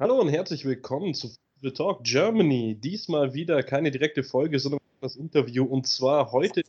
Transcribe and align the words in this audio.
Hallo 0.00 0.18
und 0.18 0.30
herzlich 0.30 0.64
willkommen 0.64 1.12
zu 1.12 1.28
The 1.60 1.72
Talk 1.72 2.04
Germany. 2.04 2.74
Diesmal 2.74 3.34
wieder 3.34 3.62
keine 3.62 3.90
direkte 3.90 4.22
Folge, 4.22 4.58
sondern 4.58 4.80
das 5.02 5.14
Interview 5.14 5.62
und 5.66 5.86
zwar 5.86 6.32
heute 6.32 6.62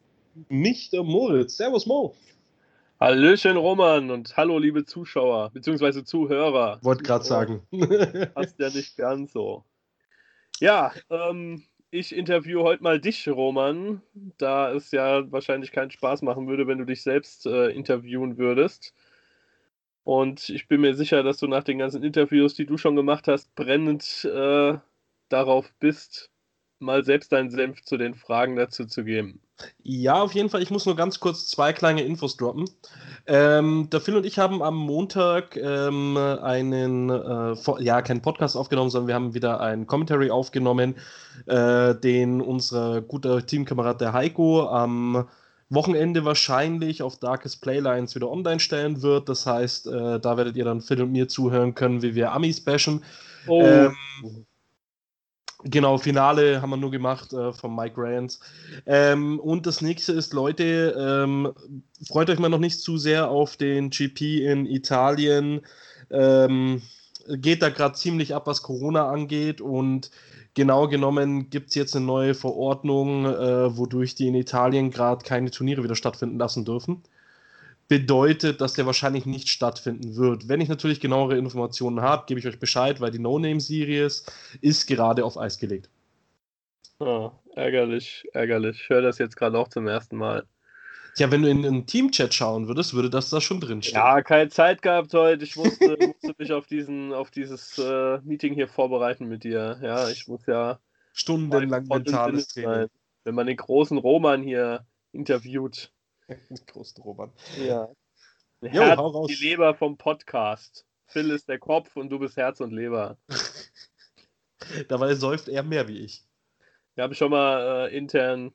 nicht 0.50 0.92
der 0.92 1.04
Moritz. 1.04 1.56
Servus 1.56 1.86
Mo. 1.86 2.14
Hallöchen 3.00 3.56
Roman 3.56 4.12
und 4.12 4.36
hallo 4.36 4.60
liebe 4.60 4.84
Zuschauer 4.84 5.50
bzw. 5.52 6.04
Zuhörer. 6.04 6.80
Wollte 6.82 7.04
gerade 7.04 7.24
sagen. 7.24 7.62
Passt 8.34 8.60
ja 8.60 8.68
nicht 8.68 8.98
ganz 8.98 9.32
so. 9.32 9.64
Ja, 10.60 10.92
ähm, 11.10 11.64
ich 11.90 12.14
interview 12.14 12.64
heute 12.64 12.84
mal 12.84 13.00
dich, 13.00 13.30
Roman, 13.30 14.02
da 14.40 14.74
es 14.74 14.92
ja 14.92 15.32
wahrscheinlich 15.32 15.72
keinen 15.72 15.92
Spaß 15.92 16.22
machen 16.24 16.50
würde, 16.50 16.68
wenn 16.68 16.80
du 16.80 16.86
dich 16.86 17.02
selbst 17.02 17.46
äh, 17.46 17.70
interviewen 17.70 18.38
würdest. 18.38 18.94
Und 20.04 20.50
ich 20.50 20.68
bin 20.68 20.82
mir 20.82 20.96
sicher, 20.96 21.24
dass 21.24 21.38
du 21.38 21.48
nach 21.48 21.64
den 21.64 21.78
ganzen 21.78 22.04
Interviews, 22.04 22.56
die 22.56 22.66
du 22.66 22.78
schon 22.78 22.96
gemacht 22.96 23.28
hast, 23.28 23.54
brennend 23.56 24.26
äh, 24.26 24.78
darauf 25.30 25.72
bist, 25.80 26.32
mal 26.80 27.04
selbst 27.04 27.32
deinen 27.32 27.52
Senf 27.52 27.84
zu 27.84 27.98
den 27.98 28.16
Fragen 28.16 28.56
dazu 28.56 28.86
zu 28.86 29.04
geben. 29.04 29.40
Ja, 29.84 30.22
auf 30.22 30.34
jeden 30.34 30.50
Fall. 30.50 30.64
Ich 30.64 30.72
muss 30.72 30.88
nur 30.88 30.96
ganz 30.96 31.20
kurz 31.20 31.48
zwei 31.48 31.72
kleine 31.72 32.02
Infos 32.02 32.36
droppen. 32.36 32.68
Ähm, 33.28 33.88
der 33.92 34.02
Phil 34.02 34.16
und 34.16 34.26
ich 34.26 34.40
haben 34.40 34.64
am 34.64 34.76
Montag 34.76 35.56
ähm, 35.56 36.18
einen, 36.18 37.12
äh, 37.12 37.56
ja, 37.80 38.02
keinen 38.02 38.24
Podcast 38.24 38.56
aufgenommen, 38.58 38.90
sondern 38.90 39.08
wir 39.08 39.16
haben 39.16 39.34
wieder 39.36 39.60
ein 39.62 39.86
Commentary 39.86 40.32
aufgenommen, 40.32 40.96
äh, 41.46 41.94
den 41.94 42.42
unser 42.42 43.02
guter 43.02 43.46
Teamkamerad 43.46 44.02
der 44.02 44.14
Heiko 44.14 44.68
am 44.68 45.28
Wochenende 45.74 46.26
wahrscheinlich 46.26 47.02
auf 47.02 47.18
Darkest 47.18 47.62
Playlines 47.62 48.14
wieder 48.14 48.30
online 48.30 48.60
stellen 48.60 49.02
wird. 49.02 49.30
Das 49.30 49.46
heißt, 49.46 49.88
äh, 49.88 50.20
da 50.20 50.38
werdet 50.38 50.58
ihr 50.58 50.66
dann 50.66 50.82
Phil 50.82 51.02
und 51.02 51.12
mir 51.12 51.28
zuhören 51.28 51.74
können, 51.74 52.02
wie 52.02 52.14
wir 52.14 52.34
Amis 52.34 52.62
bashen. 52.62 53.04
Oh. 53.48 53.64
Ähm, 53.64 53.96
Genau, 55.64 55.98
Finale 56.00 56.62
haben 56.62 56.72
wir 56.72 56.78
nur 56.78 56.90
gemacht 56.90 57.34
äh, 57.34 57.54
von 57.54 57.76
Mike 57.76 57.94
Rance. 57.98 58.40
Ähm, 58.88 59.40
und 59.40 59.68
das 59.68 59.82
nächste 59.82 60.12
ist, 60.14 60.34
Leute, 60.34 60.96
ähm, 60.98 61.54
freut 62.08 62.30
euch 62.30 62.40
mal 62.40 62.50
noch 62.50 62.58
nicht 62.58 62.82
zu 62.82 62.98
sehr 62.98 63.30
auf 63.30 63.58
den 63.58 63.92
GP 63.92 64.44
in 64.44 64.66
Italien. 64.66 65.62
Ähm, 66.10 66.82
geht 67.28 67.62
da 67.62 67.70
gerade 67.70 67.96
ziemlich 67.96 68.34
ab, 68.34 68.48
was 68.48 68.64
Corona 68.64 69.10
angeht. 69.10 69.62
Und 69.62 70.10
Genau 70.54 70.88
genommen 70.88 71.50
gibt 71.50 71.70
es 71.70 71.76
jetzt 71.76 71.96
eine 71.96 72.06
neue 72.06 72.34
Verordnung, 72.34 73.26
äh, 73.26 73.78
wodurch 73.78 74.16
die 74.16 74.28
in 74.28 74.36
Italien 74.36 74.92
gerade 74.92 75.24
keine 75.24 75.50
Turniere 75.50 75.84
wieder 75.84 75.96
stattfinden 75.96 76.38
lassen 76.38 76.66
dürfen. 76.66 77.04
Bedeutet, 77.88 78.60
dass 78.62 78.74
der 78.74 78.86
wahrscheinlich 78.86 79.26
nicht 79.26 79.50
stattfinden 79.50 80.16
wird. 80.16 80.50
Wenn 80.50 80.62
ich 80.62 80.70
natürlich 80.70 81.00
genauere 81.00 81.38
Informationen 81.38 82.02
habe, 82.02 82.26
gebe 82.28 82.40
ich 82.40 82.48
euch 82.48 82.60
Bescheid, 82.60 83.00
weil 83.02 83.12
die 83.12 83.20
No-Name-Series 83.20 84.26
ist 84.62 84.88
gerade 84.88 85.24
auf 85.26 85.38
Eis 85.38 85.58
gelegt. 85.58 85.90
Oh, 87.00 87.32
ärgerlich, 87.56 88.26
ärgerlich. 88.34 88.82
Ich 88.82 88.90
höre 88.90 89.02
das 89.02 89.18
jetzt 89.18 89.36
gerade 89.36 89.58
auch 89.58 89.70
zum 89.70 89.88
ersten 89.88 90.18
Mal. 90.18 90.46
Ja, 91.18 91.30
wenn 91.30 91.42
du 91.42 91.50
in 91.50 91.66
einen 91.66 91.86
Teamchat 91.86 92.34
schauen 92.34 92.68
würdest, 92.68 92.94
würde 92.94 93.10
das 93.10 93.30
da 93.30 93.42
schon 93.42 93.60
drin 93.60 93.82
stehen. 93.82 93.96
Ja, 93.96 94.22
keine 94.22 94.50
Zeit 94.50 94.82
gehabt 94.82 95.14
heute. 95.14 95.44
Ich 95.44 95.56
musste, 95.56 95.98
musste 96.22 96.36
mich 96.38 96.54
auf, 96.54 96.68
diesen, 96.68 97.14
auf 97.14 97.32
dieses 97.32 97.78
äh, 97.78 98.20
Meeting 98.24 98.54
hier 98.54 98.68
vorbereiten 98.68 99.28
mit 99.28 99.44
dir. 99.44 99.80
Ja, 99.82 100.10
ich 100.10 100.28
muss 100.28 100.46
ja 100.46 100.80
stundenlang 101.14 101.88
mentales 101.88 102.48
Training. 102.48 102.70
Sein, 102.70 102.88
wenn 103.26 103.36
man 103.36 103.48
den 103.48 103.58
großen 103.58 103.98
Roman 103.98 104.42
hier 104.42 104.86
interviewt. 105.12 105.92
den 106.28 106.66
großen 106.66 107.04
Roman. 107.04 107.32
Ja. 107.60 107.90
Jo, 108.62 108.70
Herz 108.70 109.00
und 109.00 109.30
die 109.30 109.44
Leber 109.44 109.74
vom 109.76 109.98
Podcast. 109.98 110.86
Phil 111.08 111.32
ist 111.32 111.50
der 111.50 111.60
Kopf 111.60 111.96
und 111.98 112.10
du 112.10 112.20
bist 112.20 112.38
Herz 112.38 112.62
und 112.62 112.72
Leber. 112.72 113.18
Dabei 114.88 115.16
säuft 115.16 115.50
er 115.50 115.64
mehr 115.64 115.88
wie 115.88 115.98
ich. 115.98 116.24
Wir 116.96 117.04
haben 117.04 117.16
schon 117.16 117.32
mal 117.32 117.88
äh, 117.88 117.98
intern 117.98 118.54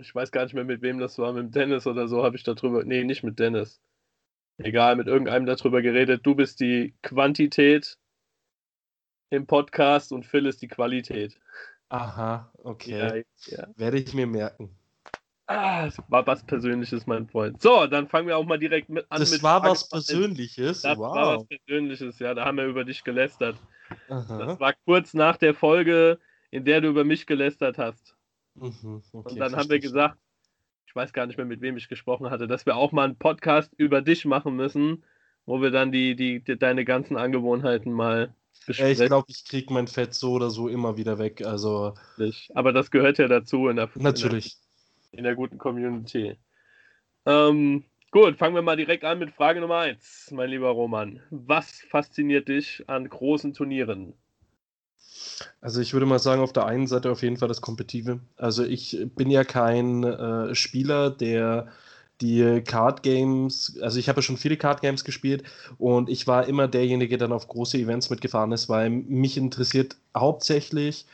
ich 0.00 0.14
weiß 0.14 0.30
gar 0.30 0.44
nicht 0.44 0.54
mehr, 0.54 0.64
mit 0.64 0.82
wem 0.82 0.98
das 0.98 1.18
war, 1.18 1.32
mit 1.32 1.54
Dennis 1.54 1.86
oder 1.86 2.08
so, 2.08 2.22
habe 2.22 2.36
ich 2.36 2.42
darüber, 2.42 2.84
nee, 2.84 3.04
nicht 3.04 3.22
mit 3.22 3.38
Dennis. 3.38 3.80
Egal, 4.58 4.96
mit 4.96 5.06
irgendeinem 5.06 5.44
darüber 5.44 5.82
geredet. 5.82 6.24
Du 6.24 6.34
bist 6.34 6.60
die 6.60 6.94
Quantität 7.02 7.98
im 9.30 9.46
Podcast 9.46 10.12
und 10.12 10.24
Phil 10.24 10.46
ist 10.46 10.62
die 10.62 10.68
Qualität. 10.68 11.38
Aha, 11.88 12.50
okay. 12.62 13.24
Ja, 13.48 13.58
ja. 13.58 13.68
Werde 13.76 13.98
ich 13.98 14.14
mir 14.14 14.26
merken. 14.26 14.74
Ah, 15.48 15.84
das 15.84 15.98
war 16.08 16.26
was 16.26 16.44
Persönliches, 16.44 17.06
mein 17.06 17.28
Freund. 17.28 17.62
So, 17.62 17.86
dann 17.86 18.08
fangen 18.08 18.26
wir 18.26 18.36
auch 18.36 18.44
mal 18.44 18.58
direkt 18.58 18.88
mit 18.88 19.06
an. 19.10 19.20
Das 19.20 19.30
mit 19.30 19.42
war 19.44 19.62
was 19.62 19.88
Persönliches? 19.88 20.82
Das 20.82 20.98
wow. 20.98 21.14
war 21.14 21.36
was 21.36 21.46
Persönliches, 21.46 22.18
ja. 22.18 22.34
Da 22.34 22.44
haben 22.44 22.56
wir 22.56 22.64
über 22.64 22.84
dich 22.84 23.04
gelästert. 23.04 23.56
Aha. 24.08 24.38
Das 24.38 24.58
war 24.58 24.74
kurz 24.84 25.14
nach 25.14 25.36
der 25.36 25.54
Folge, 25.54 26.18
in 26.50 26.64
der 26.64 26.80
du 26.80 26.88
über 26.88 27.04
mich 27.04 27.26
gelästert 27.26 27.78
hast. 27.78 28.15
Mhm, 28.56 29.02
okay, 29.12 29.30
und 29.30 29.38
dann 29.38 29.56
haben 29.56 29.70
wir 29.70 29.78
gesagt, 29.78 30.18
ich 30.86 30.96
weiß 30.96 31.12
gar 31.12 31.26
nicht 31.26 31.36
mehr, 31.36 31.46
mit 31.46 31.60
wem 31.60 31.76
ich 31.76 31.88
gesprochen 31.88 32.30
hatte, 32.30 32.46
dass 32.46 32.66
wir 32.66 32.76
auch 32.76 32.92
mal 32.92 33.04
einen 33.04 33.16
Podcast 33.16 33.72
über 33.76 34.00
dich 34.00 34.24
machen 34.24 34.56
müssen, 34.56 35.04
wo 35.44 35.60
wir 35.60 35.70
dann 35.70 35.92
die, 35.92 36.16
die, 36.16 36.42
die 36.42 36.58
deine 36.58 36.84
ganzen 36.84 37.16
Angewohnheiten 37.16 37.92
mal 37.92 38.34
besprechen. 38.66 39.02
Ich 39.02 39.08
glaube, 39.08 39.26
ich 39.28 39.44
kriege 39.44 39.72
mein 39.72 39.86
Fett 39.86 40.14
so 40.14 40.32
oder 40.32 40.50
so 40.50 40.68
immer 40.68 40.96
wieder 40.96 41.18
weg. 41.18 41.44
Also. 41.44 41.94
Aber 42.54 42.72
das 42.72 42.90
gehört 42.90 43.18
ja 43.18 43.28
dazu 43.28 43.68
in 43.68 43.76
der, 43.76 43.90
Natürlich. 43.94 44.56
In 45.12 45.18
der, 45.18 45.18
in 45.18 45.24
der 45.24 45.34
guten 45.34 45.58
Community. 45.58 46.36
Ähm, 47.26 47.84
gut, 48.10 48.38
fangen 48.38 48.54
wir 48.54 48.62
mal 48.62 48.76
direkt 48.76 49.04
an 49.04 49.18
mit 49.18 49.32
Frage 49.32 49.60
Nummer 49.60 49.78
1, 49.78 50.30
mein 50.32 50.50
lieber 50.50 50.70
Roman. 50.70 51.20
Was 51.30 51.80
fasziniert 51.90 52.48
dich 52.48 52.84
an 52.88 53.08
großen 53.08 53.52
Turnieren? 53.52 54.14
Also 55.60 55.80
ich 55.80 55.92
würde 55.92 56.06
mal 56.06 56.18
sagen, 56.18 56.42
auf 56.42 56.52
der 56.52 56.66
einen 56.66 56.86
Seite 56.86 57.10
auf 57.10 57.22
jeden 57.22 57.36
Fall 57.36 57.48
das 57.48 57.60
Kompetitive. 57.60 58.20
Also 58.36 58.64
ich 58.64 59.06
bin 59.16 59.30
ja 59.30 59.44
kein 59.44 60.04
äh, 60.04 60.54
Spieler, 60.54 61.10
der 61.10 61.68
die 62.20 62.62
Card 62.62 63.02
Games, 63.02 63.78
also 63.82 63.98
ich 63.98 64.08
habe 64.08 64.18
ja 64.18 64.22
schon 64.22 64.38
viele 64.38 64.56
Card 64.56 64.80
Games 64.80 65.04
gespielt 65.04 65.42
und 65.76 66.08
ich 66.08 66.26
war 66.26 66.46
immer 66.48 66.66
derjenige, 66.66 67.18
der 67.18 67.28
dann 67.28 67.36
auf 67.36 67.46
große 67.46 67.76
Events 67.76 68.08
mitgefahren 68.08 68.52
ist, 68.52 68.70
weil 68.70 68.88
mich 68.88 69.36
interessiert 69.36 69.96
hauptsächlich 70.16 71.06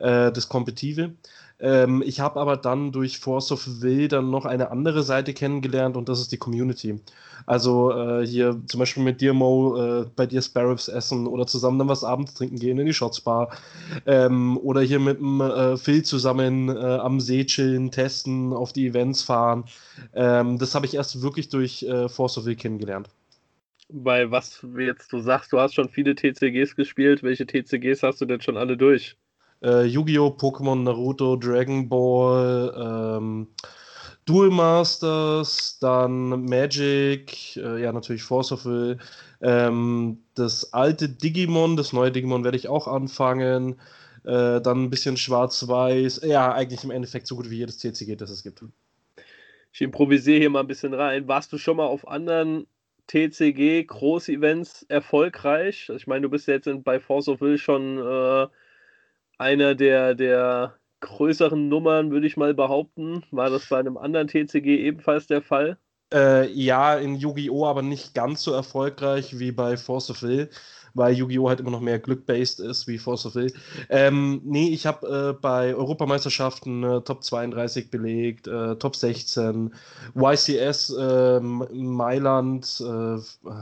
äh, 0.00 0.30
das 0.30 0.48
Kompetitive. 0.48 1.14
Ähm, 1.60 2.02
ich 2.04 2.20
habe 2.20 2.40
aber 2.40 2.56
dann 2.56 2.92
durch 2.92 3.18
Force 3.18 3.52
of 3.52 3.82
Will 3.82 4.08
dann 4.08 4.30
noch 4.30 4.46
eine 4.46 4.70
andere 4.70 5.02
Seite 5.02 5.34
kennengelernt 5.34 5.96
und 5.96 6.08
das 6.08 6.20
ist 6.20 6.32
die 6.32 6.38
Community. 6.38 7.00
Also 7.46 7.92
äh, 7.92 8.26
hier 8.26 8.60
zum 8.66 8.80
Beispiel 8.80 9.02
mit 9.02 9.20
dir, 9.20 9.32
Mo, 9.34 9.76
äh, 9.76 10.06
bei 10.16 10.26
dir 10.26 10.42
Sparrows 10.42 10.88
essen 10.88 11.26
oder 11.26 11.46
zusammen 11.46 11.78
dann 11.78 11.88
was 11.88 12.04
abends 12.04 12.34
trinken 12.34 12.58
gehen 12.58 12.78
in 12.78 12.86
die 12.86 12.94
Shotsbar. 12.94 13.50
Ähm, 14.06 14.58
oder 14.58 14.80
hier 14.80 15.00
mit 15.00 15.18
dem 15.18 15.40
äh, 15.40 15.76
Phil 15.76 16.02
zusammen 16.02 16.68
äh, 16.68 16.78
am 16.78 17.20
See 17.20 17.44
chillen, 17.44 17.90
testen, 17.90 18.52
auf 18.52 18.72
die 18.72 18.86
Events 18.86 19.22
fahren. 19.22 19.64
Ähm, 20.14 20.58
das 20.58 20.74
habe 20.74 20.86
ich 20.86 20.94
erst 20.94 21.22
wirklich 21.22 21.48
durch 21.48 21.82
äh, 21.82 22.08
Force 22.08 22.38
of 22.38 22.44
Will 22.44 22.56
kennengelernt. 22.56 23.08
Bei 23.92 24.30
was 24.30 24.64
jetzt 24.78 25.12
du 25.12 25.18
sagst, 25.18 25.52
du 25.52 25.58
hast 25.58 25.74
schon 25.74 25.88
viele 25.88 26.14
TCGs 26.14 26.76
gespielt. 26.76 27.22
Welche 27.22 27.46
TCGs 27.46 28.02
hast 28.02 28.20
du 28.20 28.24
denn 28.24 28.40
schon 28.40 28.56
alle 28.56 28.76
durch? 28.76 29.16
Äh, 29.62 29.84
Yu-Gi-Oh!, 29.84 30.36
Pokémon, 30.36 30.82
Naruto, 30.82 31.36
Dragon 31.36 31.88
Ball, 31.88 33.18
ähm, 33.18 33.48
Duel 34.26 34.50
Masters, 34.50 35.78
dann 35.80 36.44
Magic, 36.44 37.56
äh, 37.56 37.82
ja 37.82 37.92
natürlich 37.92 38.22
Force 38.22 38.52
of 38.52 38.64
Will, 38.64 38.98
ähm, 39.40 40.18
das 40.34 40.72
alte 40.72 41.08
Digimon, 41.08 41.76
das 41.76 41.92
neue 41.92 42.12
Digimon 42.12 42.44
werde 42.44 42.56
ich 42.56 42.68
auch 42.68 42.86
anfangen, 42.86 43.80
äh, 44.24 44.60
dann 44.60 44.84
ein 44.84 44.90
bisschen 44.90 45.16
Schwarz-Weiß, 45.16 46.20
ja 46.24 46.52
eigentlich 46.52 46.84
im 46.84 46.90
Endeffekt 46.90 47.26
so 47.26 47.36
gut 47.36 47.50
wie 47.50 47.56
jedes 47.58 47.78
TCG, 47.78 48.16
das 48.16 48.30
es 48.30 48.42
gibt. 48.42 48.62
Ich 49.72 49.80
improvisiere 49.80 50.38
hier 50.38 50.50
mal 50.50 50.60
ein 50.60 50.66
bisschen 50.66 50.94
rein. 50.94 51.28
Warst 51.28 51.52
du 51.52 51.58
schon 51.58 51.76
mal 51.76 51.86
auf 51.86 52.06
anderen 52.06 52.66
TCG 53.06 53.84
Groß-Events 53.84 54.84
erfolgreich? 54.88 55.90
Ich 55.96 56.06
meine, 56.06 56.22
du 56.22 56.28
bist 56.28 56.48
ja 56.48 56.54
jetzt 56.54 56.66
in, 56.66 56.82
bei 56.82 57.00
Force 57.00 57.28
of 57.28 57.40
Will 57.40 57.56
schon 57.56 57.98
äh, 57.98 58.46
einer 59.40 59.74
der, 59.74 60.14
der 60.14 60.76
größeren 61.00 61.68
Nummern, 61.68 62.10
würde 62.10 62.26
ich 62.26 62.36
mal 62.36 62.54
behaupten. 62.54 63.24
War 63.30 63.50
das 63.50 63.66
bei 63.66 63.78
einem 63.78 63.96
anderen 63.96 64.28
TCG 64.28 64.66
ebenfalls 64.86 65.26
der 65.26 65.42
Fall? 65.42 65.78
Äh, 66.12 66.50
ja, 66.52 66.96
in 66.96 67.16
Yu-Gi-Oh! 67.16 67.66
aber 67.66 67.82
nicht 67.82 68.14
ganz 68.14 68.42
so 68.42 68.52
erfolgreich 68.52 69.38
wie 69.38 69.52
bei 69.52 69.76
Force 69.76 70.10
of 70.10 70.22
Will 70.22 70.50
weil 70.94 71.14
Yu-Gi-Oh! 71.14 71.48
halt 71.48 71.60
immer 71.60 71.70
noch 71.70 71.80
mehr 71.80 71.98
Glück-based 71.98 72.60
ist 72.60 72.86
wie 72.86 72.98
Force 72.98 73.26
of 73.26 73.34
Will. 73.34 73.52
Ähm, 73.88 74.40
nee, 74.44 74.68
ich 74.68 74.86
habe 74.86 75.34
äh, 75.36 75.40
bei 75.40 75.74
Europameisterschaften 75.74 76.84
äh, 76.84 77.00
Top 77.02 77.24
32 77.24 77.90
belegt, 77.90 78.46
äh, 78.46 78.76
Top 78.76 78.96
16, 78.96 79.72
YCS 80.14 80.94
ähm, 80.98 81.66
Mailand, 81.72 82.82
äh, 82.86 83.16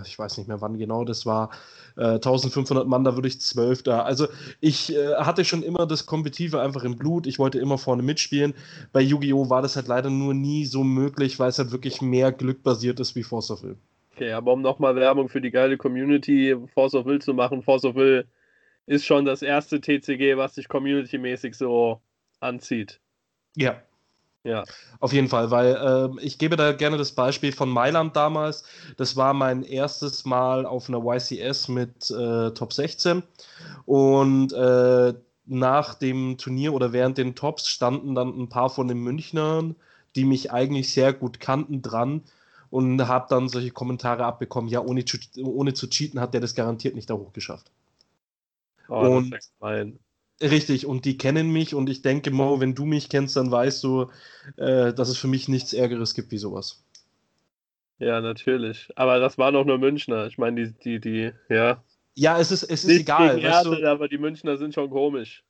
ich 0.04 0.19
weiß 0.19 0.38
nicht 0.38 0.48
mehr 0.48 0.60
wann 0.60 0.78
genau 0.78 1.04
das 1.04 1.26
war, 1.26 1.50
1500 1.98 2.84
äh, 2.84 2.88
Mann, 2.88 3.04
da 3.04 3.16
würde 3.16 3.28
ich 3.28 3.40
12 3.40 3.82
da. 3.82 4.02
Also 4.02 4.28
ich 4.60 4.94
äh, 4.94 5.16
hatte 5.16 5.44
schon 5.44 5.62
immer 5.62 5.86
das 5.86 6.06
Kompetitive 6.06 6.60
einfach 6.60 6.84
im 6.84 6.96
Blut, 6.96 7.26
ich 7.26 7.38
wollte 7.38 7.58
immer 7.58 7.78
vorne 7.78 8.02
mitspielen. 8.02 8.54
Bei 8.92 9.00
Yu-Gi-Oh! 9.00 9.50
war 9.50 9.62
das 9.62 9.76
halt 9.76 9.88
leider 9.88 10.10
nur 10.10 10.34
nie 10.34 10.64
so 10.64 10.84
möglich, 10.84 11.38
weil 11.38 11.50
es 11.50 11.58
halt 11.58 11.72
wirklich 11.72 12.00
mehr 12.00 12.32
Glück 12.32 12.62
basiert 12.62 13.00
ist 13.00 13.14
wie 13.16 13.24
Force 13.24 13.50
of 13.50 13.62
Will. 13.62 13.76
Okay, 14.19 14.32
aber 14.32 14.53
um 14.53 14.62
nochmal 14.62 14.97
Werbung 14.97 15.29
für 15.29 15.41
die 15.41 15.53
geile 15.53 15.76
Community 15.76 16.56
Force 16.75 16.94
of 16.97 17.06
Will 17.06 17.20
zu 17.20 17.35
machen, 17.35 17.62
Force 17.62 17.85
of 17.85 17.94
Will 17.94 18.26
ist 18.87 19.06
schon 19.06 19.25
das 19.25 19.43
erste 19.43 19.81
TCG, 19.81 20.37
was 20.37 20.56
sich 20.56 20.67
community-mäßig 20.67 21.55
so 21.55 22.00
anzieht. 22.41 23.00
Ja. 23.55 23.81
Ja. 24.43 24.65
Auf 24.99 25.12
jeden 25.12 25.29
Fall, 25.29 25.53
weil 25.53 25.76
äh, 25.76 26.25
ich 26.25 26.38
gebe 26.38 26.56
da 26.56 26.73
gerne 26.73 26.97
das 26.97 27.12
Beispiel 27.12 27.53
von 27.53 27.69
Mailand 27.69 28.17
damals. 28.17 28.65
Das 28.97 29.15
war 29.15 29.35
mein 29.35 29.62
erstes 29.62 30.25
Mal 30.25 30.67
auf 30.67 30.88
einer 30.88 31.05
YCS 31.05 31.69
mit 31.69 32.11
äh, 32.11 32.50
Top 32.50 32.73
16 32.73 33.23
und 33.85 34.53
äh, 34.53 35.15
nach 35.47 35.94
dem 35.94 36.38
Turnier 36.38 36.73
oder 36.73 36.93
während 36.93 37.19
den 37.19 37.37
Tops 37.37 37.69
standen 37.69 38.17
dann 38.17 38.37
ein 38.37 38.49
paar 38.49 38.70
von 38.70 38.88
den 38.88 38.99
Münchnern, 38.99 39.76
die 40.17 40.25
mich 40.25 40.50
eigentlich 40.50 40.93
sehr 40.93 41.12
gut 41.12 41.38
kannten, 41.38 41.82
dran 41.82 42.23
und 42.70 43.06
habe 43.06 43.26
dann 43.29 43.49
solche 43.49 43.70
Kommentare 43.70 44.25
abbekommen, 44.25 44.69
ja, 44.70 44.81
ohne, 44.81 45.05
ohne 45.43 45.75
zu 45.75 45.88
cheaten 45.88 46.20
hat 46.20 46.35
der 46.35 46.41
das 46.41 46.55
garantiert 46.55 46.94
nicht 46.94 47.11
da 47.11 47.15
hochgeschafft. 47.15 47.70
Oh, 48.88 49.00
und. 49.00 49.35
Richtig, 50.41 50.87
und 50.87 51.05
die 51.05 51.19
kennen 51.19 51.50
mich 51.50 51.75
und 51.75 51.91
ich 51.91 52.00
denke, 52.03 52.31
Mo, 52.31 52.61
wenn 52.61 52.76
du 52.76 52.85
mich 52.85 53.09
kennst, 53.09 53.35
dann 53.35 53.50
weißt 53.50 53.82
du, 53.82 54.06
äh, 54.56 54.94
dass 54.94 55.09
es 55.09 55.19
für 55.19 55.26
mich 55.26 55.49
nichts 55.49 55.73
Ärgeres 55.73 56.15
gibt 56.15 56.31
wie 56.31 56.38
sowas. 56.38 56.85
Ja, 57.99 58.20
natürlich. 58.20 58.88
Aber 58.94 59.19
das 59.19 59.37
war 59.37 59.50
doch 59.50 59.65
nur 59.65 59.79
Münchner. 59.79 60.26
Ich 60.26 60.38
meine, 60.38 60.69
die, 60.69 60.73
die, 60.73 61.00
die, 61.00 61.32
ja. 61.49 61.82
Ja, 62.15 62.38
es 62.38 62.53
ist, 62.53 62.62
es 62.62 62.85
ist 62.85 63.00
egal. 63.00 63.35
Gegen 63.35 63.47
Erdl, 63.49 63.81
du, 63.81 63.91
aber 63.91 64.09
die 64.09 64.19
Münchner 64.19 64.56
sind 64.56 64.75
schon 64.75 64.91
komisch. 64.91 65.43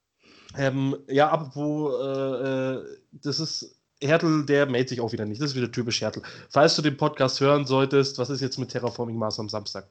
Ähm, 0.56 0.96
ja, 1.08 1.50
wo, 1.54 1.90
äh, 1.90 2.76
äh, 2.76 2.84
das 3.12 3.40
ist, 3.40 3.77
Hertel, 4.02 4.46
der 4.46 4.66
meldet 4.66 4.90
sich 4.90 5.00
auch 5.00 5.12
wieder 5.12 5.24
nicht. 5.24 5.40
Das 5.40 5.50
ist 5.50 5.56
wieder 5.56 5.72
typisch 5.72 6.00
Hertel. 6.00 6.22
Falls 6.50 6.76
du 6.76 6.82
den 6.82 6.96
Podcast 6.96 7.40
hören 7.40 7.66
solltest, 7.66 8.18
was 8.18 8.30
ist 8.30 8.40
jetzt 8.40 8.58
mit 8.58 8.70
Terraforming 8.70 9.16
Mars 9.16 9.40
am 9.40 9.48
Samstag? 9.48 9.88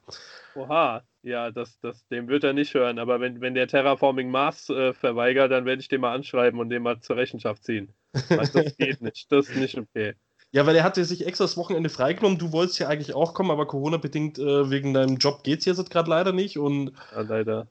Oha, 0.56 1.04
ja, 1.24 1.52
das, 1.52 1.80
das, 1.80 2.08
den 2.08 2.28
wird 2.28 2.44
er 2.44 2.54
nicht 2.54 2.74
hören. 2.74 3.00
Aber 3.00 3.20
wenn, 3.20 3.42
wenn 3.42 3.54
der 3.54 3.68
Terraforming 3.68 4.32
Mars 4.32 4.70
äh, 4.70 4.94
verweigert, 4.94 5.52
dann 5.52 5.66
werde 5.66 5.82
ich 5.82 5.90
den 5.90 6.02
mal 6.02 6.16
anschreiben 6.16 6.60
und 6.60 6.70
den 6.70 6.84
mal 6.84 7.00
zur 7.00 7.18
Rechenschaft 7.18 7.64
ziehen. 7.64 7.94
Also 8.30 8.64
das 8.64 8.76
geht 8.78 9.02
nicht. 9.02 9.32
Das 9.32 9.50
ist 9.50 9.58
nicht 9.58 9.78
okay. 9.78 10.16
Ja, 10.52 10.66
weil 10.66 10.76
er 10.78 10.84
hatte 10.84 11.04
sich 11.04 11.26
extra 11.28 11.44
das 11.44 11.58
Wochenende 11.58 11.90
freigenommen. 11.90 12.40
Du 12.40 12.54
wolltest 12.54 12.80
ja 12.80 12.88
eigentlich 12.88 13.14
auch 13.14 13.34
kommen, 13.34 13.52
aber 13.52 13.68
Corona-bedingt 13.68 14.40
äh, 14.40 14.70
wegen 14.70 14.94
deinem 14.94 15.18
Job 15.18 15.44
geht 15.44 15.60
es 15.60 15.66
jetzt 15.66 15.90
gerade 15.90 16.10
leider 16.10 16.32
nicht. 16.32 16.58
Und, 16.58 16.94
ja, 17.12 17.22
leider. 17.22 17.68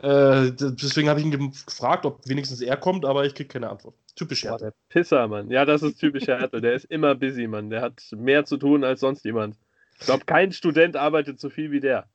Äh, 0.00 0.52
deswegen 0.52 1.08
habe 1.08 1.18
ich 1.20 1.26
ihn 1.26 1.50
gefragt, 1.50 2.06
ob 2.06 2.26
wenigstens 2.28 2.60
er 2.60 2.76
kommt, 2.76 3.04
aber 3.04 3.24
ich 3.26 3.34
kriege 3.34 3.48
keine 3.48 3.68
Antwort. 3.68 3.94
Typisch 4.14 4.44
Härte. 4.44 4.66
der 4.66 4.74
Pisser, 4.88 5.26
Mann. 5.26 5.50
Ja, 5.50 5.64
das 5.64 5.82
ist 5.82 5.98
typisch 5.98 6.28
Härte. 6.28 6.60
Der 6.60 6.74
ist 6.74 6.84
immer 6.84 7.14
busy, 7.14 7.46
Mann. 7.46 7.70
Der 7.70 7.82
hat 7.82 8.00
mehr 8.12 8.44
zu 8.44 8.56
tun 8.56 8.84
als 8.84 9.00
sonst 9.00 9.24
jemand. 9.24 9.56
Ich 9.98 10.06
glaube, 10.06 10.24
kein 10.24 10.52
Student 10.52 10.96
arbeitet 10.96 11.40
so 11.40 11.50
viel 11.50 11.72
wie 11.72 11.80
der. 11.80 12.08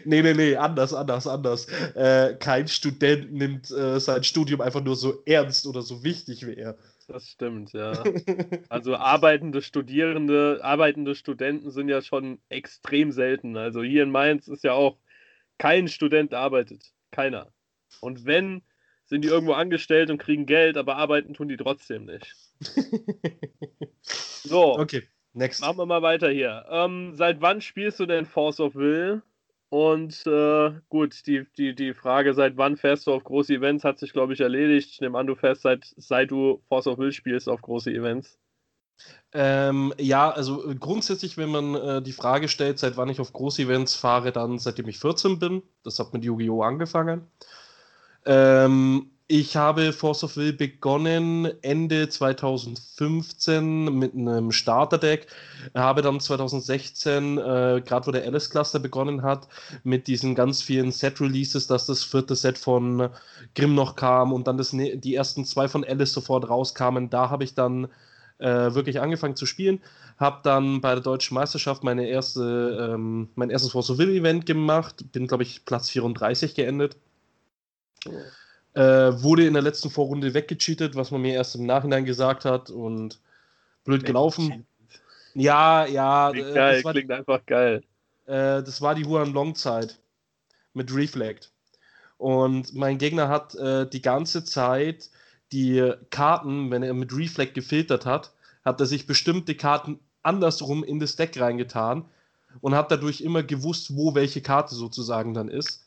nee, 0.04 0.20
nee, 0.22 0.34
nee, 0.34 0.56
anders, 0.56 0.92
anders, 0.92 1.26
anders. 1.26 1.66
Äh, 1.94 2.34
kein 2.34 2.66
Student 2.68 3.32
nimmt 3.32 3.70
äh, 3.70 4.00
sein 4.00 4.24
Studium 4.24 4.60
einfach 4.60 4.82
nur 4.82 4.96
so 4.96 5.22
ernst 5.26 5.66
oder 5.66 5.80
so 5.80 6.02
wichtig 6.02 6.46
wie 6.46 6.54
er. 6.54 6.76
Das 7.06 7.28
stimmt, 7.28 7.72
ja. 7.72 7.92
Also 8.68 8.96
arbeitende 8.96 9.62
Studierende, 9.62 10.60
arbeitende 10.62 11.14
Studenten 11.14 11.70
sind 11.70 11.88
ja 11.88 12.02
schon 12.02 12.40
extrem 12.48 13.12
selten. 13.12 13.56
Also 13.56 13.82
hier 13.82 14.02
in 14.02 14.10
Mainz 14.10 14.48
ist 14.48 14.64
ja 14.64 14.72
auch 14.72 14.96
kein 15.58 15.88
Student 15.88 16.34
arbeitet. 16.34 16.92
Keiner. 17.10 17.52
Und 18.00 18.24
wenn, 18.24 18.62
sind 19.06 19.22
die 19.22 19.28
irgendwo 19.28 19.52
angestellt 19.52 20.10
und 20.10 20.18
kriegen 20.18 20.46
Geld, 20.46 20.76
aber 20.76 20.96
arbeiten 20.96 21.34
tun 21.34 21.48
die 21.48 21.56
trotzdem 21.56 22.06
nicht. 22.06 22.34
so. 24.02 24.78
Okay. 24.78 25.02
Next. 25.32 25.60
Machen 25.60 25.78
wir 25.78 25.86
mal 25.86 26.02
weiter 26.02 26.30
hier. 26.30 26.64
Ähm, 26.70 27.12
seit 27.14 27.40
wann 27.40 27.60
spielst 27.60 27.98
du 27.98 28.06
denn 28.06 28.24
Force 28.24 28.60
of 28.60 28.76
Will? 28.76 29.22
Und 29.68 30.24
äh, 30.28 30.70
gut, 30.88 31.26
die, 31.26 31.46
die, 31.58 31.74
die 31.74 31.94
Frage, 31.94 32.32
seit 32.32 32.56
wann 32.56 32.76
fährst 32.76 33.08
du 33.08 33.12
auf 33.12 33.24
große 33.24 33.54
Events, 33.54 33.82
hat 33.82 33.98
sich, 33.98 34.12
glaube 34.12 34.32
ich, 34.32 34.40
erledigt. 34.40 34.90
Ich 34.92 35.00
nehme 35.00 35.18
an, 35.18 35.26
du 35.26 35.34
fährst 35.34 35.62
seit, 35.62 35.84
seit 35.96 36.30
du 36.30 36.62
Force 36.68 36.86
of 36.86 36.98
Will 36.98 37.10
spielst 37.10 37.48
auf 37.48 37.60
große 37.60 37.90
Events. 37.90 38.38
Ähm, 39.32 39.92
ja, 39.98 40.30
also 40.30 40.70
äh, 40.70 40.76
grundsätzlich, 40.76 41.36
wenn 41.36 41.50
man 41.50 41.74
äh, 41.74 42.02
die 42.02 42.12
Frage 42.12 42.48
stellt, 42.48 42.78
seit 42.78 42.96
wann 42.96 43.08
ich 43.08 43.20
auf 43.20 43.32
Groß-Events 43.32 43.96
fahre, 43.96 44.30
dann 44.30 44.58
seitdem 44.58 44.88
ich 44.88 44.98
14 45.00 45.40
bin. 45.40 45.62
Das 45.82 45.98
hat 45.98 46.12
mit 46.12 46.24
Yu-Gi-Oh! 46.24 46.62
angefangen. 46.62 47.26
Ähm, 48.26 49.10
ich 49.26 49.56
habe 49.56 49.92
Force 49.94 50.22
of 50.22 50.36
Will 50.36 50.52
begonnen 50.52 51.50
Ende 51.62 52.10
2015 52.10 53.98
mit 53.98 54.14
einem 54.14 54.52
Starterdeck. 54.52 55.26
Habe 55.74 56.02
dann 56.02 56.20
2016, 56.20 57.38
äh, 57.38 57.82
gerade 57.84 58.06
wo 58.06 58.10
der 58.12 58.24
Alice 58.24 58.50
Cluster 58.50 58.78
begonnen 58.78 59.22
hat, 59.22 59.48
mit 59.82 60.06
diesen 60.08 60.34
ganz 60.34 60.60
vielen 60.62 60.92
Set-Releases, 60.92 61.66
dass 61.66 61.86
das 61.86 62.04
vierte 62.04 62.36
Set 62.36 62.58
von 62.58 63.08
Grimm 63.54 63.74
noch 63.74 63.96
kam 63.96 64.32
und 64.32 64.46
dann 64.46 64.58
das, 64.58 64.70
die 64.70 65.14
ersten 65.14 65.46
zwei 65.46 65.68
von 65.68 65.84
Alice 65.84 66.12
sofort 66.12 66.48
rauskamen. 66.48 67.08
Da 67.08 67.30
habe 67.30 67.44
ich 67.44 67.54
dann 67.54 67.88
äh, 68.38 68.74
wirklich 68.74 69.00
angefangen 69.00 69.36
zu 69.36 69.46
spielen. 69.46 69.80
Habe 70.18 70.40
dann 70.44 70.80
bei 70.80 70.94
der 70.94 71.02
Deutschen 71.02 71.34
Meisterschaft 71.34 71.84
meine 71.84 72.06
erste, 72.06 72.92
ähm, 72.94 73.28
mein 73.34 73.50
erstes 73.50 73.72
Force 73.72 73.90
of 73.90 73.98
Will 73.98 74.10
Event 74.10 74.46
gemacht. 74.46 75.04
Bin, 75.12 75.26
glaube 75.26 75.42
ich, 75.42 75.64
Platz 75.64 75.90
34 75.90 76.54
geendet. 76.54 76.96
Äh, 78.74 78.80
wurde 79.22 79.46
in 79.46 79.54
der 79.54 79.62
letzten 79.62 79.90
Vorrunde 79.90 80.34
weggecheatet, 80.34 80.96
was 80.96 81.10
man 81.10 81.22
mir 81.22 81.34
erst 81.34 81.54
im 81.54 81.66
Nachhinein 81.66 82.04
gesagt 82.04 82.44
hat 82.44 82.70
und 82.70 83.20
blöd 83.84 84.04
gelaufen. 84.04 84.66
Ja, 85.34 85.86
ja. 85.86 86.30
Klingt, 86.32 86.48
äh, 86.48 86.54
geil, 86.54 86.82
klingt 86.82 87.10
die, 87.10 87.14
einfach 87.14 87.46
geil. 87.46 87.82
Äh, 88.26 88.62
das 88.62 88.80
war 88.80 88.94
die 88.94 89.04
Huan 89.04 89.32
Long 89.32 89.54
Zeit 89.54 90.00
mit 90.72 90.94
Reflect. 90.94 91.52
Und 92.16 92.74
mein 92.74 92.98
Gegner 92.98 93.28
hat 93.28 93.54
äh, 93.54 93.88
die 93.88 94.02
ganze 94.02 94.44
Zeit 94.44 95.10
die 95.54 95.92
Karten, 96.10 96.70
wenn 96.70 96.82
er 96.82 96.94
mit 96.94 97.16
Reflect 97.16 97.54
gefiltert 97.54 98.04
hat, 98.04 98.32
hat 98.64 98.80
er 98.80 98.86
sich 98.86 99.06
bestimmte 99.06 99.54
Karten 99.54 100.00
andersrum 100.22 100.84
in 100.84 101.00
das 101.00 101.16
Deck 101.16 101.40
reingetan 101.40 102.04
und 102.60 102.74
hat 102.74 102.90
dadurch 102.90 103.20
immer 103.22 103.42
gewusst, 103.42 103.96
wo 103.96 104.14
welche 104.14 104.42
Karte 104.42 104.74
sozusagen 104.74 105.32
dann 105.32 105.48
ist 105.48 105.84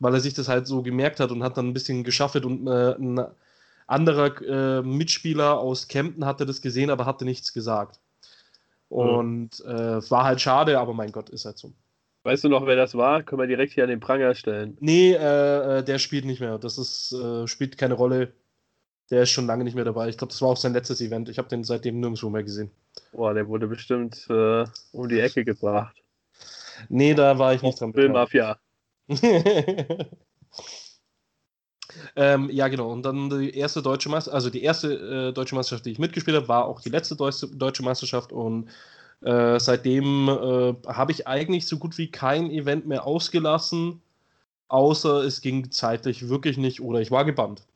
weil 0.00 0.14
er 0.14 0.20
sich 0.20 0.34
das 0.34 0.48
halt 0.48 0.66
so 0.66 0.82
gemerkt 0.82 1.20
hat 1.20 1.30
und 1.30 1.44
hat 1.44 1.56
dann 1.56 1.68
ein 1.68 1.74
bisschen 1.74 2.02
geschaffelt 2.02 2.44
und 2.44 2.66
äh, 2.66 2.94
ein 2.96 3.24
anderer 3.86 4.40
äh, 4.42 4.82
Mitspieler 4.82 5.58
aus 5.58 5.86
Kempten 5.88 6.24
hatte 6.24 6.46
das 6.46 6.62
gesehen, 6.62 6.90
aber 6.90 7.06
hatte 7.06 7.24
nichts 7.24 7.52
gesagt. 7.52 8.00
Und 8.88 9.60
äh, 9.66 10.10
war 10.10 10.24
halt 10.24 10.40
schade, 10.40 10.80
aber 10.80 10.94
mein 10.94 11.12
Gott, 11.12 11.30
ist 11.30 11.44
halt 11.44 11.58
so. 11.58 11.72
Weißt 12.24 12.44
du 12.44 12.48
noch, 12.48 12.66
wer 12.66 12.76
das 12.76 12.94
war? 12.94 13.22
Können 13.22 13.40
wir 13.40 13.46
direkt 13.46 13.72
hier 13.72 13.84
an 13.84 13.90
den 13.90 14.00
Pranger 14.00 14.34
stellen. 14.34 14.76
Nee, 14.80 15.12
äh, 15.12 15.78
äh, 15.78 15.84
der 15.84 15.98
spielt 15.98 16.24
nicht 16.24 16.40
mehr. 16.40 16.58
Das 16.58 16.76
ist, 16.76 17.12
äh, 17.12 17.46
spielt 17.46 17.78
keine 17.78 17.94
Rolle. 17.94 18.32
Der 19.10 19.22
ist 19.22 19.30
schon 19.30 19.46
lange 19.46 19.64
nicht 19.64 19.74
mehr 19.74 19.84
dabei. 19.84 20.08
Ich 20.08 20.16
glaube, 20.16 20.32
das 20.32 20.40
war 20.40 20.50
auch 20.50 20.56
sein 20.56 20.72
letztes 20.72 21.00
Event. 21.00 21.28
Ich 21.28 21.38
habe 21.38 21.48
den 21.48 21.64
seitdem 21.64 21.98
nirgendwo 22.00 22.30
mehr 22.30 22.44
gesehen. 22.44 22.70
Boah, 23.12 23.34
der 23.34 23.48
wurde 23.48 23.66
bestimmt 23.66 24.26
um 24.28 25.08
die 25.08 25.20
Ecke 25.20 25.44
gebracht. 25.44 26.00
Nee, 26.88 27.14
da 27.14 27.38
war 27.38 27.54
ich 27.54 27.62
nicht 27.62 27.80
dran. 27.80 27.92
Filmmafia. 27.92 28.58
ähm, 32.16 32.48
ja, 32.50 32.68
genau. 32.68 32.90
Und 32.90 33.02
dann 33.02 33.30
die 33.30 33.56
erste 33.56 33.82
deutsche 33.82 34.08
Meisterschaft, 34.08 34.34
also 34.34 34.50
die 34.50 34.62
erste 34.62 35.28
äh, 35.28 35.32
deutsche 35.32 35.54
Meisterschaft, 35.54 35.86
die 35.86 35.92
ich 35.92 35.98
mitgespielt 35.98 36.36
habe, 36.36 36.48
war 36.48 36.66
auch 36.66 36.80
die 36.80 36.90
letzte 36.90 37.16
deutsche 37.16 37.82
Meisterschaft. 37.82 38.32
Und 38.32 38.68
äh, 39.22 39.58
seitdem 39.58 40.28
äh, 40.28 40.74
habe 40.86 41.12
ich 41.12 41.26
eigentlich 41.26 41.66
so 41.66 41.78
gut 41.78 41.98
wie 41.98 42.10
kein 42.10 42.50
Event 42.50 42.86
mehr 42.86 43.06
ausgelassen, 43.06 44.00
außer 44.68 45.24
es 45.24 45.40
ging 45.40 45.70
zeitlich 45.70 46.28
wirklich 46.28 46.56
nicht 46.56 46.80
oder 46.80 47.00
ich 47.00 47.10
war 47.10 47.24
gebannt. 47.24 47.66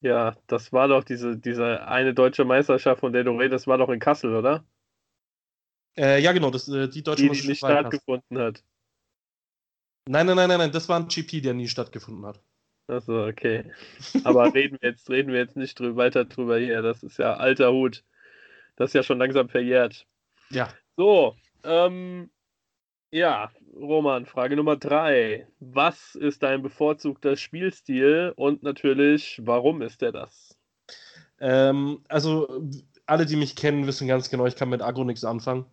Ja, 0.00 0.36
das 0.46 0.72
war 0.72 0.88
doch 0.88 1.02
diese, 1.02 1.36
diese 1.36 1.86
eine 1.86 2.14
deutsche 2.14 2.44
Meisterschaft, 2.44 3.00
von 3.00 3.12
der 3.12 3.24
du 3.24 3.32
redest, 3.32 3.66
war 3.66 3.78
doch 3.78 3.88
in 3.88 3.98
Kassel, 3.98 4.34
oder? 4.34 4.64
Äh, 5.96 6.20
ja, 6.20 6.32
genau, 6.32 6.50
das, 6.50 6.68
äh, 6.68 6.88
die 6.88 7.02
deutsche 7.02 7.22
die, 7.22 7.28
Meisterschaft. 7.28 7.44
Die 7.44 7.48
nicht 7.48 7.58
stattgefunden 7.58 8.38
hat. 8.38 8.62
Nein, 10.06 10.26
nein, 10.26 10.36
nein, 10.36 10.48
nein, 10.48 10.58
nein, 10.58 10.72
das 10.72 10.88
war 10.88 11.00
ein 11.00 11.08
GP, 11.08 11.42
der 11.42 11.54
nie 11.54 11.68
stattgefunden 11.68 12.24
hat. 12.24 12.40
Achso, 12.86 13.26
okay. 13.26 13.70
Aber 14.24 14.54
reden 14.54 14.78
wir 14.80 14.90
jetzt, 14.90 15.10
reden 15.10 15.32
wir 15.32 15.40
jetzt 15.40 15.56
nicht 15.56 15.78
drüber, 15.78 15.96
weiter 15.96 16.24
drüber 16.24 16.58
hier. 16.58 16.80
Das 16.80 17.02
ist 17.02 17.18
ja 17.18 17.34
alter 17.34 17.72
Hut. 17.72 18.04
Das 18.76 18.90
ist 18.90 18.94
ja 18.94 19.02
schon 19.02 19.18
langsam 19.18 19.48
verjährt. 19.48 20.06
Ja. 20.50 20.72
So, 20.96 21.36
ähm, 21.64 22.30
ja, 23.10 23.50
Roman, 23.74 24.26
Frage 24.26 24.56
Nummer 24.56 24.76
drei. 24.76 25.46
Was 25.60 26.14
ist 26.14 26.42
dein 26.42 26.62
bevorzugter 26.62 27.36
Spielstil 27.36 28.32
und 28.36 28.62
natürlich, 28.62 29.40
warum 29.44 29.82
ist 29.82 30.02
der 30.02 30.12
das? 30.12 30.56
Ähm, 31.40 32.00
also, 32.08 32.62
alle, 33.06 33.26
die 33.26 33.36
mich 33.36 33.56
kennen, 33.56 33.86
wissen 33.86 34.08
ganz 34.08 34.30
genau, 34.30 34.46
ich 34.46 34.56
kann 34.56 34.68
mit 34.68 34.82
Agro 34.82 35.04
nichts 35.04 35.24
anfangen. 35.24 35.64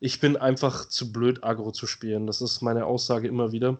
Ich 0.00 0.20
bin 0.20 0.36
einfach 0.36 0.88
zu 0.88 1.12
blöd, 1.12 1.42
Agro 1.42 1.72
zu 1.72 1.86
spielen. 1.86 2.26
Das 2.26 2.40
ist 2.40 2.62
meine 2.62 2.86
Aussage 2.86 3.26
immer 3.26 3.50
wieder. 3.52 3.78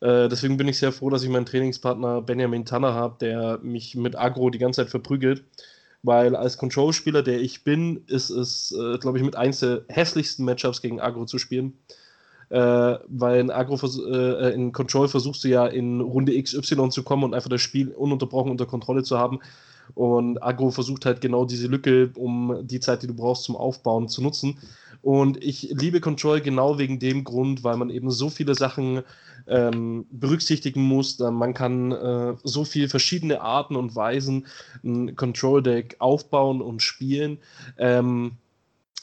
Äh, 0.00 0.28
deswegen 0.28 0.56
bin 0.56 0.68
ich 0.68 0.78
sehr 0.78 0.92
froh, 0.92 1.10
dass 1.10 1.22
ich 1.22 1.28
meinen 1.28 1.44
Trainingspartner 1.44 2.22
Benjamin 2.22 2.64
Tanner 2.64 2.94
habe, 2.94 3.16
der 3.20 3.58
mich 3.62 3.94
mit 3.94 4.16
Agro 4.16 4.48
die 4.50 4.58
ganze 4.58 4.82
Zeit 4.82 4.90
verprügelt. 4.90 5.44
Weil 6.02 6.34
als 6.36 6.56
Control-Spieler, 6.58 7.22
der 7.22 7.40
ich 7.40 7.64
bin, 7.64 8.04
ist 8.06 8.30
es, 8.30 8.72
äh, 8.72 8.98
glaube 8.98 9.18
ich, 9.18 9.24
mit 9.24 9.36
eins 9.36 9.60
der 9.60 9.82
hässlichsten 9.88 10.44
Matchups 10.44 10.80
gegen 10.82 11.00
Agro 11.00 11.26
zu 11.26 11.38
spielen. 11.38 11.74
äh, 12.50 12.98
weil 13.08 13.40
in, 13.40 13.50
Agro 13.50 13.78
äh, 14.06 14.52
in 14.54 14.72
Control 14.72 15.08
versuchst 15.08 15.44
du 15.44 15.48
ja 15.48 15.66
in 15.66 16.00
Runde 16.00 16.40
XY 16.42 16.90
zu 16.90 17.02
kommen 17.04 17.24
und 17.24 17.34
einfach 17.34 17.50
das 17.50 17.60
Spiel 17.60 17.90
ununterbrochen 17.90 18.50
unter 18.50 18.66
Kontrolle 18.66 19.02
zu 19.04 19.18
haben. 19.18 19.38
Und 19.94 20.42
Agro 20.42 20.70
versucht 20.70 21.06
halt 21.06 21.20
genau 21.20 21.44
diese 21.44 21.66
Lücke, 21.68 22.10
um 22.16 22.60
die 22.66 22.80
Zeit, 22.80 23.02
die 23.02 23.06
du 23.06 23.14
brauchst 23.14 23.44
zum 23.44 23.56
Aufbauen, 23.56 24.08
zu 24.08 24.22
nutzen. 24.22 24.58
Und 25.02 25.42
ich 25.42 25.70
liebe 25.72 26.00
Control 26.00 26.40
genau 26.40 26.78
wegen 26.78 26.98
dem 26.98 27.24
Grund, 27.24 27.64
weil 27.64 27.76
man 27.76 27.90
eben 27.90 28.10
so 28.10 28.30
viele 28.30 28.54
Sachen 28.54 29.02
ähm, 29.50 30.06
berücksichtigen 30.10 30.82
muss. 30.82 31.18
Man 31.18 31.52
kann 31.54 31.92
äh, 31.92 32.34
so 32.44 32.64
viele 32.64 32.88
verschiedene 32.88 33.40
Arten 33.40 33.76
und 33.76 33.94
Weisen 33.96 34.46
ein 34.84 35.16
Control-Deck 35.16 35.96
aufbauen 35.98 36.62
und 36.62 36.82
spielen. 36.82 37.38
Ähm, 37.76 38.32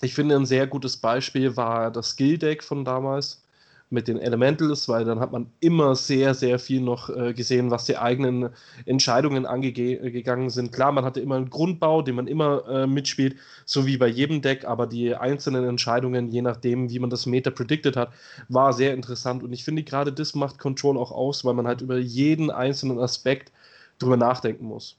ich 0.02 0.14
finde, 0.14 0.36
ein 0.36 0.46
sehr 0.46 0.68
gutes 0.68 0.98
Beispiel 0.98 1.58
war 1.58 1.92
das 1.92 2.12
Skill-Deck 2.12 2.64
von 2.64 2.86
damals 2.86 3.44
mit 3.90 4.08
den 4.08 4.20
Elementals, 4.20 4.90
weil 4.90 5.06
dann 5.06 5.20
hat 5.20 5.32
man 5.32 5.50
immer 5.60 5.96
sehr, 5.96 6.34
sehr 6.34 6.60
viel 6.60 6.82
noch 6.82 7.10
äh, 7.10 7.34
gesehen, 7.34 7.72
was 7.72 7.86
die 7.86 7.98
eigenen 7.98 8.50
Entscheidungen 8.86 9.46
angegangen 9.46 10.50
sind. 10.50 10.74
Klar, 10.74 10.92
man 10.92 11.06
hatte 11.06 11.22
immer 11.22 11.36
einen 11.36 11.50
Grundbau, 11.50 12.02
den 12.02 12.16
man 12.16 12.28
immer 12.28 12.68
äh, 12.68 12.88
mitspielt, 12.88 13.38
so 13.66 13.86
wie 13.86 13.98
bei 13.98 14.08
jedem 14.08 14.42
Deck, 14.42 14.66
aber 14.66 14.88
die 14.88 15.16
einzelnen 15.16 15.64
Entscheidungen, 15.64 16.28
je 16.28 16.42
nachdem, 16.42 16.90
wie 16.90 17.00
man 17.00 17.10
das 17.10 17.26
Meta 17.26 17.50
predicted 17.50 17.96
hat, 17.96 18.12
war 18.50 18.74
sehr 18.74 18.94
interessant. 18.94 19.42
Und 19.44 19.54
ich 19.54 19.64
finde, 19.64 19.84
gerade 19.84 20.12
das 20.12 20.36
macht 20.36 20.60
Control 20.60 20.98
auch 20.98 21.12
aus, 21.12 21.46
weil 21.46 21.54
man 21.54 21.68
halt 21.68 21.82
über 21.82 21.98
jeden 21.98 22.52
einzelnen 22.52 23.00
Aspekt 23.00 23.54
drüber 24.00 24.18
nachdenken 24.18 24.66
muss. 24.66 24.98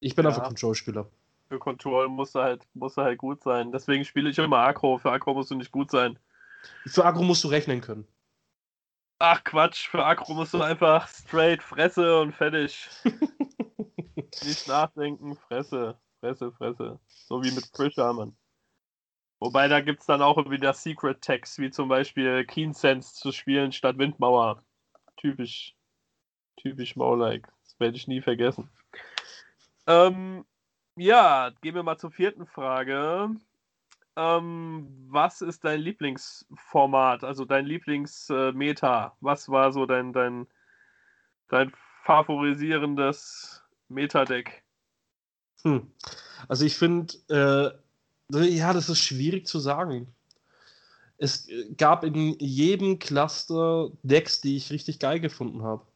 Ich 0.00 0.14
bin 0.14 0.24
ja. 0.24 0.30
einfach 0.30 0.44
Control-Spieler. 0.44 1.06
Für 1.48 1.58
Control 1.60 2.08
muss 2.08 2.34
er 2.34 2.42
halt, 2.42 2.62
muss 2.74 2.96
er 2.96 3.04
halt 3.04 3.18
gut 3.18 3.42
sein. 3.42 3.70
Deswegen 3.70 4.04
spiele 4.04 4.30
ich 4.30 4.38
immer 4.38 4.58
Akro. 4.58 4.98
Für 4.98 5.12
Akro 5.12 5.34
musst 5.34 5.52
du 5.52 5.54
nicht 5.54 5.70
gut 5.70 5.92
sein. 5.92 6.18
Für 6.86 7.04
Agro 7.04 7.22
musst 7.22 7.44
du 7.44 7.48
rechnen 7.48 7.80
können. 7.80 8.06
Ach 9.18 9.42
Quatsch, 9.44 9.88
für 9.88 10.04
Agro 10.04 10.34
musst 10.34 10.52
du 10.52 10.60
einfach 10.60 11.08
straight 11.08 11.62
Fresse 11.62 12.20
und 12.20 12.32
fertig. 12.32 12.88
Nicht 14.44 14.68
nachdenken, 14.68 15.36
Fresse, 15.36 15.98
Fresse, 16.20 16.52
Fresse. 16.52 17.00
So 17.06 17.42
wie 17.42 17.50
mit 17.50 17.72
Prisha, 17.72 18.12
Mann. 18.12 18.36
Wobei 19.38 19.68
da 19.68 19.80
gibt 19.80 20.00
es 20.00 20.06
dann 20.06 20.22
auch 20.22 20.50
wieder 20.50 20.72
Secret 20.72 21.22
Tags, 21.22 21.58
wie 21.58 21.70
zum 21.70 21.88
Beispiel 21.88 22.44
Keen 22.44 22.72
Sense 22.72 23.14
zu 23.14 23.32
spielen 23.32 23.72
statt 23.72 23.98
Windmauer. 23.98 24.62
Typisch, 25.16 25.74
typisch 26.56 26.96
Maulike. 26.96 27.50
Das 27.64 27.78
werde 27.80 27.96
ich 27.96 28.08
nie 28.08 28.20
vergessen. 28.20 28.70
Ähm, 29.86 30.44
ja, 30.96 31.50
gehen 31.60 31.74
wir 31.74 31.82
mal 31.82 31.98
zur 31.98 32.10
vierten 32.10 32.46
Frage. 32.46 33.30
Ähm, 34.16 34.88
was 35.08 35.42
ist 35.42 35.64
dein 35.64 35.80
Lieblingsformat, 35.80 37.22
also 37.22 37.44
dein 37.44 37.66
Lieblingsmeta? 37.66 39.16
Was 39.20 39.48
war 39.48 39.72
so 39.72 39.84
dein, 39.84 40.12
dein, 40.12 40.46
dein 41.48 41.72
favorisierendes 42.04 43.62
Meta-Deck? 43.88 44.64
Hm. 45.62 45.90
Also 46.48 46.64
ich 46.64 46.76
finde, 46.76 47.14
äh, 47.28 48.46
ja, 48.48 48.72
das 48.72 48.88
ist 48.88 49.00
schwierig 49.00 49.46
zu 49.46 49.58
sagen. 49.58 50.08
Es 51.18 51.48
gab 51.76 52.04
in 52.04 52.36
jedem 52.38 52.98
Cluster 52.98 53.90
Decks, 54.02 54.40
die 54.40 54.56
ich 54.56 54.70
richtig 54.70 54.98
geil 54.98 55.20
gefunden 55.20 55.62
habe. 55.62 55.86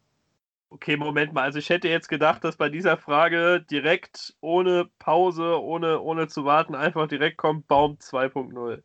Okay, 0.72 0.96
Moment 0.96 1.32
mal. 1.32 1.42
Also 1.42 1.58
ich 1.58 1.68
hätte 1.68 1.88
jetzt 1.88 2.08
gedacht, 2.08 2.44
dass 2.44 2.56
bei 2.56 2.68
dieser 2.68 2.96
Frage 2.96 3.60
direkt 3.70 4.36
ohne 4.40 4.86
Pause, 5.00 5.60
ohne, 5.60 6.00
ohne 6.00 6.28
zu 6.28 6.44
warten, 6.44 6.74
einfach 6.76 7.08
direkt 7.08 7.38
kommt 7.38 7.66
Baum 7.66 7.98
2.0. 7.98 8.82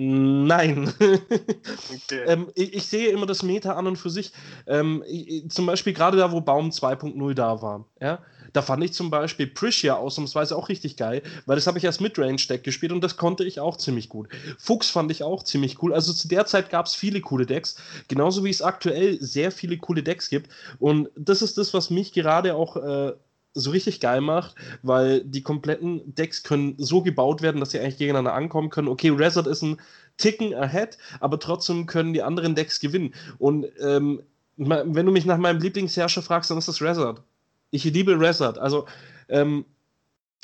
Nein. 0.00 0.94
okay. 1.00 2.22
ähm, 2.28 2.52
ich, 2.54 2.72
ich, 2.72 2.86
sehe 2.86 3.08
immer 3.08 3.26
das 3.26 3.42
Meta 3.42 3.72
an 3.72 3.88
und 3.88 3.96
für 3.96 4.10
sich. 4.10 4.30
Ähm, 4.68 5.02
ich, 5.08 5.50
zum 5.50 5.66
Beispiel 5.66 5.92
gerade 5.92 6.16
da, 6.16 6.30
wo 6.30 6.40
Baum 6.40 6.70
2.0 6.70 7.34
da 7.34 7.60
war. 7.62 7.84
Ja? 8.00 8.20
Da 8.52 8.62
fand 8.62 8.84
ich 8.84 8.92
zum 8.92 9.10
Beispiel 9.10 9.48
Prisha 9.48 9.94
ausnahmsweise 9.94 10.56
auch 10.56 10.68
richtig 10.68 10.96
geil, 10.96 11.22
weil 11.46 11.56
das 11.56 11.66
habe 11.66 11.78
ich 11.78 11.86
als 11.86 11.98
Midrange-Deck 11.98 12.62
gespielt 12.62 12.92
und 12.92 13.02
das 13.02 13.16
konnte 13.16 13.42
ich 13.42 13.58
auch 13.58 13.76
ziemlich 13.76 14.08
gut. 14.08 14.28
Fuchs 14.56 14.88
fand 14.88 15.10
ich 15.10 15.24
auch 15.24 15.42
ziemlich 15.42 15.82
cool. 15.82 15.92
Also 15.92 16.12
zu 16.12 16.28
der 16.28 16.46
Zeit 16.46 16.70
gab 16.70 16.86
es 16.86 16.94
viele 16.94 17.20
coole 17.20 17.44
Decks, 17.44 17.74
genauso 18.06 18.44
wie 18.44 18.50
es 18.50 18.62
aktuell 18.62 19.20
sehr 19.20 19.50
viele 19.50 19.78
coole 19.78 20.04
Decks 20.04 20.30
gibt. 20.30 20.48
Und 20.78 21.08
das 21.16 21.42
ist 21.42 21.58
das, 21.58 21.74
was 21.74 21.90
mich 21.90 22.12
gerade 22.12 22.54
auch 22.54 22.76
äh, 22.76 23.14
so 23.58 23.70
richtig 23.70 24.00
geil 24.00 24.20
macht, 24.20 24.54
weil 24.82 25.24
die 25.24 25.42
kompletten 25.42 26.14
Decks 26.14 26.42
können 26.42 26.74
so 26.78 27.02
gebaut 27.02 27.42
werden, 27.42 27.60
dass 27.60 27.70
sie 27.70 27.80
eigentlich 27.80 27.98
gegeneinander 27.98 28.34
ankommen 28.34 28.70
können. 28.70 28.88
Okay, 28.88 29.10
Resort 29.10 29.46
ist 29.46 29.62
ein 29.62 29.80
Ticken 30.16 30.54
ahead, 30.54 30.98
aber 31.20 31.38
trotzdem 31.38 31.86
können 31.86 32.12
die 32.12 32.22
anderen 32.22 32.54
Decks 32.54 32.80
gewinnen. 32.80 33.14
Und 33.38 33.66
ähm, 33.80 34.22
wenn 34.56 35.06
du 35.06 35.12
mich 35.12 35.24
nach 35.24 35.38
meinem 35.38 35.60
Lieblingsherrscher 35.60 36.22
fragst, 36.22 36.50
dann 36.50 36.58
ist 36.58 36.68
das 36.68 36.82
Resort. 36.82 37.22
Ich 37.70 37.84
liebe 37.84 38.18
Resort. 38.18 38.58
Also, 38.58 38.86
ähm, 39.28 39.64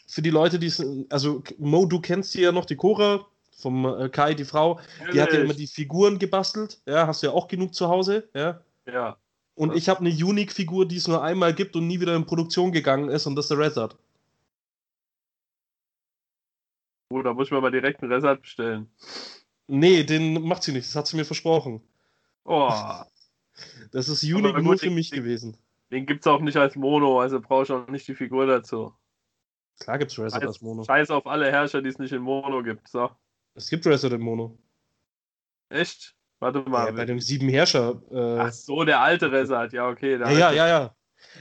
für 0.06 0.22
die 0.22 0.30
Leute, 0.30 0.58
die 0.58 0.66
es, 0.66 0.84
also 1.08 1.42
Mo, 1.58 1.86
du 1.86 2.00
kennst 2.00 2.32
sie 2.32 2.42
ja 2.42 2.52
noch, 2.52 2.66
die 2.66 2.76
Cora 2.76 3.26
vom 3.56 3.86
äh, 3.86 4.08
Kai, 4.08 4.34
die 4.34 4.44
Frau, 4.44 4.78
die 5.12 5.20
hat 5.20 5.32
ja 5.32 5.40
immer 5.40 5.54
die 5.54 5.66
Figuren 5.66 6.18
gebastelt. 6.18 6.80
Ja, 6.86 7.06
hast 7.06 7.22
du 7.22 7.28
ja 7.28 7.32
auch 7.32 7.48
genug 7.48 7.74
zu 7.74 7.88
Hause, 7.88 8.28
ja? 8.34 8.60
Ja. 8.86 9.16
Und 9.54 9.74
ich 9.74 9.88
habe 9.88 10.00
eine 10.00 10.10
Unique-Figur, 10.10 10.86
die 10.86 10.96
es 10.96 11.06
nur 11.06 11.22
einmal 11.22 11.54
gibt 11.54 11.76
und 11.76 11.86
nie 11.86 12.00
wieder 12.00 12.16
in 12.16 12.26
Produktion 12.26 12.72
gegangen 12.72 13.08
ist, 13.08 13.26
und 13.26 13.36
das 13.36 13.44
ist 13.44 13.50
der 13.50 13.58
Resort. 13.58 13.96
Oh, 17.10 17.22
da 17.22 17.32
muss 17.32 17.46
ich 17.46 17.52
mir 17.52 17.60
mal 17.60 17.70
direkt 17.70 18.02
einen 18.02 18.12
Resort 18.12 18.42
bestellen. 18.42 18.90
Nee, 19.68 20.02
den 20.02 20.42
macht 20.42 20.64
sie 20.64 20.72
nicht, 20.72 20.88
das 20.88 20.96
hat 20.96 21.06
sie 21.06 21.16
mir 21.16 21.24
versprochen. 21.24 21.82
Oh. 22.44 22.70
Das 23.92 24.08
ist 24.08 24.24
Unique 24.24 24.60
nur 24.60 24.76
für 24.76 24.90
mich 24.90 25.12
gewesen. 25.12 25.56
Den 25.92 26.06
gibt 26.06 26.22
es 26.22 26.26
auch 26.26 26.40
nicht 26.40 26.56
als 26.56 26.74
Mono, 26.74 27.20
also 27.20 27.40
brauche 27.40 27.62
ich 27.62 27.70
auch 27.70 27.86
nicht 27.86 28.08
die 28.08 28.16
Figur 28.16 28.46
dazu. 28.46 28.92
Klar 29.78 29.98
gibt 29.98 30.10
es 30.10 30.18
Reset 30.18 30.44
als 30.44 30.60
Mono. 30.60 30.82
Scheiß 30.82 31.10
auf 31.10 31.24
alle 31.28 31.52
Herrscher, 31.52 31.80
die 31.80 31.88
es 31.88 31.98
nicht 32.00 32.12
in 32.12 32.22
Mono 32.22 32.64
gibt. 32.64 32.88
So. 32.88 33.10
Es 33.54 33.68
gibt 33.68 33.86
Reset 33.86 34.10
in 34.10 34.20
Mono. 34.20 34.58
Echt? 35.68 36.16
Warte 36.44 36.62
mal. 36.68 36.84
Ja, 36.84 36.92
bei 36.92 37.06
dem 37.06 37.20
sieben 37.20 37.48
Herrscher. 37.48 38.02
Äh... 38.12 38.38
Ach 38.38 38.52
so, 38.52 38.84
der 38.84 39.00
alte 39.00 39.32
Reset. 39.32 39.70
Ja, 39.72 39.88
okay. 39.88 40.18
Ja, 40.18 40.30
ja, 40.30 40.52
ja, 40.52 40.68
ja. 40.68 40.94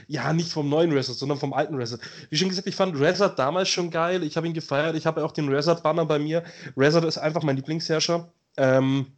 Ja, 0.06 0.32
nicht 0.32 0.50
vom 0.50 0.70
neuen 0.70 0.92
Reset, 0.92 1.12
sondern 1.12 1.36
vom 1.36 1.52
alten 1.52 1.74
Reset. 1.74 1.98
Wie 2.30 2.38
schon 2.38 2.48
gesagt, 2.48 2.66
ich 2.66 2.74
fand 2.74 2.98
Reset 2.98 3.32
damals 3.36 3.68
schon 3.68 3.90
geil. 3.90 4.22
Ich 4.22 4.38
habe 4.38 4.46
ihn 4.46 4.54
gefeiert. 4.54 4.96
Ich 4.96 5.04
habe 5.04 5.22
auch 5.22 5.32
den 5.32 5.50
Reset-Banner 5.50 6.06
bei 6.06 6.18
mir. 6.18 6.42
Reset 6.74 7.04
ist 7.04 7.18
einfach 7.18 7.42
mein 7.42 7.56
Lieblingsherrscher. 7.56 8.32
Ähm, 8.56 9.08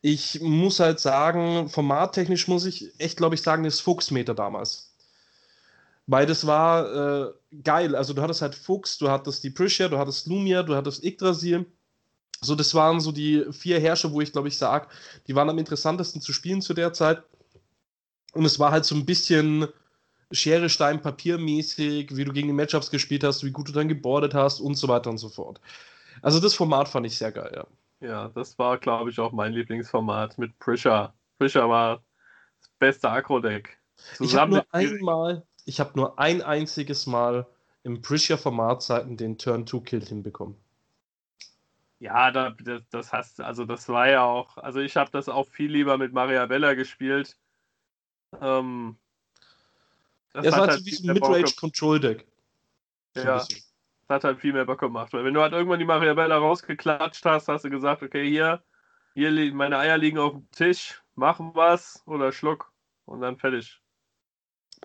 ich 0.00 0.40
muss 0.40 0.80
halt 0.80 0.98
sagen, 0.98 1.68
formattechnisch 1.68 2.48
muss 2.48 2.64
ich 2.64 2.98
echt, 2.98 3.18
glaube 3.18 3.34
ich, 3.34 3.42
sagen, 3.42 3.64
das 3.64 3.80
Fuchsmeter 3.80 4.34
damals. 4.34 4.94
Weil 6.06 6.24
das 6.24 6.46
war 6.46 7.26
äh, 7.26 7.32
geil. 7.62 7.94
Also 7.94 8.14
du 8.14 8.22
hattest 8.22 8.40
halt 8.40 8.54
Fuchs, 8.54 8.96
du 8.96 9.10
hattest 9.10 9.44
die 9.44 9.50
Prisha, 9.50 9.88
du 9.88 9.98
hattest 9.98 10.26
Lumia, 10.26 10.62
du 10.62 10.74
hattest 10.74 11.04
Yggdrasil. 11.04 11.66
So, 12.40 12.54
das 12.54 12.74
waren 12.74 13.00
so 13.00 13.12
die 13.12 13.44
vier 13.52 13.80
Herrscher, 13.80 14.12
wo 14.12 14.20
ich 14.20 14.32
glaube 14.32 14.48
ich 14.48 14.58
sage, 14.58 14.88
die 15.26 15.34
waren 15.34 15.50
am 15.50 15.58
interessantesten 15.58 16.20
zu 16.20 16.32
spielen 16.32 16.62
zu 16.62 16.74
der 16.74 16.92
Zeit. 16.92 17.22
Und 18.32 18.44
es 18.44 18.58
war 18.58 18.70
halt 18.70 18.84
so 18.84 18.94
ein 18.94 19.06
bisschen 19.06 19.66
Schere, 20.30 20.68
Stein, 20.68 21.00
Papier 21.00 21.38
mäßig, 21.38 22.14
wie 22.14 22.24
du 22.24 22.32
gegen 22.32 22.48
die 22.48 22.54
Matchups 22.54 22.90
gespielt 22.90 23.24
hast, 23.24 23.44
wie 23.44 23.50
gut 23.50 23.68
du 23.68 23.72
dann 23.72 23.88
gebordet 23.88 24.34
hast 24.34 24.60
und 24.60 24.74
so 24.76 24.86
weiter 24.86 25.10
und 25.10 25.18
so 25.18 25.28
fort. 25.28 25.60
Also 26.22 26.38
das 26.38 26.54
Format 26.54 26.88
fand 26.88 27.06
ich 27.06 27.16
sehr 27.16 27.32
geil, 27.32 27.50
ja. 27.54 27.66
Ja, 28.00 28.28
das 28.28 28.58
war, 28.58 28.78
glaube 28.78 29.10
ich, 29.10 29.18
auch 29.18 29.32
mein 29.32 29.52
Lieblingsformat 29.52 30.38
mit 30.38 30.56
Prisha. 30.58 31.14
Prisha 31.38 31.68
war 31.68 32.02
das 32.60 32.70
beste 32.78 33.10
Agro-Deck. 33.10 33.78
Ich 34.20 34.36
habe 34.36 34.52
nur 34.52 34.66
einmal, 34.70 35.44
ich 35.64 35.80
habe 35.80 35.92
nur 35.96 36.18
ein 36.18 36.42
einziges 36.42 37.06
Mal 37.06 37.46
im 37.82 38.00
Prisha-Formatzeiten 38.00 39.16
den 39.16 39.38
Turn-2-Kill 39.38 40.04
hinbekommen. 40.04 40.56
Ja, 42.00 42.30
das, 42.30 42.82
das 42.90 43.12
hast 43.12 43.40
also 43.40 43.64
das 43.64 43.88
war 43.88 44.08
ja 44.08 44.22
auch, 44.22 44.56
also 44.58 44.80
ich 44.80 44.96
habe 44.96 45.10
das 45.10 45.28
auch 45.28 45.48
viel 45.48 45.70
lieber 45.70 45.98
mit 45.98 46.12
Maria 46.12 46.46
Bella 46.46 46.74
gespielt. 46.74 47.36
Ähm, 48.40 48.96
das 50.32 50.46
ja, 50.46 50.52
war 50.52 50.68
halt 50.68 50.80
so 50.80 50.86
wie 50.86 50.94
so 50.94 51.08
ein 51.08 51.14
Midrange-Control-Deck. 51.14 52.26
Ja. 53.16 53.38
Das 53.38 53.48
hat 54.08 54.24
halt 54.24 54.38
viel 54.38 54.52
mehr 54.52 54.64
Bock 54.64 54.80
gemacht. 54.80 55.12
Weil 55.12 55.24
wenn 55.24 55.34
du 55.34 55.40
halt 55.40 55.52
irgendwann 55.52 55.80
die 55.80 55.84
Mariabella 55.84 56.38
rausgeklatscht 56.38 57.24
hast, 57.24 57.48
hast 57.48 57.64
du 57.64 57.70
gesagt, 57.70 58.02
okay, 58.02 58.28
hier, 58.28 58.62
hier 59.14 59.30
liegen 59.30 59.56
meine 59.56 59.78
Eier 59.78 59.98
liegen 59.98 60.18
auf 60.18 60.32
dem 60.32 60.50
Tisch, 60.52 61.02
machen 61.14 61.50
was 61.54 62.02
oder 62.06 62.30
schluck 62.32 62.72
und 63.04 63.20
dann 63.20 63.36
fertig. 63.36 63.80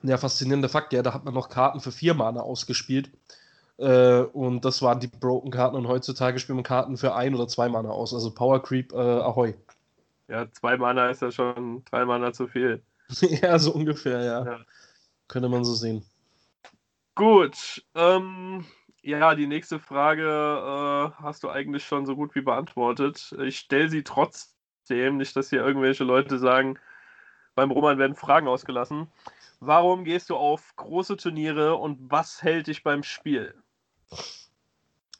Ja, 0.01 0.17
faszinierender 0.17 0.70
Fakt, 0.70 0.91
ja, 0.91 1.03
da 1.03 1.13
hat 1.13 1.24
man 1.24 1.34
noch 1.34 1.50
Karten 1.50 1.79
für 1.79 1.91
vier 1.91 2.15
Mana 2.15 2.41
ausgespielt. 2.41 3.12
Äh, 3.77 4.21
und 4.21 4.65
das 4.65 4.81
waren 4.81 4.99
die 4.99 5.07
Broken 5.07 5.51
Karten 5.51 5.75
und 5.75 5.87
heutzutage 5.87 6.39
spielt 6.39 6.55
man 6.55 6.63
Karten 6.63 6.97
für 6.97 7.15
ein 7.15 7.33
oder 7.33 7.47
zwei 7.47 7.69
Mana 7.69 7.89
aus. 7.89 8.13
Also 8.13 8.33
Power 8.33 8.61
Creep, 8.61 8.93
äh, 8.93 8.97
Ahoi. 8.97 9.55
Ja, 10.27 10.49
zwei 10.51 10.77
Mana 10.77 11.09
ist 11.09 11.21
ja 11.21 11.31
schon 11.31 11.83
drei 11.85 12.05
Mana 12.05 12.33
zu 12.33 12.47
viel. 12.47 12.83
ja, 13.21 13.57
so 13.59 13.73
ungefähr, 13.73 14.23
ja. 14.23 14.45
ja. 14.45 14.59
Könnte 15.27 15.49
man 15.49 15.65
so 15.65 15.73
sehen. 15.73 16.03
Gut, 17.15 17.83
ähm, 17.95 18.65
ja, 19.01 19.35
die 19.35 19.47
nächste 19.47 19.79
Frage 19.79 20.23
äh, 20.23 21.21
hast 21.21 21.43
du 21.43 21.49
eigentlich 21.49 21.85
schon 21.85 22.05
so 22.05 22.15
gut 22.15 22.33
wie 22.35 22.41
beantwortet. 22.41 23.35
Ich 23.39 23.59
stelle 23.59 23.89
sie 23.89 24.03
trotzdem 24.03 25.17
nicht, 25.17 25.35
dass 25.35 25.49
hier 25.49 25.63
irgendwelche 25.63 26.03
Leute 26.03 26.39
sagen, 26.39 26.79
beim 27.55 27.71
Roman 27.71 27.97
werden 27.97 28.15
Fragen 28.15 28.47
ausgelassen. 28.47 29.07
Warum 29.59 30.03
gehst 30.03 30.29
du 30.29 30.35
auf 30.35 30.75
große 30.75 31.17
Turniere 31.17 31.75
und 31.75 32.11
was 32.11 32.41
hält 32.41 32.67
dich 32.67 32.83
beim 32.83 33.03
Spiel? 33.03 33.53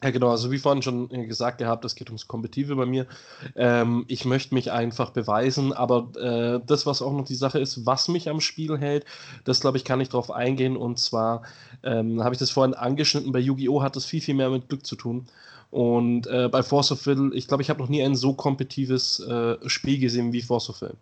Ja, 0.04 0.12
genau, 0.12 0.32
also 0.32 0.52
wie 0.52 0.60
vorhin 0.60 0.82
schon 0.82 1.08
gesagt 1.30 1.60
gehabt, 1.60 1.86
es 1.86 1.96
geht 1.96 2.10
ums 2.10 2.28
Kompetitive 2.28 2.76
bei 2.76 2.86
mir. 2.86 3.08
Ähm, 3.56 4.04
ich 4.10 4.26
möchte 4.26 4.54
mich 4.54 4.70
einfach 4.70 5.12
beweisen, 5.12 5.72
aber 5.72 6.10
äh, 6.18 6.60
das, 6.68 6.86
was 6.86 7.02
auch 7.02 7.14
noch 7.14 7.24
die 7.24 7.36
Sache 7.36 7.60
ist, 7.60 7.86
was 7.86 8.10
mich 8.10 8.28
am 8.28 8.42
Spiel 8.42 8.78
hält, 8.78 9.06
das 9.46 9.62
glaube 9.62 9.78
ich, 9.78 9.86
kann 9.86 10.02
ich 10.02 10.10
darauf 10.10 10.30
eingehen. 10.30 10.76
Und 10.76 11.00
zwar 11.00 11.44
ähm, 11.84 12.22
habe 12.22 12.36
ich 12.36 12.40
das 12.40 12.50
vorhin 12.52 12.74
angeschnitten, 12.74 13.32
bei 13.32 13.40
Yu-Gi-Oh! 13.40 13.82
hat 13.82 13.96
das 13.96 14.06
viel, 14.06 14.20
viel 14.20 14.36
mehr 14.36 14.50
mit 14.50 14.68
Glück 14.68 14.86
zu 14.86 14.98
tun. 14.98 15.26
Und 15.72 16.28
äh, 16.28 16.50
bei 16.50 16.64
Force 16.64 16.92
of 16.92 17.06
Will, 17.06 17.32
ich 17.34 17.48
glaube, 17.48 17.64
ich 17.64 17.70
habe 17.70 17.80
noch 17.80 17.90
nie 17.90 18.04
ein 18.04 18.16
so 18.16 18.34
kompetitives 18.34 19.22
äh, 19.22 19.58
Spiel 19.68 20.00
gesehen 20.00 20.34
wie 20.34 20.42
Force 20.42 20.70
of 20.70 20.82
Will. 20.82 20.96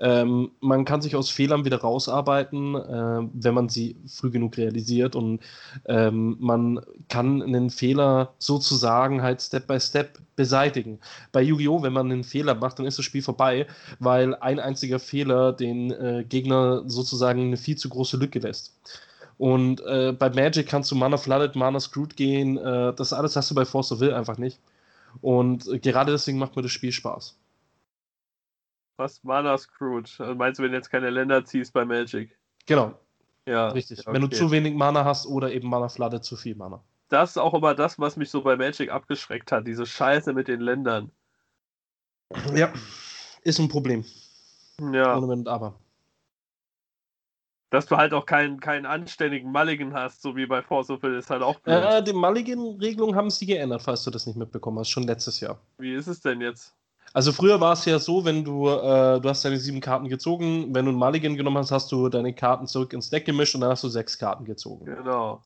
Ähm, 0.00 0.52
man 0.60 0.84
kann 0.84 1.02
sich 1.02 1.16
aus 1.16 1.30
Fehlern 1.30 1.64
wieder 1.64 1.80
rausarbeiten, 1.80 2.74
äh, 2.76 3.28
wenn 3.32 3.54
man 3.54 3.68
sie 3.68 3.96
früh 4.06 4.30
genug 4.30 4.56
realisiert 4.56 5.16
und 5.16 5.40
ähm, 5.86 6.36
man 6.38 6.80
kann 7.08 7.42
einen 7.42 7.70
Fehler 7.70 8.34
sozusagen 8.38 9.22
halt 9.22 9.42
Step 9.42 9.66
by 9.66 9.80
Step 9.80 10.18
beseitigen. 10.36 11.00
Bei 11.32 11.42
Yu-Gi-Oh!, 11.42 11.82
wenn 11.82 11.92
man 11.92 12.12
einen 12.12 12.22
Fehler 12.22 12.54
macht, 12.54 12.78
dann 12.78 12.86
ist 12.86 12.98
das 12.98 13.04
Spiel 13.04 13.22
vorbei, 13.22 13.66
weil 13.98 14.36
ein 14.36 14.60
einziger 14.60 15.00
Fehler 15.00 15.52
den 15.52 15.90
äh, 15.90 16.24
Gegner 16.28 16.84
sozusagen 16.86 17.40
eine 17.40 17.56
viel 17.56 17.76
zu 17.76 17.88
große 17.88 18.16
Lücke 18.16 18.38
lässt. 18.38 18.76
Und 19.36 19.80
äh, 19.86 20.12
bei 20.12 20.30
Magic 20.30 20.68
kannst 20.68 20.90
du 20.90 20.96
Mana 20.96 21.16
Flooded, 21.16 21.56
Mana 21.56 21.80
Screwed 21.80 22.16
gehen. 22.16 22.56
Äh, 22.56 22.92
das 22.94 23.12
alles 23.12 23.36
hast 23.36 23.50
du 23.50 23.54
bei 23.54 23.64
Force 23.64 23.92
of 23.92 24.00
Will 24.00 24.12
einfach 24.12 24.38
nicht. 24.38 24.60
Und 25.20 25.66
äh, 25.68 25.78
gerade 25.78 26.12
deswegen 26.12 26.38
macht 26.38 26.56
mir 26.56 26.62
das 26.62 26.72
Spiel 26.72 26.92
Spaß. 26.92 27.36
Was 28.98 29.22
Mana 29.22 29.56
Screwed? 29.56 30.12
Also 30.18 30.34
meinst 30.34 30.58
du, 30.58 30.64
wenn 30.64 30.72
du 30.72 30.76
jetzt 30.76 30.90
keine 30.90 31.08
Länder 31.10 31.44
ziehst 31.44 31.72
bei 31.72 31.84
Magic? 31.84 32.36
Genau. 32.66 32.98
Ja. 33.46 33.68
Richtig. 33.68 34.00
Okay. 34.00 34.12
Wenn 34.12 34.22
du 34.22 34.28
zu 34.28 34.50
wenig 34.50 34.74
Mana 34.74 35.04
hast 35.04 35.26
oder 35.26 35.52
eben 35.52 35.68
Mana 35.68 35.88
Flooded 35.88 36.24
zu 36.24 36.36
viel 36.36 36.56
Mana. 36.56 36.82
Das 37.08 37.30
ist 37.30 37.36
auch 37.38 37.54
immer 37.54 37.74
das, 37.74 37.98
was 38.00 38.16
mich 38.16 38.28
so 38.28 38.42
bei 38.42 38.56
Magic 38.56 38.90
abgeschreckt 38.90 39.52
hat. 39.52 39.66
Diese 39.66 39.86
Scheiße 39.86 40.32
mit 40.32 40.48
den 40.48 40.60
Ländern. 40.60 41.12
Ja. 42.54 42.72
Ist 43.42 43.60
ein 43.60 43.68
Problem. 43.68 44.04
Ja. 44.80 45.16
Ohne 45.16 45.28
Wenn 45.28 45.38
und 45.38 45.48
Aber. 45.48 45.78
Dass 47.70 47.86
du 47.86 47.96
halt 47.96 48.12
auch 48.12 48.26
keinen, 48.26 48.58
keinen 48.58 48.84
anständigen 48.84 49.52
Mulligan 49.52 49.94
hast, 49.94 50.22
so 50.22 50.34
wie 50.34 50.46
bei 50.46 50.60
Force 50.60 50.90
of 50.90 51.02
Will, 51.02 51.14
ist 51.14 51.30
halt 51.30 51.42
auch 51.42 51.60
blöd. 51.60 51.84
Äh, 51.84 52.02
die 52.02 52.12
Mulligan-Regelung 52.14 53.14
haben 53.14 53.30
sie 53.30 53.46
geändert, 53.46 53.82
falls 53.82 54.02
du 54.02 54.10
das 54.10 54.26
nicht 54.26 54.36
mitbekommen 54.36 54.80
hast, 54.80 54.88
schon 54.88 55.04
letztes 55.04 55.38
Jahr. 55.38 55.60
Wie 55.78 55.94
ist 55.94 56.08
es 56.08 56.20
denn 56.20 56.40
jetzt? 56.40 56.74
Also 57.12 57.32
früher 57.32 57.60
war 57.60 57.72
es 57.72 57.84
ja 57.84 57.98
so, 57.98 58.24
wenn 58.24 58.44
du, 58.44 58.68
äh, 58.68 59.20
du 59.20 59.28
hast 59.28 59.44
deine 59.44 59.58
sieben 59.58 59.80
Karten 59.80 60.08
gezogen, 60.08 60.74
wenn 60.74 60.84
du 60.84 60.90
einen 60.90 60.98
Mulligan 60.98 61.36
genommen 61.36 61.58
hast, 61.58 61.70
hast 61.70 61.90
du 61.90 62.08
deine 62.08 62.34
Karten 62.34 62.66
zurück 62.66 62.92
ins 62.92 63.10
Deck 63.10 63.24
gemischt 63.24 63.54
und 63.54 63.62
dann 63.62 63.70
hast 63.70 63.84
du 63.84 63.88
sechs 63.88 64.18
Karten 64.18 64.44
gezogen. 64.44 64.84
Genau. 64.84 65.42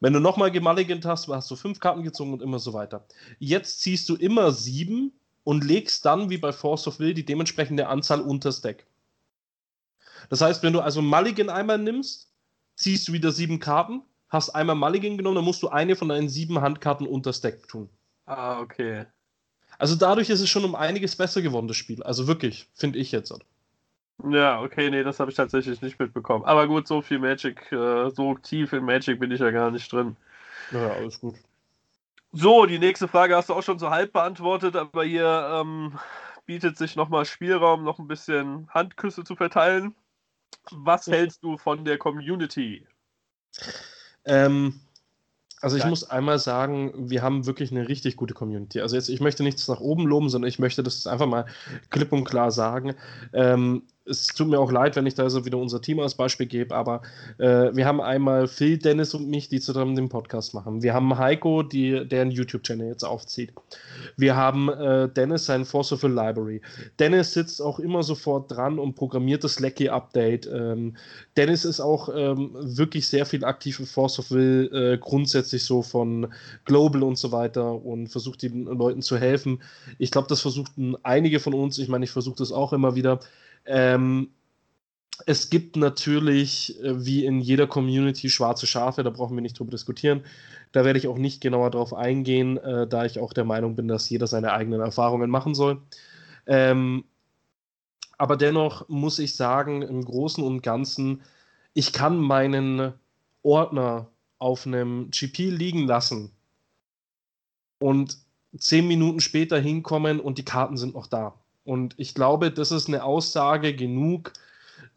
Wenn 0.00 0.12
du 0.12 0.20
nochmal 0.20 0.50
gemulligant 0.50 1.04
hast, 1.04 1.28
hast 1.28 1.50
du 1.50 1.56
fünf 1.56 1.80
Karten 1.80 2.02
gezogen 2.02 2.32
und 2.32 2.42
immer 2.42 2.58
so 2.58 2.72
weiter. 2.72 3.06
Jetzt 3.38 3.80
ziehst 3.80 4.08
du 4.08 4.16
immer 4.16 4.52
sieben 4.52 5.18
und 5.44 5.64
legst 5.64 6.04
dann, 6.04 6.30
wie 6.30 6.38
bei 6.38 6.52
Force 6.52 6.86
of 6.86 6.98
Will, 6.98 7.14
die 7.14 7.24
dementsprechende 7.24 7.88
Anzahl 7.88 8.20
unters 8.20 8.60
Deck. 8.60 8.86
Das 10.28 10.40
heißt, 10.40 10.62
wenn 10.62 10.72
du 10.72 10.80
also 10.80 11.02
Mulligan 11.02 11.50
einmal 11.50 11.78
nimmst, 11.78 12.30
ziehst 12.76 13.08
du 13.08 13.12
wieder 13.12 13.30
sieben 13.30 13.60
Karten, 13.60 14.02
hast 14.28 14.50
einmal 14.50 14.76
Mulligan 14.76 15.16
genommen, 15.16 15.36
dann 15.36 15.44
musst 15.44 15.62
du 15.62 15.68
eine 15.68 15.96
von 15.96 16.08
deinen 16.08 16.28
sieben 16.28 16.60
Handkarten 16.60 17.06
unters 17.06 17.40
Deck 17.40 17.68
tun. 17.68 17.88
Ah, 18.26 18.60
okay. 18.60 19.06
Also 19.78 19.96
dadurch 19.96 20.30
ist 20.30 20.40
es 20.40 20.48
schon 20.48 20.64
um 20.64 20.74
einiges 20.74 21.16
besser 21.16 21.42
geworden, 21.42 21.68
das 21.68 21.76
Spiel. 21.76 22.02
Also 22.02 22.26
wirklich, 22.26 22.68
finde 22.74 22.98
ich 22.98 23.12
jetzt. 23.12 23.32
Ja, 24.28 24.60
okay, 24.60 24.90
nee, 24.90 25.02
das 25.02 25.18
habe 25.18 25.30
ich 25.30 25.36
tatsächlich 25.36 25.82
nicht 25.82 25.98
mitbekommen. 25.98 26.44
Aber 26.44 26.66
gut, 26.68 26.86
so 26.86 27.02
viel 27.02 27.18
Magic, 27.18 27.72
äh, 27.72 28.10
so 28.10 28.34
tief 28.36 28.72
in 28.72 28.84
Magic 28.84 29.18
bin 29.18 29.30
ich 29.30 29.40
ja 29.40 29.50
gar 29.50 29.70
nicht 29.70 29.92
drin. 29.92 30.16
Ja, 30.70 30.92
alles 30.92 31.20
gut. 31.20 31.34
So, 32.32 32.66
die 32.66 32.78
nächste 32.78 33.08
Frage 33.08 33.36
hast 33.36 33.48
du 33.48 33.54
auch 33.54 33.62
schon 33.62 33.78
so 33.78 33.90
halb 33.90 34.12
beantwortet, 34.12 34.76
aber 34.76 35.04
hier 35.04 35.48
ähm, 35.52 35.98
bietet 36.46 36.76
sich 36.76 36.96
nochmal 36.96 37.24
Spielraum, 37.24 37.84
noch 37.84 37.98
ein 37.98 38.08
bisschen 38.08 38.68
Handküsse 38.70 39.24
zu 39.24 39.36
verteilen. 39.36 39.94
Was 40.70 41.06
hältst 41.06 41.42
du 41.42 41.56
von 41.58 41.84
der 41.84 41.98
Community? 41.98 42.86
Ähm, 44.24 44.80
also 45.64 45.78
ich 45.78 45.86
muss 45.86 46.10
einmal 46.10 46.38
sagen, 46.38 46.92
wir 47.10 47.22
haben 47.22 47.46
wirklich 47.46 47.70
eine 47.70 47.88
richtig 47.88 48.16
gute 48.16 48.34
Community. 48.34 48.82
Also 48.82 48.96
jetzt, 48.96 49.08
ich 49.08 49.20
möchte 49.20 49.42
nichts 49.42 49.66
nach 49.66 49.80
oben 49.80 50.06
loben, 50.06 50.28
sondern 50.28 50.46
ich 50.46 50.58
möchte 50.58 50.82
das 50.82 51.06
einfach 51.06 51.26
mal 51.26 51.46
klipp 51.88 52.12
und 52.12 52.24
klar 52.24 52.50
sagen. 52.50 52.94
Ähm, 53.32 53.84
es 54.06 54.26
tut 54.28 54.48
mir 54.48 54.58
auch 54.58 54.70
leid, 54.70 54.96
wenn 54.96 55.06
ich 55.06 55.14
da 55.14 55.28
so 55.30 55.44
wieder 55.44 55.58
unser 55.58 55.80
Team 55.80 55.98
als 56.00 56.14
Beispiel 56.14 56.46
gebe, 56.46 56.74
aber 56.74 57.02
äh, 57.38 57.74
wir 57.74 57.86
haben 57.86 58.00
einmal 58.00 58.46
Phil, 58.48 58.76
Dennis 58.76 59.14
und 59.14 59.28
mich, 59.28 59.48
die 59.48 59.60
zusammen 59.60 59.96
den 59.96 60.08
Podcast 60.08 60.52
machen. 60.52 60.82
Wir 60.82 60.92
haben 60.92 61.16
Heiko, 61.16 61.62
die, 61.62 62.06
der 62.06 62.22
einen 62.22 62.30
YouTube-Channel 62.30 62.88
jetzt 62.88 63.04
aufzieht. 63.04 63.52
Wir 64.16 64.36
haben 64.36 64.68
äh, 64.68 65.08
Dennis, 65.08 65.46
sein 65.46 65.64
Force 65.64 65.92
of 65.92 66.04
a 66.04 66.08
Library. 66.08 66.60
Dennis 66.98 67.32
sitzt 67.32 67.62
auch 67.62 67.78
immer 67.78 68.02
sofort 68.02 68.50
dran 68.50 68.78
und 68.78 68.94
programmiert 68.94 69.42
das 69.42 69.58
Lecky-Update. 69.60 70.50
Ähm, 70.52 70.96
Dennis 71.36 71.64
ist 71.64 71.80
auch 71.80 72.10
ähm, 72.14 72.50
wirklich 72.54 73.08
sehr 73.08 73.24
viel 73.24 73.44
aktiv 73.44 73.80
in 73.80 73.86
Force 73.86 74.18
of 74.18 74.30
Will, 74.30 74.70
äh, 74.72 74.98
grundsätzlich 74.98 75.64
so 75.64 75.82
von 75.82 76.28
Global 76.66 77.02
und 77.02 77.16
so 77.16 77.32
weiter 77.32 77.82
und 77.82 78.08
versucht 78.08 78.42
den 78.42 78.64
Leuten 78.64 79.00
zu 79.00 79.16
helfen. 79.16 79.62
Ich 79.98 80.10
glaube, 80.10 80.28
das 80.28 80.42
versuchten 80.42 80.94
einige 81.02 81.40
von 81.40 81.54
uns, 81.54 81.78
ich 81.78 81.88
meine, 81.88 82.04
ich 82.04 82.10
versuche 82.10 82.36
das 82.36 82.52
auch 82.52 82.74
immer 82.74 82.94
wieder. 82.94 83.20
Ähm, 83.66 84.30
es 85.26 85.50
gibt 85.50 85.76
natürlich, 85.76 86.80
äh, 86.82 87.04
wie 87.04 87.24
in 87.24 87.40
jeder 87.40 87.66
Community, 87.66 88.28
schwarze 88.28 88.66
Schafe, 88.66 89.02
da 89.02 89.10
brauchen 89.10 89.36
wir 89.36 89.42
nicht 89.42 89.58
drüber 89.58 89.70
diskutieren. 89.70 90.24
Da 90.72 90.84
werde 90.84 90.98
ich 90.98 91.08
auch 91.08 91.18
nicht 91.18 91.40
genauer 91.40 91.70
drauf 91.70 91.94
eingehen, 91.94 92.58
äh, 92.58 92.86
da 92.86 93.04
ich 93.04 93.20
auch 93.20 93.32
der 93.32 93.44
Meinung 93.44 93.76
bin, 93.76 93.88
dass 93.88 94.10
jeder 94.10 94.26
seine 94.26 94.52
eigenen 94.52 94.80
Erfahrungen 94.80 95.30
machen 95.30 95.54
soll. 95.54 95.80
Ähm, 96.46 97.04
aber 98.18 98.36
dennoch 98.36 98.88
muss 98.88 99.18
ich 99.18 99.36
sagen, 99.36 99.82
im 99.82 100.04
Großen 100.04 100.42
und 100.42 100.62
Ganzen, 100.62 101.22
ich 101.74 101.92
kann 101.92 102.18
meinen 102.18 102.92
Ordner 103.42 104.08
auf 104.38 104.66
einem 104.66 105.10
GP 105.10 105.50
liegen 105.50 105.86
lassen 105.86 106.30
und 107.78 108.18
zehn 108.58 108.86
Minuten 108.86 109.20
später 109.20 109.58
hinkommen 109.58 110.20
und 110.20 110.38
die 110.38 110.44
Karten 110.44 110.76
sind 110.76 110.94
noch 110.94 111.06
da. 111.06 111.34
Und 111.64 111.94
ich 111.98 112.14
glaube, 112.14 112.50
das 112.50 112.70
ist 112.70 112.88
eine 112.88 113.04
Aussage 113.04 113.74
genug, 113.74 114.32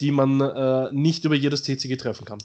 die 0.02 0.12
man 0.12 0.42
äh, 0.42 0.90
nicht 0.92 1.26
über 1.26 1.36
jedes 1.36 1.64
TCG 1.64 1.98
treffen 1.98 2.26
kann. 2.26 2.40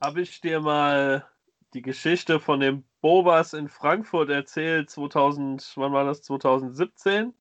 Habe 0.00 0.22
ich 0.22 0.40
dir 0.40 0.60
mal 0.60 1.26
die 1.74 1.82
Geschichte 1.82 2.40
von 2.40 2.60
dem 2.60 2.84
Bobas 3.00 3.52
in 3.52 3.68
Frankfurt 3.68 4.30
erzählt, 4.30 4.90
2000, 4.90 5.72
wann 5.76 5.92
war 5.92 6.04
das, 6.04 6.22
2017? 6.22 7.32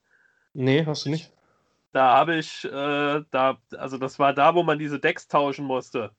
Nee, 0.54 0.86
hast 0.86 1.06
du 1.06 1.10
nicht. 1.10 1.32
Da 1.94 2.16
habe 2.16 2.38
ich, 2.38 2.66
äh, 2.66 3.24
da, 3.32 3.58
also 3.78 3.98
das 3.98 4.18
war 4.18 4.34
da, 4.34 4.56
wo 4.56 4.64
man 4.64 4.80
diese 4.80 5.00
Decks 5.00 5.28
tauschen 5.28 5.66
musste. 5.66 6.12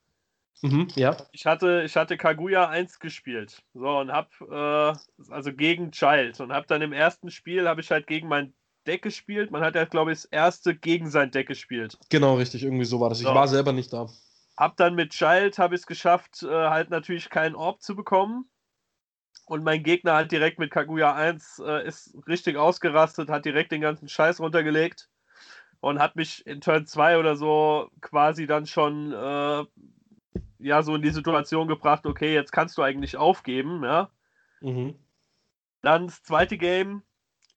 Mhm, 0.60 0.88
ja. 0.94 1.16
Ich 1.32 1.46
hatte, 1.46 1.82
ich 1.84 1.96
hatte 1.96 2.16
Kaguya 2.16 2.68
1 2.68 3.00
gespielt. 3.00 3.62
So, 3.74 3.98
und 3.98 4.12
hab, 4.12 4.30
äh, 4.40 4.92
also 5.32 5.52
gegen 5.52 5.90
Child. 5.90 6.40
Und 6.40 6.52
hab 6.52 6.66
dann 6.66 6.82
im 6.82 6.92
ersten 6.92 7.30
Spiel, 7.30 7.68
habe 7.68 7.80
ich 7.80 7.90
halt 7.90 8.06
gegen 8.06 8.28
mein 8.28 8.52
Deck 8.86 9.02
gespielt. 9.02 9.50
Man 9.50 9.62
hat 9.62 9.74
ja, 9.74 9.84
glaube 9.84 10.12
ich, 10.12 10.22
das 10.22 10.24
erste 10.26 10.74
gegen 10.74 11.10
sein 11.10 11.30
Deck 11.30 11.48
gespielt. 11.48 11.98
Genau, 12.10 12.36
richtig. 12.36 12.62
Irgendwie 12.62 12.84
so 12.84 13.00
war 13.00 13.08
das. 13.08 13.20
Ich 13.20 13.26
so. 13.26 13.34
war 13.34 13.48
selber 13.48 13.72
nicht 13.72 13.92
da. 13.92 14.08
Hab 14.56 14.76
dann 14.76 14.94
mit 14.94 15.10
Child 15.10 15.58
habe 15.58 15.74
ich 15.74 15.82
es 15.82 15.86
geschafft, 15.86 16.42
äh, 16.42 16.48
halt 16.48 16.90
natürlich 16.90 17.30
keinen 17.30 17.54
Orb 17.54 17.82
zu 17.82 17.96
bekommen. 17.96 18.48
Und 19.46 19.64
mein 19.64 19.82
Gegner 19.82 20.14
hat 20.16 20.32
direkt 20.32 20.58
mit 20.58 20.70
Kaguya 20.70 21.14
1 21.14 21.62
äh, 21.66 21.86
ist 21.86 22.16
richtig 22.28 22.56
ausgerastet, 22.56 23.28
hat 23.28 23.44
direkt 23.44 23.72
den 23.72 23.80
ganzen 23.80 24.08
Scheiß 24.08 24.40
runtergelegt 24.40 25.08
und 25.80 25.98
hat 25.98 26.16
mich 26.16 26.46
in 26.46 26.60
Turn 26.60 26.86
2 26.86 27.18
oder 27.18 27.36
so 27.36 27.90
quasi 28.00 28.46
dann 28.46 28.66
schon 28.66 29.12
äh, 29.12 29.64
ja 30.58 30.82
so 30.82 30.94
in 30.94 31.02
die 31.02 31.10
Situation 31.10 31.66
gebracht, 31.66 32.06
okay, 32.06 32.32
jetzt 32.32 32.52
kannst 32.52 32.78
du 32.78 32.82
eigentlich 32.82 33.16
aufgeben, 33.16 33.82
ja. 33.82 34.10
Mhm. 34.60 34.94
Dann 35.82 36.06
das 36.06 36.22
zweite 36.22 36.56
Game, 36.56 37.02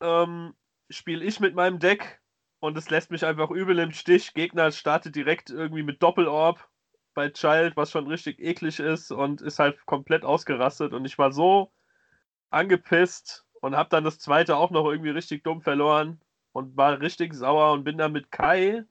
ähm, 0.02 0.56
spiele 0.90 1.24
ich 1.24 1.40
mit 1.40 1.56
meinem 1.56 1.80
Deck 1.80 2.22
und 2.60 2.78
es 2.78 2.90
lässt 2.90 3.12
mich 3.12 3.26
einfach 3.26 3.52
übel 3.52 3.80
im 3.80 3.92
Stich. 3.92 4.34
Gegner 4.34 4.72
startet 4.72 5.16
direkt 5.16 5.50
irgendwie 5.50 5.84
mit 5.84 6.02
Doppelorb 6.02 6.68
bei 7.14 7.30
Child, 7.30 7.78
was 7.78 7.92
schon 7.92 8.08
richtig 8.08 8.40
eklig 8.40 8.80
ist 8.80 9.12
und 9.12 9.42
ist 9.42 9.60
halt 9.60 9.86
komplett 9.86 10.24
ausgerastet. 10.24 10.94
Und 10.94 11.06
ich 11.06 11.18
war 11.18 11.32
so 11.32 11.72
angepisst 12.50 13.46
und 13.62 13.76
habe 13.76 13.90
dann 13.90 14.04
das 14.04 14.20
zweite 14.20 14.58
auch 14.58 14.72
noch 14.72 14.86
irgendwie 14.86 15.10
richtig 15.10 15.44
dumm 15.44 15.62
verloren 15.62 16.22
und 16.52 16.78
war 16.78 17.00
richtig 17.02 17.34
sauer 17.34 17.72
und 17.74 17.84
bin 17.84 17.98
dann 17.98 18.12
mit 18.12 18.32
Kai, 18.32 18.84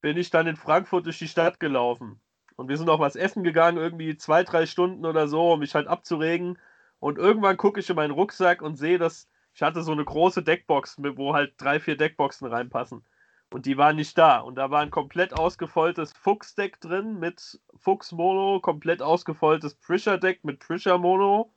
bin 0.00 0.16
ich 0.16 0.30
dann 0.30 0.46
in 0.46 0.56
Frankfurt 0.56 1.06
durch 1.06 1.18
die 1.18 1.28
Stadt 1.28 1.60
gelaufen. 1.60 2.20
Und 2.56 2.68
wir 2.68 2.76
sind 2.78 2.88
auch 2.88 3.00
was 3.00 3.16
essen 3.16 3.44
gegangen, 3.44 3.76
irgendwie 3.76 4.16
zwei, 4.16 4.42
drei 4.42 4.66
Stunden 4.66 5.04
oder 5.04 5.28
so, 5.28 5.52
um 5.52 5.60
mich 5.60 5.74
halt 5.74 5.88
abzuregen. 5.88 6.58
Und 6.98 7.18
irgendwann 7.18 7.58
gucke 7.58 7.80
ich 7.80 7.90
in 7.90 7.96
meinen 7.96 8.12
Rucksack 8.12 8.62
und 8.62 8.76
sehe, 8.76 8.98
dass 8.98 9.28
Ich 9.56 9.62
hatte 9.62 9.82
so 9.82 9.92
eine 9.92 10.04
große 10.04 10.42
Deckbox, 10.42 10.98
wo 10.98 11.32
halt 11.32 11.54
drei, 11.56 11.80
vier 11.80 11.96
Deckboxen 11.96 12.46
reinpassen. 12.46 13.02
Und 13.50 13.64
die 13.64 13.78
waren 13.78 13.96
nicht 13.96 14.18
da. 14.18 14.40
Und 14.40 14.56
da 14.56 14.70
war 14.70 14.82
ein 14.82 14.90
komplett 14.90 15.32
ausgefoiltes 15.32 16.12
Fuchs-Deck 16.12 16.78
drin 16.78 17.18
mit 17.18 17.58
Fuchs-Mono, 17.76 18.60
komplett 18.60 19.00
ausgefoiltes 19.00 19.76
Prisher-Deck 19.76 20.44
mit 20.44 20.58
Prisher-Mono 20.60 21.54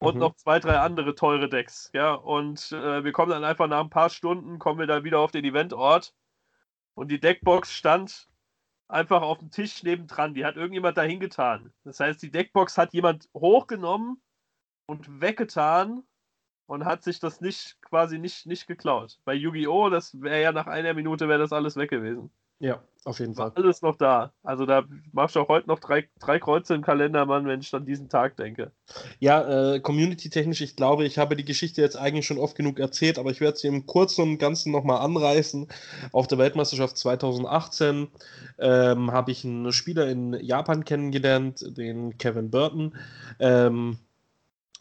und 0.00 0.14
mhm. 0.16 0.20
noch 0.20 0.36
zwei, 0.36 0.58
drei 0.58 0.80
andere 0.80 1.14
teure 1.14 1.48
Decks. 1.48 1.90
Ja, 1.94 2.12
und 2.12 2.72
äh, 2.72 3.04
wir 3.04 3.12
kommen 3.12 3.30
dann 3.30 3.44
einfach 3.44 3.68
nach 3.68 3.80
ein 3.80 3.90
paar 3.90 4.10
Stunden, 4.10 4.58
kommen 4.58 4.78
wir 4.78 4.86
dann 4.86 5.04
wieder 5.04 5.20
auf 5.20 5.30
den 5.30 5.46
Eventort 5.46 6.14
und 6.92 7.10
die 7.10 7.20
Deckbox 7.20 7.72
stand 7.72 8.28
einfach 8.86 9.22
auf 9.22 9.38
dem 9.38 9.50
Tisch 9.50 9.82
nebendran. 9.82 10.34
Die 10.34 10.44
hat 10.44 10.56
irgendjemand 10.56 10.98
dahin 10.98 11.20
getan. 11.20 11.72
Das 11.84 12.00
heißt, 12.00 12.20
die 12.22 12.30
Deckbox 12.30 12.76
hat 12.76 12.92
jemand 12.92 13.30
hochgenommen 13.32 14.20
und 14.84 15.22
weggetan 15.22 16.02
und 16.70 16.84
hat 16.84 17.02
sich 17.02 17.18
das 17.18 17.40
nicht 17.40 17.82
quasi 17.82 18.20
nicht, 18.20 18.46
nicht 18.46 18.68
geklaut. 18.68 19.18
Bei 19.24 19.34
Yu-Gi-Oh! 19.34 19.90
das 19.90 20.20
wäre 20.20 20.40
ja 20.40 20.52
nach 20.52 20.68
einer 20.68 20.94
Minute 20.94 21.28
wäre 21.28 21.40
das 21.40 21.52
alles 21.52 21.74
weg 21.74 21.90
gewesen. 21.90 22.30
Ja, 22.60 22.80
auf 23.04 23.18
jeden 23.18 23.34
Fall. 23.34 23.50
Alles 23.56 23.82
noch 23.82 23.96
da. 23.96 24.32
Also 24.44 24.66
da 24.66 24.84
machst 25.10 25.34
du 25.34 25.40
auch 25.40 25.48
heute 25.48 25.66
noch 25.66 25.80
drei, 25.80 26.08
drei 26.20 26.38
Kreuze 26.38 26.74
im 26.74 26.82
Kalender, 26.82 27.26
Mann, 27.26 27.46
wenn 27.46 27.60
ich 27.60 27.74
an 27.74 27.86
diesen 27.86 28.08
Tag 28.08 28.36
denke. 28.36 28.70
Ja, 29.18 29.74
äh, 29.74 29.80
community-technisch, 29.80 30.60
ich 30.60 30.76
glaube, 30.76 31.04
ich 31.06 31.18
habe 31.18 31.34
die 31.34 31.44
Geschichte 31.44 31.80
jetzt 31.80 31.96
eigentlich 31.96 32.26
schon 32.26 32.38
oft 32.38 32.56
genug 32.56 32.78
erzählt, 32.78 33.18
aber 33.18 33.30
ich 33.30 33.40
werde 33.40 33.58
sie 33.58 33.66
im 33.66 33.86
Kurzen 33.86 34.22
und 34.22 34.38
Ganzen 34.38 34.70
nochmal 34.70 35.00
anreißen. 35.00 35.66
Auf 36.12 36.28
der 36.28 36.38
Weltmeisterschaft 36.38 36.96
2018 36.98 38.08
ähm, 38.60 39.10
habe 39.10 39.32
ich 39.32 39.44
einen 39.44 39.72
Spieler 39.72 40.06
in 40.06 40.34
Japan 40.34 40.84
kennengelernt, 40.84 41.64
den 41.76 42.16
Kevin 42.16 42.50
Burton. 42.52 42.96
Ähm, 43.40 43.98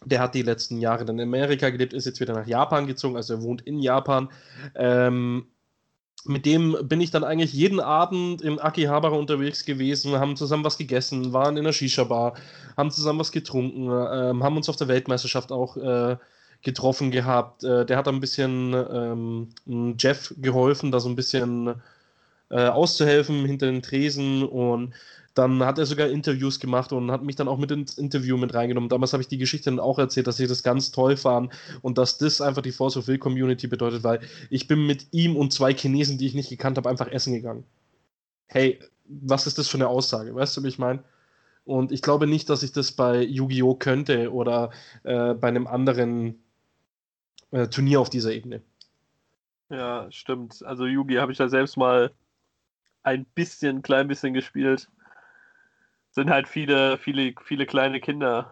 der 0.06 0.20
hat 0.20 0.36
die 0.36 0.42
letzten 0.42 0.80
Jahre 0.80 1.06
dann 1.06 1.20
in 1.20 1.28
Amerika 1.28 1.70
gelebt, 1.70 1.94
ist 1.94 2.06
jetzt 2.06 2.20
wieder 2.20 2.34
nach 2.34 2.48
Japan 2.48 2.88
gezogen, 2.88 3.16
also 3.16 3.34
er 3.34 3.42
wohnt 3.42 3.62
in 3.62 3.80
Japan. 3.80 4.30
Ähm, 4.76 5.48
mit 6.26 6.46
dem 6.46 6.78
bin 6.84 7.00
ich 7.00 7.12
dann 7.12 7.24
eigentlich 7.24 7.54
jeden 7.54 7.80
Abend 7.80 8.42
im 8.42 8.60
Akihabara 8.60 9.16
unterwegs 9.16 9.66
gewesen, 9.66 10.20
haben 10.20 10.36
zusammen 10.36 10.66
was 10.66 10.78
gegessen, 10.78 11.32
waren 11.34 11.58
in 11.58 11.64
der 11.64 11.72
Shisha-Bar, 11.72 12.36
haben 12.76 12.92
zusammen 12.92 13.20
was 13.20 13.32
getrunken, 13.32 13.86
ähm, 13.86 14.44
haben 14.44 14.58
uns 14.58 14.70
auf 14.70 14.76
der 14.76 14.90
Weltmeisterschaft 14.90 15.52
auch 15.52 15.78
äh, 15.78 16.18
getroffen 16.62 17.12
gehabt. 17.12 17.64
Äh, 17.64 17.86
der 17.86 17.98
hat 17.98 18.08
ein 18.08 18.20
bisschen 18.20 18.74
ähm, 18.74 19.96
Jeff 19.98 20.34
geholfen, 20.38 20.92
da 20.92 21.00
so 21.00 21.10
ein 21.10 21.16
bisschen 21.16 21.76
äh, 22.50 22.68
auszuhelfen 22.68 23.46
hinter 23.46 23.68
den 23.68 23.82
Tresen 23.82 24.44
und 24.44 24.94
dann 25.36 25.64
hat 25.64 25.78
er 25.78 25.86
sogar 25.86 26.10
Interviews 26.10 26.60
gemacht 26.60 26.92
und 26.92 27.12
hat 27.12 27.24
mich 27.24 27.36
dann 27.36 27.48
auch 27.48 27.58
mit 27.58 27.72
ins 27.72 27.98
Interview 27.98 28.36
mit 28.38 28.54
reingenommen. 28.54 28.90
Damals 28.90 29.14
habe 29.14 29.22
ich 29.22 29.30
die 29.30 29.38
Geschichte 29.38 29.70
dann 29.70 29.80
auch 29.80 30.00
erzählt, 30.00 30.28
dass 30.28 30.40
ich 30.40 30.50
das 30.50 30.64
ganz 30.64 30.92
toll 30.92 31.16
fand 31.16 31.54
und 31.82 31.98
dass 31.98 32.18
das 32.18 32.42
einfach 32.42 32.62
die 32.62 32.72
Force 32.72 32.98
of 32.98 33.08
Will 33.08 33.20
Community 33.20 33.68
bedeutet, 33.68 34.04
weil 34.04 34.20
ich 34.50 34.68
bin 34.68 34.86
mit 34.86 35.08
ihm 35.12 35.38
und 35.38 35.54
zwei 35.54 35.74
Chinesen, 35.74 36.18
die 36.18 36.26
ich 36.26 36.34
nicht 36.34 36.50
gekannt 36.50 36.78
habe, 36.78 36.90
einfach 36.90 37.08
essen 37.08 37.34
gegangen. 37.34 37.64
Hey, 38.48 38.80
was 39.08 39.48
ist 39.48 39.58
das 39.58 39.68
für 39.68 39.78
eine 39.78 39.88
Aussage? 39.88 40.34
Weißt 40.36 40.58
du, 40.58 40.64
wie 40.64 40.68
ich 40.68 40.80
meine? 40.80 41.04
Und 41.64 41.92
ich 41.92 42.02
glaube 42.02 42.28
nicht, 42.28 42.50
dass 42.50 42.64
ich 42.64 42.72
das 42.72 42.92
bei 42.92 43.22
Yu-Gi-Oh! 43.22 43.76
könnte 43.76 44.34
oder 44.34 44.72
äh, 45.04 45.36
bei 45.36 45.48
einem 45.48 45.68
anderen 45.68 46.44
äh, 47.52 47.68
Turnier 47.68 48.02
auf 48.02 48.10
dieser 48.10 48.34
Ebene. 48.34 48.62
Ja, 49.70 50.08
stimmt. 50.12 50.64
Also 50.66 50.86
Yugi 50.86 51.16
habe 51.16 51.32
ich 51.32 51.38
ja 51.38 51.48
selbst 51.48 51.78
mal 51.78 52.12
ein 53.04 53.26
bisschen, 53.26 53.82
klein 53.82 54.08
bisschen 54.08 54.34
gespielt 54.34 54.90
sind 56.12 56.30
halt 56.30 56.48
viele, 56.48 56.98
viele, 56.98 57.34
viele 57.44 57.66
kleine 57.66 58.00
Kinder. 58.00 58.52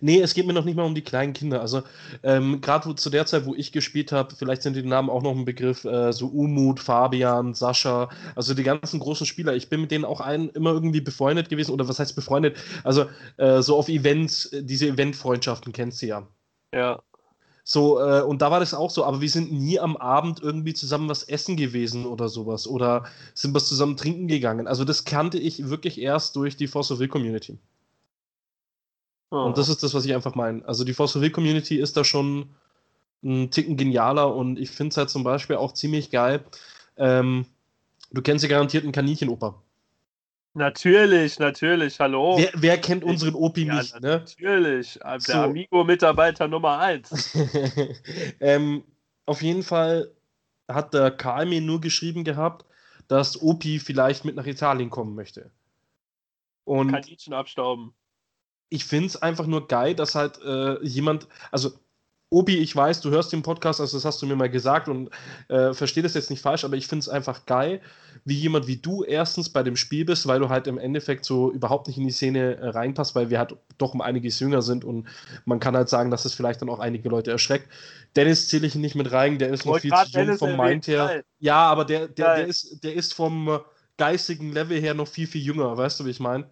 Nee, 0.00 0.20
es 0.20 0.34
geht 0.34 0.46
mir 0.46 0.54
noch 0.54 0.64
nicht 0.64 0.74
mal 0.74 0.84
um 0.84 0.94
die 0.94 1.02
kleinen 1.02 1.34
Kinder. 1.34 1.60
Also, 1.60 1.82
ähm, 2.24 2.60
gerade 2.60 2.94
zu 2.96 3.10
der 3.10 3.26
Zeit, 3.26 3.46
wo 3.46 3.54
ich 3.54 3.70
gespielt 3.70 4.10
habe, 4.10 4.34
vielleicht 4.34 4.62
sind 4.62 4.74
die 4.74 4.82
Namen 4.82 5.08
auch 5.08 5.22
noch 5.22 5.36
ein 5.36 5.44
Begriff, 5.44 5.84
äh, 5.84 6.12
so 6.12 6.26
Umut, 6.26 6.80
Fabian, 6.80 7.54
Sascha, 7.54 8.08
also 8.34 8.54
die 8.54 8.64
ganzen 8.64 8.98
großen 8.98 9.26
Spieler. 9.26 9.54
Ich 9.54 9.68
bin 9.68 9.80
mit 9.82 9.92
denen 9.92 10.04
auch 10.04 10.20
ein, 10.20 10.48
immer 10.48 10.72
irgendwie 10.72 11.00
befreundet 11.00 11.48
gewesen, 11.48 11.70
oder 11.70 11.86
was 11.86 12.00
heißt 12.00 12.16
befreundet? 12.16 12.56
Also, 12.82 13.06
äh, 13.36 13.62
so 13.62 13.76
auf 13.76 13.88
Events, 13.88 14.50
diese 14.52 14.88
Eventfreundschaften 14.88 15.72
kennst 15.72 16.02
du 16.02 16.06
ja. 16.06 16.26
Ja. 16.74 17.00
So, 17.70 18.00
äh, 18.00 18.22
und 18.22 18.40
da 18.40 18.50
war 18.50 18.60
das 18.60 18.72
auch 18.72 18.88
so, 18.88 19.04
aber 19.04 19.20
wir 19.20 19.28
sind 19.28 19.52
nie 19.52 19.78
am 19.78 19.98
Abend 19.98 20.40
irgendwie 20.40 20.72
zusammen 20.72 21.10
was 21.10 21.22
essen 21.22 21.54
gewesen 21.54 22.06
oder 22.06 22.30
sowas. 22.30 22.66
Oder 22.66 23.04
sind 23.34 23.54
was 23.54 23.68
zusammen 23.68 23.98
trinken 23.98 24.26
gegangen. 24.26 24.66
Also 24.66 24.86
das 24.86 25.04
kannte 25.04 25.38
ich 25.38 25.68
wirklich 25.68 26.00
erst 26.00 26.34
durch 26.36 26.56
die 26.56 26.66
Force 26.66 26.90
of 26.90 26.98
Will 26.98 27.08
Community. 27.08 27.58
Oh. 29.30 29.42
Und 29.42 29.58
das 29.58 29.68
ist 29.68 29.82
das, 29.82 29.92
was 29.92 30.06
ich 30.06 30.14
einfach 30.14 30.34
meine. 30.34 30.66
Also 30.66 30.82
die 30.82 30.94
Force 30.94 31.14
of 31.14 31.20
Will 31.20 31.30
Community 31.30 31.76
ist 31.76 31.98
da 31.98 32.04
schon 32.04 32.48
ein 33.22 33.50
Ticken 33.50 33.76
genialer 33.76 34.34
und 34.34 34.58
ich 34.58 34.70
finde 34.70 34.92
es 34.92 34.96
halt 34.96 35.10
zum 35.10 35.22
Beispiel 35.22 35.56
auch 35.56 35.74
ziemlich 35.74 36.10
geil. 36.10 36.42
Ähm, 36.96 37.44
du 38.10 38.22
kennst 38.22 38.44
ja 38.44 38.48
garantiert 38.48 38.84
einen 38.84 38.92
Kaninchenoper. 38.92 39.62
Natürlich, 40.58 41.38
natürlich, 41.38 42.00
hallo. 42.00 42.36
Wer, 42.36 42.50
wer 42.54 42.80
kennt 42.80 43.04
unseren 43.04 43.36
Opi 43.36 43.66
ja, 43.66 43.76
nicht, 43.76 44.00
ne? 44.00 44.18
Natürlich, 44.18 44.98
der 44.98 45.20
so. 45.20 45.32
Amigo-Mitarbeiter 45.34 46.48
Nummer 46.48 46.80
1. 46.80 47.38
ähm, 48.40 48.82
auf 49.24 49.40
jeden 49.40 49.62
Fall 49.62 50.12
hat 50.66 50.94
der 50.94 51.12
Karl 51.12 51.46
mir 51.46 51.60
nur 51.60 51.80
geschrieben 51.80 52.24
gehabt, 52.24 52.66
dass 53.06 53.40
Opi 53.40 53.78
vielleicht 53.78 54.24
mit 54.24 54.34
nach 54.34 54.46
Italien 54.46 54.90
kommen 54.90 55.14
möchte. 55.14 55.52
Und 56.64 56.90
Kaninchen 56.90 57.34
abstauben. 57.34 57.94
Ich 58.68 58.84
finde 58.84 59.06
es 59.06 59.16
einfach 59.16 59.46
nur 59.46 59.68
geil, 59.68 59.94
dass 59.94 60.16
halt 60.16 60.40
äh, 60.42 60.84
jemand, 60.84 61.28
also 61.52 61.70
Obi, 62.30 62.58
ich 62.58 62.76
weiß, 62.76 63.00
du 63.00 63.08
hörst 63.08 63.32
den 63.32 63.42
Podcast, 63.42 63.80
also 63.80 63.96
das 63.96 64.04
hast 64.04 64.20
du 64.20 64.26
mir 64.26 64.36
mal 64.36 64.50
gesagt 64.50 64.88
und 64.88 65.08
äh, 65.48 65.72
verstehe 65.72 66.02
das 66.02 66.12
jetzt 66.12 66.28
nicht 66.28 66.42
falsch, 66.42 66.62
aber 66.64 66.76
ich 66.76 66.86
finde 66.86 67.00
es 67.00 67.08
einfach 67.08 67.46
geil, 67.46 67.80
wie 68.26 68.34
jemand 68.34 68.66
wie 68.66 68.76
du 68.76 69.02
erstens 69.02 69.48
bei 69.48 69.62
dem 69.62 69.76
Spiel 69.76 70.04
bist, 70.04 70.26
weil 70.26 70.38
du 70.38 70.50
halt 70.50 70.66
im 70.66 70.76
Endeffekt 70.76 71.24
so 71.24 71.50
überhaupt 71.50 71.86
nicht 71.86 71.96
in 71.96 72.04
die 72.04 72.12
Szene 72.12 72.56
äh, 72.56 72.68
reinpasst, 72.68 73.14
weil 73.14 73.30
wir 73.30 73.38
halt 73.38 73.56
doch 73.78 73.94
um 73.94 74.02
einiges 74.02 74.40
jünger 74.40 74.60
sind 74.60 74.84
und 74.84 75.08
man 75.46 75.58
kann 75.58 75.74
halt 75.74 75.88
sagen, 75.88 76.10
dass 76.10 76.26
es 76.26 76.34
vielleicht 76.34 76.60
dann 76.60 76.68
auch 76.68 76.80
einige 76.80 77.08
Leute 77.08 77.30
erschreckt. 77.30 77.70
Dennis 78.14 78.48
zähle 78.48 78.66
ich 78.66 78.74
nicht 78.74 78.94
mit 78.94 79.10
rein, 79.10 79.38
der 79.38 79.48
ist 79.48 79.64
noch 79.64 79.78
viel 79.78 79.90
zu 79.90 79.96
jung 79.96 80.12
Dennis 80.12 80.38
vom 80.38 80.54
Mind 80.54 80.86
her. 80.86 81.24
Ja, 81.38 81.66
aber 81.66 81.86
der, 81.86 82.08
der, 82.08 82.36
der, 82.36 82.46
ist, 82.46 82.84
der 82.84 82.92
ist 82.92 83.14
vom 83.14 83.58
geistigen 83.96 84.52
Level 84.52 84.78
her 84.78 84.92
noch 84.92 85.08
viel, 85.08 85.26
viel 85.26 85.42
jünger, 85.42 85.74
weißt 85.78 86.00
du, 86.00 86.04
wie 86.04 86.10
ich 86.10 86.20
meine? 86.20 86.44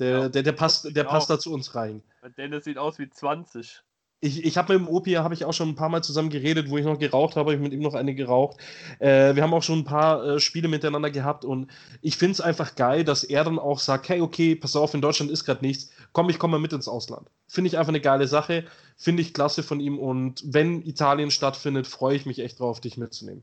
Der, 0.00 0.10
ja, 0.10 0.28
der, 0.28 0.42
der 0.42 0.52
passt, 0.52 0.94
der 0.94 1.04
passt 1.04 1.30
da 1.30 1.38
zu 1.38 1.52
uns 1.52 1.74
rein. 1.76 2.02
Dennis 2.36 2.64
sieht 2.64 2.78
aus 2.78 2.98
wie 2.98 3.08
20 3.08 3.82
ich, 4.20 4.44
ich 4.44 4.56
habe 4.56 4.78
mit 4.78 4.88
dem 4.88 4.94
Opi 4.94 5.12
habe 5.12 5.34
ich 5.34 5.44
auch 5.44 5.52
schon 5.52 5.68
ein 5.68 5.74
paar 5.74 5.88
Mal 5.88 6.02
zusammen 6.02 6.30
geredet, 6.30 6.70
wo 6.70 6.78
ich 6.78 6.84
noch 6.84 6.98
geraucht 6.98 7.36
habe, 7.36 7.54
ich 7.54 7.60
mit 7.60 7.72
ihm 7.72 7.80
noch 7.80 7.94
eine 7.94 8.14
geraucht. 8.14 8.58
Äh, 8.98 9.34
wir 9.34 9.42
haben 9.42 9.52
auch 9.52 9.62
schon 9.62 9.80
ein 9.80 9.84
paar 9.84 10.24
äh, 10.24 10.40
Spiele 10.40 10.68
miteinander 10.68 11.10
gehabt 11.10 11.44
und 11.44 11.70
ich 12.00 12.16
finde 12.16 12.32
es 12.32 12.40
einfach 12.40 12.76
geil, 12.76 13.04
dass 13.04 13.24
er 13.24 13.44
dann 13.44 13.58
auch 13.58 13.78
sagt, 13.78 14.08
hey, 14.08 14.20
okay, 14.20 14.56
pass 14.56 14.74
auf, 14.74 14.94
in 14.94 15.02
Deutschland 15.02 15.30
ist 15.30 15.44
gerade 15.44 15.64
nichts, 15.64 15.92
komm, 16.12 16.30
ich 16.30 16.38
komme 16.38 16.52
mal 16.52 16.60
mit 16.60 16.72
ins 16.72 16.88
Ausland. 16.88 17.28
Finde 17.46 17.68
ich 17.68 17.78
einfach 17.78 17.90
eine 17.90 18.00
geile 18.00 18.26
Sache, 18.26 18.64
finde 18.96 19.22
ich 19.22 19.34
klasse 19.34 19.62
von 19.62 19.80
ihm 19.80 19.98
und 19.98 20.42
wenn 20.46 20.82
Italien 20.82 21.30
stattfindet, 21.30 21.86
freue 21.86 22.16
ich 22.16 22.26
mich 22.26 22.38
echt 22.38 22.58
drauf, 22.58 22.80
dich 22.80 22.96
mitzunehmen. 22.96 23.42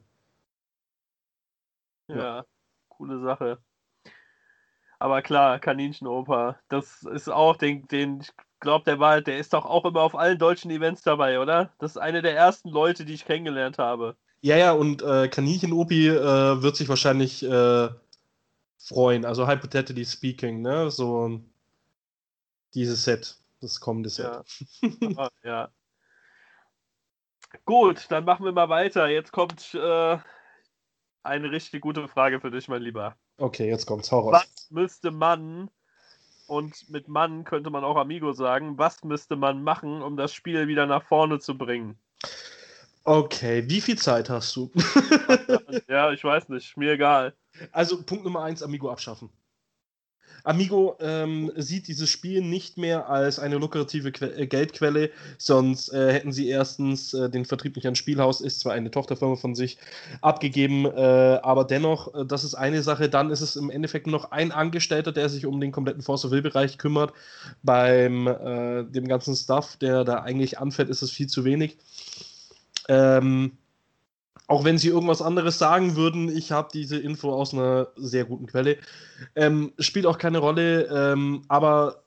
Ja, 2.07 2.17
ja. 2.17 2.45
coole 2.89 3.21
Sache. 3.21 3.59
Aber 4.99 5.21
klar, 5.21 5.59
Kaninchenoper, 5.59 6.57
das 6.69 7.03
ist 7.03 7.29
auch 7.29 7.57
den, 7.57 7.87
den 7.89 8.23
glaube, 8.63 8.85
der 8.85 8.99
war, 8.99 9.21
der 9.21 9.37
ist 9.37 9.53
doch 9.53 9.65
auch 9.65 9.85
immer 9.85 10.01
auf 10.01 10.15
allen 10.15 10.39
deutschen 10.39 10.71
Events 10.71 11.03
dabei, 11.03 11.39
oder? 11.39 11.71
Das 11.77 11.91
ist 11.91 11.97
eine 11.97 12.23
der 12.23 12.35
ersten 12.35 12.69
Leute, 12.69 13.05
die 13.05 13.13
ich 13.13 13.25
kennengelernt 13.25 13.77
habe. 13.77 14.15
Ja, 14.41 14.57
ja, 14.57 14.71
und 14.71 15.03
äh, 15.03 15.27
Kaninchen-Opi 15.27 16.09
äh, 16.09 16.61
wird 16.61 16.75
sich 16.75 16.89
wahrscheinlich 16.89 17.43
äh, 17.43 17.89
freuen. 18.79 19.25
Also 19.25 19.47
hypothetically 19.47 20.05
speaking, 20.05 20.61
ne? 20.61 20.89
So 20.89 21.39
dieses 22.73 23.03
Set, 23.03 23.37
das 23.61 23.79
kommende 23.79 24.09
Set. 24.09 24.25
Ja. 24.25 24.43
ah, 25.17 25.29
ja. 25.43 25.69
Gut, 27.65 28.07
dann 28.09 28.25
machen 28.25 28.45
wir 28.45 28.51
mal 28.51 28.69
weiter. 28.69 29.07
Jetzt 29.07 29.31
kommt 29.31 29.75
äh, 29.75 30.17
eine 31.21 31.51
richtig 31.51 31.81
gute 31.81 32.07
Frage 32.07 32.41
für 32.41 32.49
dich, 32.49 32.67
mein 32.67 32.81
Lieber. 32.81 33.15
Okay, 33.37 33.67
jetzt 33.67 33.85
kommt's. 33.85 34.11
Hau 34.11 34.21
raus. 34.21 34.33
Was 34.33 34.71
müsste 34.71 35.11
man 35.11 35.69
und 36.47 36.89
mit 36.89 37.07
Mann 37.07 37.43
könnte 37.43 37.69
man 37.69 37.83
auch 37.83 37.97
Amigo 37.97 38.33
sagen. 38.33 38.77
Was 38.77 39.03
müsste 39.03 39.35
man 39.35 39.63
machen, 39.63 40.01
um 40.01 40.17
das 40.17 40.33
Spiel 40.33 40.67
wieder 40.67 40.85
nach 40.85 41.03
vorne 41.03 41.39
zu 41.39 41.57
bringen? 41.57 41.97
Okay, 43.05 43.63
wie 43.69 43.81
viel 43.81 43.97
Zeit 43.97 44.29
hast 44.29 44.55
du? 44.55 44.71
ja, 45.89 46.11
ich 46.11 46.23
weiß 46.23 46.49
nicht, 46.49 46.77
mir 46.77 46.93
egal. 46.93 47.33
Also 47.71 48.01
Punkt 48.03 48.23
Nummer 48.23 48.43
eins, 48.43 48.63
Amigo 48.63 48.89
abschaffen. 48.89 49.29
Amigo 50.43 50.97
ähm, 50.99 51.51
sieht 51.55 51.87
dieses 51.87 52.09
Spiel 52.09 52.41
nicht 52.41 52.77
mehr 52.77 53.09
als 53.09 53.39
eine 53.39 53.57
lukrative 53.57 54.11
que 54.11 54.25
äh, 54.25 54.45
Geldquelle, 54.45 55.09
sonst 55.37 55.89
äh, 55.93 56.11
hätten 56.11 56.33
sie 56.33 56.49
erstens 56.49 57.13
äh, 57.13 57.29
den 57.29 57.45
Vertrieb 57.45 57.75
nicht 57.75 57.87
an 57.87 57.95
Spielhaus, 57.95 58.41
ist 58.41 58.59
zwar 58.59 58.73
eine 58.73 58.91
Tochterfirma 58.91 59.35
von 59.35 59.55
sich, 59.55 59.77
abgegeben, 60.21 60.85
äh, 60.85 61.39
aber 61.41 61.63
dennoch, 61.63 62.13
äh, 62.13 62.25
das 62.25 62.43
ist 62.43 62.55
eine 62.55 62.83
Sache. 62.83 63.07
Dann 63.07 63.29
ist 63.29 63.41
es 63.41 63.55
im 63.55 63.69
Endeffekt 63.69 64.07
noch 64.07 64.31
ein 64.31 64.51
Angestellter, 64.51 65.11
der 65.11 65.29
sich 65.29 65.45
um 65.45 65.61
den 65.61 65.71
kompletten 65.71 66.01
Force 66.01 66.25
of 66.25 66.31
Will-Bereich 66.31 66.77
kümmert. 66.77 67.13
Beim 67.61 68.25
dem 68.25 69.07
ganzen 69.07 69.35
Stuff, 69.35 69.77
der 69.77 70.03
da 70.03 70.21
eigentlich 70.21 70.59
anfällt, 70.59 70.89
ist 70.89 71.01
es 71.01 71.11
viel 71.11 71.27
zu 71.27 71.43
wenig. 71.45 71.77
Ähm, 72.89 73.53
auch 74.47 74.63
wenn 74.63 74.77
sie 74.77 74.89
irgendwas 74.89 75.21
anderes 75.21 75.57
sagen 75.57 75.95
würden, 75.95 76.35
ich 76.35 76.51
habe 76.51 76.69
diese 76.73 76.97
Info 76.97 77.31
aus 77.31 77.53
einer 77.53 77.87
sehr 77.95 78.25
guten 78.25 78.47
Quelle. 78.47 78.77
Ähm, 79.35 79.73
spielt 79.79 80.05
auch 80.05 80.17
keine 80.17 80.39
Rolle, 80.39 80.85
ähm, 80.91 81.43
aber 81.47 82.03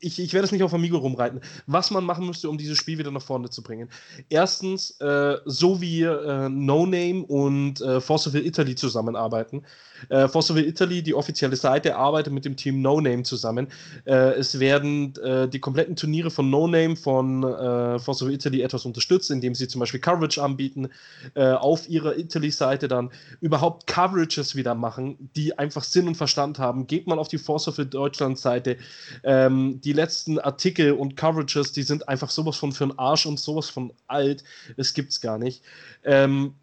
ich, 0.00 0.18
ich 0.20 0.32
werde 0.32 0.44
es 0.44 0.52
nicht 0.52 0.62
auf 0.62 0.74
Amigo 0.74 0.98
rumreiten. 0.98 1.40
Was 1.66 1.90
man 1.90 2.04
machen 2.04 2.26
müsste, 2.26 2.48
um 2.48 2.58
dieses 2.58 2.78
Spiel 2.78 2.98
wieder 2.98 3.10
nach 3.10 3.22
vorne 3.22 3.50
zu 3.50 3.62
bringen. 3.62 3.88
Erstens, 4.28 4.92
äh, 5.00 5.38
so 5.44 5.80
wie 5.80 6.02
äh, 6.02 6.48
No 6.48 6.86
Name 6.86 7.24
und 7.24 7.80
äh, 7.80 8.00
Forceville 8.00 8.44
Italy 8.44 8.74
zusammenarbeiten. 8.74 9.64
Äh, 10.08 10.28
Forceville 10.28 10.66
Italy, 10.66 11.02
die 11.02 11.14
offizielle 11.14 11.56
Seite, 11.56 11.96
arbeitet 11.96 12.32
mit 12.32 12.44
dem 12.44 12.56
Team 12.56 12.82
No 12.82 13.00
Name 13.00 13.22
zusammen. 13.22 13.68
Äh, 14.04 14.34
es 14.34 14.58
werden 14.60 15.14
äh, 15.16 15.48
die 15.48 15.60
kompletten 15.60 15.96
Turniere 15.96 16.30
von 16.30 16.50
No 16.50 16.66
Name 16.66 16.96
von 16.96 17.42
äh, 17.42 17.98
Forceville 17.98 18.34
Italy 18.34 18.62
etwas 18.62 18.84
unterstützt, 18.84 19.30
indem 19.30 19.54
sie 19.54 19.68
zum 19.68 19.80
Beispiel 19.80 20.00
Coverage 20.00 20.42
anbieten, 20.42 20.88
äh, 21.34 21.52
auf 21.52 21.88
ihrer 21.88 22.16
Italy-Seite 22.16 22.88
dann 22.88 23.10
überhaupt 23.40 23.86
Coverages 23.86 24.56
wieder 24.56 24.74
machen, 24.74 25.30
die 25.36 25.58
einfach 25.58 25.84
Sinn 25.84 26.08
und 26.08 26.16
Verstand 26.16 26.58
haben. 26.58 26.86
Geht 26.86 27.06
mal 27.06 27.18
auf 27.18 27.28
die 27.28 27.38
Forceville 27.38 27.88
Deutschland-Seite. 27.88 28.76
Ähm, 29.24 29.80
die 29.82 29.92
letzten 29.92 30.38
Artikel 30.38 30.92
und 30.92 31.16
Coverages, 31.16 31.72
die 31.72 31.82
sind 31.82 32.08
einfach 32.08 32.30
sowas 32.30 32.56
von 32.56 32.72
für 32.72 32.86
den 32.86 32.98
Arsch 32.98 33.26
und 33.26 33.38
sowas 33.38 33.70
von 33.70 33.92
alt. 34.06 34.44
Es 34.76 34.94
gibt's 34.94 35.20
gar 35.20 35.38
nicht. 35.38 35.62
Ähm, 36.04 36.54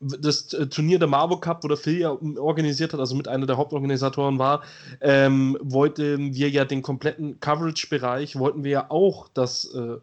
das 0.00 0.52
äh, 0.52 0.66
Turnier 0.66 0.98
der 0.98 1.08
Marburg 1.08 1.42
Cup, 1.42 1.64
wo 1.64 1.68
der 1.68 1.76
Phil 1.76 1.98
ja 1.98 2.10
organisiert 2.10 2.92
hat, 2.92 3.00
also 3.00 3.14
mit 3.14 3.28
einer 3.28 3.46
der 3.46 3.56
Hauptorganisatoren 3.56 4.38
war, 4.38 4.62
ähm, 5.00 5.56
wollten 5.60 6.34
wir 6.34 6.50
ja 6.50 6.64
den 6.64 6.82
kompletten 6.82 7.40
Coverage-Bereich, 7.40 8.36
wollten 8.36 8.64
wir 8.64 8.70
ja 8.70 8.90
auch, 8.90 9.28
dass 9.28 9.72
äh, 9.74 9.96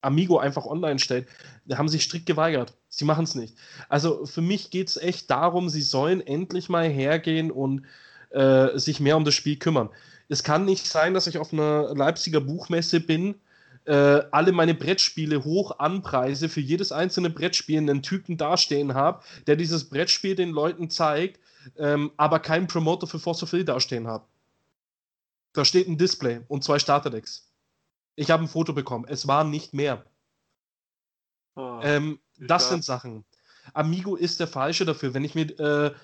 Amigo 0.00 0.38
einfach 0.38 0.66
online 0.66 0.98
stellt. 0.98 1.26
Da 1.64 1.78
haben 1.78 1.88
sich 1.88 2.04
strikt 2.04 2.26
geweigert. 2.26 2.74
Sie 2.88 3.04
machen 3.04 3.24
es 3.24 3.34
nicht. 3.34 3.56
Also 3.88 4.26
für 4.26 4.42
mich 4.42 4.70
geht 4.70 4.88
es 4.88 4.96
echt 4.96 5.30
darum, 5.30 5.68
sie 5.68 5.82
sollen 5.82 6.20
endlich 6.20 6.68
mal 6.68 6.88
hergehen 6.88 7.50
und 7.50 7.86
äh, 8.30 8.78
sich 8.78 9.00
mehr 9.00 9.16
um 9.16 9.24
das 9.24 9.34
Spiel 9.34 9.56
kümmern. 9.56 9.90
Es 10.28 10.42
kann 10.42 10.64
nicht 10.64 10.86
sein, 10.86 11.14
dass 11.14 11.26
ich 11.26 11.38
auf 11.38 11.52
einer 11.52 11.94
Leipziger 11.94 12.40
Buchmesse 12.40 13.00
bin, 13.00 13.34
äh, 13.84 14.22
alle 14.30 14.52
meine 14.52 14.74
Brettspiele 14.74 15.44
hoch 15.44 15.78
anpreise, 15.78 16.48
für 16.48 16.60
jedes 16.60 16.92
einzelne 16.92 17.30
Brettspiel 17.30 17.78
einen 17.78 18.02
Typen 18.02 18.36
dastehen 18.36 18.94
habe, 18.94 19.22
der 19.46 19.56
dieses 19.56 19.88
Brettspiel 19.88 20.34
den 20.34 20.50
Leuten 20.50 20.90
zeigt, 20.90 21.40
ähm, 21.76 22.12
aber 22.16 22.40
keinen 22.40 22.66
Promoter 22.66 23.06
für 23.06 23.18
Force 23.18 23.42
of 23.42 23.52
Will 23.52 23.64
dastehen 23.64 24.06
habe. 24.06 24.24
Da 25.52 25.64
steht 25.64 25.88
ein 25.88 25.98
Display 25.98 26.40
und 26.48 26.64
zwei 26.64 26.78
Starterdecks. 26.78 27.50
Ich 28.16 28.30
habe 28.30 28.44
ein 28.44 28.48
Foto 28.48 28.72
bekommen. 28.72 29.06
Es 29.08 29.26
war 29.26 29.44
nicht 29.44 29.74
mehr. 29.74 30.04
Oh, 31.56 31.80
ähm, 31.82 32.18
das 32.38 32.68
sind 32.68 32.84
Sachen. 32.84 33.24
Amigo 33.72 34.16
ist 34.16 34.40
der 34.40 34.48
Falsche 34.48 34.84
dafür. 34.84 35.14
Wenn 35.14 35.24
ich 35.24 35.34
mir 35.34 35.58
äh, 35.58 35.94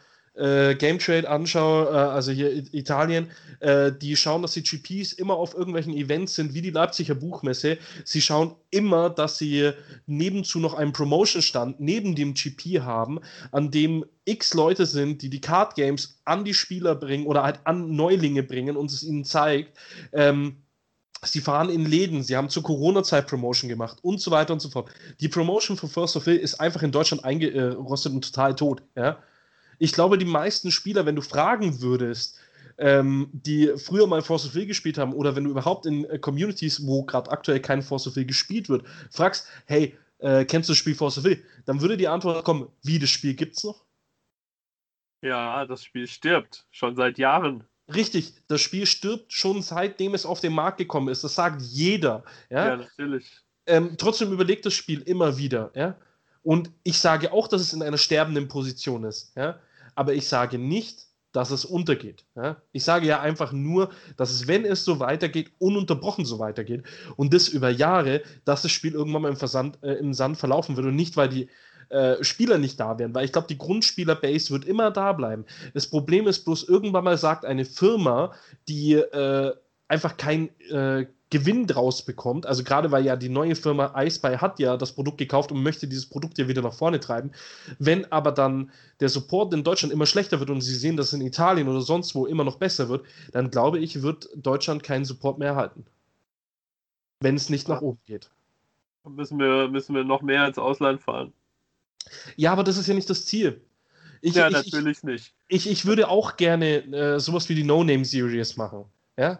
äh, 0.40 0.74
Game 0.74 0.98
Trade 0.98 1.28
anschaue, 1.28 1.86
äh, 1.86 1.90
also 1.90 2.32
hier 2.32 2.50
Italien, 2.72 3.30
äh, 3.60 3.92
die 3.92 4.16
schauen, 4.16 4.42
dass 4.42 4.52
die 4.52 4.62
GPs 4.62 5.12
immer 5.12 5.34
auf 5.34 5.54
irgendwelchen 5.54 5.94
Events 5.94 6.34
sind, 6.34 6.54
wie 6.54 6.62
die 6.62 6.70
Leipziger 6.70 7.14
Buchmesse. 7.14 7.78
Sie 8.04 8.22
schauen 8.22 8.54
immer, 8.70 9.10
dass 9.10 9.38
sie 9.38 9.72
nebenzu 10.06 10.58
noch 10.58 10.74
einen 10.74 10.92
Promotion-Stand 10.92 11.80
neben 11.80 12.14
dem 12.14 12.34
GP 12.34 12.80
haben, 12.80 13.20
an 13.52 13.70
dem 13.70 14.04
x 14.24 14.54
Leute 14.54 14.86
sind, 14.86 15.22
die 15.22 15.30
die 15.30 15.40
Card 15.40 15.74
Games 15.74 16.20
an 16.24 16.44
die 16.44 16.54
Spieler 16.54 16.94
bringen 16.94 17.26
oder 17.26 17.42
halt 17.42 17.60
an 17.64 17.94
Neulinge 17.94 18.42
bringen 18.42 18.76
und 18.76 18.90
es 18.90 19.02
ihnen 19.02 19.24
zeigt. 19.24 19.76
Ähm, 20.12 20.56
Sie 21.22 21.40
fahren 21.40 21.68
in 21.68 21.84
Läden, 21.84 22.22
sie 22.22 22.34
haben 22.34 22.48
zur 22.48 22.62
Corona-Zeit 22.62 23.26
Promotion 23.26 23.68
gemacht 23.68 23.98
und 24.00 24.22
so 24.22 24.30
weiter 24.30 24.54
und 24.54 24.60
so 24.60 24.70
fort. 24.70 24.90
Die 25.20 25.28
Promotion 25.28 25.76
für 25.76 25.86
First 25.86 26.16
of 26.16 26.24
Will 26.24 26.36
ist 26.36 26.58
einfach 26.60 26.82
in 26.82 26.92
Deutschland 26.92 27.24
eingerostet 27.24 28.14
und 28.14 28.24
total 28.24 28.54
tot. 28.54 28.82
Ja? 28.96 29.18
Ich 29.80 29.92
glaube, 29.92 30.18
die 30.18 30.26
meisten 30.26 30.70
Spieler, 30.70 31.06
wenn 31.06 31.16
du 31.16 31.22
fragen 31.22 31.80
würdest, 31.80 32.38
ähm, 32.76 33.30
die 33.32 33.72
früher 33.76 34.06
mal 34.06 34.22
Force 34.22 34.46
of 34.46 34.54
Will 34.54 34.66
gespielt 34.66 34.98
haben 34.98 35.14
oder 35.14 35.34
wenn 35.34 35.44
du 35.44 35.50
überhaupt 35.50 35.86
in 35.86 36.04
äh, 36.04 36.18
Communities, 36.18 36.86
wo 36.86 37.02
gerade 37.02 37.30
aktuell 37.30 37.60
kein 37.60 37.82
Force 37.82 38.06
of 38.06 38.14
Will 38.14 38.26
gespielt 38.26 38.68
wird, 38.68 38.86
fragst, 39.10 39.48
hey, 39.66 39.96
äh, 40.18 40.44
kennst 40.44 40.68
du 40.68 40.72
das 40.72 40.78
Spiel 40.78 40.94
Force 40.94 41.18
of 41.18 41.24
Will? 41.24 41.42
Dann 41.64 41.80
würde 41.80 41.96
die 41.96 42.08
Antwort 42.08 42.44
kommen, 42.44 42.68
wie, 42.82 42.98
das 42.98 43.08
Spiel 43.08 43.34
gibt's 43.34 43.64
noch? 43.64 43.84
Ja, 45.22 45.64
das 45.66 45.82
Spiel 45.82 46.06
stirbt, 46.06 46.66
schon 46.70 46.94
seit 46.94 47.18
Jahren. 47.18 47.64
Richtig, 47.94 48.34
das 48.48 48.60
Spiel 48.60 48.84
stirbt 48.84 49.32
schon 49.32 49.62
seitdem 49.62 50.14
es 50.14 50.26
auf 50.26 50.40
den 50.40 50.52
Markt 50.52 50.78
gekommen 50.78 51.08
ist. 51.08 51.24
Das 51.24 51.34
sagt 51.34 51.62
jeder. 51.62 52.22
Ja, 52.50 52.68
ja 52.68 52.76
natürlich. 52.76 53.40
Ähm, 53.66 53.96
trotzdem 53.96 54.30
überlegt 54.32 54.66
das 54.66 54.74
Spiel 54.74 55.00
immer 55.02 55.38
wieder. 55.38 55.70
Ja? 55.74 55.96
Und 56.42 56.70
ich 56.82 56.98
sage 56.98 57.32
auch, 57.32 57.48
dass 57.48 57.62
es 57.62 57.72
in 57.72 57.82
einer 57.82 57.98
sterbenden 57.98 58.48
Position 58.48 59.04
ist. 59.04 59.34
Ja? 59.36 59.58
Aber 59.94 60.14
ich 60.14 60.28
sage 60.28 60.58
nicht, 60.58 61.06
dass 61.32 61.50
es 61.50 61.64
untergeht. 61.64 62.24
Ja? 62.34 62.60
Ich 62.72 62.84
sage 62.84 63.06
ja 63.06 63.20
einfach 63.20 63.52
nur, 63.52 63.90
dass 64.16 64.30
es, 64.30 64.48
wenn 64.48 64.64
es 64.64 64.84
so 64.84 64.98
weitergeht, 64.98 65.52
ununterbrochen 65.58 66.24
so 66.24 66.38
weitergeht 66.38 66.84
und 67.16 67.32
das 67.32 67.48
über 67.48 67.70
Jahre, 67.70 68.22
dass 68.44 68.62
das 68.62 68.72
Spiel 68.72 68.94
irgendwann 68.94 69.22
mal 69.22 69.28
im, 69.28 69.36
Versand, 69.36 69.78
äh, 69.82 69.94
im 69.94 70.12
Sand 70.12 70.38
verlaufen 70.38 70.76
wird 70.76 70.86
und 70.86 70.96
nicht, 70.96 71.16
weil 71.16 71.28
die 71.28 71.48
äh, 71.90 72.22
Spieler 72.22 72.58
nicht 72.58 72.78
da 72.78 72.98
wären, 72.98 73.14
weil 73.14 73.24
ich 73.24 73.32
glaube, 73.32 73.48
die 73.48 73.58
Grundspieler-Base 73.58 74.50
wird 74.50 74.64
immer 74.64 74.90
da 74.90 75.12
bleiben. 75.12 75.44
Das 75.74 75.88
Problem 75.88 76.26
ist 76.26 76.44
bloß, 76.44 76.64
irgendwann 76.64 77.04
mal 77.04 77.18
sagt 77.18 77.44
eine 77.44 77.64
Firma, 77.64 78.32
die 78.68 78.94
äh, 78.94 79.52
einfach 79.88 80.16
kein 80.16 80.50
äh, 80.70 81.06
Gewinn 81.30 81.68
draus 81.68 82.04
bekommt, 82.04 82.44
also 82.44 82.64
gerade 82.64 82.90
weil 82.90 83.04
ja 83.04 83.14
die 83.14 83.28
neue 83.28 83.54
Firma 83.54 83.94
iSpy 83.96 84.36
hat 84.38 84.58
ja 84.58 84.76
das 84.76 84.92
Produkt 84.92 85.18
gekauft 85.18 85.52
und 85.52 85.62
möchte 85.62 85.86
dieses 85.86 86.06
Produkt 86.06 86.38
ja 86.38 86.48
wieder 86.48 86.60
nach 86.60 86.74
vorne 86.74 86.98
treiben. 86.98 87.30
Wenn 87.78 88.10
aber 88.10 88.32
dann 88.32 88.72
der 88.98 89.08
Support 89.08 89.54
in 89.54 89.62
Deutschland 89.62 89.92
immer 89.92 90.06
schlechter 90.06 90.40
wird 90.40 90.50
und 90.50 90.60
sie 90.60 90.74
sehen, 90.74 90.96
dass 90.96 91.08
es 91.08 91.12
in 91.12 91.20
Italien 91.20 91.68
oder 91.68 91.82
sonst 91.82 92.16
wo 92.16 92.26
immer 92.26 92.42
noch 92.42 92.56
besser 92.56 92.88
wird, 92.88 93.06
dann 93.32 93.50
glaube 93.50 93.78
ich, 93.78 94.02
wird 94.02 94.28
Deutschland 94.34 94.82
keinen 94.82 95.04
Support 95.04 95.38
mehr 95.38 95.50
erhalten. 95.50 95.86
Wenn 97.20 97.36
es 97.36 97.48
nicht 97.48 97.68
nach 97.68 97.80
oben 97.80 98.00
geht. 98.06 98.28
Müssen 99.08 99.38
wir, 99.38 99.68
müssen 99.68 99.94
wir 99.94 100.04
noch 100.04 100.22
mehr 100.22 100.46
ins 100.46 100.58
Ausland 100.58 101.00
fahren. 101.00 101.32
Ja, 102.36 102.52
aber 102.52 102.64
das 102.64 102.76
ist 102.76 102.88
ja 102.88 102.94
nicht 102.94 103.08
das 103.08 103.24
Ziel. 103.26 103.60
Ich, 104.20 104.34
ja, 104.34 104.48
ich, 104.48 104.52
natürlich 104.52 104.98
ich, 104.98 105.04
nicht. 105.04 105.34
Ich, 105.48 105.70
ich 105.70 105.86
würde 105.86 106.08
auch 106.08 106.36
gerne 106.36 106.84
äh, 106.92 107.20
sowas 107.20 107.48
wie 107.48 107.54
die 107.54 107.64
No-Name-Series 107.64 108.56
machen. 108.56 108.84
Ja? 109.16 109.38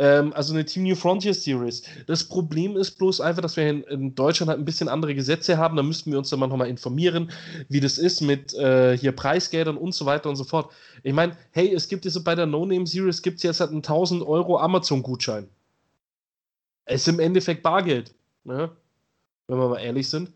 Ähm, 0.00 0.32
also 0.32 0.54
eine 0.54 0.64
Team 0.64 0.84
New 0.84 0.94
Frontier 0.94 1.34
Series. 1.34 1.82
Das 2.06 2.24
Problem 2.24 2.74
ist 2.74 2.92
bloß 2.92 3.20
einfach, 3.20 3.42
dass 3.42 3.58
wir 3.58 3.68
in, 3.68 3.82
in, 3.82 4.14
Deutschland 4.14 4.48
halt 4.48 4.58
ein 4.58 4.64
bisschen 4.64 4.88
andere 4.88 5.14
Gesetze 5.14 5.58
haben. 5.58 5.76
Da 5.76 5.82
müssten 5.82 6.10
wir 6.10 6.16
uns 6.16 6.30
dann 6.30 6.40
mal 6.40 6.46
nochmal 6.46 6.70
informieren, 6.70 7.30
wie 7.68 7.80
das 7.80 7.98
ist 7.98 8.22
mit 8.22 8.54
äh, 8.54 8.96
hier 8.96 9.12
Preisgeldern 9.12 9.76
und 9.76 9.94
so 9.94 10.06
weiter 10.06 10.30
und 10.30 10.36
so 10.36 10.44
fort. 10.44 10.72
Ich 11.02 11.12
meine, 11.12 11.36
hey, 11.50 11.70
es 11.74 11.86
gibt 11.86 12.06
jetzt 12.06 12.24
bei 12.24 12.34
der 12.34 12.46
No 12.46 12.64
Name 12.64 12.86
Series 12.86 13.20
gibt 13.20 13.36
es 13.36 13.42
jetzt 13.42 13.60
halt 13.60 13.72
einen 13.72 13.80
1000 13.80 14.22
Euro 14.22 14.58
Amazon-Gutschein. 14.58 15.46
Es 16.86 17.02
ist 17.02 17.08
im 17.08 17.20
Endeffekt 17.20 17.62
Bargeld, 17.62 18.14
ne? 18.44 18.70
wenn 19.48 19.58
wir 19.58 19.68
mal 19.68 19.80
ehrlich 19.80 20.08
sind. 20.08 20.32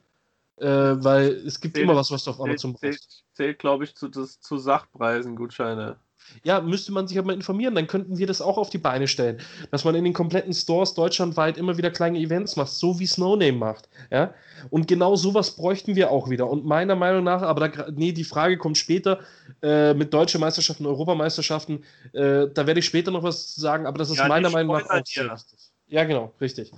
Äh, 0.58 0.66
weil 0.66 1.28
es 1.46 1.58
gibt 1.58 1.76
zählt, 1.76 1.84
immer 1.84 1.96
was, 1.96 2.10
was 2.10 2.22
du 2.22 2.32
auf 2.32 2.40
Amazon 2.40 2.76
zählt, 2.76 2.96
brauchst. 2.96 3.10
Zählt, 3.10 3.24
zählt 3.32 3.58
glaube 3.60 3.84
ich, 3.84 3.94
zu, 3.96 4.08
das, 4.08 4.40
zu 4.40 4.58
Sachpreisen 4.58 5.36
Gutscheine. 5.36 5.96
Ja, 6.42 6.60
müsste 6.60 6.92
man 6.92 7.06
sich 7.06 7.18
aber 7.18 7.32
informieren, 7.32 7.74
dann 7.74 7.86
könnten 7.86 8.18
wir 8.18 8.26
das 8.26 8.40
auch 8.40 8.58
auf 8.58 8.70
die 8.70 8.78
Beine 8.78 9.08
stellen. 9.08 9.38
Dass 9.70 9.84
man 9.84 9.94
in 9.94 10.04
den 10.04 10.12
kompletten 10.12 10.52
Stores 10.52 10.94
deutschlandweit 10.94 11.56
immer 11.56 11.76
wieder 11.76 11.90
kleine 11.90 12.18
Events 12.18 12.56
macht, 12.56 12.72
so 12.72 12.98
wie 12.98 13.06
Snowname 13.06 13.52
macht. 13.52 13.88
Ja? 14.10 14.34
Und 14.70 14.88
genau 14.88 15.16
sowas 15.16 15.54
bräuchten 15.54 15.96
wir 15.96 16.10
auch 16.10 16.30
wieder. 16.30 16.48
Und 16.48 16.64
meiner 16.64 16.96
Meinung 16.96 17.24
nach, 17.24 17.42
aber 17.42 17.68
da, 17.68 17.86
nee, 17.94 18.12
die 18.12 18.24
Frage 18.24 18.58
kommt 18.58 18.78
später 18.78 19.20
äh, 19.62 19.94
mit 19.94 20.12
deutschen 20.12 20.40
Meisterschaften, 20.40 20.86
Europameisterschaften, 20.86 21.84
äh, 22.12 22.48
da 22.52 22.66
werde 22.66 22.80
ich 22.80 22.86
später 22.86 23.10
noch 23.10 23.22
was 23.22 23.54
sagen, 23.54 23.86
aber 23.86 23.98
das 23.98 24.10
ist 24.10 24.18
ja, 24.18 24.28
meiner 24.28 24.50
Meinung 24.50 24.76
nach 24.76 24.90
auch 24.90 25.04
sehr 25.04 25.30
wichtig. 25.30 25.58
Ja, 25.86 26.04
genau, 26.04 26.32
richtig. 26.40 26.72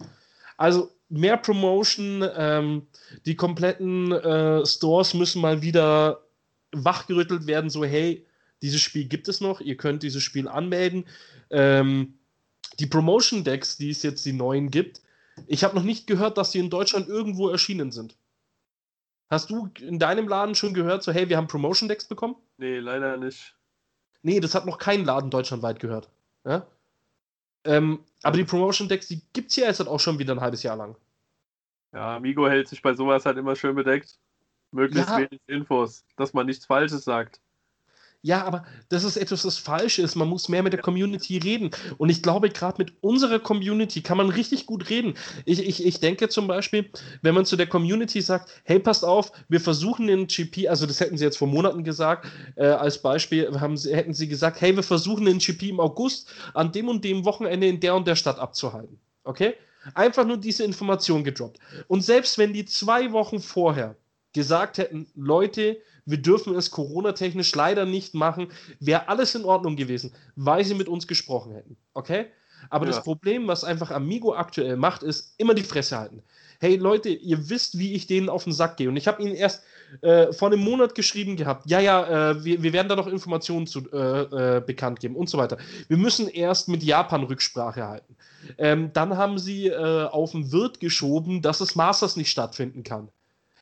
Also 0.57 0.91
mehr 1.09 1.37
Promotion, 1.37 2.25
ähm, 2.37 2.87
die 3.25 3.37
kompletten 3.37 4.13
äh, 4.13 4.67
Stores 4.67 5.15
müssen 5.15 5.41
mal 5.41 5.63
wieder 5.63 6.23
wachgerüttelt 6.73 7.47
werden, 7.47 7.71
so 7.71 7.85
hey, 7.85 8.27
dieses 8.63 8.81
Spiel 8.81 9.07
gibt 9.07 9.29
es 9.29 9.41
noch, 9.41 9.61
ihr 9.61 9.77
könnt 9.77 10.03
dieses 10.03 10.23
Spiel 10.23 10.49
anmelden. 10.49 11.07
Ähm, 11.51 12.19
die 12.79 12.87
Promotion 12.87 13.45
Decks, 13.45 13.77
die 13.77 13.91
es 13.91 14.03
jetzt 14.03 14.25
die 14.25 14.33
neuen 14.33 14.71
gibt, 14.71 15.03
ich 15.47 15.65
habe 15.65 15.75
noch 15.75 15.83
nicht 15.83 16.07
gehört, 16.07 16.39
dass 16.39 16.53
sie 16.53 16.59
in 16.59 16.71
Deutschland 16.71 17.09
irgendwo 17.09 17.49
erschienen 17.49 17.93
sind. 17.93 18.17
Hast 19.29 19.51
du 19.51 19.69
in 19.81 19.99
deinem 19.99 20.29
Laden 20.29 20.55
schon 20.55 20.73
gehört, 20.73 21.03
so 21.03 21.13
hey, 21.13 21.29
wir 21.29 21.37
haben 21.37 21.49
Promotion 21.49 21.89
Decks 21.89 22.07
bekommen? 22.07 22.37
Nee, 22.59 22.79
leider 22.79 23.17
nicht. 23.17 23.57
Nee, 24.23 24.41
das 24.41 24.55
hat 24.55 24.67
noch 24.67 24.79
kein 24.79 25.05
Laden 25.05 25.31
deutschlandweit 25.31 25.81
gehört. 25.81 26.09
Ja? 26.45 26.67
Ähm, 27.65 28.05
aber 28.23 28.37
die 28.37 28.45
Promotion 28.45 28.89
Decks, 28.89 29.09
die 29.09 29.23
gibt 29.33 29.51
es 29.51 29.57
ja 29.57 29.67
jetzt 29.67 29.81
halt 29.81 29.89
auch 29.89 30.01
schon 30.01 30.19
wieder 30.19 30.35
ein 30.35 30.41
halbes 30.41 30.63
Jahr 30.63 30.77
lang. 30.77 30.97
Ja, 31.93 32.17
Amigo 32.17 32.49
hält 32.49 32.69
sich 32.69 32.83
bei 32.83 32.95
sowas 32.95 33.27
halt 33.27 33.37
immer 33.37 33.57
schön 33.57 33.75
bedeckt. 33.75 34.19
Möglichst 34.71 35.11
ja. 35.11 35.19
wenig 35.19 35.41
Infos, 35.47 36.05
dass 36.17 36.33
man 36.33 36.47
nichts 36.47 36.67
Falsches 36.67 37.05
sagt. 37.05 37.41
Ja, 38.27 38.43
aber 38.43 38.65
das 38.89 39.05
ist 39.05 39.17
etwas, 39.17 39.43
das 39.43 39.57
falsch 39.57 40.01
ist. 40.01 40.17
Man 40.17 40.29
muss 40.29 40.49
mehr 40.49 40.65
mit 40.65 40.73
der 40.73 40.81
Community 40.81 41.39
reden. 41.39 41.71
Und 41.97 42.09
ich 42.09 42.25
glaube, 42.25 42.51
gerade 42.51 42.77
mit 42.79 42.95
unserer 43.01 43.39
Community 43.39 44.03
kann 44.03 44.17
man 44.17 44.31
richtig 44.31 44.67
gut 44.67 44.91
reden. 44.91 45.15
Ich, 45.45 45.65
ich, 45.65 45.87
ich 45.87 46.01
denke 46.01 46.29
zum 46.29 46.49
Beispiel, 46.49 46.91
wenn 47.23 47.37
man 47.37 47.47
zu 47.47 47.55
der 47.55 47.69
Community 47.69 48.21
sagt, 48.21 48.51
hey, 48.65 48.81
passt 48.81 49.05
auf, 49.05 49.31
wir 49.49 49.61
versuchen 49.61 50.09
den 50.09 50.27
GP, 50.27 50.67
also 50.67 50.87
das 50.87 50.99
hätten 50.99 51.17
sie 51.17 51.23
jetzt 51.23 51.39
vor 51.39 51.47
Monaten 51.47 51.85
gesagt, 51.85 52.27
äh, 52.57 52.67
als 52.67 53.01
Beispiel 53.01 53.61
haben 53.61 53.77
sie, 53.77 53.95
hätten 53.95 54.13
sie 54.13 54.27
gesagt, 54.27 54.61
hey, 54.61 54.75
wir 54.75 54.83
versuchen 54.83 55.25
den 55.25 55.39
GP 55.39 55.69
im 55.69 55.79
August 55.79 56.29
an 56.53 56.73
dem 56.73 56.89
und 56.89 57.05
dem 57.05 57.25
Wochenende 57.25 57.69
in 57.69 57.79
der 57.79 57.95
und 57.95 58.09
der 58.09 58.17
Stadt 58.17 58.41
abzuhalten. 58.41 58.99
Okay? 59.23 59.55
Einfach 59.95 60.27
nur 60.27 60.39
diese 60.39 60.65
Information 60.65 61.23
gedroppt. 61.23 61.61
Und 61.87 62.03
selbst 62.03 62.39
wenn 62.39 62.53
die 62.53 62.65
zwei 62.65 63.13
Wochen 63.13 63.39
vorher 63.39 63.95
gesagt 64.33 64.79
hätten, 64.79 65.07
Leute, 65.15 65.79
wir 66.07 66.19
dürfen 66.19 66.55
es 66.55 66.71
Corona-technisch 66.71 67.55
leider 67.55 67.85
nicht 67.85 68.15
machen, 68.15 68.49
wäre 68.81 69.09
alles 69.09 69.35
in 69.35 69.45
Ordnung 69.45 69.77
gewesen, 69.77 70.13
weil 70.37 70.65
sie 70.65 70.75
mit 70.75 70.89
uns 70.89 71.07
gesprochen 71.07 71.53
hätten. 71.53 71.77
Okay? 71.95 72.27
Aber 72.71 72.87
ja. 72.87 72.93
das 72.93 73.03
Problem, 73.03 73.47
was 73.49 73.65
einfach 73.65 73.91
Amigo 73.91 74.35
aktuell 74.35 74.77
macht, 74.77 75.03
ist 75.03 75.35
immer 75.39 75.55
die 75.55 75.63
Fresse 75.63 75.99
halten. 75.99 76.23
Hey 76.59 76.77
Leute, 76.77 77.11
ihr 77.11 77.51
wisst, 77.51 77.79
wie 77.79 77.93
ich 77.93 78.07
denen 78.07 78.29
auf 78.29 78.45
den 78.45 78.53
Sack 78.53 78.79
gehe. 78.79 78.89
Und 78.89 78.97
ich 78.97 79.07
habe 79.07 79.23
ihnen 79.23 79.35
erst 79.35 79.63
äh, 80.01 80.33
vor 80.33 80.49
einem 80.49 80.61
Monat 80.61 80.95
geschrieben 80.95 81.37
gehabt, 81.37 81.69
ja, 81.69 81.81
ja, 81.81 82.31
äh, 82.31 82.45
wir, 82.45 82.63
wir, 82.63 82.73
werden 82.73 82.89
da 82.89 82.97
noch 82.97 83.07
Informationen 83.07 83.67
zu, 83.67 83.91
äh, 83.93 84.57
äh, 84.57 84.61
bekannt 84.61 85.01
geben 85.01 85.17
und 85.17 85.29
so 85.29 85.39
weiter. 85.39 85.59
Wir 85.89 85.97
müssen 85.97 86.29
erst 86.29 86.69
mit 86.69 86.83
Japan 86.83 87.25
Rücksprache 87.25 87.87
halten. 87.87 88.17
Ähm, 88.59 88.91
dann 88.93 89.17
haben 89.17 89.39
sie 89.39 89.67
äh, 89.67 90.05
auf 90.05 90.33
den 90.33 90.51
Wirt 90.51 90.81
geschoben, 90.81 91.43
dass 91.43 91.59
das 91.59 91.75
Masters 91.75 92.17
nicht 92.17 92.31
stattfinden 92.31 92.83
kann. 92.83 93.09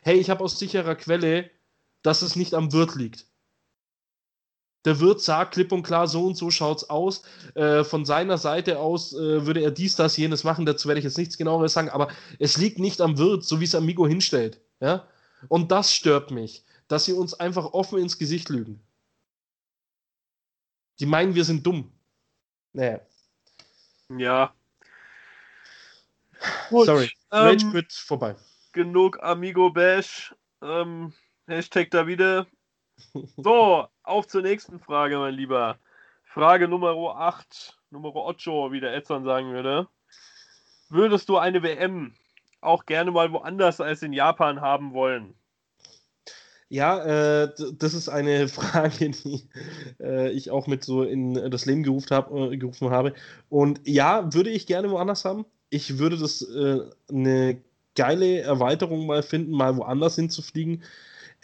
Hey, 0.02 0.18
ich 0.18 0.30
habe 0.30 0.44
aus 0.44 0.58
sicherer 0.58 0.94
Quelle 0.94 1.50
dass 2.04 2.22
es 2.22 2.36
nicht 2.36 2.54
am 2.54 2.72
Wirt 2.72 2.94
liegt. 2.94 3.26
Der 4.84 5.00
Wirt 5.00 5.22
sagt 5.22 5.54
klipp 5.54 5.72
und 5.72 5.82
klar, 5.82 6.06
so 6.06 6.26
und 6.26 6.36
so 6.36 6.50
schaut's 6.50 6.90
aus. 6.90 7.22
Äh, 7.54 7.84
von 7.84 8.04
seiner 8.04 8.36
Seite 8.36 8.78
aus 8.78 9.14
äh, 9.14 9.46
würde 9.46 9.62
er 9.62 9.70
dies, 9.70 9.96
das, 9.96 10.16
jenes 10.18 10.44
machen. 10.44 10.66
Dazu 10.66 10.86
werde 10.86 10.98
ich 10.98 11.04
jetzt 11.04 11.16
nichts 11.16 11.38
genaueres 11.38 11.72
sagen, 11.72 11.88
aber 11.88 12.08
es 12.38 12.58
liegt 12.58 12.78
nicht 12.78 13.00
am 13.00 13.16
Wirt, 13.16 13.44
so 13.44 13.60
wie 13.60 13.64
es 13.64 13.74
Amigo 13.74 14.06
hinstellt. 14.06 14.60
Ja? 14.80 15.08
Und 15.48 15.72
das 15.72 15.94
stört 15.94 16.30
mich, 16.30 16.64
dass 16.86 17.06
sie 17.06 17.14
uns 17.14 17.32
einfach 17.32 17.72
offen 17.72 17.98
ins 17.98 18.18
Gesicht 18.18 18.50
lügen. 18.50 18.86
Die 21.00 21.06
meinen, 21.06 21.34
wir 21.34 21.44
sind 21.44 21.66
dumm. 21.66 21.90
Naja. 22.74 23.00
Ja. 24.10 24.54
Gut, 26.68 26.86
Sorry. 26.86 27.10
Rage 27.30 27.64
ähm, 27.64 27.86
vorbei. 27.88 28.36
Genug 28.72 29.22
Amigo 29.22 29.70
Bash. 29.70 30.34
Ähm, 30.60 31.14
Hashtag 31.46 31.90
da 31.90 32.06
wieder. 32.06 32.46
So, 33.36 33.86
auf 34.02 34.26
zur 34.26 34.42
nächsten 34.42 34.80
Frage, 34.80 35.18
mein 35.18 35.34
Lieber. 35.34 35.78
Frage 36.24 36.68
Nummer 36.68 36.94
8, 37.16 37.78
Nummer 37.90 38.14
8, 38.16 38.46
wie 38.72 38.80
der 38.80 38.94
Edson 38.94 39.24
sagen 39.24 39.52
würde. 39.52 39.86
Würdest 40.88 41.28
du 41.28 41.36
eine 41.36 41.62
WM 41.62 42.14
auch 42.62 42.86
gerne 42.86 43.10
mal 43.10 43.30
woanders 43.30 43.80
als 43.80 44.02
in 44.02 44.14
Japan 44.14 44.62
haben 44.62 44.94
wollen? 44.94 45.34
Ja, 46.70 47.42
äh, 47.42 47.52
das 47.78 47.92
ist 47.92 48.08
eine 48.08 48.48
Frage, 48.48 49.10
die 49.10 49.46
äh, 50.00 50.30
ich 50.30 50.50
auch 50.50 50.66
mit 50.66 50.82
so 50.82 51.02
in 51.02 51.34
das 51.50 51.66
Leben 51.66 51.82
gerufen, 51.82 52.10
hab, 52.10 52.32
äh, 52.32 52.56
gerufen 52.56 52.90
habe. 52.90 53.12
Und 53.50 53.80
ja, 53.84 54.32
würde 54.32 54.50
ich 54.50 54.66
gerne 54.66 54.90
woanders 54.90 55.26
haben. 55.26 55.44
Ich 55.68 55.98
würde 55.98 56.16
das 56.16 56.40
äh, 56.40 56.80
eine 57.10 57.60
geile 57.94 58.40
Erweiterung 58.40 59.06
mal 59.06 59.22
finden, 59.22 59.52
mal 59.52 59.76
woanders 59.76 60.16
hinzufliegen. 60.16 60.82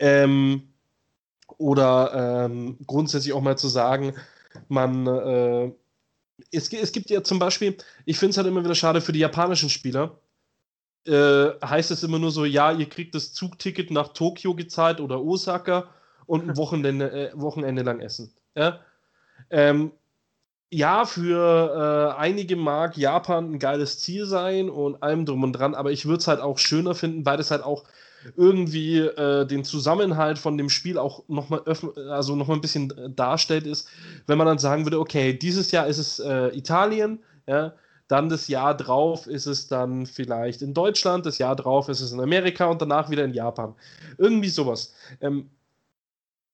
Ähm, 0.01 0.63
oder 1.59 2.47
ähm, 2.47 2.79
grundsätzlich 2.87 3.35
auch 3.35 3.43
mal 3.43 3.59
zu 3.59 3.69
sagen, 3.69 4.15
man, 4.69 5.07
äh, 5.07 5.71
es, 6.51 6.73
es, 6.73 6.93
gibt 6.93 7.11
ja 7.11 7.23
zum 7.23 7.39
Beispiel, 7.39 7.77
ich 8.07 8.19
finde 8.19 8.31
es 8.31 8.37
halt 8.39 8.47
immer 8.47 8.65
wieder 8.65 8.75
schade 8.75 9.01
für 9.01 9.13
die 9.13 9.19
japanischen 9.19 9.69
Spieler, 9.69 10.19
äh, 11.07 11.51
heißt 11.65 11.91
es 11.91 12.03
immer 12.03 12.19
nur 12.19 12.31
so, 12.31 12.45
ja, 12.45 12.73
ihr 12.73 12.89
kriegt 12.89 13.15
das 13.15 13.33
Zugticket 13.33 13.91
nach 13.91 14.09
Tokio 14.09 14.55
gezahlt 14.55 15.01
oder 15.01 15.23
Osaka 15.23 15.89
und 16.27 16.49
ein 16.49 16.57
Wochenende, 16.57 17.11
äh, 17.11 17.31
Wochenende 17.35 17.83
lang 17.83 18.01
essen. 18.01 18.33
Ja, 18.55 18.81
ähm, 19.51 19.93
ja 20.71 21.05
für 21.05 22.15
äh, 22.17 22.19
einige 22.19 22.57
mag 22.57 22.97
Japan 22.97 23.53
ein 23.53 23.59
geiles 23.59 24.01
Ziel 24.01 24.27
sein 24.27 24.71
und 24.71 25.03
allem 25.03 25.27
drum 25.27 25.43
und 25.43 25.53
dran, 25.53 25.75
aber 25.75 25.93
ich 25.93 26.07
würde 26.07 26.19
es 26.19 26.29
halt 26.29 26.41
auch 26.41 26.59
schöner 26.59 26.95
finden, 26.95 27.27
weil 27.27 27.39
es 27.39 27.51
halt 27.51 27.63
auch 27.63 27.85
irgendwie 28.37 28.99
äh, 28.99 29.47
den 29.47 29.65
Zusammenhalt 29.65 30.39
von 30.39 30.59
dem 30.59 30.69
Spiel 30.69 30.99
auch 30.99 31.25
nochmal 31.29 31.63
also 32.11 32.37
noch 32.37 32.49
ein 32.49 32.61
bisschen 32.61 32.91
äh, 32.97 33.11
darstellt, 33.11 33.67
ist, 33.67 33.89
wenn 34.27 34.39
man 34.39 34.47
dann 34.47 34.59
sagen 34.59 34.85
würde, 34.85 35.01
okay, 35.01 35.33
dieses 35.33 35.71
Jahr 35.71 35.87
ist 35.87 35.99
es 35.99 36.19
äh, 36.19 36.49
Italien, 36.57 37.21
ja, 37.47 37.75
dann 38.09 38.29
das 38.29 38.49
Jahr 38.49 38.77
drauf 38.77 39.27
ist 39.27 39.47
es 39.47 39.69
dann 39.69 40.05
vielleicht 40.05 40.63
in 40.63 40.75
Deutschland, 40.75 41.27
das 41.27 41.39
Jahr 41.39 41.55
drauf 41.55 41.89
ist 41.89 42.01
es 42.01 42.11
in 42.11 42.21
Amerika 42.21 42.67
und 42.67 42.83
danach 42.83 43.09
wieder 43.09 43.25
in 43.25 43.33
Japan. 43.33 43.75
Irgendwie 44.19 44.49
sowas. 44.49 44.95
Ähm, 45.21 45.49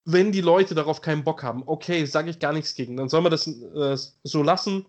wenn 0.04 0.32
die 0.32 0.42
Leute 0.42 0.74
darauf 0.74 1.00
keinen 1.00 1.24
Bock 1.24 1.42
haben, 1.42 1.62
okay, 1.66 2.04
sage 2.04 2.30
ich 2.30 2.38
gar 2.38 2.52
nichts 2.52 2.74
gegen, 2.74 2.96
dann 2.96 3.08
soll 3.08 3.22
man 3.22 3.32
das 3.32 3.46
äh, 3.46 3.96
so 4.22 4.42
lassen, 4.42 4.86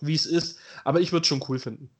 wie 0.00 0.14
es 0.14 0.26
ist. 0.26 0.58
Aber 0.84 1.00
ich 1.00 1.12
würde 1.12 1.22
es 1.22 1.28
schon 1.28 1.44
cool 1.48 1.58
finden, 1.58 1.90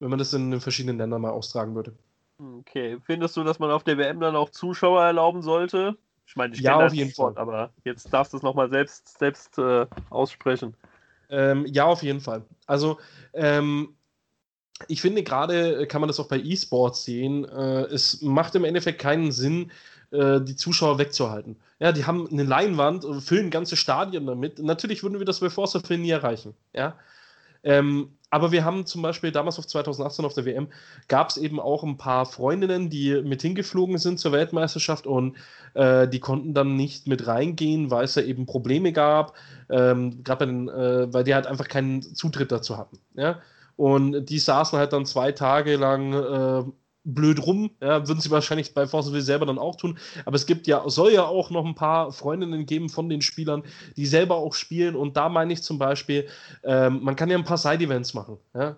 wenn 0.00 0.10
man 0.10 0.18
das 0.18 0.32
in 0.32 0.50
den 0.50 0.60
verschiedenen 0.60 0.98
Ländern 0.98 1.20
mal 1.20 1.30
austragen 1.30 1.74
würde. 1.74 1.92
Okay, 2.38 2.98
findest 3.04 3.36
du, 3.36 3.42
dass 3.44 3.58
man 3.58 3.70
auf 3.70 3.84
der 3.84 3.98
WM 3.98 4.20
dann 4.20 4.36
auch 4.36 4.50
Zuschauer 4.50 5.02
erlauben 5.02 5.42
sollte? 5.42 5.96
Ich 6.26 6.36
meine, 6.36 6.54
ich 6.54 6.60
ja, 6.60 6.76
auf 6.76 6.92
jeden 6.92 7.10
Sport, 7.10 7.34
Fall. 7.34 7.42
aber 7.42 7.70
jetzt 7.84 8.12
darfst 8.12 8.32
du 8.32 8.36
es 8.36 8.42
nochmal 8.42 8.68
selbst, 8.68 9.18
selbst 9.18 9.58
äh, 9.58 9.86
aussprechen. 10.10 10.74
Ähm, 11.30 11.66
ja, 11.66 11.86
auf 11.86 12.02
jeden 12.02 12.20
Fall. 12.20 12.42
Also, 12.66 12.98
ähm, 13.32 13.96
ich 14.86 15.00
finde 15.00 15.22
gerade, 15.22 15.82
äh, 15.82 15.86
kann 15.86 16.00
man 16.00 16.08
das 16.08 16.20
auch 16.20 16.28
bei 16.28 16.38
E-Sports 16.38 17.04
sehen, 17.04 17.44
äh, 17.44 17.82
es 17.84 18.22
macht 18.22 18.54
im 18.54 18.64
Endeffekt 18.64 19.00
keinen 19.00 19.32
Sinn, 19.32 19.72
äh, 20.10 20.40
die 20.40 20.54
Zuschauer 20.54 20.98
wegzuhalten. 20.98 21.56
Ja, 21.80 21.92
die 21.92 22.04
haben 22.04 22.28
eine 22.30 22.44
Leinwand, 22.44 23.04
füllen 23.22 23.50
ganze 23.50 23.76
Stadien 23.76 24.26
damit. 24.26 24.58
Natürlich 24.58 25.02
würden 25.02 25.18
wir 25.18 25.26
das 25.26 25.40
bei 25.40 25.50
Forza 25.50 25.80
Film 25.80 26.02
nie 26.02 26.10
erreichen. 26.10 26.54
Ja. 26.72 26.96
Ähm, 27.62 28.17
aber 28.30 28.52
wir 28.52 28.64
haben 28.64 28.84
zum 28.84 29.02
Beispiel 29.02 29.32
damals 29.32 29.58
auf 29.58 29.66
2018 29.66 30.24
auf 30.24 30.34
der 30.34 30.44
WM 30.44 30.68
gab 31.08 31.30
es 31.30 31.36
eben 31.36 31.58
auch 31.58 31.82
ein 31.82 31.96
paar 31.96 32.26
Freundinnen, 32.26 32.90
die 32.90 33.22
mit 33.22 33.42
hingeflogen 33.42 33.98
sind 33.98 34.20
zur 34.20 34.32
Weltmeisterschaft 34.32 35.06
und 35.06 35.36
äh, 35.74 36.06
die 36.08 36.20
konnten 36.20 36.54
dann 36.54 36.76
nicht 36.76 37.06
mit 37.06 37.26
reingehen, 37.26 37.90
weil 37.90 38.04
es 38.04 38.14
ja 38.14 38.22
eben 38.22 38.46
Probleme 38.46 38.92
gab, 38.92 39.34
ähm, 39.70 40.22
gerade 40.24 40.44
äh, 40.44 41.12
weil 41.12 41.24
die 41.24 41.34
halt 41.34 41.46
einfach 41.46 41.68
keinen 41.68 42.02
Zutritt 42.02 42.52
dazu 42.52 42.76
hatten. 42.76 42.98
Ja? 43.14 43.40
Und 43.76 44.26
die 44.26 44.38
saßen 44.38 44.78
halt 44.78 44.92
dann 44.92 45.06
zwei 45.06 45.32
Tage 45.32 45.76
lang 45.76 46.12
äh, 46.12 46.64
blöd 47.04 47.44
rum. 47.44 47.70
Ja, 47.80 48.06
würden 48.06 48.20
sie 48.20 48.30
wahrscheinlich 48.30 48.74
bei 48.74 48.86
Force 48.86 49.12
Will 49.12 49.22
selber 49.22 49.46
dann 49.46 49.58
auch 49.58 49.76
tun. 49.76 49.98
Aber 50.24 50.36
es 50.36 50.46
gibt 50.46 50.66
ja, 50.66 50.88
soll 50.88 51.12
ja 51.12 51.24
auch 51.24 51.50
noch 51.50 51.64
ein 51.64 51.74
paar 51.74 52.12
Freundinnen 52.12 52.66
geben 52.66 52.88
von 52.88 53.08
den 53.08 53.22
Spielern, 53.22 53.62
die 53.96 54.06
selber 54.06 54.36
auch 54.36 54.54
spielen. 54.54 54.94
Und 54.94 55.16
da 55.16 55.28
meine 55.28 55.52
ich 55.52 55.62
zum 55.62 55.78
Beispiel, 55.78 56.28
ähm, 56.64 57.00
man 57.02 57.16
kann 57.16 57.30
ja 57.30 57.38
ein 57.38 57.44
paar 57.44 57.58
Side-Events 57.58 58.14
machen. 58.14 58.38
Ja? 58.54 58.76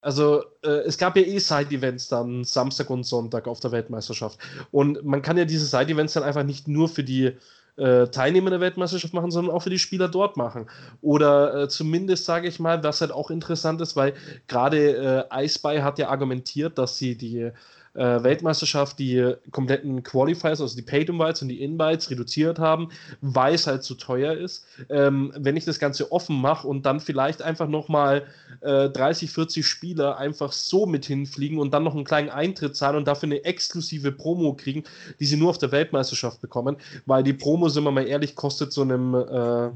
Also 0.00 0.42
äh, 0.62 0.68
es 0.86 0.96
gab 0.96 1.16
ja 1.16 1.22
eh 1.22 1.38
Side-Events 1.38 2.08
dann 2.08 2.44
Samstag 2.44 2.88
und 2.88 3.04
Sonntag 3.04 3.46
auf 3.46 3.60
der 3.60 3.72
Weltmeisterschaft. 3.72 4.38
Und 4.70 5.04
man 5.04 5.20
kann 5.20 5.36
ja 5.36 5.44
diese 5.44 5.66
Side-Events 5.66 6.14
dann 6.14 6.22
einfach 6.22 6.44
nicht 6.44 6.68
nur 6.68 6.88
für 6.88 7.04
die 7.04 7.36
äh, 7.76 8.06
Teilnehmer 8.08 8.50
der 8.50 8.60
Weltmeisterschaft 8.60 9.14
machen, 9.14 9.30
sondern 9.30 9.54
auch 9.54 9.62
für 9.62 9.70
die 9.70 9.78
Spieler 9.78 10.08
dort 10.08 10.36
machen. 10.36 10.68
Oder 11.00 11.62
äh, 11.62 11.68
zumindest 11.68 12.24
sage 12.24 12.48
ich 12.48 12.60
mal, 12.60 12.82
was 12.82 13.00
halt 13.00 13.12
auch 13.12 13.30
interessant 13.30 13.80
ist, 13.80 13.96
weil 13.96 14.14
gerade 14.48 15.26
äh, 15.30 15.44
Iceby 15.44 15.78
hat 15.78 15.98
ja 15.98 16.08
argumentiert, 16.08 16.78
dass 16.78 16.98
sie 16.98 17.16
die 17.16 17.50
äh, 17.94 18.22
Weltmeisterschaft 18.22 18.98
die 18.98 19.34
kompletten 19.50 20.02
Qualifiers, 20.02 20.60
also 20.60 20.76
die 20.76 20.82
Paid-Invites 20.82 21.42
und 21.42 21.48
die 21.48 21.62
Invites 21.62 22.10
reduziert 22.10 22.58
haben, 22.58 22.90
weil 23.20 23.54
es 23.54 23.66
halt 23.66 23.82
zu 23.82 23.94
teuer 23.94 24.34
ist. 24.34 24.66
Ähm, 24.88 25.32
wenn 25.36 25.56
ich 25.56 25.64
das 25.64 25.78
Ganze 25.78 26.12
offen 26.12 26.40
mache 26.40 26.68
und 26.68 26.86
dann 26.86 27.00
vielleicht 27.00 27.42
einfach 27.42 27.68
nochmal 27.68 28.26
äh, 28.60 28.88
30, 28.88 29.30
40 29.30 29.66
Spieler 29.66 30.18
einfach 30.18 30.52
so 30.52 30.86
mit 30.86 31.04
hinfliegen 31.04 31.58
und 31.58 31.72
dann 31.72 31.84
noch 31.84 31.94
einen 31.94 32.04
kleinen 32.04 32.30
Eintritt 32.30 32.76
zahlen 32.76 32.96
und 32.96 33.08
dafür 33.08 33.26
eine 33.26 33.44
exklusive 33.44 34.12
Promo 34.12 34.54
kriegen, 34.54 34.84
die 35.18 35.26
sie 35.26 35.36
nur 35.36 35.50
auf 35.50 35.58
der 35.58 35.72
Weltmeisterschaft 35.72 36.40
bekommen, 36.40 36.76
weil 37.06 37.22
die 37.22 37.32
Promo, 37.32 37.68
sind 37.68 37.84
wir 37.84 37.90
mal 37.90 38.06
ehrlich, 38.06 38.36
kostet 38.36 38.72
so 38.72 38.82
einem 38.82 39.14
äh, 39.14 39.70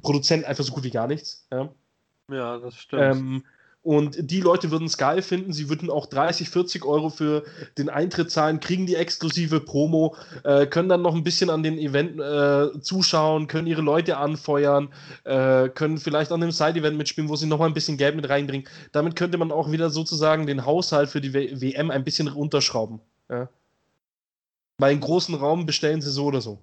Produzent 0.00 0.44
einfach 0.44 0.64
so 0.64 0.72
gut 0.72 0.84
wie 0.84 0.90
gar 0.90 1.06
nichts. 1.06 1.46
Ja, 1.50 1.68
ja 2.30 2.58
das 2.58 2.76
stimmt. 2.76 3.02
Ähm, 3.02 3.44
Und 3.86 4.32
die 4.32 4.40
Leute 4.40 4.72
würden 4.72 4.88
es 4.88 4.98
geil 4.98 5.22
finden. 5.22 5.52
Sie 5.52 5.68
würden 5.68 5.90
auch 5.90 6.06
30, 6.06 6.50
40 6.50 6.84
Euro 6.84 7.08
für 7.08 7.44
den 7.78 7.88
Eintritt 7.88 8.32
zahlen, 8.32 8.58
kriegen 8.58 8.84
die 8.84 8.96
exklusive 8.96 9.60
Promo, 9.60 10.16
äh, 10.42 10.66
können 10.66 10.88
dann 10.88 11.02
noch 11.02 11.14
ein 11.14 11.22
bisschen 11.22 11.50
an 11.50 11.62
den 11.62 11.78
Event 11.78 12.18
äh, 12.18 12.80
zuschauen, 12.80 13.46
können 13.46 13.68
ihre 13.68 13.82
Leute 13.82 14.16
anfeuern, 14.16 14.88
äh, 15.22 15.68
können 15.68 15.98
vielleicht 15.98 16.32
an 16.32 16.40
dem 16.40 16.50
Side-Event 16.50 16.98
mitspielen, 16.98 17.30
wo 17.30 17.36
sie 17.36 17.46
nochmal 17.46 17.68
ein 17.68 17.74
bisschen 17.74 17.96
Geld 17.96 18.16
mit 18.16 18.28
reinbringen. 18.28 18.66
Damit 18.90 19.14
könnte 19.14 19.38
man 19.38 19.52
auch 19.52 19.70
wieder 19.70 19.88
sozusagen 19.88 20.48
den 20.48 20.66
Haushalt 20.66 21.08
für 21.08 21.20
die 21.20 21.32
w 21.32 21.60
WM 21.60 21.92
ein 21.92 22.02
bisschen 22.02 22.26
runterschrauben. 22.26 22.98
Ja? 23.30 23.48
Weil 24.78 24.90
einen 24.90 25.00
großen 25.00 25.36
Raum 25.36 25.64
bestellen 25.64 26.02
sie 26.02 26.10
so 26.10 26.24
oder 26.24 26.40
so. 26.40 26.58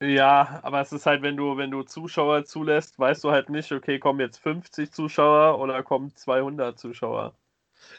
Ja, 0.00 0.60
aber 0.62 0.80
es 0.80 0.92
ist 0.92 1.06
halt, 1.06 1.22
wenn 1.22 1.36
du, 1.36 1.56
wenn 1.56 1.70
du 1.70 1.82
Zuschauer 1.82 2.44
zulässt, 2.44 2.98
weißt 2.98 3.24
du 3.24 3.30
halt 3.30 3.50
nicht, 3.50 3.72
okay, 3.72 3.98
kommen 3.98 4.20
jetzt 4.20 4.38
50 4.38 4.92
Zuschauer 4.92 5.58
oder 5.58 5.82
kommen 5.82 6.14
200 6.14 6.78
Zuschauer. 6.78 7.34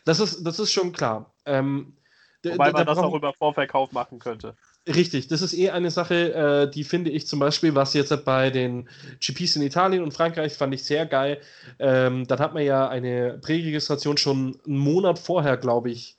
Das 0.06 0.20
ist, 0.20 0.43
das 0.43 0.60
ist 0.60 0.72
schon 0.72 0.93
klar. 0.93 1.34
Ähm, 1.45 1.97
Wobei 2.43 2.72
man 2.72 2.86
das 2.86 2.97
auch 2.97 3.14
über 3.14 3.34
Vorverkauf 3.34 3.91
machen 3.91 4.20
könnte. 4.20 4.56
Richtig, 4.88 5.28
das 5.28 5.41
ist 5.41 5.54
eh 5.54 5.72
eine 5.72 5.91
Sache, 5.91 6.34
äh, 6.34 6.72
die 6.72 6.86
finde 6.86 7.10
ich 7.12 7.28
zum 7.28 7.39
Beispiel, 7.39 7.76
was 7.76 7.93
jetzt 7.93 8.24
bei 8.24 8.50
den 8.50 8.88
GPs 9.20 9.58
in 9.58 9.62
Italien 9.62 10.02
und 10.02 10.14
Frankreich 10.14 10.54
fand 10.54 10.74
ich 10.74 10.84
sehr 10.86 11.06
geil. 11.06 11.41
Ähm, 11.80 12.26
dann 12.28 12.39
hat 12.39 12.54
man 12.54 12.64
ja 12.64 12.88
eine 12.88 13.38
Präregistration 13.41 14.18
schon 14.18 14.58
einen 14.66 14.78
Monat 14.78 15.20
vorher, 15.20 15.58
glaube 15.58 15.91
ich, 15.91 16.18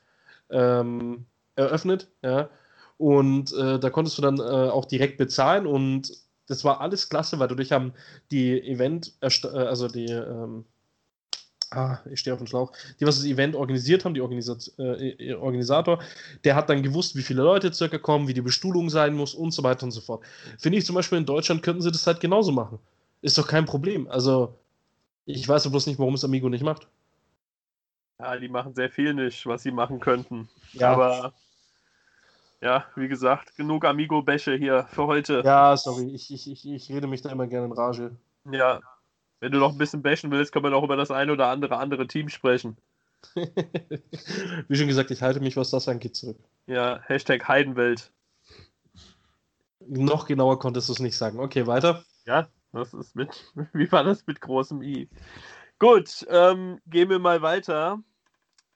ähm, 0.50 1.24
eröffnet. 1.56 2.08
Ja? 2.22 2.50
Und 3.00 3.54
äh, 3.54 3.78
da 3.78 3.88
konntest 3.88 4.18
du 4.18 4.22
dann 4.22 4.38
äh, 4.38 4.42
auch 4.42 4.84
direkt 4.84 5.16
bezahlen 5.16 5.66
und 5.66 6.12
das 6.48 6.64
war 6.64 6.82
alles 6.82 7.08
klasse, 7.08 7.38
weil 7.38 7.48
dadurch 7.48 7.72
haben 7.72 7.94
die 8.30 8.60
Event, 8.60 9.14
äh, 9.22 9.46
also 9.56 9.88
die, 9.88 10.04
ähm, 10.04 10.66
ah, 11.70 11.96
ich 12.12 12.20
stehe 12.20 12.34
auf 12.34 12.40
dem 12.40 12.46
Schlauch, 12.46 12.72
die, 13.00 13.06
was 13.06 13.16
das 13.16 13.24
Event 13.24 13.56
organisiert 13.56 14.04
haben, 14.04 14.12
die 14.12 14.20
Organisat 14.20 14.70
äh, 14.76 15.32
Organisator, 15.32 16.02
der 16.44 16.54
hat 16.54 16.68
dann 16.68 16.82
gewusst, 16.82 17.16
wie 17.16 17.22
viele 17.22 17.42
Leute 17.42 17.72
circa 17.72 17.96
kommen, 17.96 18.28
wie 18.28 18.34
die 18.34 18.42
Bestuhlung 18.42 18.90
sein 18.90 19.14
muss 19.14 19.32
und 19.32 19.52
so 19.52 19.62
weiter 19.62 19.84
und 19.84 19.92
so 19.92 20.02
fort. 20.02 20.22
Finde 20.58 20.76
ich 20.76 20.84
zum 20.84 20.94
Beispiel 20.94 21.16
in 21.16 21.24
Deutschland 21.24 21.62
könnten 21.62 21.80
sie 21.80 21.90
das 21.90 22.06
halt 22.06 22.20
genauso 22.20 22.52
machen. 22.52 22.80
Ist 23.22 23.38
doch 23.38 23.48
kein 23.48 23.64
Problem. 23.64 24.08
Also, 24.08 24.58
ich 25.24 25.48
weiß 25.48 25.70
bloß 25.70 25.86
nicht, 25.86 25.98
warum 25.98 26.12
es 26.12 26.24
Amigo 26.24 26.50
nicht 26.50 26.64
macht. 26.64 26.86
Ja, 28.18 28.36
die 28.36 28.50
machen 28.50 28.74
sehr 28.74 28.90
viel 28.90 29.14
nicht, 29.14 29.46
was 29.46 29.62
sie 29.62 29.70
machen 29.70 30.00
könnten. 30.00 30.50
Ja. 30.74 30.92
Aber 30.92 31.32
ja, 32.60 32.84
wie 32.94 33.08
gesagt, 33.08 33.56
genug 33.56 33.84
Amigo-Bäsche 33.84 34.54
hier 34.54 34.86
für 34.90 35.06
heute. 35.06 35.42
Ja, 35.44 35.76
sorry, 35.76 36.10
ich, 36.14 36.32
ich, 36.32 36.50
ich, 36.50 36.68
ich 36.68 36.90
rede 36.90 37.06
mich 37.06 37.22
da 37.22 37.30
immer 37.30 37.46
gerne 37.46 37.66
in 37.66 37.72
Rage. 37.72 38.16
Ja, 38.50 38.80
wenn 39.40 39.52
du 39.52 39.58
noch 39.58 39.72
ein 39.72 39.78
bisschen 39.78 40.02
bashen 40.02 40.30
willst, 40.30 40.52
können 40.52 40.64
wir 40.64 40.70
noch 40.70 40.84
über 40.84 40.96
das 40.96 41.10
eine 41.10 41.32
oder 41.32 41.48
andere 41.48 41.78
andere 41.78 42.06
Team 42.06 42.28
sprechen. 42.28 42.76
wie 43.34 44.76
schon 44.76 44.88
gesagt, 44.88 45.10
ich 45.10 45.22
halte 45.22 45.40
mich, 45.40 45.56
was 45.56 45.70
das 45.70 45.88
angeht, 45.88 46.16
zurück. 46.16 46.38
Ja, 46.66 47.00
Hashtag 47.04 47.48
Heidenwelt. 47.48 48.12
Noch 49.86 50.26
genauer 50.26 50.58
konntest 50.58 50.88
du 50.88 50.92
es 50.92 51.00
nicht 51.00 51.16
sagen. 51.16 51.40
Okay, 51.40 51.66
weiter. 51.66 52.04
Ja, 52.26 52.48
das 52.72 52.92
ist 52.92 53.16
mit, 53.16 53.52
wie 53.72 53.90
war 53.90 54.04
das 54.04 54.26
mit 54.26 54.40
großem 54.40 54.82
I? 54.82 55.08
Gut, 55.78 56.26
ähm, 56.28 56.78
gehen 56.86 57.08
wir 57.08 57.18
mal 57.18 57.40
weiter 57.40 58.02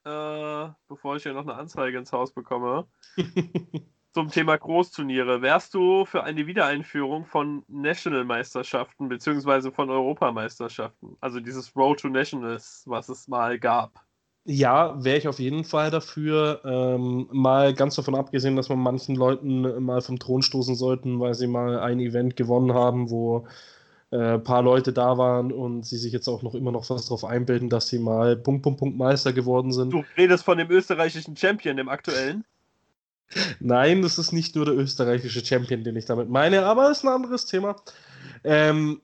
äh, 0.05 0.69
bevor 0.89 1.17
ich 1.17 1.23
hier 1.23 1.33
noch 1.33 1.43
eine 1.43 1.55
Anzeige 1.55 1.99
ins 1.99 2.13
Haus 2.13 2.33
bekomme, 2.33 2.87
zum 4.13 4.31
Thema 4.31 4.57
Großturniere. 4.57 5.43
Wärst 5.43 5.75
du 5.75 6.05
für 6.05 6.23
eine 6.23 6.47
Wiedereinführung 6.47 7.27
von 7.27 7.65
National-Meisterschaften 7.69 9.09
bzw. 9.09 9.73
von 9.73 9.91
Europameisterschaften? 9.91 11.17
Also 11.21 11.41
dieses 11.41 11.75
Road 11.75 12.01
to 12.01 12.09
Nationals, 12.09 12.85
was 12.87 13.09
es 13.09 13.27
mal 13.27 13.59
gab. 13.59 14.05
Ja, 14.47 15.03
wäre 15.03 15.17
ich 15.17 15.27
auf 15.27 15.39
jeden 15.39 15.65
Fall 15.65 15.91
dafür. 15.91 16.61
Ähm, 16.65 17.29
mal 17.33 17.73
ganz 17.73 17.97
davon 17.97 18.15
abgesehen, 18.15 18.57
dass 18.57 18.69
man 18.69 18.79
manchen 18.79 19.17
Leuten 19.17 19.83
mal 19.83 20.03
vom 20.03 20.19
Thron 20.19 20.43
stoßen 20.43 20.75
sollten, 20.75 21.19
weil 21.19 21.35
sie 21.35 21.47
mal 21.47 21.79
ein 21.81 21.99
Event 21.99 22.37
gewonnen 22.37 22.75
haben, 22.75 23.11
wo 23.11 23.47
äh, 24.15 24.39
paar 24.39 24.63
Leute 24.63 24.93
da 24.93 25.19
waren 25.19 25.51
und 25.51 25.85
sie 25.85 25.97
sich 25.97 26.13
jetzt 26.13 26.29
auch 26.29 26.43
noch 26.43 26.55
immer 26.55 26.71
noch 26.71 26.89
was 26.89 27.07
darauf 27.07 27.25
einbilden, 27.25 27.69
dass 27.69 27.89
sie 27.89 27.99
mal 27.99 28.37
Punkt, 28.37 28.63
Punkt, 28.63 28.79
Punkt 28.79 28.97
Meister 28.97 29.33
geworden 29.33 29.73
sind. 29.73 29.93
Du 29.93 30.05
redest 30.17 30.45
von 30.45 30.57
dem 30.57 30.71
österreichischen 30.71 31.37
Champion, 31.37 31.77
dem 31.77 31.89
aktuellen? 31.89 32.45
Nein, 33.59 34.03
das 34.03 34.19
ist 34.19 34.31
nicht 34.31 34.55
nur 34.55 34.67
der 34.67 34.77
österreichische 34.77 35.45
Champion, 35.45 35.83
den 35.83 35.97
ich 35.97 36.05
damit 36.05 36.29
meine, 36.29 36.65
aber 36.65 36.89
das 36.89 36.99
ist 36.99 37.05
ein 37.05 37.09
anderes 37.09 37.47
Thema. 37.47 37.75
Ähm, 38.45 39.01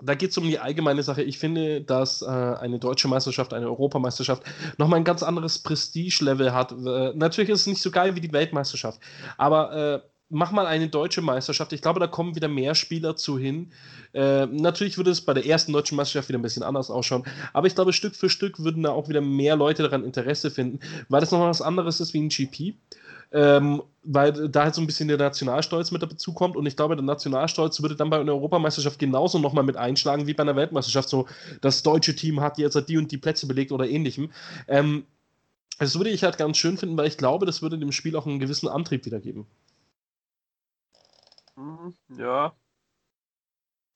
da 0.00 0.14
geht 0.14 0.30
es 0.30 0.38
um 0.38 0.44
die 0.44 0.58
allgemeine 0.58 1.02
Sache. 1.02 1.22
Ich 1.22 1.38
finde, 1.38 1.82
dass 1.82 2.22
äh, 2.22 2.26
eine 2.26 2.78
deutsche 2.78 3.08
Meisterschaft, 3.08 3.52
eine 3.52 3.66
Europameisterschaft 3.66 4.42
nochmal 4.78 5.00
ein 5.00 5.04
ganz 5.04 5.22
anderes 5.22 5.58
Prestige-Level 5.58 6.54
hat. 6.54 6.72
Äh, 6.72 7.12
natürlich 7.14 7.50
ist 7.50 7.62
es 7.62 7.66
nicht 7.66 7.82
so 7.82 7.90
geil 7.90 8.16
wie 8.16 8.22
die 8.22 8.32
Weltmeisterschaft, 8.32 9.00
aber 9.36 9.72
äh, 9.72 10.00
mach 10.30 10.52
mal 10.52 10.66
eine 10.66 10.88
deutsche 10.88 11.22
Meisterschaft. 11.22 11.72
Ich 11.72 11.82
glaube, 11.82 12.00
da 12.00 12.06
kommen 12.06 12.34
wieder 12.34 12.48
mehr 12.48 12.74
Spieler 12.74 13.16
zu 13.16 13.38
hin. 13.38 13.72
Äh, 14.12 14.46
natürlich 14.46 14.96
würde 14.96 15.10
es 15.10 15.20
bei 15.20 15.34
der 15.34 15.46
ersten 15.46 15.72
deutschen 15.72 15.96
Meisterschaft 15.96 16.28
wieder 16.28 16.38
ein 16.38 16.42
bisschen 16.42 16.62
anders 16.62 16.90
ausschauen, 16.90 17.24
aber 17.52 17.66
ich 17.66 17.74
glaube, 17.74 17.92
Stück 17.92 18.14
für 18.14 18.30
Stück 18.30 18.58
würden 18.58 18.82
da 18.82 18.90
auch 18.90 19.08
wieder 19.08 19.20
mehr 19.20 19.56
Leute 19.56 19.82
daran 19.82 20.04
Interesse 20.04 20.50
finden, 20.50 20.80
weil 21.08 21.20
das 21.20 21.30
nochmal 21.30 21.50
was 21.50 21.62
anderes 21.62 22.00
ist 22.00 22.14
wie 22.14 22.20
ein 22.20 22.28
GP. 22.28 22.74
Ähm, 23.30 23.82
weil 24.04 24.48
da 24.48 24.64
halt 24.64 24.74
so 24.74 24.80
ein 24.80 24.86
bisschen 24.86 25.06
der 25.08 25.18
Nationalstolz 25.18 25.90
mit 25.90 26.02
dazu 26.02 26.32
kommt 26.32 26.56
und 26.56 26.64
ich 26.64 26.76
glaube, 26.76 26.96
der 26.96 27.04
Nationalstolz 27.04 27.82
würde 27.82 27.94
dann 27.94 28.08
bei 28.08 28.18
einer 28.18 28.32
Europameisterschaft 28.32 28.98
genauso 28.98 29.38
nochmal 29.38 29.64
mit 29.64 29.76
einschlagen 29.76 30.26
wie 30.26 30.32
bei 30.32 30.44
einer 30.44 30.56
Weltmeisterschaft. 30.56 31.10
So, 31.10 31.26
das 31.60 31.82
deutsche 31.82 32.16
Team 32.16 32.40
hat 32.40 32.56
jetzt 32.56 32.82
die 32.88 32.96
und 32.96 33.12
die 33.12 33.18
Plätze 33.18 33.46
belegt 33.46 33.70
oder 33.70 33.86
ähnlichem. 33.86 34.30
Ähm, 34.66 35.04
das 35.78 35.96
würde 35.96 36.08
ich 36.08 36.24
halt 36.24 36.38
ganz 36.38 36.56
schön 36.56 36.78
finden, 36.78 36.96
weil 36.96 37.06
ich 37.06 37.18
glaube, 37.18 37.44
das 37.44 37.60
würde 37.60 37.78
dem 37.78 37.92
Spiel 37.92 38.16
auch 38.16 38.26
einen 38.26 38.40
gewissen 38.40 38.66
Antrieb 38.66 39.04
wiedergeben. 39.04 39.46
Mhm, 41.58 41.92
ja. 42.16 42.54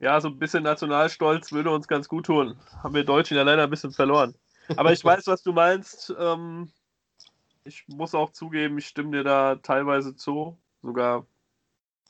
Ja, 0.01 0.21
so 0.21 0.29
ein 0.29 0.39
bisschen 0.39 0.65
Nationalstolz 0.65 1.53
würde 1.53 1.71
uns 1.71 1.87
ganz 1.87 2.09
gut 2.09 2.27
tun. 2.27 2.59
Haben 2.83 2.95
wir 2.95 3.05
Deutschen 3.05 3.37
ja 3.37 3.45
leider 3.45 3.63
ein 3.63 3.71
bisschen 3.71 3.93
verloren. 3.93 4.35
Aber 4.77 4.93
ich 4.93 5.05
weiß, 5.05 5.29
was 5.29 5.45
du 5.45 5.53
meinst. 5.53 6.13
Ähm, 6.19 6.73
ich 7.63 7.85
muss 7.87 8.17
auch 8.17 8.33
zugeben, 8.33 8.79
ich 8.79 8.89
stimme 8.89 9.13
dir 9.13 9.23
da 9.23 9.55
teilweise 9.57 10.17
zu. 10.17 10.59
Sogar, 10.83 11.25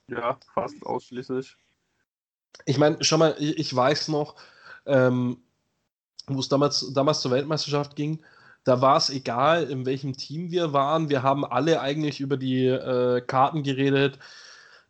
ja, 0.09 0.39
fast 0.55 0.87
ausschließlich. 0.87 1.55
Ich 2.65 2.79
meine, 2.79 2.97
schau 3.05 3.19
mal, 3.19 3.37
ich, 3.39 3.59
ich 3.59 3.77
weiß 3.77 4.09
noch, 4.09 4.37
ähm, 4.87 5.43
wo 6.29 6.41
es 6.41 6.49
damals, 6.49 6.95
damals 6.95 7.21
zur 7.21 7.33
Weltmeisterschaft 7.33 7.95
ging, 7.95 8.25
da 8.65 8.81
war 8.81 8.97
es 8.97 9.11
egal, 9.11 9.65
in 9.65 9.85
welchem 9.85 10.17
Team 10.17 10.51
wir 10.51 10.73
waren. 10.73 11.11
Wir 11.11 11.23
haben 11.23 11.45
alle 11.45 11.83
eigentlich 11.83 12.21
über 12.21 12.39
die 12.39 12.69
äh, 12.69 13.21
Karten 13.21 13.63
geredet 13.63 14.19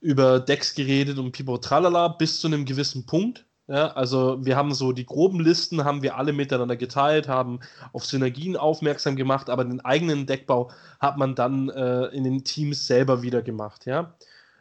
über 0.03 0.41
Decks 0.41 0.75
geredet 0.75 1.19
und 1.19 1.33
Pipo 1.33 1.59
Tralala 1.59 2.09
bis 2.09 2.41
zu 2.41 2.49
einem 2.49 2.65
gewissen 2.65 3.07
Punkt. 3.07 3.47
Ja, 3.69 3.93
also 3.93 4.45
wir 4.45 4.57
haben 4.57 4.75
so 4.75 4.93
die 4.93 5.07
groben 5.07 5.41
Listen, 5.41 5.85
haben 5.85 6.03
wir 6.03 6.17
alle 6.17 6.33
miteinander 6.33 6.77
geteilt, 6.77 7.29
haben 7.29 7.61
auf 7.93 8.05
Synergien 8.05 8.57
aufmerksam 8.57 9.17
gemacht, 9.17 9.49
aber 9.49 9.65
den 9.65 9.81
eigenen 9.81 10.27
Deckbau 10.27 10.71
hat 11.01 11.17
man 11.17 11.37
dann 11.37 11.71
äh, 11.71 12.07
in 12.07 12.25
den 12.25 12.45
Teams 12.45 12.87
selber 12.87 13.23
wieder 13.23 13.41
gemacht. 13.41 13.87
Ja. 13.87 14.15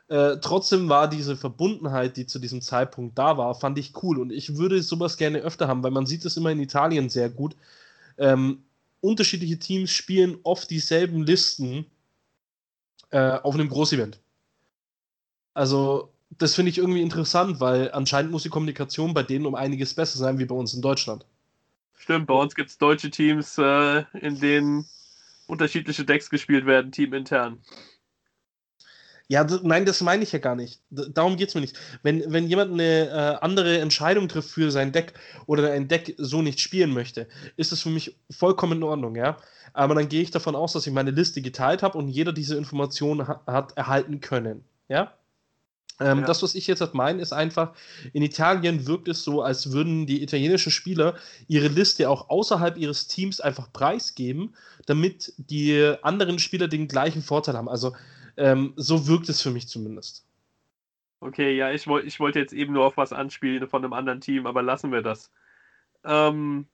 Äh, 0.07 0.37
trotzdem 0.39 0.87
war 0.87 1.09
diese 1.09 1.35
Verbundenheit, 1.35 2.15
die 2.15 2.27
zu 2.27 2.37
diesem 2.37 2.61
Zeitpunkt 2.61 3.17
da 3.17 3.37
war, 3.37 3.55
fand 3.55 3.79
ich 3.79 3.93
cool 4.03 4.19
und 4.19 4.31
ich 4.31 4.55
würde 4.57 4.81
sowas 4.83 5.17
gerne 5.17 5.39
öfter 5.39 5.67
haben, 5.67 5.83
weil 5.83 5.91
man 5.91 6.05
sieht 6.05 6.23
es 6.23 6.37
immer 6.37 6.51
in 6.51 6.59
Italien 6.59 7.09
sehr 7.09 7.29
gut. 7.29 7.55
Ähm, 8.17 8.63
unterschiedliche 9.01 9.57
Teams 9.57 9.89
spielen 9.89 10.37
oft 10.43 10.69
dieselben 10.69 11.25
Listen 11.25 11.85
äh, 13.09 13.39
auf 13.39 13.55
einem 13.55 13.69
Großevent. 13.69 14.19
Also, 15.53 16.11
das 16.37 16.55
finde 16.55 16.69
ich 16.69 16.77
irgendwie 16.77 17.01
interessant, 17.01 17.59
weil 17.59 17.91
anscheinend 17.91 18.31
muss 18.31 18.43
die 18.43 18.49
Kommunikation 18.49 19.13
bei 19.13 19.23
denen 19.23 19.45
um 19.45 19.55
einiges 19.55 19.93
besser 19.93 20.17
sein 20.17 20.39
wie 20.39 20.45
bei 20.45 20.55
uns 20.55 20.73
in 20.73 20.81
Deutschland. 20.81 21.25
Stimmt, 21.97 22.27
bei 22.27 22.33
uns 22.33 22.55
gibt 22.55 22.69
es 22.69 22.77
deutsche 22.77 23.11
Teams, 23.11 23.57
äh, 23.57 24.03
in 24.19 24.39
denen 24.39 24.85
unterschiedliche 25.47 26.05
Decks 26.05 26.29
gespielt 26.29 26.65
werden, 26.65 26.91
teamintern. 26.91 27.59
Ja, 29.31 29.45
nein, 29.63 29.85
das 29.85 30.01
meine 30.01 30.23
ich 30.23 30.33
ja 30.33 30.39
gar 30.39 30.55
nicht. 30.55 30.81
darum 30.89 31.37
geht 31.37 31.47
es 31.47 31.55
mir 31.55 31.61
nicht. 31.61 31.79
Wenn, 32.03 32.33
wenn 32.33 32.47
jemand 32.47 32.73
eine 32.73 33.07
äh, 33.07 33.37
andere 33.39 33.79
Entscheidung 33.79 34.27
trifft 34.27 34.49
für 34.49 34.71
sein 34.71 34.91
Deck 34.91 35.13
oder 35.45 35.71
ein 35.71 35.87
Deck 35.87 36.15
so 36.17 36.41
nicht 36.41 36.59
spielen 36.59 36.91
möchte, 36.91 37.29
ist 37.55 37.71
das 37.71 37.81
für 37.81 37.91
mich 37.91 38.17
vollkommen 38.29 38.79
in 38.79 38.83
Ordnung, 38.83 39.15
ja. 39.15 39.37
Aber 39.71 39.95
dann 39.95 40.09
gehe 40.09 40.21
ich 40.21 40.31
davon 40.31 40.53
aus, 40.53 40.73
dass 40.73 40.85
ich 40.85 40.91
meine 40.91 41.11
Liste 41.11 41.41
geteilt 41.41 41.81
habe 41.81 41.97
und 41.97 42.09
jeder 42.09 42.33
diese 42.33 42.57
Informationen 42.57 43.25
ha 43.25 43.41
hat 43.47 43.77
erhalten 43.77 44.19
können, 44.19 44.65
ja. 44.89 45.13
Ähm, 46.01 46.19
ja. 46.19 46.25
Das, 46.25 46.41
was 46.41 46.55
ich 46.55 46.67
jetzt 46.67 46.81
halt 46.81 46.93
meine, 46.93 47.21
ist 47.21 47.31
einfach, 47.31 47.73
in 48.13 48.23
Italien 48.23 48.87
wirkt 48.87 49.07
es 49.07 49.23
so, 49.23 49.41
als 49.41 49.71
würden 49.71 50.07
die 50.07 50.23
italienischen 50.23 50.71
Spieler 50.71 51.15
ihre 51.47 51.67
Liste 51.67 52.09
auch 52.09 52.29
außerhalb 52.29 52.77
ihres 52.77 53.07
Teams 53.07 53.39
einfach 53.39 53.71
preisgeben, 53.71 54.55
damit 54.87 55.33
die 55.37 55.95
anderen 56.01 56.39
Spieler 56.39 56.67
den 56.67 56.87
gleichen 56.87 57.21
Vorteil 57.21 57.55
haben. 57.55 57.69
Also 57.69 57.93
ähm, 58.37 58.73
so 58.75 59.07
wirkt 59.07 59.29
es 59.29 59.41
für 59.41 59.51
mich 59.51 59.67
zumindest. 59.67 60.25
Okay, 61.19 61.55
ja, 61.55 61.71
ich, 61.71 61.85
wollt, 61.85 62.05
ich 62.05 62.19
wollte 62.19 62.39
jetzt 62.39 62.53
eben 62.53 62.73
nur 62.73 62.85
auf 62.85 62.97
was 62.97 63.13
anspielen 63.13 63.67
von 63.67 63.83
einem 63.83 63.93
anderen 63.93 64.21
Team, 64.21 64.47
aber 64.47 64.63
lassen 64.63 64.91
wir 64.91 65.03
das. 65.03 65.31
Ähm, 66.03 66.65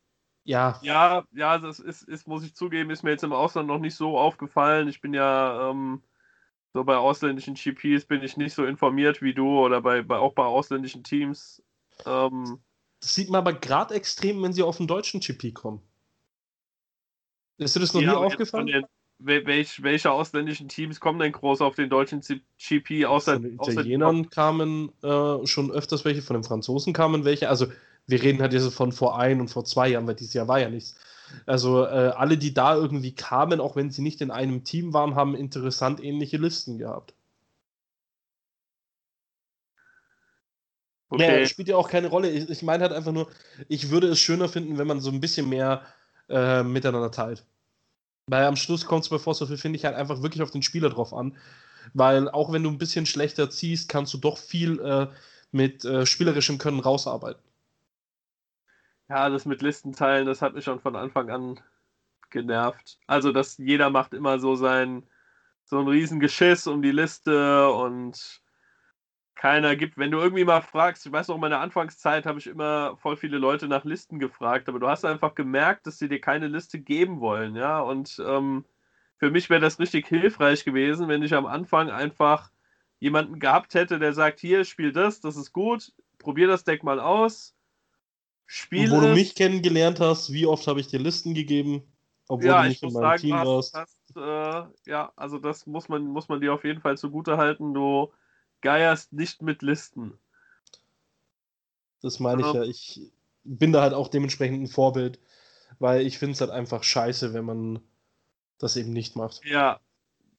ja. 0.45 0.79
Ja, 0.81 1.25
ja, 1.33 1.57
das 1.57 1.79
ist, 1.79 2.03
ist, 2.03 2.25
muss 2.25 2.45
ich 2.45 2.55
zugeben, 2.55 2.89
ist 2.89 3.03
mir 3.03 3.11
jetzt 3.11 3.25
im 3.25 3.33
Ausland 3.33 3.67
noch 3.67 3.79
nicht 3.79 3.95
so 3.95 4.17
aufgefallen. 4.17 4.87
Ich 4.87 5.01
bin 5.01 5.13
ja 5.13 5.69
ähm, 5.69 6.01
so 6.77 6.83
bei 6.83 6.95
ausländischen 6.95 7.55
GPs 7.55 8.05
bin 8.05 8.21
ich 8.21 8.37
nicht 8.37 8.53
so 8.53 8.63
informiert 8.63 9.23
wie 9.23 9.33
du 9.33 9.59
oder 9.59 9.81
bei, 9.81 10.03
bei 10.03 10.17
auch 10.17 10.33
bei 10.33 10.43
ausländischen 10.43 11.03
Teams. 11.03 11.63
Ähm, 12.05 12.59
das 12.99 13.15
sieht 13.15 13.31
man 13.31 13.39
aber 13.39 13.53
gerade 13.53 13.95
extrem, 13.95 14.43
wenn 14.43 14.53
sie 14.53 14.61
auf 14.61 14.77
den 14.77 14.85
deutschen 14.85 15.19
GP 15.19 15.55
kommen. 15.55 15.81
Ist 17.57 17.75
dir 17.75 17.79
das 17.79 17.95
noch 17.95 18.01
ja, 18.01 18.11
nie 18.11 18.17
aufgefallen? 18.17 18.67
Den, 18.67 18.85
welch, 19.17 19.81
welche 19.81 20.11
ausländischen 20.11 20.67
Teams 20.67 20.99
kommen 20.99 21.17
denn 21.17 21.31
groß 21.31 21.61
auf 21.61 21.73
den 21.73 21.89
deutschen 21.89 22.21
GP 22.59 23.05
außer 23.05 23.33
Von 23.33 23.41
den 23.41 23.53
Italienern 23.55 24.29
kamen 24.29 24.91
äh, 25.01 25.47
schon 25.47 25.71
öfters 25.71 26.05
welche, 26.05 26.21
von 26.21 26.35
den 26.35 26.43
Franzosen 26.43 26.93
kamen 26.93 27.25
welche. 27.25 27.49
Also 27.49 27.65
wir 28.05 28.21
reden 28.21 28.39
halt 28.39 28.53
jetzt 28.53 28.71
von 28.71 28.91
vor 28.91 29.17
ein 29.17 29.41
und 29.41 29.47
vor 29.47 29.65
zwei 29.65 29.89
Jahren, 29.89 30.05
weil 30.05 30.13
dieses 30.13 30.35
Jahr 30.35 30.47
war 30.47 30.59
ja 30.59 30.69
nichts. 30.69 30.95
Also 31.45 31.85
äh, 31.85 32.11
alle, 32.15 32.37
die 32.37 32.53
da 32.53 32.75
irgendwie 32.75 33.13
kamen, 33.13 33.59
auch 33.59 33.75
wenn 33.75 33.91
sie 33.91 34.01
nicht 34.01 34.21
in 34.21 34.31
einem 34.31 34.63
Team 34.63 34.93
waren, 34.93 35.15
haben 35.15 35.35
interessant 35.35 36.03
ähnliche 36.03 36.37
Listen 36.37 36.77
gehabt. 36.77 37.13
Okay. 41.09 41.41
Ja, 41.41 41.47
spielt 41.47 41.69
ja 41.69 41.77
auch 41.77 41.89
keine 41.89 42.07
Rolle. 42.07 42.29
Ich, 42.29 42.49
ich 42.49 42.63
meine 42.63 42.83
halt 42.83 42.93
einfach 42.93 43.13
nur, 43.13 43.29
ich 43.69 43.89
würde 43.89 44.07
es 44.07 44.19
schöner 44.19 44.49
finden, 44.49 44.77
wenn 44.77 44.87
man 44.87 44.99
so 44.99 45.09
ein 45.09 45.21
bisschen 45.21 45.47
mehr 45.47 45.83
äh, 46.29 46.63
miteinander 46.63 47.11
teilt. 47.11 47.45
Weil 48.27 48.43
am 48.45 48.57
Schluss 48.57 48.85
kommt 48.85 49.03
es 49.03 49.09
bei 49.09 49.19
Force 49.19 49.41
of 49.41 49.49
finde 49.59 49.77
ich 49.77 49.85
halt 49.85 49.95
einfach 49.95 50.21
wirklich 50.21 50.43
auf 50.43 50.51
den 50.51 50.63
Spieler 50.63 50.89
drauf 50.89 51.13
an. 51.13 51.37
Weil 51.93 52.29
auch 52.29 52.51
wenn 52.51 52.63
du 52.63 52.69
ein 52.69 52.77
bisschen 52.77 53.05
schlechter 53.05 53.49
ziehst, 53.49 53.87
kannst 53.87 54.13
du 54.13 54.17
doch 54.17 54.37
viel 54.37 54.79
äh, 54.81 55.07
mit 55.51 55.85
äh, 55.85 56.05
spielerischem 56.05 56.57
Können 56.57 56.81
rausarbeiten. 56.81 57.41
Ja, 59.09 59.29
das 59.29 59.45
mit 59.45 59.61
Listenteilen, 59.61 60.25
das 60.25 60.41
hat 60.41 60.53
mich 60.53 60.65
schon 60.65 60.79
von 60.81 60.95
Anfang 60.95 61.29
an 61.29 61.59
genervt. 62.31 62.99
Also, 63.07 63.31
dass 63.33 63.57
jeder 63.57 63.89
macht 63.89 64.13
immer 64.13 64.39
so 64.39 64.55
sein, 64.55 65.07
so 65.65 65.79
ein 65.79 65.87
Riesengeschiss 65.87 66.67
um 66.67 66.81
die 66.81 66.91
Liste 66.91 67.69
und 67.71 68.41
keiner 69.35 69.75
gibt. 69.75 69.97
Wenn 69.97 70.11
du 70.11 70.19
irgendwie 70.19 70.45
mal 70.45 70.61
fragst, 70.61 71.05
ich 71.05 71.11
weiß 71.11 71.29
noch, 71.29 71.35
in 71.35 71.41
meiner 71.41 71.59
Anfangszeit 71.61 72.25
habe 72.27 72.39
ich 72.39 72.47
immer 72.47 72.97
voll 72.97 73.17
viele 73.17 73.37
Leute 73.39 73.67
nach 73.67 73.85
Listen 73.85 74.19
gefragt, 74.19 74.69
aber 74.69 74.79
du 74.79 74.87
hast 74.89 75.05
einfach 75.05 75.35
gemerkt, 75.35 75.87
dass 75.87 75.99
sie 75.99 76.09
dir 76.09 76.21
keine 76.21 76.47
Liste 76.47 76.79
geben 76.79 77.19
wollen, 77.21 77.55
ja. 77.55 77.79
Und 77.81 78.21
ähm, 78.27 78.65
für 79.17 79.31
mich 79.31 79.49
wäre 79.49 79.61
das 79.61 79.79
richtig 79.79 80.07
hilfreich 80.07 80.65
gewesen, 80.65 81.09
wenn 81.09 81.23
ich 81.23 81.35
am 81.35 81.47
Anfang 81.47 81.91
einfach 81.91 82.51
jemanden 82.99 83.39
gehabt 83.39 83.75
hätte, 83.75 83.99
der 83.99 84.13
sagt, 84.13 84.39
hier, 84.39 84.65
spiel 84.65 84.91
das, 84.93 85.21
das 85.21 85.37
ist 85.37 85.53
gut, 85.53 85.93
probier 86.19 86.47
das 86.47 86.65
Deck 86.65 86.83
mal 86.83 86.99
aus. 87.01 87.56
Spiel 88.47 88.89
Wo 88.89 89.01
du 89.01 89.13
mich 89.13 89.35
kennengelernt 89.35 89.99
hast, 89.99 90.31
wie 90.31 90.45
oft 90.45 90.65
habe 90.67 90.79
ich 90.79 90.87
dir 90.87 90.99
Listen 90.99 91.33
gegeben, 91.33 91.83
obwohl 92.29 92.47
ja, 92.47 92.61
du 92.63 92.69
nicht 92.69 92.81
in 92.81 92.93
meinem 92.93 93.01
sagen, 93.01 93.21
Team 93.21 93.35
warst. 93.35 93.75
Hast, 93.75 94.15
äh, 94.15 94.89
ja, 94.89 95.11
also 95.17 95.37
das 95.37 95.67
muss 95.67 95.89
man, 95.89 96.03
muss 96.03 96.29
man 96.29 96.39
dir 96.39 96.53
auf 96.53 96.63
jeden 96.63 96.79
Fall 96.79 96.97
zugute 96.97 97.35
halten. 97.37 97.73
Du 97.73 98.11
geierst 98.61 99.11
nicht 99.11 99.41
mit 99.41 99.61
Listen. 99.61 100.17
Das 102.01 102.19
meine 102.19 102.41
ich 102.41 102.53
ja. 102.53 102.63
Ich 102.63 103.01
bin 103.43 103.73
da 103.73 103.81
halt 103.81 103.93
auch 103.93 104.07
dementsprechend 104.07 104.63
ein 104.63 104.67
Vorbild, 104.67 105.19
weil 105.79 106.05
ich 106.05 106.17
finde 106.17 106.33
es 106.33 106.41
halt 106.41 106.51
einfach 106.51 106.83
scheiße, 106.83 107.33
wenn 107.33 107.45
man 107.45 107.81
das 108.59 108.77
eben 108.77 108.91
nicht 108.91 109.17
macht. 109.17 109.43
Ja, 109.43 109.81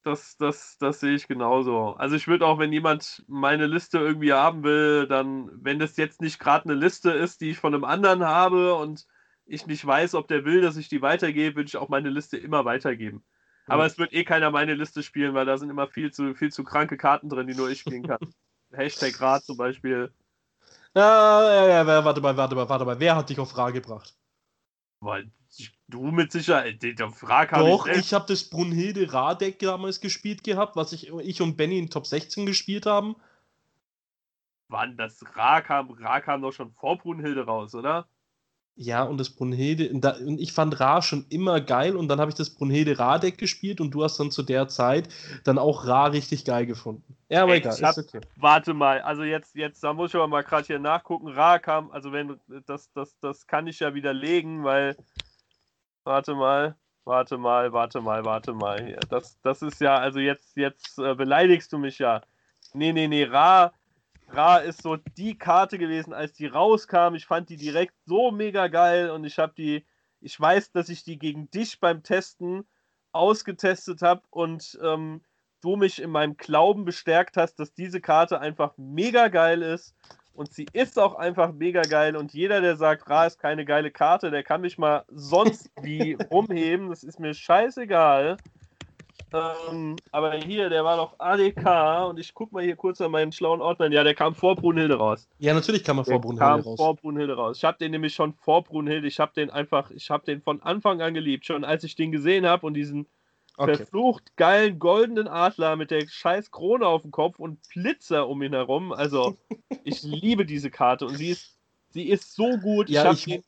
das, 0.03 0.37
das, 0.37 0.77
das 0.77 0.99
sehe 0.99 1.15
ich 1.15 1.27
genauso. 1.27 1.95
Also 1.97 2.15
ich 2.15 2.27
würde 2.27 2.45
auch, 2.45 2.59
wenn 2.59 2.71
jemand 2.73 3.23
meine 3.27 3.67
Liste 3.67 3.99
irgendwie 3.99 4.33
haben 4.33 4.63
will, 4.63 5.07
dann, 5.07 5.49
wenn 5.53 5.79
das 5.79 5.97
jetzt 5.97 6.21
nicht 6.21 6.39
gerade 6.39 6.65
eine 6.65 6.75
Liste 6.75 7.11
ist, 7.11 7.41
die 7.41 7.51
ich 7.51 7.59
von 7.59 7.73
einem 7.73 7.83
anderen 7.83 8.23
habe 8.25 8.75
und 8.75 9.05
ich 9.45 9.65
nicht 9.67 9.85
weiß, 9.85 10.15
ob 10.15 10.27
der 10.27 10.45
will, 10.45 10.61
dass 10.61 10.77
ich 10.77 10.89
die 10.89 11.01
weitergebe, 11.01 11.57
würde 11.57 11.67
ich 11.67 11.77
auch 11.77 11.89
meine 11.89 12.09
Liste 12.09 12.37
immer 12.37 12.65
weitergeben. 12.65 13.23
Aber 13.67 13.85
es 13.85 13.97
wird 13.99 14.13
eh 14.13 14.23
keiner 14.23 14.49
meine 14.49 14.73
Liste 14.73 15.03
spielen, 15.03 15.35
weil 15.35 15.45
da 15.45 15.57
sind 15.57 15.69
immer 15.69 15.87
viel 15.87 16.11
zu, 16.11 16.33
viel 16.33 16.51
zu 16.51 16.63
kranke 16.63 16.97
Karten 16.97 17.29
drin, 17.29 17.47
die 17.47 17.55
nur 17.55 17.69
ich 17.69 17.79
spielen 17.79 18.07
kann. 18.07 18.19
Hashtag 18.71 19.19
Rad 19.21 19.43
zum 19.43 19.57
Beispiel. 19.57 20.11
Ja, 20.95 21.43
ja, 21.43 21.67
ja, 21.67 22.03
warte 22.05 22.21
mal, 22.21 22.35
warte 22.35 22.55
mal, 22.55 22.67
warte 22.67 22.85
mal. 22.85 22.99
Wer 22.99 23.15
hat 23.15 23.29
dich 23.29 23.39
auf 23.39 23.51
Frage 23.51 23.81
gebracht? 23.81 24.15
Weil 25.01 25.31
du 25.87 26.11
mit 26.11 26.31
Sicherheit, 26.31 26.83
der 26.83 27.09
Frage 27.09 27.55
habe 27.55 27.69
Doch, 27.69 27.87
ich, 27.87 27.97
ich 27.97 28.13
habe 28.13 28.25
das 28.27 28.49
Brunhilde 28.49 29.11
Radeck 29.11 29.59
damals 29.59 30.01
gespielt 30.01 30.43
gehabt, 30.43 30.75
was 30.75 30.91
ich, 30.91 31.09
ich 31.09 31.41
und 31.41 31.57
Benny 31.57 31.79
in 31.79 31.89
Top 31.89 32.05
16 32.05 32.45
gespielt 32.45 32.85
haben. 32.85 33.15
Wann 34.67 34.97
das 34.97 35.23
Ra 35.35 35.61
kam, 35.61 35.89
Ra 35.91 36.21
kam 36.21 36.41
doch 36.41 36.51
schon 36.51 36.71
vor 36.73 36.97
Brunhilde 36.97 37.45
raus, 37.45 37.73
oder? 37.73 38.07
Ja, 38.81 39.03
und 39.03 39.17
das 39.17 39.29
Brunhilde, 39.29 39.89
und 39.89 40.39
ich 40.39 40.53
fand 40.53 40.79
Ra 40.79 41.01
schon 41.01 41.25
immer 41.27 41.59
geil 41.59 41.97
und 41.97 42.07
dann 42.07 42.21
habe 42.21 42.31
ich 42.31 42.35
das 42.35 42.49
Brunhilde 42.49 42.97
Ra-Deck 42.97 43.37
gespielt 43.37 43.81
und 43.81 43.91
du 43.91 44.05
hast 44.05 44.17
dann 44.21 44.31
zu 44.31 44.41
der 44.41 44.69
Zeit 44.69 45.09
dann 45.43 45.57
auch 45.57 45.85
Ra 45.85 46.05
richtig 46.05 46.45
geil 46.45 46.65
gefunden. 46.65 47.17
Ja, 47.27 47.43
aber 47.43 47.51
Ey, 47.51 47.57
egal, 47.57 47.77
hab, 47.81 47.97
ist 47.97 48.07
okay. 48.07 48.21
Warte 48.37 48.73
mal, 48.73 49.01
also 49.01 49.23
jetzt, 49.23 49.53
jetzt, 49.55 49.83
da 49.83 49.91
muss 49.91 50.11
ich 50.11 50.15
aber 50.15 50.29
mal 50.29 50.45
gerade 50.45 50.65
hier 50.65 50.79
nachgucken. 50.79 51.27
Ra 51.27 51.59
kam, 51.59 51.91
also 51.91 52.13
wenn, 52.13 52.39
das, 52.65 52.89
das, 52.93 53.19
das 53.19 53.45
kann 53.45 53.67
ich 53.67 53.81
ja 53.81 53.93
widerlegen, 53.93 54.63
weil, 54.63 54.95
warte 56.05 56.33
mal, 56.33 56.77
warte 57.03 57.37
mal, 57.37 57.73
warte 57.73 57.99
mal, 57.99 58.23
warte 58.23 58.53
mal. 58.53 58.95
Das, 59.09 59.41
das 59.41 59.61
ist 59.61 59.81
ja, 59.81 59.97
also 59.97 60.19
jetzt, 60.19 60.55
jetzt 60.55 60.99
äh, 60.99 61.15
beleidigst 61.15 61.73
du 61.73 61.79
mich 61.79 61.99
ja. 61.99 62.21
Nee, 62.73 62.93
nee, 62.93 63.09
nee, 63.09 63.25
Ra, 63.25 63.73
Ra 64.31 64.57
ist 64.57 64.83
so 64.83 64.97
die 65.17 65.37
Karte 65.37 65.77
gewesen, 65.77 66.13
als 66.13 66.33
die 66.33 66.47
rauskam. 66.47 67.15
Ich 67.15 67.25
fand 67.25 67.49
die 67.49 67.57
direkt 67.57 67.95
so 68.05 68.31
mega 68.31 68.67
geil 68.67 69.09
und 69.09 69.23
ich 69.25 69.39
habe 69.39 69.53
die, 69.57 69.85
ich 70.21 70.39
weiß, 70.39 70.71
dass 70.71 70.89
ich 70.89 71.03
die 71.03 71.17
gegen 71.17 71.49
dich 71.51 71.79
beim 71.79 72.03
Testen 72.03 72.65
ausgetestet 73.11 74.01
habe 74.01 74.21
und 74.29 74.77
ähm, 74.83 75.21
du 75.61 75.75
mich 75.75 76.01
in 76.01 76.11
meinem 76.11 76.37
Glauben 76.37 76.85
bestärkt 76.85 77.37
hast, 77.37 77.55
dass 77.59 77.73
diese 77.73 78.01
Karte 78.01 78.39
einfach 78.39 78.73
mega 78.77 79.27
geil 79.27 79.61
ist. 79.61 79.95
Und 80.33 80.53
sie 80.53 80.67
ist 80.71 80.97
auch 80.97 81.15
einfach 81.15 81.51
mega 81.51 81.81
geil. 81.81 82.15
Und 82.15 82.33
jeder, 82.33 82.61
der 82.61 82.77
sagt, 82.77 83.09
Ra 83.09 83.25
ist 83.25 83.39
keine 83.39 83.65
geile 83.65 83.91
Karte, 83.91 84.31
der 84.31 84.43
kann 84.43 84.61
mich 84.61 84.77
mal 84.77 85.03
sonst 85.09 85.69
wie 85.81 86.13
rumheben. 86.31 86.89
Das 86.89 87.03
ist 87.03 87.19
mir 87.19 87.33
scheißegal. 87.33 88.37
Ähm, 89.31 89.95
aber 90.11 90.33
hier, 90.33 90.69
der 90.69 90.83
war 90.83 90.97
doch 90.97 91.19
ADK 91.19 92.09
und 92.09 92.19
ich 92.19 92.33
guck 92.33 92.51
mal 92.51 92.63
hier 92.63 92.75
kurz 92.75 92.99
an 93.01 93.11
meinen 93.11 93.31
schlauen 93.31 93.61
Ordnern. 93.61 93.91
Ja, 93.91 94.03
der 94.03 94.15
kam 94.15 94.33
vor 94.33 94.55
Brunhilde 94.55 94.95
raus. 94.95 95.27
Ja, 95.37 95.53
natürlich 95.53 95.83
kam 95.83 95.99
er 95.99 96.05
vor 96.05 96.19
Brunhilde 96.19 96.45
kam 96.45 96.61
raus. 96.61 96.77
vor 96.77 96.95
Brunhilde 96.95 97.35
raus. 97.35 97.57
Ich 97.57 97.63
habe 97.63 97.77
den 97.77 97.91
nämlich 97.91 98.13
schon 98.13 98.33
vor 98.33 98.63
Brunhilde. 98.63 99.07
Ich 99.07 99.19
habe 99.19 99.31
den 99.35 99.49
einfach, 99.49 99.91
ich 99.91 100.09
habe 100.09 100.25
den 100.25 100.41
von 100.41 100.61
Anfang 100.61 101.01
an 101.01 101.13
geliebt. 101.13 101.45
Schon 101.45 101.63
als 101.63 101.83
ich 101.83 101.95
den 101.95 102.11
gesehen 102.11 102.45
habe 102.45 102.65
und 102.65 102.73
diesen 102.73 103.07
okay. 103.57 103.75
verflucht 103.75 104.35
geilen 104.35 104.79
goldenen 104.79 105.27
Adler 105.27 105.75
mit 105.75 105.91
der 105.91 106.07
scheiß 106.07 106.51
Krone 106.51 106.87
auf 106.87 107.03
dem 107.03 107.11
Kopf 107.11 107.39
und 107.39 107.59
Blitzer 107.69 108.27
um 108.27 108.41
ihn 108.41 108.53
herum. 108.53 108.91
Also, 108.91 109.35
ich 109.83 110.01
liebe 110.01 110.45
diese 110.45 110.71
Karte 110.71 111.05
und 111.05 111.15
sie 111.15 111.29
ist, 111.29 111.57
sie 111.89 112.09
ist 112.09 112.35
so 112.35 112.57
gut. 112.57 112.89
Ja, 112.89 113.11
ich, 113.11 113.27
ich, 113.27 113.43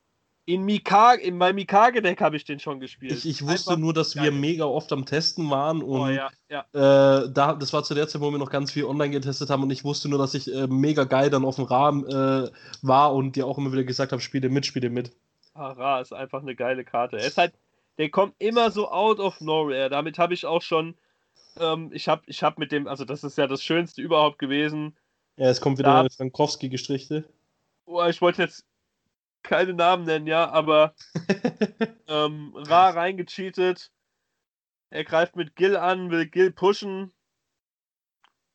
in, 0.45 0.63
Mikage, 0.63 1.21
in 1.21 1.37
meinem 1.37 1.55
Mikage-Deck 1.55 2.19
habe 2.21 2.35
ich 2.35 2.43
den 2.43 2.59
schon 2.59 2.79
gespielt. 2.79 3.11
Ich, 3.11 3.25
ich 3.27 3.41
wusste 3.41 3.71
Einfach 3.71 3.77
nur, 3.77 3.93
dass 3.93 4.15
geil. 4.15 4.25
wir 4.25 4.31
mega 4.31 4.65
oft 4.65 4.91
am 4.91 5.05
Testen 5.05 5.49
waren 5.49 5.81
und 5.83 5.99
oh, 5.99 6.07
ja, 6.07 6.29
ja. 6.49 6.65
Äh, 6.73 7.31
da, 7.31 7.53
das 7.53 7.73
war 7.73 7.83
zu 7.83 7.93
der 7.93 8.07
Zeit, 8.07 8.21
wo 8.21 8.31
wir 8.31 8.39
noch 8.39 8.49
ganz 8.49 8.71
viel 8.71 8.85
online 8.85 9.11
getestet 9.11 9.49
haben 9.49 9.63
und 9.63 9.71
ich 9.71 9.83
wusste 9.83 10.09
nur, 10.09 10.19
dass 10.19 10.33
ich 10.33 10.53
äh, 10.53 10.67
mega 10.67 11.03
geil 11.03 11.29
dann 11.29 11.45
auf 11.45 11.57
dem 11.57 11.65
Rahmen 11.65 12.05
äh, 12.07 12.49
war 12.81 13.13
und 13.13 13.35
dir 13.35 13.45
auch 13.45 13.57
immer 13.57 13.71
wieder 13.71 13.83
gesagt 13.83 14.11
habe, 14.11 14.21
spiele 14.21 14.49
mit, 14.49 14.65
spiele 14.65 14.89
mit. 14.89 15.11
Ah, 15.53 15.99
ist 15.99 16.13
einfach 16.13 16.41
eine 16.41 16.55
geile 16.55 16.83
Karte. 16.83 17.17
Er 17.17 17.27
ist 17.27 17.37
halt, 17.37 17.53
der 17.97 18.09
kommt 18.09 18.33
immer 18.39 18.71
so 18.71 18.89
out 18.89 19.19
of 19.19 19.41
nowhere. 19.41 19.89
Damit 19.89 20.17
habe 20.17 20.33
ich 20.33 20.45
auch 20.45 20.61
schon, 20.61 20.95
ähm, 21.59 21.91
ich 21.93 22.07
habe 22.07 22.23
ich 22.25 22.41
hab 22.41 22.57
mit 22.57 22.71
dem, 22.71 22.87
also 22.87 23.05
das 23.05 23.23
ist 23.23 23.37
ja 23.37 23.47
das 23.47 23.63
Schönste 23.63 24.01
überhaupt 24.01 24.39
gewesen. 24.39 24.95
Ja, 25.37 25.49
es 25.49 25.61
kommt 25.61 25.77
wieder 25.77 26.03
da, 26.03 26.09
Frankowski-Gestrichte. 26.09 27.25
Oh, 27.85 28.03
ich 28.05 28.21
wollte 28.21 28.41
jetzt 28.41 28.65
keine 29.43 29.73
Namen 29.73 30.05
nennen, 30.05 30.27
ja, 30.27 30.49
aber 30.49 30.93
ähm, 32.07 32.53
Ra 32.55 32.89
reingecheatet. 32.89 33.91
Er 34.89 35.03
greift 35.03 35.35
mit 35.35 35.55
Gil 35.55 35.77
an, 35.77 36.11
will 36.11 36.27
Gil 36.27 36.51
pushen. 36.51 37.13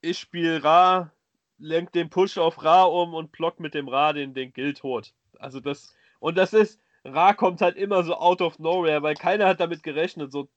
Ich 0.01 0.19
spiele 0.19 0.63
Ra, 0.63 1.13
lenkt 1.59 1.95
den 1.95 2.11
Push 2.11 2.39
auf 2.39 2.63
Ra 2.63 2.85
um 2.85 3.15
und 3.15 3.33
blockt 3.33 3.61
mit 3.61 3.75
dem 3.75 3.89
Ra 3.89 4.13
den, 4.13 4.35
den 4.35 4.53
Gil 4.53 4.75
tot. 4.75 5.15
Also 5.39 5.61
das, 5.61 5.95
und 6.21 6.37
das 6.37 6.53
ist, 6.53 6.81
Ra 7.05 7.35
kommt 7.35 7.61
halt 7.61 7.77
immer 7.77 8.03
so 8.05 8.15
out 8.15 8.43
of 8.43 8.59
nowhere, 8.59 9.03
weil 9.03 9.15
keiner 9.15 9.47
hat 9.47 9.61
damit 9.61 9.83
gerechnet. 9.83 10.33
So 10.33 10.49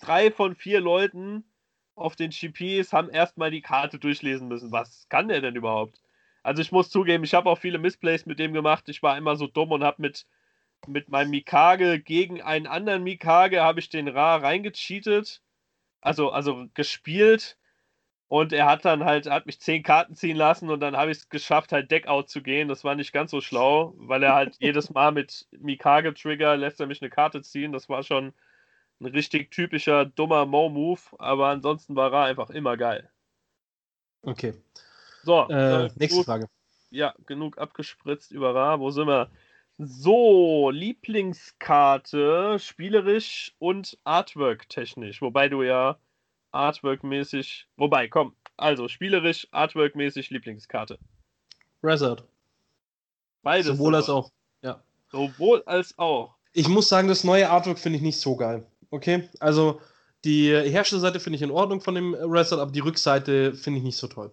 drei 0.00 0.30
von 0.30 0.54
vier 0.54 0.80
Leuten 0.80 1.44
auf 1.94 2.16
den 2.16 2.30
GPs 2.30 2.92
haben 2.92 3.10
erstmal 3.10 3.50
die 3.50 3.62
Karte 3.62 3.98
durchlesen 3.98 4.48
müssen. 4.48 4.72
Was 4.72 5.08
kann 5.08 5.28
der 5.28 5.40
denn 5.40 5.56
überhaupt? 5.56 6.00
Also 6.46 6.62
ich 6.62 6.70
muss 6.70 6.90
zugeben, 6.90 7.24
ich 7.24 7.34
habe 7.34 7.50
auch 7.50 7.58
viele 7.58 7.78
Missplays 7.78 8.24
mit 8.24 8.38
dem 8.38 8.52
gemacht. 8.52 8.88
Ich 8.88 9.02
war 9.02 9.18
immer 9.18 9.34
so 9.34 9.48
dumm 9.48 9.72
und 9.72 9.82
habe 9.82 10.00
mit, 10.00 10.26
mit 10.86 11.08
meinem 11.08 11.30
Mikage 11.30 11.98
gegen 11.98 12.40
einen 12.40 12.68
anderen 12.68 13.02
Mikage 13.02 13.62
habe 13.62 13.80
ich 13.80 13.88
den 13.88 14.06
Ra 14.06 14.36
reingecheatet. 14.36 15.42
Also, 16.00 16.30
also 16.30 16.68
gespielt. 16.74 17.58
Und 18.28 18.52
er 18.52 18.66
hat 18.66 18.84
dann 18.84 19.04
halt, 19.04 19.28
hat 19.28 19.46
mich 19.46 19.60
zehn 19.60 19.82
Karten 19.82 20.14
ziehen 20.14 20.36
lassen 20.36 20.70
und 20.70 20.78
dann 20.78 20.96
habe 20.96 21.10
ich 21.10 21.18
es 21.18 21.28
geschafft, 21.28 21.72
halt 21.72 21.90
Deckout 21.90 22.28
zu 22.28 22.42
gehen. 22.42 22.68
Das 22.68 22.84
war 22.84 22.94
nicht 22.94 23.12
ganz 23.12 23.32
so 23.32 23.40
schlau, 23.40 23.94
weil 23.96 24.22
er 24.22 24.36
halt 24.36 24.56
jedes 24.60 24.90
Mal 24.90 25.10
mit 25.10 25.48
Mikage-Trigger 25.50 26.56
lässt 26.56 26.78
er 26.78 26.86
mich 26.86 27.02
eine 27.02 27.10
Karte 27.10 27.42
ziehen. 27.42 27.72
Das 27.72 27.88
war 27.88 28.04
schon 28.04 28.32
ein 29.00 29.06
richtig 29.06 29.50
typischer 29.50 30.04
dummer 30.06 30.46
Mo-Move, 30.46 31.00
aber 31.18 31.48
ansonsten 31.48 31.96
war 31.96 32.12
er 32.12 32.24
einfach 32.26 32.50
immer 32.50 32.76
geil. 32.76 33.10
Okay. 34.22 34.54
So, 35.26 35.48
äh, 35.48 35.90
nächste 35.96 36.18
gut. 36.18 36.26
Frage. 36.26 36.48
Ja, 36.90 37.12
genug 37.26 37.58
abgespritzt 37.58 38.30
über 38.30 38.54
Ra. 38.54 38.78
Wo 38.78 38.92
sind 38.92 39.08
wir? 39.08 39.28
So, 39.76 40.70
Lieblingskarte, 40.70 42.58
spielerisch 42.60 43.52
und 43.58 43.98
Artwork-technisch. 44.04 45.20
Wobei 45.20 45.48
du 45.48 45.64
ja 45.64 45.98
Artwork-mäßig. 46.52 47.64
Wobei, 47.76 48.06
komm. 48.06 48.36
Also, 48.56 48.86
spielerisch, 48.86 49.48
Artwork-mäßig 49.50 50.30
Lieblingskarte. 50.30 50.96
Resort. 51.82 52.22
Beides. 53.42 53.66
Sowohl 53.66 53.96
als 53.96 54.08
auch. 54.08 54.30
Ja. 54.62 54.80
Sowohl 55.10 55.64
als 55.66 55.98
auch. 55.98 56.36
Ich 56.52 56.68
muss 56.68 56.88
sagen, 56.88 57.08
das 57.08 57.24
neue 57.24 57.50
Artwork 57.50 57.80
finde 57.80 57.96
ich 57.96 58.02
nicht 58.02 58.20
so 58.20 58.36
geil. 58.36 58.64
Okay? 58.90 59.28
Also, 59.40 59.80
die 60.24 60.50
Herstellerseite 60.50 61.18
finde 61.18 61.36
ich 61.36 61.42
in 61.42 61.50
Ordnung 61.50 61.80
von 61.80 61.96
dem 61.96 62.14
Resort, 62.14 62.60
aber 62.60 62.70
die 62.70 62.78
Rückseite 62.78 63.54
finde 63.54 63.78
ich 63.78 63.84
nicht 63.84 63.96
so 63.96 64.06
toll. 64.06 64.32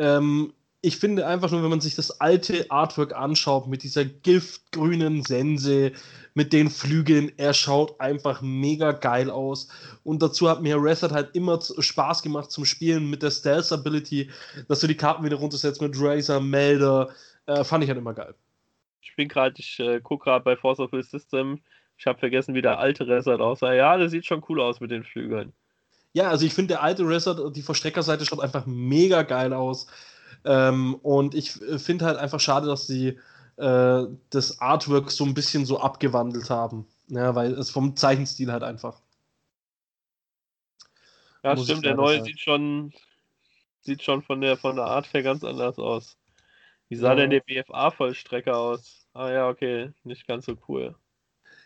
Ähm, 0.00 0.54
ich 0.82 0.96
finde 0.96 1.26
einfach 1.26 1.50
nur, 1.50 1.62
wenn 1.62 1.70
man 1.70 1.82
sich 1.82 1.94
das 1.94 2.22
alte 2.22 2.70
Artwork 2.70 3.14
anschaut, 3.14 3.66
mit 3.66 3.82
dieser 3.82 4.06
giftgrünen 4.06 5.22
Sense, 5.22 5.92
mit 6.32 6.54
den 6.54 6.70
Flügeln, 6.70 7.30
er 7.36 7.52
schaut 7.52 8.00
einfach 8.00 8.40
mega 8.40 8.92
geil 8.92 9.30
aus. 9.30 9.68
Und 10.04 10.22
dazu 10.22 10.48
hat 10.48 10.62
mir 10.62 10.82
Reset 10.82 11.10
halt 11.10 11.36
immer 11.36 11.60
Spaß 11.60 12.22
gemacht 12.22 12.50
zum 12.50 12.64
Spielen 12.64 13.10
mit 13.10 13.22
der 13.22 13.30
Stealth 13.30 13.70
Ability, 13.72 14.30
dass 14.68 14.80
du 14.80 14.86
die 14.86 14.96
Karten 14.96 15.22
wieder 15.22 15.36
runtersetzt 15.36 15.82
mit 15.82 15.94
Razor, 15.96 16.40
Melder. 16.40 17.10
Äh, 17.44 17.62
fand 17.62 17.84
ich 17.84 17.90
halt 17.90 17.98
immer 17.98 18.14
geil. 18.14 18.34
Ich 19.02 19.14
bin 19.16 19.28
gerade, 19.28 19.56
ich 19.58 19.78
äh, 19.80 20.00
gucke 20.00 20.24
gerade 20.24 20.44
bei 20.44 20.56
Force 20.56 20.80
of 20.80 20.92
Will 20.92 21.02
System. 21.02 21.60
Ich 21.98 22.06
habe 22.06 22.18
vergessen, 22.18 22.54
wie 22.54 22.62
der 22.62 22.78
alte 22.78 23.06
Reset 23.06 23.38
aussah. 23.38 23.74
Ja, 23.74 23.98
der 23.98 24.08
sieht 24.08 24.24
schon 24.24 24.42
cool 24.48 24.62
aus 24.62 24.80
mit 24.80 24.90
den 24.90 25.04
Flügeln. 25.04 25.52
Ja, 26.12 26.28
also 26.28 26.44
ich 26.44 26.54
finde, 26.54 26.74
der 26.74 26.82
alte 26.82 27.04
Reset, 27.04 27.50
die 27.54 27.62
Verstreckerseite 27.62 28.26
schaut 28.26 28.40
einfach 28.40 28.66
mega 28.66 29.22
geil 29.22 29.52
aus. 29.52 29.86
Ähm, 30.44 30.94
und 30.96 31.34
ich 31.34 31.60
äh, 31.62 31.78
finde 31.78 32.06
halt 32.06 32.18
einfach 32.18 32.40
schade, 32.40 32.66
dass 32.66 32.86
sie 32.86 33.18
äh, 33.56 34.06
das 34.30 34.60
Artwork 34.60 35.10
so 35.10 35.24
ein 35.24 35.34
bisschen 35.34 35.64
so 35.66 35.80
abgewandelt 35.80 36.50
haben. 36.50 36.86
Ja, 37.08 37.34
weil 37.34 37.52
es 37.52 37.70
vom 37.70 37.96
Zeichenstil 37.96 38.50
halt 38.50 38.62
einfach. 38.62 39.00
Ja, 41.42 41.54
Muss 41.54 41.64
stimmt, 41.64 41.84
der 41.84 41.94
neue 41.94 42.16
sagen. 42.16 42.24
sieht 42.24 42.40
schon, 42.40 42.92
sieht 43.80 44.02
schon 44.02 44.22
von 44.22 44.40
der, 44.40 44.56
von 44.56 44.76
der 44.76 44.86
Art 44.86 45.12
her 45.12 45.22
ganz 45.22 45.44
anders 45.44 45.78
aus. 45.78 46.16
Wie 46.88 46.96
sah 46.96 47.10
ja. 47.10 47.14
denn 47.16 47.30
der 47.30 47.40
BFA-Vollstrecker 47.40 48.56
aus? 48.56 49.06
Ah 49.12 49.30
ja, 49.30 49.48
okay, 49.48 49.92
nicht 50.04 50.26
ganz 50.26 50.46
so 50.46 50.56
cool. 50.68 50.94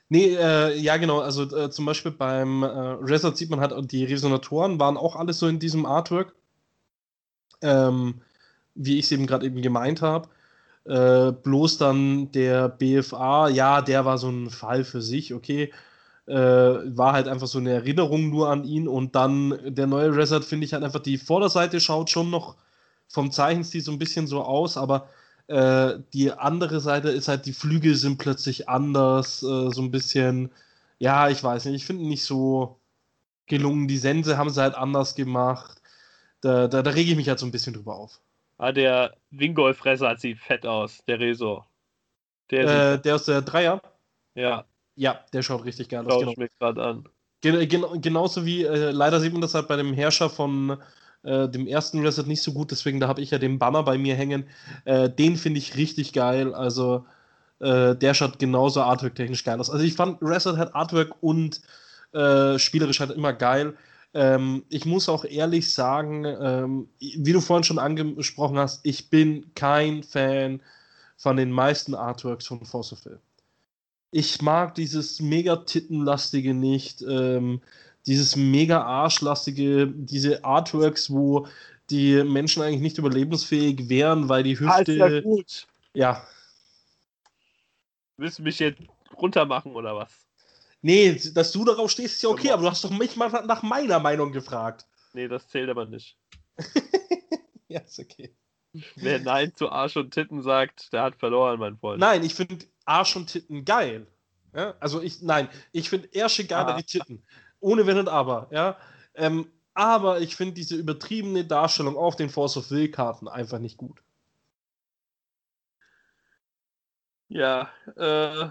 Nee, 0.08 0.34
äh, 0.36 0.76
ja 0.78 0.96
genau, 0.98 1.20
also 1.20 1.44
äh, 1.56 1.70
zum 1.70 1.86
Beispiel 1.86 2.12
beim 2.12 2.62
äh, 2.62 2.66
Resort 2.66 3.36
sieht 3.36 3.50
man 3.50 3.60
halt, 3.60 3.72
die 3.90 4.04
Resonatoren 4.04 4.78
waren 4.78 4.96
auch 4.96 5.16
alles 5.16 5.38
so 5.38 5.48
in 5.48 5.58
diesem 5.58 5.86
Artwork. 5.86 6.34
Ähm, 7.62 8.20
wie 8.74 8.98
ich 8.98 9.06
es 9.06 9.12
eben 9.12 9.26
gerade 9.26 9.46
eben 9.46 9.62
gemeint 9.62 10.02
habe. 10.02 10.28
Äh, 10.86 11.32
bloß 11.32 11.78
dann 11.78 12.32
der 12.32 12.68
BFA, 12.68 13.48
ja, 13.48 13.82
der 13.82 14.04
war 14.04 14.18
so 14.18 14.28
ein 14.30 14.50
Fall 14.50 14.84
für 14.84 15.02
sich, 15.02 15.34
okay. 15.34 15.72
Äh, 16.26 16.34
war 16.34 17.12
halt 17.14 17.28
einfach 17.28 17.46
so 17.48 17.58
eine 17.58 17.72
Erinnerung 17.72 18.30
nur 18.30 18.50
an 18.50 18.64
ihn 18.64 18.88
und 18.88 19.14
dann 19.14 19.58
der 19.74 19.86
neue 19.86 20.16
Resort 20.16 20.44
finde 20.44 20.66
ich 20.66 20.72
halt 20.74 20.84
einfach, 20.84 21.00
die 21.00 21.18
Vorderseite 21.18 21.80
schaut 21.80 22.10
schon 22.10 22.30
noch 22.30 22.56
vom 23.08 23.30
Zeichenstil 23.32 23.82
so 23.82 23.92
ein 23.92 23.98
bisschen 23.98 24.26
so 24.26 24.42
aus, 24.42 24.76
aber 24.78 25.08
äh, 25.48 25.98
die 26.12 26.32
andere 26.32 26.80
Seite 26.80 27.10
ist 27.10 27.28
halt, 27.28 27.46
die 27.46 27.52
Flügel 27.52 27.94
sind 27.94 28.18
plötzlich 28.18 28.68
anders, 28.68 29.42
äh, 29.42 29.70
so 29.70 29.82
ein 29.82 29.90
bisschen, 29.90 30.50
ja, 30.98 31.28
ich 31.28 31.42
weiß 31.42 31.66
nicht, 31.66 31.76
ich 31.76 31.86
finde 31.86 32.06
nicht 32.06 32.24
so 32.24 32.78
gelungen. 33.46 33.88
Die 33.88 33.98
Sense 33.98 34.38
haben 34.38 34.50
sie 34.50 34.62
halt 34.62 34.74
anders 34.74 35.14
gemacht. 35.14 35.80
Da, 36.40 36.68
da, 36.68 36.82
da 36.82 36.90
rege 36.90 37.10
ich 37.10 37.16
mich 37.16 37.28
halt 37.28 37.38
so 37.38 37.46
ein 37.46 37.52
bisschen 37.52 37.74
drüber 37.74 37.96
auf. 37.96 38.20
Ah, 38.58 38.72
der 38.72 39.14
Wingolf-Fresser 39.30 40.16
sieht 40.16 40.38
fett 40.38 40.66
aus, 40.66 41.04
der 41.06 41.18
Rezo. 41.18 41.64
Der, 42.50 42.94
äh, 42.94 43.00
der 43.00 43.16
aus 43.16 43.24
der 43.24 43.42
Dreier? 43.42 43.80
Ja. 44.34 44.64
Ja, 44.96 45.20
der 45.32 45.42
schaut 45.42 45.64
richtig 45.64 45.88
geil 45.88 46.06
aus. 46.06 46.12
Schau 46.12 46.20
genau. 46.20 46.32
ich 46.32 46.38
mir 46.38 46.48
gerade 46.58 46.82
an. 46.82 47.08
Gen 47.40 47.68
gen 47.68 48.00
genauso 48.00 48.46
wie, 48.46 48.64
äh, 48.64 48.90
leider 48.90 49.20
sieht 49.20 49.32
man 49.32 49.42
das 49.42 49.54
halt 49.54 49.68
bei 49.68 49.76
dem 49.76 49.92
Herrscher 49.92 50.30
von 50.30 50.78
äh, 51.24 51.48
dem 51.48 51.66
ersten 51.66 52.00
Reset 52.04 52.26
nicht 52.26 52.42
so 52.42 52.52
gut, 52.52 52.70
deswegen 52.70 53.00
da 53.00 53.08
habe 53.08 53.20
ich 53.20 53.30
ja 53.30 53.38
den 53.38 53.58
Banner 53.58 53.82
bei 53.82 53.98
mir 53.98 54.14
hängen. 54.14 54.44
Äh, 54.84 55.10
den 55.10 55.36
finde 55.36 55.58
ich 55.58 55.76
richtig 55.76 56.12
geil, 56.12 56.54
also 56.54 57.06
äh, 57.60 57.94
der 57.94 58.14
schaut 58.14 58.38
genauso 58.38 58.82
artwork-technisch 58.82 59.44
geil 59.44 59.60
aus. 59.60 59.70
Also 59.70 59.84
ich 59.84 59.94
fand 59.94 60.20
Reset 60.22 60.56
hat 60.56 60.74
Artwork 60.74 61.14
und 61.20 61.60
äh, 62.12 62.58
spielerisch 62.58 63.00
halt 63.00 63.10
immer 63.10 63.32
geil. 63.32 63.74
Ähm, 64.14 64.64
ich 64.68 64.86
muss 64.86 65.08
auch 65.08 65.24
ehrlich 65.24 65.74
sagen, 65.74 66.24
ähm, 66.24 66.88
wie 67.00 67.32
du 67.32 67.40
vorhin 67.40 67.64
schon 67.64 67.80
angesprochen 67.80 68.58
hast, 68.58 68.80
ich 68.84 69.10
bin 69.10 69.52
kein 69.54 70.02
Fan 70.02 70.60
von 71.16 71.36
den 71.36 71.50
meisten 71.50 71.94
Artworks 71.94 72.46
von 72.46 72.64
Force 72.64 72.92
of 72.92 73.04
Will. 73.04 73.18
Ich 74.12 74.40
mag 74.40 74.76
dieses 74.76 75.20
mega 75.20 75.56
tittenlastige 75.56 76.54
nicht, 76.54 77.02
ähm, 77.02 77.60
dieses 78.06 78.36
mega 78.36 78.82
arschlastige, 78.82 79.86
diese 79.88 80.44
Artworks, 80.44 81.10
wo 81.10 81.46
die 81.90 82.22
Menschen 82.22 82.62
eigentlich 82.62 82.80
nicht 82.80 82.98
überlebensfähig 82.98 83.88
wären, 83.88 84.28
weil 84.28 84.42
die 84.42 84.58
Hüfte. 84.58 84.94
Ja, 84.94 85.20
gut. 85.20 85.66
Ja. 85.94 86.26
Willst 88.16 88.38
du 88.38 88.42
mich 88.42 88.58
jetzt 88.58 88.80
runtermachen 89.16 89.74
oder 89.74 89.96
was? 89.96 90.26
Nee, 90.82 91.18
dass 91.34 91.52
du 91.52 91.64
darauf 91.64 91.90
stehst, 91.90 92.16
ist 92.16 92.22
ja 92.22 92.28
okay, 92.28 92.50
aber 92.50 92.62
du 92.62 92.70
hast 92.70 92.84
doch 92.84 92.90
mich 92.90 93.16
mal 93.16 93.30
nach 93.46 93.62
meiner 93.62 93.98
Meinung 94.00 94.32
gefragt. 94.32 94.86
Nee, 95.14 95.28
das 95.28 95.48
zählt 95.48 95.70
aber 95.70 95.86
nicht. 95.86 96.16
ja, 97.68 97.80
ist 97.80 97.98
okay. 97.98 98.34
Wer 98.96 99.20
Nein 99.20 99.54
zu 99.54 99.70
Arsch 99.70 99.96
und 99.96 100.12
Titten 100.12 100.42
sagt, 100.42 100.92
der 100.92 101.02
hat 101.02 101.16
verloren, 101.16 101.60
mein 101.60 101.78
Freund. 101.78 102.00
Nein, 102.00 102.24
ich 102.24 102.34
finde 102.34 102.66
Arsch 102.84 103.14
und 103.16 103.28
Titten 103.28 103.64
geil. 103.64 104.06
Ja? 104.54 104.74
Also 104.80 105.00
ich, 105.00 105.22
nein, 105.22 105.48
ich 105.72 105.88
finde 105.88 106.08
Ärsche 106.12 106.44
geiler 106.44 106.74
ah. 106.74 106.78
wie 106.78 106.82
Titten. 106.82 107.22
Ohne 107.64 107.86
Wenn 107.86 107.98
und 107.98 108.08
Aber, 108.08 108.48
ja. 108.50 108.76
Ähm, 109.14 109.50
aber 109.72 110.20
ich 110.20 110.36
finde 110.36 110.52
diese 110.54 110.76
übertriebene 110.76 111.46
Darstellung 111.46 111.96
auf 111.96 112.14
den 112.14 112.28
Force 112.28 112.58
of 112.58 112.70
Will-Karten 112.70 113.26
einfach 113.26 113.58
nicht 113.58 113.78
gut. 113.78 114.02
Ja, 117.28 117.70
äh. 117.96 118.50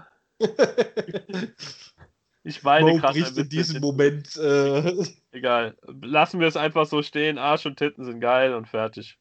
Ich 2.46 2.62
meine 2.62 2.98
gerade. 2.98 3.18
in 3.18 3.48
diesem 3.48 3.80
Moment. 3.80 4.36
Äh... 4.36 5.06
Egal. 5.32 5.78
Lassen 6.02 6.40
wir 6.40 6.46
es 6.46 6.58
einfach 6.58 6.84
so 6.84 7.02
stehen. 7.02 7.38
Arsch 7.38 7.64
und 7.64 7.76
Titten 7.78 8.04
sind 8.04 8.20
geil 8.20 8.52
und 8.52 8.68
fertig. 8.68 9.18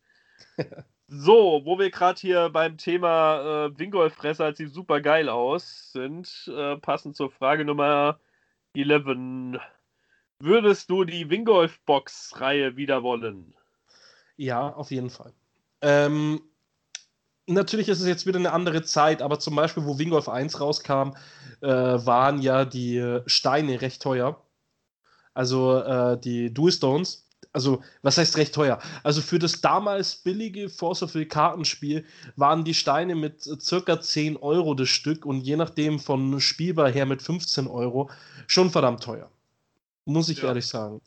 so, 1.08 1.62
wo 1.64 1.80
wir 1.80 1.90
gerade 1.90 2.20
hier 2.20 2.50
beim 2.50 2.78
Thema 2.78 3.68
äh, 3.68 3.80
Wingolf-Fresser, 3.80 4.54
sieht 4.54 4.74
super 4.74 5.00
geil 5.00 5.30
aus, 5.30 5.94
sind, 5.94 6.52
äh, 6.54 6.76
passend 6.78 7.16
zur 7.16 7.32
Frage 7.32 7.64
Nummer 7.64 8.20
11. 8.76 9.62
Würdest 10.40 10.90
du 10.90 11.04
die 11.04 11.30
Wingolf-Box-Reihe 11.30 12.76
wieder 12.76 13.04
wollen? 13.04 13.56
Ja, 14.36 14.74
auf 14.74 14.92
jeden 14.92 15.10
Fall. 15.10 15.34
Ähm, 15.82 16.42
natürlich 17.48 17.90
ist 17.90 18.02
es 18.02 18.08
jetzt 18.08 18.26
wieder 18.26 18.40
eine 18.40 18.52
andere 18.52 18.84
Zeit, 18.84 19.22
aber 19.22 19.40
zum 19.40 19.56
Beispiel, 19.56 19.86
wo 19.86 19.98
Wingolf 19.98 20.30
1 20.30 20.60
rauskam, 20.60 21.12
äh, 21.62 21.68
waren 21.68 22.42
ja 22.42 22.66
die 22.66 23.22
Steine 23.26 23.82
recht 23.82 24.02
teuer. 24.02 24.42
Also 25.34 25.80
äh, 25.80 26.20
die 26.20 26.54
Dual 26.54 26.72
Stones. 26.72 27.28
Also, 27.52 27.84
was 28.02 28.18
heißt 28.18 28.38
recht 28.38 28.56
teuer? 28.56 28.80
Also 29.04 29.22
für 29.22 29.38
das 29.38 29.62
damals 29.62 30.16
billige 30.16 30.70
Force 30.70 31.04
of 31.04 31.14
Will 31.14 31.28
Kartenspiel 31.28 32.04
waren 32.36 32.64
die 32.64 32.74
Steine 32.74 33.14
mit 33.14 33.44
circa 33.44 34.02
10 34.02 34.38
Euro 34.38 34.74
das 34.74 34.90
Stück 34.90 35.26
und 35.26 35.42
je 35.42 35.56
nachdem 35.56 36.00
von 36.00 36.40
spielbar 36.40 36.92
her 36.92 37.06
mit 37.06 37.22
15 37.22 37.68
Euro 37.68 38.10
schon 38.48 38.72
verdammt 38.72 39.04
teuer. 39.04 39.30
Muss 40.06 40.30
ich 40.30 40.42
ja. 40.42 40.50
ehrlich 40.50 40.68
sagen. 40.68 41.02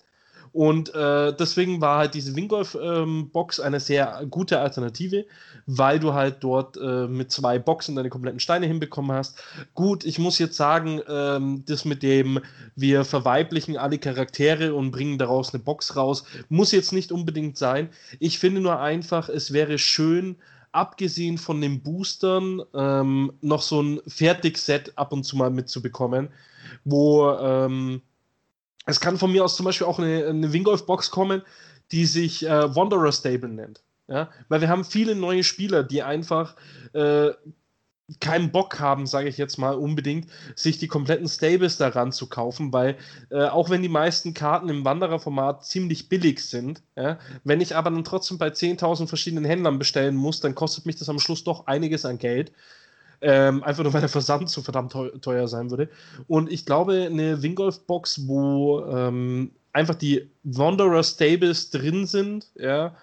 Und 0.57 0.95
äh, 0.95 1.35
deswegen 1.37 1.83
war 1.83 1.99
halt 1.99 2.15
diese 2.15 2.35
Wingolf-Box 2.35 3.59
ähm, 3.59 3.65
eine 3.67 3.79
sehr 3.79 4.25
gute 4.31 4.59
Alternative, 4.59 5.27
weil 5.67 6.01
du 6.01 6.15
halt 6.15 6.37
dort 6.41 6.79
äh, 6.79 7.07
mit 7.07 7.31
zwei 7.31 7.59
Boxen 7.59 7.95
deine 7.95 8.09
kompletten 8.09 8.41
Steine 8.41 8.65
hinbekommen 8.65 9.15
hast. 9.15 9.39
Gut, 9.75 10.07
ich 10.07 10.19
muss 10.19 10.39
jetzt 10.39 10.57
sagen, 10.57 11.03
ähm, 11.09 11.65
das 11.67 11.85
mit 11.85 12.03
dem, 12.03 12.41
wir 12.75 13.05
verweiblichen 13.05 13.77
alle 13.77 13.99
Charaktere 13.99 14.75
und 14.75 14.93
bringen 14.93 15.19
daraus 15.19 15.53
eine 15.53 15.63
Box 15.63 15.95
raus, 15.95 16.25
muss 16.49 16.73
jetzt 16.73 16.95
nicht 16.95 17.13
unbedingt 17.13 17.59
sein. 17.59 17.91
Ich 18.19 18.39
finde 18.39 18.63
nur 18.63 18.81
einfach, 18.81 19.29
es 19.29 19.53
wäre 19.53 19.77
schön, 19.77 20.37
abgesehen 20.73 21.37
von 21.37 21.61
den 21.61 21.83
Boostern, 21.83 22.63
ähm, 22.75 23.33
noch 23.43 23.61
so 23.61 23.83
ein 23.83 24.01
Fertigset 24.07 24.97
ab 24.97 25.13
und 25.13 25.25
zu 25.25 25.37
mal 25.37 25.51
mitzubekommen, 25.51 26.31
wo. 26.85 27.29
Es 28.87 29.01
kann 29.01 29.18
von 29.18 29.32
mir 29.32 29.45
aus 29.45 29.57
zum 29.57 29.64
Beispiel 29.64 29.87
auch 29.87 29.99
eine, 29.99 30.26
eine 30.26 30.53
Wingolf-Box 30.53 31.11
kommen, 31.11 31.43
die 31.93 32.07
sich 32.07 32.47
äh, 32.47 32.74
Wanderer 32.74 33.12
Stable 33.12 33.49
nennt. 33.49 33.82
Ja? 34.09 34.30
Weil 34.49 34.61
wir 34.61 34.68
haben 34.68 34.84
viele 34.84 35.14
neue 35.14 35.45
Spieler, 35.45 35.82
die 35.82 36.03
einfach 36.03 36.57
äh, 36.93 37.30
keinen 38.20 38.53
Bock 38.53 38.78
haben, 38.78 39.07
sage 39.07 39.28
ich 39.28 39.37
jetzt 39.37 39.59
mal 39.59 39.74
unbedingt, 39.74 40.30
sich 40.55 40.78
die 40.78 40.87
kompletten 40.87 41.28
Stables 41.28 41.76
daran 41.76 42.12
zu 42.12 42.28
kaufen, 42.28 42.72
weil 42.72 42.97
äh, 43.30 43.47
auch 43.47 43.68
wenn 43.68 43.82
die 43.82 43.89
meisten 43.89 44.32
Karten 44.32 44.68
im 44.68 44.84
Wandererformat 44.84 45.66
ziemlich 45.66 46.09
billig 46.09 46.41
sind, 46.41 46.82
ja, 46.95 47.18
wenn 47.43 47.61
ich 47.61 47.74
aber 47.74 47.91
dann 47.91 48.05
trotzdem 48.05 48.39
bei 48.39 48.49
10.000 48.49 49.09
verschiedenen 49.09 49.45
Händlern 49.45 49.78
bestellen 49.78 50.14
muss, 50.14 50.41
dann 50.41 50.55
kostet 50.55 50.87
mich 50.87 50.97
das 50.97 51.09
am 51.09 51.18
Schluss 51.18 51.43
doch 51.43 51.66
einiges 51.66 52.05
an 52.05 52.18
Geld. 52.18 52.53
Ähm, 53.29 53.64
einfach 53.64 53.83
nur, 53.83 53.93
weil 53.93 54.03
der 54.03 54.09
Versand 54.09 54.49
so 54.49 54.62
verdammt 54.62 54.93
teuer 55.20 55.49
sein 55.49 55.68
würde. 55.70 55.89
Und 56.29 56.49
ich 56.49 56.64
glaube, 56.64 57.09
eine 57.11 57.43
Wingolf-Box, 57.43 58.29
wo 58.29 58.85
ähm, 58.85 59.51
einfach 59.72 59.97
die 59.97 60.31
Wanderer 60.45 61.03
Stables 61.03 61.70
drin 61.70 62.07
sind, 62.07 62.47
ja, 62.55 62.95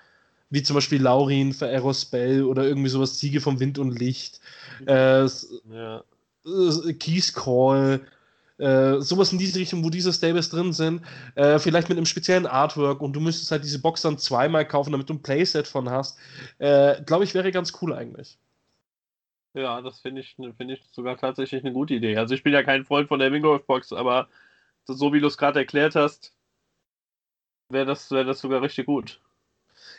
wie 0.49 0.63
zum 0.63 0.75
Beispiel 0.75 1.01
Laurin 1.01 1.51
für 1.51 1.65
Aerospell 1.65 2.45
oder 2.45 2.63
irgendwie 2.63 2.87
sowas, 2.87 3.19
Siege 3.19 3.41
vom 3.41 3.59
Wind 3.59 3.77
und 3.79 3.99
Licht, 3.99 4.39
äh, 4.85 5.25
ja. 5.25 6.03
Keys 6.99 7.33
Call, 7.33 7.99
äh, 8.59 9.01
sowas 9.01 9.33
in 9.33 9.39
diese 9.39 9.59
Richtung, 9.59 9.83
wo 9.83 9.89
diese 9.89 10.13
Stables 10.13 10.49
drin 10.49 10.71
sind, 10.71 11.01
äh, 11.35 11.59
vielleicht 11.59 11.89
mit 11.89 11.97
einem 11.97 12.05
speziellen 12.05 12.45
Artwork 12.45 13.01
und 13.01 13.11
du 13.11 13.19
müsstest 13.19 13.51
halt 13.51 13.65
diese 13.65 13.79
Box 13.79 14.03
dann 14.03 14.17
zweimal 14.17 14.65
kaufen, 14.65 14.93
damit 14.93 15.09
du 15.09 15.15
ein 15.15 15.21
Playset 15.21 15.67
von 15.67 15.89
hast. 15.89 16.17
Äh, 16.59 17.01
Glaube 17.03 17.25
ich, 17.25 17.33
wäre 17.33 17.51
ganz 17.51 17.73
cool 17.81 17.93
eigentlich. 17.93 18.37
Ja, 19.53 19.81
das 19.81 19.99
finde 19.99 20.21
ich, 20.21 20.35
find 20.35 20.71
ich 20.71 20.81
sogar 20.91 21.17
tatsächlich 21.17 21.63
eine 21.63 21.73
gute 21.73 21.93
Idee. 21.93 22.17
Also 22.17 22.33
ich 22.33 22.43
bin 22.43 22.53
ja 22.53 22.63
kein 22.63 22.85
Freund 22.85 23.07
von 23.07 23.19
der 23.19 23.31
Wingolf-Box, 23.31 23.93
aber 23.93 24.27
so 24.85 25.13
wie 25.13 25.19
du 25.19 25.27
es 25.27 25.37
gerade 25.37 25.59
erklärt 25.59 25.95
hast, 25.95 26.33
wäre 27.69 27.85
das, 27.85 28.09
wär 28.11 28.23
das 28.23 28.39
sogar 28.39 28.61
richtig 28.61 28.87
gut. 28.87 29.19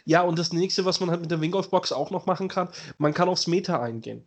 Ja, 0.04 0.22
und 0.22 0.38
das 0.38 0.52
nächste, 0.52 0.84
was 0.84 1.00
man 1.00 1.10
halt 1.10 1.20
mit 1.20 1.30
der 1.30 1.40
Wingolf-Box 1.40 1.92
auch 1.92 2.10
noch 2.10 2.26
machen 2.26 2.48
kann, 2.48 2.68
man 2.98 3.14
kann 3.14 3.28
aufs 3.28 3.46
Meta 3.46 3.80
eingehen. 3.80 4.26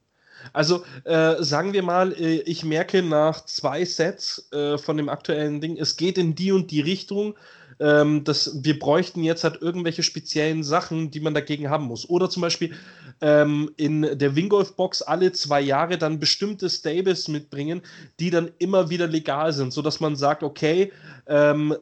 Also 0.54 0.86
äh, 1.04 1.36
sagen 1.44 1.74
wir 1.74 1.84
mal, 1.84 2.14
äh, 2.14 2.42
ich 2.42 2.64
merke 2.64 3.02
nach 3.04 3.44
zwei 3.46 3.86
Sets 3.86 4.52
äh, 4.52 4.78
von 4.78 4.98
dem 4.98 5.10
aktuellen 5.10 5.62
Ding, 5.62 5.78
es 5.78 5.98
geht 5.98 6.18
in 6.18 6.36
die 6.36 6.52
und 6.52 6.72
die 6.72 6.82
Richtung. 6.82 7.36
Ähm, 7.80 8.24
dass 8.24 8.64
wir 8.64 8.80
bräuchten 8.80 9.24
jetzt 9.24 9.44
halt 9.44 9.62
irgendwelche 9.62 10.02
speziellen 10.02 10.64
Sachen, 10.64 11.12
die 11.12 11.20
man 11.20 11.36
dagegen 11.36 11.70
haben 11.70 11.86
muss. 11.86 12.10
Oder 12.10 12.30
zum 12.30 12.42
Beispiel 12.42 12.74
ähm, 13.22 13.72
in 13.78 14.18
der 14.18 14.36
Wingolf-Box 14.36 15.04
alle 15.04 15.32
zwei 15.32 15.62
Jahre 15.62 15.98
dann 15.98 16.20
bestimmte 16.20 16.70
Stables 16.70 17.28
mitbringen, 17.28 17.82
die 18.20 18.32
dann 18.32 18.52
immer 18.58 18.90
wieder 18.90 19.08
legal 19.08 19.54
sind, 19.54 19.74
sodass 19.74 20.00
man 20.00 20.16
sagt, 20.16 20.42
okay, 20.42 20.92
ähm, 21.28 21.76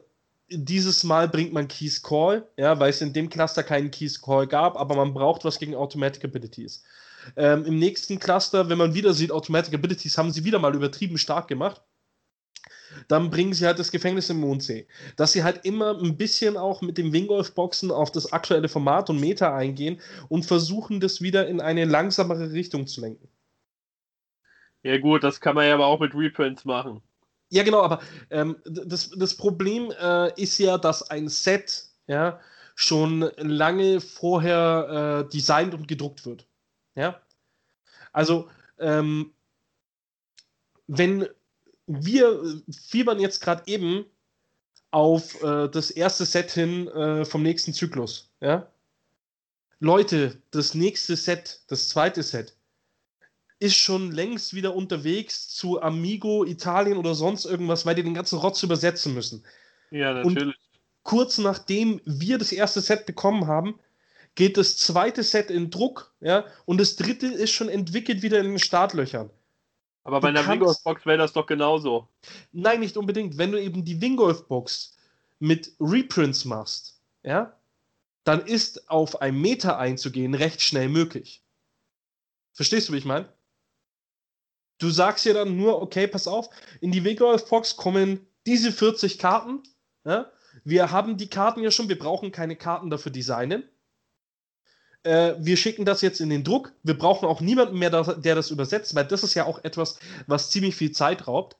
dieses 0.48 1.02
Mal 1.02 1.28
bringt 1.28 1.52
man 1.52 1.68
Keys 1.68 2.02
Call, 2.02 2.46
ja, 2.56 2.78
weil 2.78 2.90
es 2.90 3.00
in 3.00 3.12
dem 3.12 3.28
Cluster 3.28 3.62
keinen 3.62 3.90
Keys 3.90 4.20
Call 4.20 4.46
gab, 4.46 4.76
aber 4.76 4.94
man 4.94 5.12
braucht 5.12 5.44
was 5.44 5.58
gegen 5.58 5.74
Automatic 5.74 6.24
Abilities. 6.24 6.84
Ähm, 7.36 7.64
Im 7.64 7.78
nächsten 7.78 8.20
Cluster, 8.20 8.68
wenn 8.68 8.78
man 8.78 8.94
wieder 8.94 9.12
sieht, 9.12 9.32
Automatic 9.32 9.74
Abilities 9.74 10.16
haben 10.16 10.30
sie 10.30 10.44
wieder 10.44 10.58
mal 10.58 10.74
übertrieben 10.74 11.18
stark 11.18 11.48
gemacht. 11.48 11.82
Dann 13.08 13.30
bringen 13.30 13.54
sie 13.54 13.66
halt 13.66 13.78
das 13.78 13.90
Gefängnis 13.90 14.30
im 14.30 14.40
Mondsee. 14.40 14.86
Dass 15.16 15.32
sie 15.32 15.44
halt 15.44 15.64
immer 15.64 15.98
ein 15.98 16.16
bisschen 16.16 16.56
auch 16.56 16.82
mit 16.82 16.98
den 16.98 17.12
Wingolf-Boxen 17.12 17.90
auf 17.90 18.12
das 18.12 18.32
aktuelle 18.32 18.68
Format 18.68 19.10
und 19.10 19.20
Meta 19.20 19.54
eingehen 19.54 20.00
und 20.28 20.46
versuchen, 20.46 21.00
das 21.00 21.20
wieder 21.20 21.46
in 21.48 21.60
eine 21.60 21.84
langsamere 21.84 22.52
Richtung 22.52 22.86
zu 22.86 23.00
lenken. 23.00 23.28
Ja, 24.82 24.98
gut, 24.98 25.24
das 25.24 25.40
kann 25.40 25.54
man 25.56 25.66
ja 25.66 25.74
aber 25.74 25.86
auch 25.86 26.00
mit 26.00 26.14
Reprints 26.14 26.64
machen. 26.64 27.02
Ja, 27.48 27.62
genau, 27.62 27.82
aber 27.82 28.00
ähm, 28.30 28.56
das, 28.64 29.10
das 29.10 29.36
Problem 29.36 29.92
äh, 30.00 30.32
ist 30.40 30.58
ja, 30.58 30.78
dass 30.78 31.10
ein 31.10 31.28
Set 31.28 31.84
ja, 32.06 32.40
schon 32.74 33.30
lange 33.36 34.00
vorher 34.00 35.24
äh, 35.26 35.32
designt 35.32 35.74
und 35.74 35.88
gedruckt 35.88 36.26
wird. 36.26 36.46
Ja? 36.94 37.20
Also, 38.12 38.48
ähm, 38.78 39.32
wenn 40.86 41.26
wir 41.86 42.62
fiebern 42.70 43.20
jetzt 43.20 43.40
gerade 43.40 43.62
eben 43.66 44.04
auf 44.90 45.42
äh, 45.42 45.68
das 45.68 45.90
erste 45.90 46.24
Set 46.24 46.50
hin 46.50 46.88
äh, 46.88 47.24
vom 47.24 47.42
nächsten 47.42 47.72
Zyklus, 47.72 48.30
ja? 48.40 48.70
Leute, 49.78 50.40
das 50.52 50.74
nächste 50.74 51.16
Set, 51.16 51.60
das 51.68 51.90
zweite 51.90 52.22
Set, 52.22 52.56
ist 53.58 53.76
schon 53.76 54.10
längst 54.10 54.54
wieder 54.54 54.74
unterwegs 54.74 55.48
zu 55.48 55.80
Amigo, 55.80 56.44
Italien 56.44 56.96
oder 56.96 57.14
sonst 57.14 57.44
irgendwas, 57.44 57.84
weil 57.84 57.94
die 57.94 58.02
den 58.02 58.14
ganzen 58.14 58.38
Rotz 58.38 58.62
übersetzen 58.62 59.14
müssen. 59.14 59.44
Ja, 59.90 60.14
natürlich. 60.14 60.46
Und 60.46 60.56
kurz 61.02 61.38
nachdem 61.38 62.00
wir 62.04 62.38
das 62.38 62.52
erste 62.52 62.80
Set 62.80 63.06
bekommen 63.06 63.46
haben, 63.46 63.78
geht 64.34 64.56
das 64.56 64.76
zweite 64.76 65.22
Set 65.22 65.50
in 65.50 65.70
Druck, 65.70 66.14
ja, 66.20 66.44
und 66.66 66.78
das 66.78 66.96
dritte 66.96 67.26
ist 67.26 67.50
schon 67.50 67.68
entwickelt 67.68 68.22
wieder 68.22 68.38
in 68.40 68.46
den 68.46 68.58
Startlöchern. 68.58 69.30
Aber 70.06 70.20
bei 70.20 70.28
einer 70.28 70.46
Wingolf-Box 70.46 71.04
wäre 71.04 71.18
das 71.18 71.32
doch 71.32 71.46
genauso. 71.46 72.08
Nein, 72.52 72.78
nicht 72.78 72.96
unbedingt. 72.96 73.38
Wenn 73.38 73.50
du 73.50 73.60
eben 73.60 73.84
die 73.84 74.00
Wingolf-Box 74.00 74.96
mit 75.40 75.74
Reprints 75.80 76.44
machst, 76.44 77.00
ja, 77.24 77.58
dann 78.22 78.46
ist 78.46 78.88
auf 78.88 79.20
ein 79.20 79.36
Meter 79.36 79.78
einzugehen 79.78 80.34
recht 80.34 80.62
schnell 80.62 80.88
möglich. 80.88 81.42
Verstehst 82.52 82.88
du, 82.88 82.92
wie 82.92 82.98
ich 82.98 83.04
meine? 83.04 83.28
Du 84.78 84.90
sagst 84.90 85.24
ja 85.24 85.34
dann 85.34 85.56
nur, 85.56 85.82
okay, 85.82 86.06
pass 86.06 86.28
auf, 86.28 86.50
in 86.80 86.92
die 86.92 87.02
Wegolf 87.02 87.48
Box 87.48 87.76
kommen 87.76 88.24
diese 88.46 88.70
40 88.70 89.18
Karten. 89.18 89.64
Ja? 90.04 90.30
Wir 90.62 90.92
haben 90.92 91.16
die 91.16 91.28
Karten 91.28 91.64
ja 91.64 91.72
schon, 91.72 91.88
wir 91.88 91.98
brauchen 91.98 92.30
keine 92.30 92.54
Karten 92.54 92.90
dafür 92.90 93.10
designen. 93.10 93.68
Äh, 95.06 95.36
wir 95.38 95.56
schicken 95.56 95.84
das 95.84 96.00
jetzt 96.00 96.20
in 96.20 96.30
den 96.30 96.42
Druck. 96.42 96.72
Wir 96.82 96.98
brauchen 96.98 97.26
auch 97.28 97.40
niemanden 97.40 97.78
mehr, 97.78 97.90
der 97.90 98.34
das 98.34 98.50
übersetzt, 98.50 98.94
weil 98.94 99.04
das 99.04 99.22
ist 99.22 99.34
ja 99.34 99.46
auch 99.46 99.62
etwas, 99.62 99.98
was 100.26 100.50
ziemlich 100.50 100.74
viel 100.74 100.90
Zeit 100.90 101.26
raubt. 101.28 101.56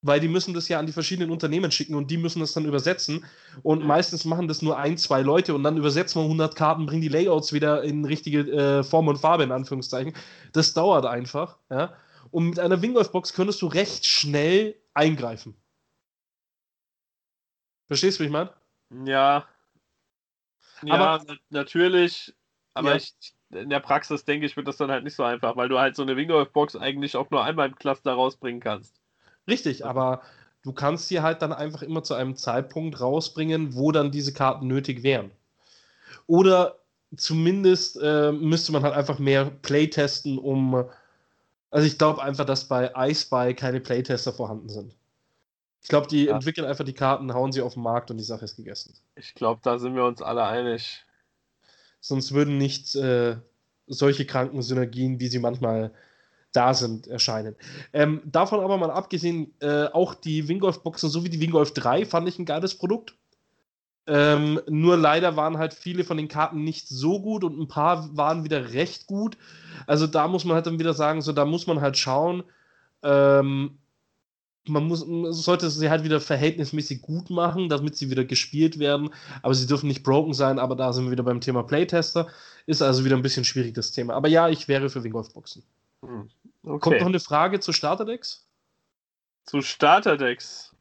Weil 0.00 0.20
die 0.20 0.28
müssen 0.28 0.52
das 0.52 0.68
ja 0.68 0.78
an 0.78 0.86
die 0.86 0.92
verschiedenen 0.92 1.30
Unternehmen 1.30 1.70
schicken 1.70 1.94
und 1.94 2.10
die 2.10 2.18
müssen 2.18 2.40
das 2.40 2.52
dann 2.52 2.66
übersetzen. 2.66 3.24
Und 3.62 3.84
meistens 3.84 4.26
machen 4.26 4.48
das 4.48 4.60
nur 4.60 4.78
ein, 4.78 4.98
zwei 4.98 5.22
Leute 5.22 5.54
und 5.54 5.62
dann 5.62 5.78
übersetzen 5.78 6.20
wir 6.20 6.24
100 6.24 6.54
Karten, 6.54 6.84
bringen 6.84 7.00
die 7.00 7.08
Layouts 7.08 7.54
wieder 7.54 7.82
in 7.82 8.04
richtige 8.04 8.40
äh, 8.40 8.84
Form 8.84 9.08
und 9.08 9.16
Farbe, 9.16 9.44
in 9.44 9.50
Anführungszeichen. 9.50 10.12
Das 10.52 10.74
dauert 10.74 11.06
einfach. 11.06 11.56
Ja? 11.70 11.94
Und 12.30 12.50
mit 12.50 12.60
einer 12.60 12.82
Wingolf-Box 12.82 13.32
könntest 13.32 13.62
du 13.62 13.66
recht 13.66 14.04
schnell 14.04 14.76
eingreifen. 14.92 15.56
Verstehst 17.86 18.18
du, 18.18 18.22
wie 18.22 18.26
ich 18.26 18.32
meine? 18.32 18.52
Ja. 19.06 19.48
Ja, 20.82 20.94
aber, 20.94 21.36
natürlich. 21.48 22.34
Aber 22.74 22.90
ja. 22.90 22.96
ich, 22.96 23.14
in 23.50 23.70
der 23.70 23.80
Praxis 23.80 24.24
denke 24.24 24.46
ich, 24.46 24.56
wird 24.56 24.68
das 24.68 24.76
dann 24.76 24.90
halt 24.90 25.04
nicht 25.04 25.16
so 25.16 25.22
einfach, 25.22 25.56
weil 25.56 25.68
du 25.68 25.78
halt 25.78 25.96
so 25.96 26.02
eine 26.02 26.16
Wingolf-Box 26.16 26.76
eigentlich 26.76 27.16
auch 27.16 27.30
nur 27.30 27.44
einmal 27.44 27.68
im 27.68 27.76
Cluster 27.76 28.12
rausbringen 28.12 28.60
kannst. 28.60 29.00
Richtig, 29.48 29.86
aber 29.86 30.22
du 30.62 30.72
kannst 30.72 31.08
sie 31.08 31.20
halt 31.20 31.42
dann 31.42 31.52
einfach 31.52 31.82
immer 31.82 32.02
zu 32.02 32.14
einem 32.14 32.36
Zeitpunkt 32.36 33.00
rausbringen, 33.00 33.74
wo 33.74 33.92
dann 33.92 34.10
diese 34.10 34.32
Karten 34.32 34.66
nötig 34.66 35.02
wären. 35.02 35.30
Oder 36.26 36.78
zumindest 37.16 37.98
äh, 38.02 38.32
müsste 38.32 38.72
man 38.72 38.82
halt 38.82 38.94
einfach 38.94 39.18
mehr 39.18 39.44
Playtesten, 39.62 40.38
um 40.38 40.84
also 41.74 41.88
ich 41.88 41.98
glaube 41.98 42.22
einfach, 42.22 42.44
dass 42.44 42.68
bei 42.68 42.92
iSpy 42.96 43.52
keine 43.54 43.80
Playtester 43.80 44.32
vorhanden 44.32 44.68
sind. 44.68 44.94
Ich 45.82 45.88
glaube, 45.88 46.06
die 46.06 46.26
ja. 46.26 46.34
entwickeln 46.36 46.68
einfach 46.68 46.84
die 46.84 46.92
Karten, 46.92 47.34
hauen 47.34 47.50
sie 47.50 47.62
auf 47.62 47.74
den 47.74 47.82
Markt 47.82 48.12
und 48.12 48.16
die 48.16 48.22
Sache 48.22 48.44
ist 48.44 48.54
gegessen. 48.54 48.94
Ich 49.16 49.34
glaube, 49.34 49.60
da 49.64 49.78
sind 49.80 49.96
wir 49.96 50.04
uns 50.04 50.22
alle 50.22 50.44
einig. 50.44 51.04
Sonst 52.06 52.32
würden 52.32 52.58
nicht 52.58 52.94
äh, 52.96 53.36
solche 53.86 54.26
kranken 54.26 54.60
Synergien, 54.60 55.20
wie 55.20 55.28
sie 55.28 55.38
manchmal 55.38 55.90
da 56.52 56.74
sind, 56.74 57.06
erscheinen. 57.06 57.56
Ähm, 57.94 58.20
davon 58.26 58.60
aber 58.60 58.76
mal 58.76 58.90
abgesehen, 58.90 59.54
äh, 59.60 59.86
auch 59.86 60.12
die 60.14 60.46
Wingolf-Boxen 60.46 61.08
sowie 61.08 61.30
die 61.30 61.40
Wingolf 61.40 61.72
3 61.72 62.04
fand 62.04 62.28
ich 62.28 62.38
ein 62.38 62.44
geiles 62.44 62.74
Produkt. 62.74 63.14
Ähm, 64.06 64.60
nur 64.68 64.98
leider 64.98 65.36
waren 65.36 65.56
halt 65.56 65.72
viele 65.72 66.04
von 66.04 66.18
den 66.18 66.28
Karten 66.28 66.62
nicht 66.62 66.88
so 66.88 67.22
gut 67.22 67.42
und 67.42 67.58
ein 67.58 67.68
paar 67.68 68.14
waren 68.14 68.44
wieder 68.44 68.74
recht 68.74 69.06
gut. 69.06 69.38
Also 69.86 70.06
da 70.06 70.28
muss 70.28 70.44
man 70.44 70.56
halt 70.56 70.66
dann 70.66 70.78
wieder 70.78 70.92
sagen, 70.92 71.22
so 71.22 71.32
da 71.32 71.46
muss 71.46 71.66
man 71.66 71.80
halt 71.80 71.96
schauen. 71.96 72.42
Ähm, 73.02 73.78
man 74.66 74.84
muss, 74.84 75.00
sollte 75.44 75.68
sie 75.70 75.90
halt 75.90 76.04
wieder 76.04 76.20
verhältnismäßig 76.20 77.02
gut 77.02 77.30
machen, 77.30 77.68
damit 77.68 77.96
sie 77.96 78.10
wieder 78.10 78.24
gespielt 78.24 78.78
werden. 78.78 79.10
Aber 79.42 79.54
sie 79.54 79.66
dürfen 79.66 79.88
nicht 79.88 80.02
broken 80.02 80.34
sein. 80.34 80.58
Aber 80.58 80.74
da 80.76 80.92
sind 80.92 81.04
wir 81.04 81.12
wieder 81.12 81.22
beim 81.22 81.40
Thema 81.40 81.62
Playtester. 81.62 82.28
Ist 82.66 82.82
also 82.82 83.04
wieder 83.04 83.16
ein 83.16 83.22
bisschen 83.22 83.44
schwierig 83.44 83.74
das 83.74 83.92
Thema. 83.92 84.14
Aber 84.14 84.28
ja, 84.28 84.48
ich 84.48 84.68
wäre 84.68 84.88
für 84.88 85.04
Wingolf-Boxen. 85.04 85.62
Hm, 86.02 86.30
okay. 86.64 86.78
Kommt 86.80 87.00
noch 87.00 87.06
eine 87.06 87.20
Frage 87.20 87.60
zu 87.60 87.72
Starterdecks? 87.72 88.46
Zu 89.44 89.60
Starterdecks? 89.60 90.74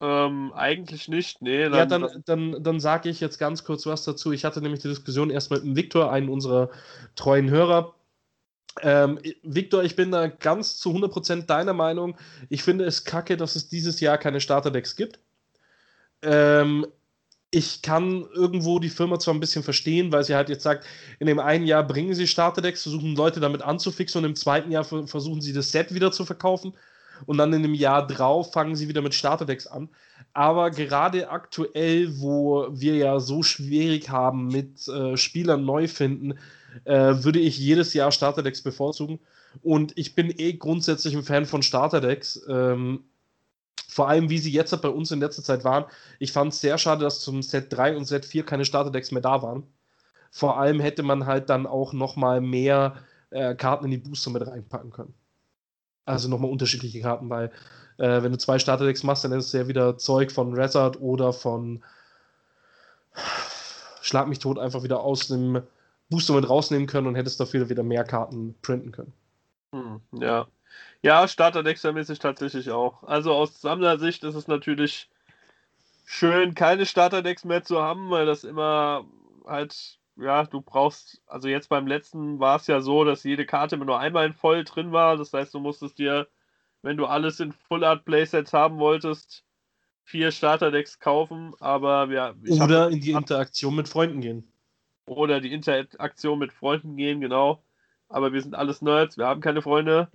Ähm, 0.00 0.52
eigentlich 0.54 1.08
nicht, 1.08 1.40
nee. 1.40 1.64
Dann, 1.64 1.74
ja, 1.74 1.86
dann, 1.86 2.22
dann, 2.26 2.62
dann 2.62 2.80
sage 2.80 3.08
ich 3.08 3.20
jetzt 3.20 3.38
ganz 3.38 3.64
kurz 3.64 3.86
was 3.86 4.04
dazu. 4.04 4.32
Ich 4.32 4.44
hatte 4.44 4.60
nämlich 4.60 4.82
die 4.82 4.88
Diskussion 4.88 5.30
erst 5.30 5.50
mit 5.50 5.62
dem 5.62 5.76
Viktor, 5.76 6.12
einen 6.12 6.28
unserer 6.28 6.70
treuen 7.16 7.48
Hörer. 7.48 7.94
Ähm, 8.82 9.20
Victor, 9.42 9.84
ich 9.84 9.96
bin 9.96 10.10
da 10.10 10.26
ganz 10.26 10.78
zu 10.78 10.90
100% 10.90 11.46
deiner 11.46 11.72
Meinung. 11.72 12.16
Ich 12.48 12.62
finde 12.62 12.84
es 12.84 13.04
kacke, 13.04 13.36
dass 13.36 13.56
es 13.56 13.68
dieses 13.68 14.00
Jahr 14.00 14.18
keine 14.18 14.40
Starterdecks 14.40 14.96
gibt. 14.96 15.20
Ähm, 16.22 16.86
ich 17.50 17.82
kann 17.82 18.26
irgendwo 18.34 18.80
die 18.80 18.88
Firma 18.88 19.18
zwar 19.20 19.32
ein 19.32 19.40
bisschen 19.40 19.62
verstehen, 19.62 20.10
weil 20.10 20.24
sie 20.24 20.34
halt 20.34 20.48
jetzt 20.48 20.64
sagt, 20.64 20.84
in 21.20 21.28
dem 21.28 21.38
einen 21.38 21.66
Jahr 21.66 21.86
bringen 21.86 22.14
sie 22.14 22.26
Starterdecks, 22.26 22.82
versuchen 22.82 23.14
Leute 23.14 23.38
damit 23.38 23.62
anzufixen 23.62 24.18
und 24.18 24.30
im 24.30 24.34
zweiten 24.34 24.72
Jahr 24.72 24.82
versuchen 24.82 25.40
sie 25.40 25.52
das 25.52 25.70
Set 25.70 25.94
wieder 25.94 26.10
zu 26.10 26.24
verkaufen 26.24 26.74
und 27.26 27.38
dann 27.38 27.52
in 27.52 27.62
dem 27.62 27.74
Jahr 27.74 28.06
drauf 28.06 28.52
fangen 28.52 28.74
sie 28.74 28.88
wieder 28.88 29.02
mit 29.02 29.14
Starterdecks 29.14 29.68
an. 29.68 29.88
Aber 30.32 30.70
gerade 30.70 31.30
aktuell, 31.30 32.20
wo 32.20 32.66
wir 32.72 32.96
ja 32.96 33.20
so 33.20 33.44
schwierig 33.44 34.10
haben 34.10 34.48
mit 34.48 34.88
äh, 34.88 35.16
Spielern 35.16 35.64
neu 35.64 35.86
finden, 35.86 36.34
äh, 36.84 37.14
würde 37.24 37.38
ich 37.38 37.58
jedes 37.58 37.94
Jahr 37.94 38.12
Starterdecks 38.12 38.62
bevorzugen. 38.62 39.20
Und 39.62 39.96
ich 39.96 40.14
bin 40.14 40.32
eh 40.36 40.54
grundsätzlich 40.54 41.14
ein 41.14 41.22
Fan 41.22 41.46
von 41.46 41.62
Starterdecks. 41.62 42.44
Ähm, 42.48 43.04
vor 43.88 44.08
allem, 44.08 44.28
wie 44.28 44.38
sie 44.38 44.50
jetzt 44.50 44.80
bei 44.82 44.88
uns 44.88 45.12
in 45.12 45.20
letzter 45.20 45.44
Zeit 45.44 45.62
waren. 45.62 45.84
Ich 46.18 46.32
fand 46.32 46.52
es 46.52 46.60
sehr 46.60 46.78
schade, 46.78 47.04
dass 47.04 47.20
zum 47.20 47.42
Set 47.42 47.72
3 47.72 47.96
und 47.96 48.06
Set 48.06 48.24
4 48.24 48.44
keine 48.44 48.64
Starterdecks 48.64 49.12
mehr 49.12 49.22
da 49.22 49.42
waren. 49.42 49.62
Vor 50.32 50.58
allem 50.58 50.80
hätte 50.80 51.04
man 51.04 51.26
halt 51.26 51.48
dann 51.48 51.64
auch 51.66 51.92
nochmal 51.92 52.40
mehr 52.40 52.96
äh, 53.30 53.54
Karten 53.54 53.84
in 53.84 53.92
die 53.92 53.98
Booster 53.98 54.30
mit 54.30 54.44
reinpacken 54.44 54.90
können. 54.90 55.14
Also 56.06 56.28
nochmal 56.28 56.50
unterschiedliche 56.50 57.00
Karten, 57.00 57.30
weil 57.30 57.52
äh, 57.98 58.22
wenn 58.22 58.32
du 58.32 58.38
zwei 58.38 58.58
Starterdecks 58.58 59.04
machst, 59.04 59.24
dann 59.24 59.32
ist 59.32 59.46
es 59.46 59.52
ja 59.52 59.68
wieder 59.68 59.96
Zeug 59.96 60.32
von 60.32 60.54
Rezard 60.54 61.00
oder 61.00 61.32
von 61.32 61.82
Schlag 64.02 64.28
mich 64.28 64.40
tot 64.40 64.58
einfach 64.58 64.82
wieder 64.82 65.00
aus 65.00 65.28
dem 65.28 65.62
Booster 66.10 66.34
mit 66.34 66.48
rausnehmen 66.48 66.86
können 66.86 67.06
und 67.06 67.14
hättest 67.14 67.40
dafür 67.40 67.68
wieder 67.68 67.82
mehr 67.82 68.04
Karten 68.04 68.54
printen 68.62 68.92
können. 68.92 69.12
Hm, 69.72 70.00
ja. 70.12 70.46
Ja, 71.02 71.24
ich 71.24 72.18
tatsächlich 72.18 72.70
auch. 72.70 73.02
Also 73.02 73.32
aus 73.32 73.60
Sammlersicht 73.60 74.24
ist 74.24 74.34
es 74.34 74.48
natürlich 74.48 75.08
schön, 76.04 76.54
keine 76.54 76.86
Starterdecks 76.86 77.44
mehr 77.44 77.62
zu 77.62 77.82
haben, 77.82 78.10
weil 78.10 78.26
das 78.26 78.44
immer 78.44 79.04
halt, 79.46 79.98
ja, 80.16 80.44
du 80.44 80.60
brauchst, 80.60 81.20
also 81.26 81.48
jetzt 81.48 81.68
beim 81.68 81.86
letzten 81.86 82.38
war 82.38 82.56
es 82.56 82.66
ja 82.66 82.80
so, 82.80 83.04
dass 83.04 83.24
jede 83.24 83.46
Karte 83.46 83.76
immer 83.76 83.84
nur 83.84 83.98
einmal 83.98 84.26
in 84.26 84.32
voll 84.32 84.64
drin 84.64 84.92
war. 84.92 85.16
Das 85.16 85.32
heißt, 85.32 85.52
du 85.52 85.60
musstest 85.60 85.98
dir, 85.98 86.28
wenn 86.82 86.96
du 86.96 87.06
alles 87.06 87.40
in 87.40 87.52
Full 87.52 87.84
Art 87.84 88.04
Playsets 88.04 88.52
haben 88.52 88.78
wolltest, 88.78 89.44
vier 90.04 90.30
Starterdecks 90.30 91.00
kaufen, 91.00 91.54
aber 91.60 92.10
ja. 92.10 92.34
Oder 92.48 92.88
in 92.90 93.00
die 93.00 93.12
Interaktion 93.12 93.74
mit 93.74 93.88
Freunden 93.88 94.20
gehen. 94.20 94.53
Oder 95.06 95.40
die 95.40 95.52
Interaktion 95.52 96.38
mit 96.38 96.52
Freunden 96.52 96.96
gehen, 96.96 97.20
genau. 97.20 97.62
Aber 98.08 98.32
wir 98.32 98.40
sind 98.42 98.54
alles 98.54 98.82
Nerds, 98.82 99.18
wir 99.18 99.26
haben 99.26 99.40
keine 99.40 99.62
Freunde. 99.62 100.10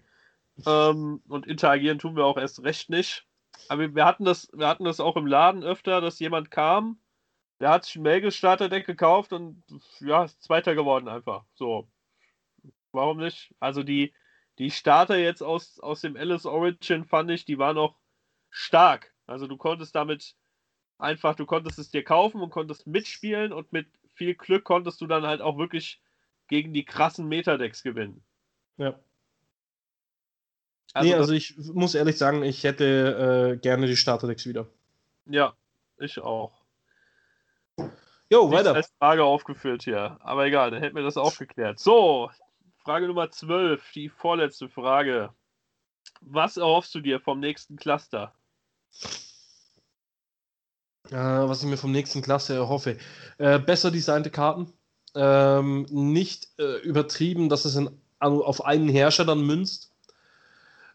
Ähm, 0.65 1.21
und 1.27 1.47
interagieren 1.47 1.99
tun 1.99 2.15
wir 2.15 2.25
auch 2.25 2.37
erst 2.37 2.63
recht 2.63 2.89
nicht. 2.89 3.25
Aber 3.67 3.93
wir 3.93 4.05
hatten 4.05 4.25
das, 4.25 4.49
wir 4.53 4.67
hatten 4.67 4.85
das 4.85 4.99
auch 4.99 5.15
im 5.15 5.27
Laden 5.27 5.63
öfter, 5.63 6.01
dass 6.01 6.19
jemand 6.19 6.51
kam, 6.51 6.99
der 7.59 7.71
hat 7.71 7.85
sich 7.85 7.97
ein 7.97 8.03
Magus 8.03 8.35
Starterdeck 8.35 8.85
gekauft 8.85 9.33
und 9.33 9.63
ja, 9.99 10.23
ist 10.23 10.41
Zweiter 10.41 10.75
geworden 10.75 11.07
einfach. 11.07 11.43
So. 11.55 11.89
Warum 12.91 13.17
nicht? 13.17 13.53
Also 13.59 13.83
die, 13.83 14.13
die 14.57 14.71
Starter 14.71 15.17
jetzt 15.17 15.43
aus, 15.43 15.79
aus 15.79 16.01
dem 16.01 16.15
Alice 16.15 16.45
Origin 16.45 17.05
fand 17.05 17.29
ich, 17.31 17.45
die 17.45 17.59
waren 17.59 17.75
noch 17.75 17.95
stark. 18.49 19.13
Also 19.27 19.45
du 19.45 19.57
konntest 19.57 19.95
damit 19.95 20.35
einfach, 20.97 21.35
du 21.35 21.45
konntest 21.45 21.79
es 21.79 21.91
dir 21.91 22.03
kaufen 22.03 22.41
und 22.41 22.49
konntest 22.49 22.87
mitspielen 22.87 23.53
und 23.53 23.71
mit 23.71 23.87
viel 24.19 24.35
Glück 24.35 24.65
konntest 24.65 24.99
du 24.99 25.07
dann 25.07 25.25
halt 25.25 25.41
auch 25.41 25.57
wirklich 25.57 26.01
gegen 26.49 26.73
die 26.73 26.83
krassen 26.83 27.29
Metadecks 27.29 27.83
gewinnen. 27.83 28.21
Ja. 28.75 28.99
Also 30.93 31.07
nee, 31.07 31.15
also 31.15 31.33
ich 31.33 31.55
muss 31.73 31.95
ehrlich 31.95 32.17
sagen, 32.17 32.43
ich 32.43 32.63
hätte 32.65 33.53
äh, 33.55 33.57
gerne 33.57 33.87
die 33.87 33.95
Starterdecks 33.95 34.45
wieder. 34.45 34.67
Ja, 35.25 35.55
ich 35.99 36.19
auch. 36.19 36.51
Jo, 38.29 38.51
weiter. 38.51 38.75
als 38.75 38.93
Frage 38.99 39.23
aufgeführt 39.23 39.83
hier. 39.83 40.17
Aber 40.19 40.45
egal, 40.45 40.71
dann 40.71 40.81
hätten 40.81 40.97
wir 40.97 41.03
das 41.03 41.17
aufgeklärt. 41.17 41.79
So, 41.79 42.29
Frage 42.83 43.07
Nummer 43.07 43.31
12, 43.31 43.91
die 43.93 44.09
vorletzte 44.09 44.67
Frage. 44.67 45.33
Was 46.19 46.57
erhoffst 46.57 46.93
du 46.93 46.99
dir 46.99 47.21
vom 47.21 47.39
nächsten 47.39 47.77
Cluster? 47.77 48.33
Äh, 51.11 51.15
was 51.15 51.61
ich 51.63 51.69
mir 51.69 51.77
vom 51.77 51.91
nächsten 51.91 52.21
Cluster 52.21 52.55
erhoffe. 52.55 52.97
Äh, 53.37 53.59
besser 53.59 53.91
designte 53.91 54.29
Karten. 54.29 54.71
Ähm, 55.15 55.87
nicht 55.89 56.49
äh, 56.59 56.77
übertrieben, 56.81 57.49
dass 57.49 57.65
es 57.65 57.75
in, 57.75 57.89
auf 58.19 58.65
einen 58.65 58.89
Herrscher 58.89 59.25
dann 59.25 59.41
münzt 59.41 59.89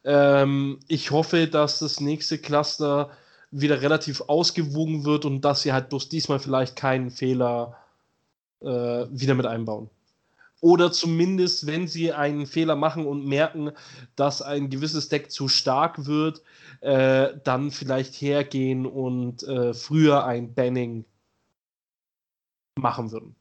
ähm, 0.04 0.80
ich 0.86 1.10
hoffe, 1.10 1.48
dass 1.48 1.78
das 1.78 2.00
nächste 2.00 2.38
Cluster 2.38 3.10
wieder 3.50 3.80
relativ 3.80 4.22
ausgewogen 4.22 5.04
wird 5.04 5.24
und 5.24 5.42
dass 5.42 5.62
sie 5.62 5.72
halt 5.72 5.88
bloß 5.88 6.08
diesmal 6.08 6.38
vielleicht 6.38 6.76
keinen 6.76 7.10
Fehler 7.10 7.76
äh, 8.60 8.66
wieder 8.66 9.34
mit 9.34 9.46
einbauen. 9.46 9.88
Oder 10.64 10.92
zumindest, 10.92 11.66
wenn 11.66 11.86
sie 11.88 12.14
einen 12.14 12.46
Fehler 12.46 12.74
machen 12.74 13.04
und 13.04 13.26
merken, 13.26 13.72
dass 14.16 14.40
ein 14.40 14.70
gewisses 14.70 15.10
Deck 15.10 15.30
zu 15.30 15.46
stark 15.46 16.06
wird, 16.06 16.40
äh, 16.80 17.34
dann 17.44 17.70
vielleicht 17.70 18.14
hergehen 18.14 18.86
und 18.86 19.42
äh, 19.42 19.74
früher 19.74 20.24
ein 20.24 20.54
Banning 20.54 21.04
machen 22.78 23.12
würden. 23.12 23.36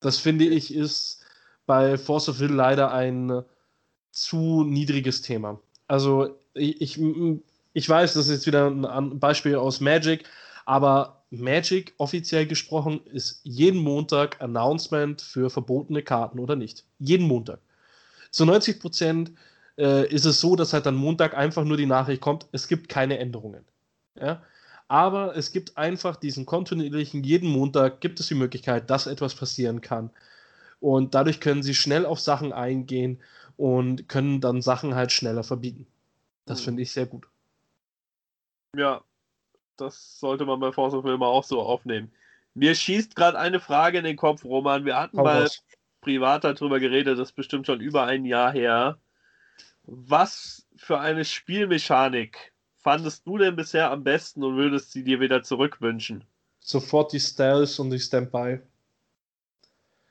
Das 0.00 0.16
finde 0.16 0.46
ich 0.46 0.74
ist 0.74 1.22
bei 1.66 1.98
Force 1.98 2.30
of 2.30 2.40
Will 2.40 2.52
leider 2.52 2.90
ein 2.90 3.42
zu 4.10 4.64
niedriges 4.64 5.20
Thema. 5.20 5.60
Also 5.88 6.38
ich, 6.54 6.98
ich 7.74 7.88
weiß, 7.88 8.14
das 8.14 8.28
ist 8.28 8.32
jetzt 8.32 8.46
wieder 8.46 8.68
ein 8.68 9.20
Beispiel 9.20 9.56
aus 9.56 9.80
Magic, 9.82 10.24
aber 10.64 11.21
Magic 11.32 11.94
offiziell 11.96 12.46
gesprochen 12.46 13.00
ist 13.06 13.40
jeden 13.42 13.80
Montag 13.80 14.40
Announcement 14.42 15.22
für 15.22 15.48
verbotene 15.48 16.02
Karten 16.02 16.38
oder 16.38 16.56
nicht. 16.56 16.84
Jeden 16.98 17.26
Montag. 17.26 17.58
Zu 18.30 18.44
90 18.44 18.78
Prozent 18.78 19.32
äh, 19.78 20.06
ist 20.08 20.26
es 20.26 20.40
so, 20.40 20.56
dass 20.56 20.74
halt 20.74 20.84
dann 20.84 20.94
Montag 20.94 21.34
einfach 21.34 21.64
nur 21.64 21.78
die 21.78 21.86
Nachricht 21.86 22.20
kommt, 22.20 22.46
es 22.52 22.68
gibt 22.68 22.90
keine 22.90 23.18
Änderungen. 23.18 23.64
Ja? 24.14 24.42
Aber 24.88 25.34
es 25.34 25.52
gibt 25.52 25.78
einfach 25.78 26.16
diesen 26.16 26.44
kontinuierlichen, 26.44 27.24
jeden 27.24 27.48
Montag 27.48 28.02
gibt 28.02 28.20
es 28.20 28.28
die 28.28 28.34
Möglichkeit, 28.34 28.90
dass 28.90 29.06
etwas 29.06 29.34
passieren 29.34 29.80
kann. 29.80 30.10
Und 30.80 31.14
dadurch 31.14 31.40
können 31.40 31.62
sie 31.62 31.74
schnell 31.74 32.04
auf 32.04 32.20
Sachen 32.20 32.52
eingehen 32.52 33.22
und 33.56 34.06
können 34.06 34.42
dann 34.42 34.60
Sachen 34.60 34.94
halt 34.94 35.12
schneller 35.12 35.44
verbieten. 35.44 35.86
Das 36.44 36.58
hm. 36.58 36.64
finde 36.64 36.82
ich 36.82 36.92
sehr 36.92 37.06
gut. 37.06 37.26
Ja, 38.76 39.02
das 39.82 40.18
sollte 40.18 40.44
man 40.44 40.60
bei 40.60 40.72
Force 40.72 40.94
of 40.94 41.04
Will 41.04 41.22
auch 41.22 41.44
so 41.44 41.60
aufnehmen. 41.60 42.12
Mir 42.54 42.74
schießt 42.74 43.16
gerade 43.16 43.38
eine 43.38 43.60
Frage 43.60 43.98
in 43.98 44.04
den 44.04 44.16
Kopf, 44.16 44.44
Roman. 44.44 44.84
Wir 44.84 44.96
hatten 44.96 45.18
Hau 45.18 45.24
mal 45.24 45.44
was. 45.44 45.62
privat 46.00 46.44
darüber 46.44 46.80
geredet, 46.80 47.18
das 47.18 47.30
ist 47.30 47.36
bestimmt 47.36 47.66
schon 47.66 47.80
über 47.80 48.04
ein 48.04 48.24
Jahr 48.24 48.52
her. 48.52 48.98
Was 49.84 50.66
für 50.76 51.00
eine 51.00 51.24
Spielmechanik 51.24 52.52
fandest 52.76 53.26
du 53.26 53.38
denn 53.38 53.56
bisher 53.56 53.90
am 53.90 54.04
besten 54.04 54.42
und 54.42 54.56
würdest 54.56 54.92
sie 54.92 55.04
dir 55.04 55.20
wieder 55.20 55.42
zurückwünschen? 55.42 56.24
Sofort 56.60 57.12
die 57.12 57.20
Styles 57.20 57.78
und 57.78 57.90
die 57.90 57.98
Standby. 57.98 58.60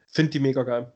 Find 0.08 0.34
die 0.34 0.40
mega 0.40 0.64
geil. 0.64 0.92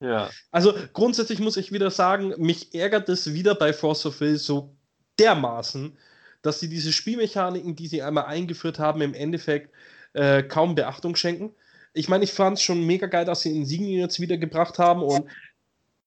Ja. 0.00 0.30
Also 0.50 0.74
grundsätzlich 0.94 1.40
muss 1.40 1.58
ich 1.58 1.72
wieder 1.72 1.90
sagen, 1.90 2.34
mich 2.38 2.74
ärgert 2.74 3.08
es 3.10 3.34
wieder 3.34 3.54
bei 3.54 3.72
Force 3.72 4.06
of 4.06 4.20
Will 4.20 4.36
so 4.36 4.74
dermaßen, 5.18 5.96
dass 6.42 6.60
sie 6.60 6.68
diese 6.68 6.92
Spielmechaniken, 6.92 7.76
die 7.76 7.86
sie 7.86 8.02
einmal 8.02 8.24
eingeführt 8.24 8.78
haben, 8.78 9.00
im 9.00 9.14
Endeffekt 9.14 9.74
äh, 10.12 10.42
kaum 10.42 10.74
Beachtung 10.74 11.16
schenken. 11.16 11.50
Ich 11.92 12.08
meine, 12.08 12.24
ich 12.24 12.32
fand 12.32 12.58
es 12.58 12.62
schon 12.62 12.86
mega 12.86 13.06
geil, 13.06 13.24
dass 13.24 13.42
sie 13.42 13.56
Insignien 13.56 14.00
jetzt 14.00 14.20
wiedergebracht 14.20 14.78
haben 14.78 15.02
und 15.02 15.26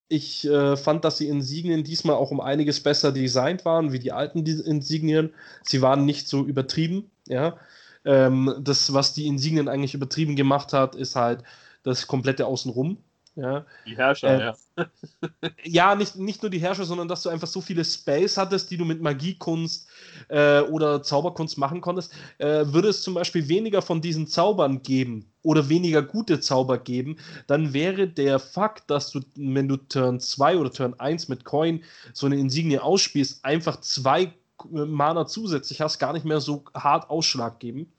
ich 0.08 0.46
äh, 0.48 0.78
fand, 0.78 1.04
dass 1.06 1.18
die 1.18 1.28
Insignien 1.28 1.84
diesmal 1.84 2.16
auch 2.16 2.32
um 2.32 2.40
einiges 2.40 2.82
besser 2.82 3.12
designt 3.12 3.66
waren 3.66 3.92
wie 3.92 4.00
die 4.00 4.12
alten 4.12 4.46
Insignien. 4.46 5.34
Sie 5.64 5.82
waren 5.82 6.06
nicht 6.06 6.28
so 6.28 6.46
übertrieben, 6.46 7.10
ja. 7.28 7.58
Ähm, 8.06 8.54
das, 8.60 8.94
was 8.94 9.14
die 9.14 9.28
Insignien 9.28 9.70
eigentlich 9.70 9.94
übertrieben 9.94 10.36
gemacht 10.36 10.74
hat, 10.74 10.96
ist 10.96 11.16
halt 11.16 11.44
das 11.84 12.08
komplette 12.08 12.46
Außenrum. 12.46 12.98
Ja. 13.36 13.66
Die 13.88 13.98
Herrscher, 13.98 14.30
äh, 14.30 14.40
ja. 14.40 14.56
ja, 15.64 15.96
nicht, 15.96 16.18
nicht 16.18 16.44
nur 16.44 16.52
die 16.52 16.60
Herrscher, 16.60 16.86
sondern 16.86 17.08
dass 17.08 17.24
du 17.24 17.30
einfach 17.30 17.48
so 17.48 17.62
viele 17.62 17.84
Space 17.84 18.38
hattest, 18.38 18.70
die 18.70 18.78
du 18.78 18.86
mit 18.86 19.02
Magiekunst 19.02 19.88
äh, 20.28 20.62
oder 20.62 21.02
Zauberkunst 21.02 21.58
machen 21.58 21.82
konntest. 21.82 22.14
Äh, 22.38 22.66
würde 22.68 22.90
es 22.90 23.02
zum 23.02 23.16
Beispiel 23.16 23.48
weniger 23.48 23.82
von 23.82 24.02
diesen 24.02 24.28
Zaubern 24.28 24.84
geben 24.84 25.32
oder 25.42 25.68
weniger 25.68 26.04
gute 26.04 26.40
Zauber 26.40 26.78
geben, 26.78 27.18
dann 27.48 27.74
wäre 27.74 28.08
der 28.08 28.40
Fakt, 28.40 28.90
dass 28.90 29.12
du, 29.12 29.22
wenn 29.36 29.68
du 29.68 29.78
Turn 29.78 30.20
2 30.20 30.58
oder 30.58 30.72
Turn 30.72 30.94
1 31.00 31.28
mit 31.28 31.44
Coin 31.44 31.84
so 32.14 32.28
eine 32.28 32.38
Insignie 32.38 32.80
ausspielst, 32.80 33.44
einfach 33.44 33.82
zwei 33.82 34.32
Mana 34.70 35.26
zusätzlich 35.26 35.82
hast, 35.82 36.00
gar 36.00 36.14
nicht 36.14 36.26
mehr 36.26 36.40
so 36.40 36.64
hart 36.74 37.10
Ausschlag 37.10 37.60
geben. 37.60 37.92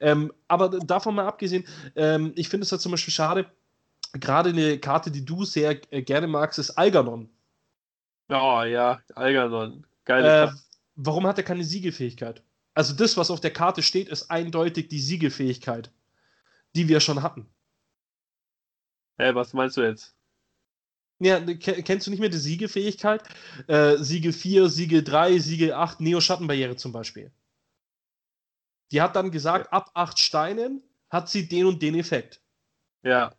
Ähm, 0.00 0.32
aber 0.48 0.68
davon 0.68 1.14
mal 1.14 1.26
abgesehen, 1.26 1.64
ähm, 1.94 2.32
ich 2.34 2.48
finde 2.48 2.64
es 2.64 2.72
halt 2.72 2.82
zum 2.82 2.90
Beispiel 2.90 3.14
schade, 3.14 3.46
gerade 4.12 4.50
eine 4.50 4.78
Karte, 4.78 5.10
die 5.10 5.24
du 5.24 5.44
sehr 5.44 5.80
äh, 5.92 6.02
gerne 6.02 6.26
magst, 6.26 6.58
ist 6.58 6.70
Algernon. 6.70 7.28
Oh 8.28 8.62
ja, 8.62 9.00
Algernon. 9.14 9.86
Geile 10.04 10.44
äh, 10.44 10.52
Warum 10.94 11.26
hat 11.26 11.38
er 11.38 11.44
keine 11.44 11.64
Siegelfähigkeit? 11.64 12.42
Also 12.74 12.94
das, 12.94 13.16
was 13.16 13.30
auf 13.30 13.40
der 13.40 13.52
Karte 13.52 13.82
steht, 13.82 14.08
ist 14.08 14.30
eindeutig 14.30 14.88
die 14.88 15.00
Siegelfähigkeit. 15.00 15.90
die 16.74 16.88
wir 16.88 17.00
schon 17.00 17.22
hatten. 17.22 17.42
Hä, 19.18 19.26
hey, 19.26 19.34
was 19.34 19.52
meinst 19.52 19.76
du 19.76 19.82
jetzt? 19.82 20.16
Ja, 21.18 21.38
kennst 21.40 22.06
du 22.06 22.10
nicht 22.10 22.20
mehr 22.20 22.30
die 22.30 22.38
Siegefähigkeit? 22.38 23.22
Äh, 23.68 23.98
Siegel 23.98 24.32
4, 24.32 24.68
Siegel 24.68 25.04
3, 25.04 25.38
Siegel 25.38 25.72
8, 25.72 26.00
Neo-Schattenbarriere 26.00 26.76
zum 26.76 26.92
Beispiel. 26.92 27.30
Die 28.90 29.00
hat 29.00 29.14
dann 29.14 29.30
gesagt, 29.30 29.66
ja. 29.66 29.72
ab 29.72 29.90
8 29.94 30.18
Steinen 30.18 30.82
hat 31.10 31.28
sie 31.28 31.46
den 31.46 31.66
und 31.66 31.80
den 31.82 31.94
Effekt. 31.94 32.40
Ja. 33.02 33.34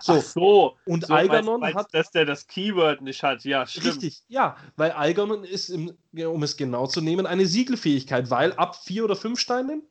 So, 0.00 0.14
Ach 0.14 0.22
so. 0.22 0.78
und 0.86 1.06
so, 1.06 1.14
Algernon 1.14 1.60
meinst, 1.60 1.76
hat. 1.76 1.94
Dass 1.94 2.10
der 2.10 2.24
das 2.24 2.46
Keyword 2.46 3.02
nicht 3.02 3.22
hat, 3.22 3.44
ja, 3.44 3.66
stimmt. 3.66 3.86
Richtig, 3.86 4.22
ja, 4.28 4.56
weil 4.76 4.92
Algernon 4.92 5.44
ist, 5.44 5.68
im, 5.68 5.96
um 6.12 6.42
es 6.42 6.56
genau 6.56 6.86
zu 6.86 7.00
nehmen, 7.00 7.26
eine 7.26 7.46
Siegelfähigkeit, 7.46 8.30
weil 8.30 8.52
ab 8.54 8.76
4 8.76 9.04
oder 9.04 9.16
5 9.16 9.38
Steinen? 9.38 9.82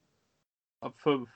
Ab 0.82 0.96
5 0.98 1.30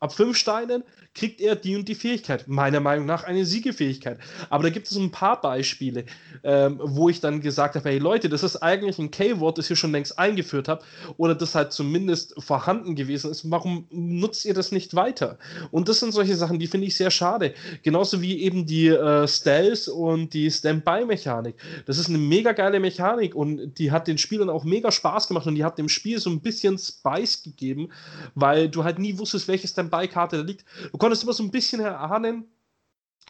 ab 0.00 0.12
fünf 0.12 0.36
Steinen 0.36 0.84
kriegt 1.14 1.40
er 1.40 1.56
die 1.56 1.74
und 1.76 1.88
die 1.88 1.94
Fähigkeit. 1.94 2.46
Meiner 2.46 2.80
Meinung 2.80 3.06
nach 3.06 3.24
eine 3.24 3.46
Siegefähigkeit. 3.46 4.18
Aber 4.50 4.64
da 4.64 4.70
gibt 4.70 4.86
es 4.86 4.96
ein 4.96 5.10
paar 5.10 5.40
Beispiele, 5.40 6.04
ähm, 6.44 6.78
wo 6.82 7.08
ich 7.08 7.20
dann 7.20 7.40
gesagt 7.40 7.74
habe: 7.74 7.88
hey 7.88 7.98
Leute, 7.98 8.28
das 8.28 8.42
ist 8.42 8.56
eigentlich 8.56 8.98
ein 8.98 9.10
K-Wort, 9.10 9.56
das 9.58 9.70
ihr 9.70 9.76
schon 9.76 9.92
längst 9.92 10.18
eingeführt 10.18 10.68
habt 10.68 10.84
oder 11.16 11.34
das 11.34 11.54
halt 11.54 11.72
zumindest 11.72 12.34
vorhanden 12.42 12.94
gewesen 12.94 13.30
ist. 13.30 13.50
Warum 13.50 13.86
nutzt 13.90 14.44
ihr 14.44 14.54
das 14.54 14.72
nicht 14.72 14.94
weiter? 14.94 15.38
Und 15.70 15.88
das 15.88 16.00
sind 16.00 16.12
solche 16.12 16.36
Sachen, 16.36 16.58
die 16.58 16.66
finde 16.66 16.86
ich 16.86 16.96
sehr 16.96 17.10
schade. 17.10 17.54
Genauso 17.82 18.20
wie 18.20 18.42
eben 18.42 18.66
die 18.66 18.88
äh, 18.88 19.26
Stealth 19.26 19.88
und 19.88 20.34
die 20.34 20.50
Standby-Mechanik. 20.50 21.54
Das 21.86 21.96
ist 21.96 22.08
eine 22.08 22.18
mega 22.18 22.52
geile 22.52 22.78
Mechanik 22.78 23.34
und 23.34 23.78
die 23.78 23.90
hat 23.90 24.06
den 24.06 24.18
Spielern 24.18 24.50
auch 24.50 24.64
mega 24.64 24.92
Spaß 24.92 25.28
gemacht 25.28 25.46
und 25.46 25.54
die 25.54 25.64
hat 25.64 25.78
dem 25.78 25.88
Spiel 25.88 26.18
so 26.18 26.28
ein 26.28 26.40
bisschen 26.40 26.76
Spice 26.76 27.42
gegeben, 27.42 27.88
weil 28.34 28.68
du 28.68 28.84
halt 28.84 28.98
nie 28.98 29.18
wusstest, 29.18 29.48
welches 29.48 29.70
Standby 29.70 29.85
Beikarte 29.90 30.36
da 30.38 30.42
liegt. 30.42 30.64
Du 30.92 30.98
konntest 30.98 31.22
immer 31.22 31.32
so 31.32 31.42
ein 31.42 31.50
bisschen 31.50 31.80
erahnen, 31.80 32.44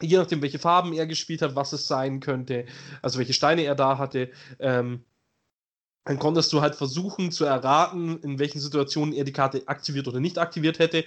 je 0.01 0.17
nachdem, 0.17 0.41
welche 0.41 0.59
Farben 0.59 0.93
er 0.93 1.07
gespielt 1.07 1.41
hat, 1.41 1.55
was 1.55 1.73
es 1.73 1.87
sein 1.87 2.19
könnte, 2.19 2.65
also 3.01 3.19
welche 3.19 3.33
Steine 3.33 3.63
er 3.63 3.75
da 3.75 3.97
hatte. 3.97 4.29
Ähm, 4.59 5.03
dann 6.07 6.19
konntest 6.19 6.53
du 6.53 6.61
halt 6.61 6.75
versuchen 6.75 7.33
zu 7.33 7.43
erraten, 7.43 8.21
in 8.21 8.39
welchen 8.39 8.61
Situationen 8.61 9.13
er 9.13 9.25
die 9.25 9.33
Karte 9.33 9.67
aktiviert 9.67 10.07
oder 10.07 10.21
nicht 10.21 10.37
aktiviert 10.37 10.79
hätte, 10.79 11.03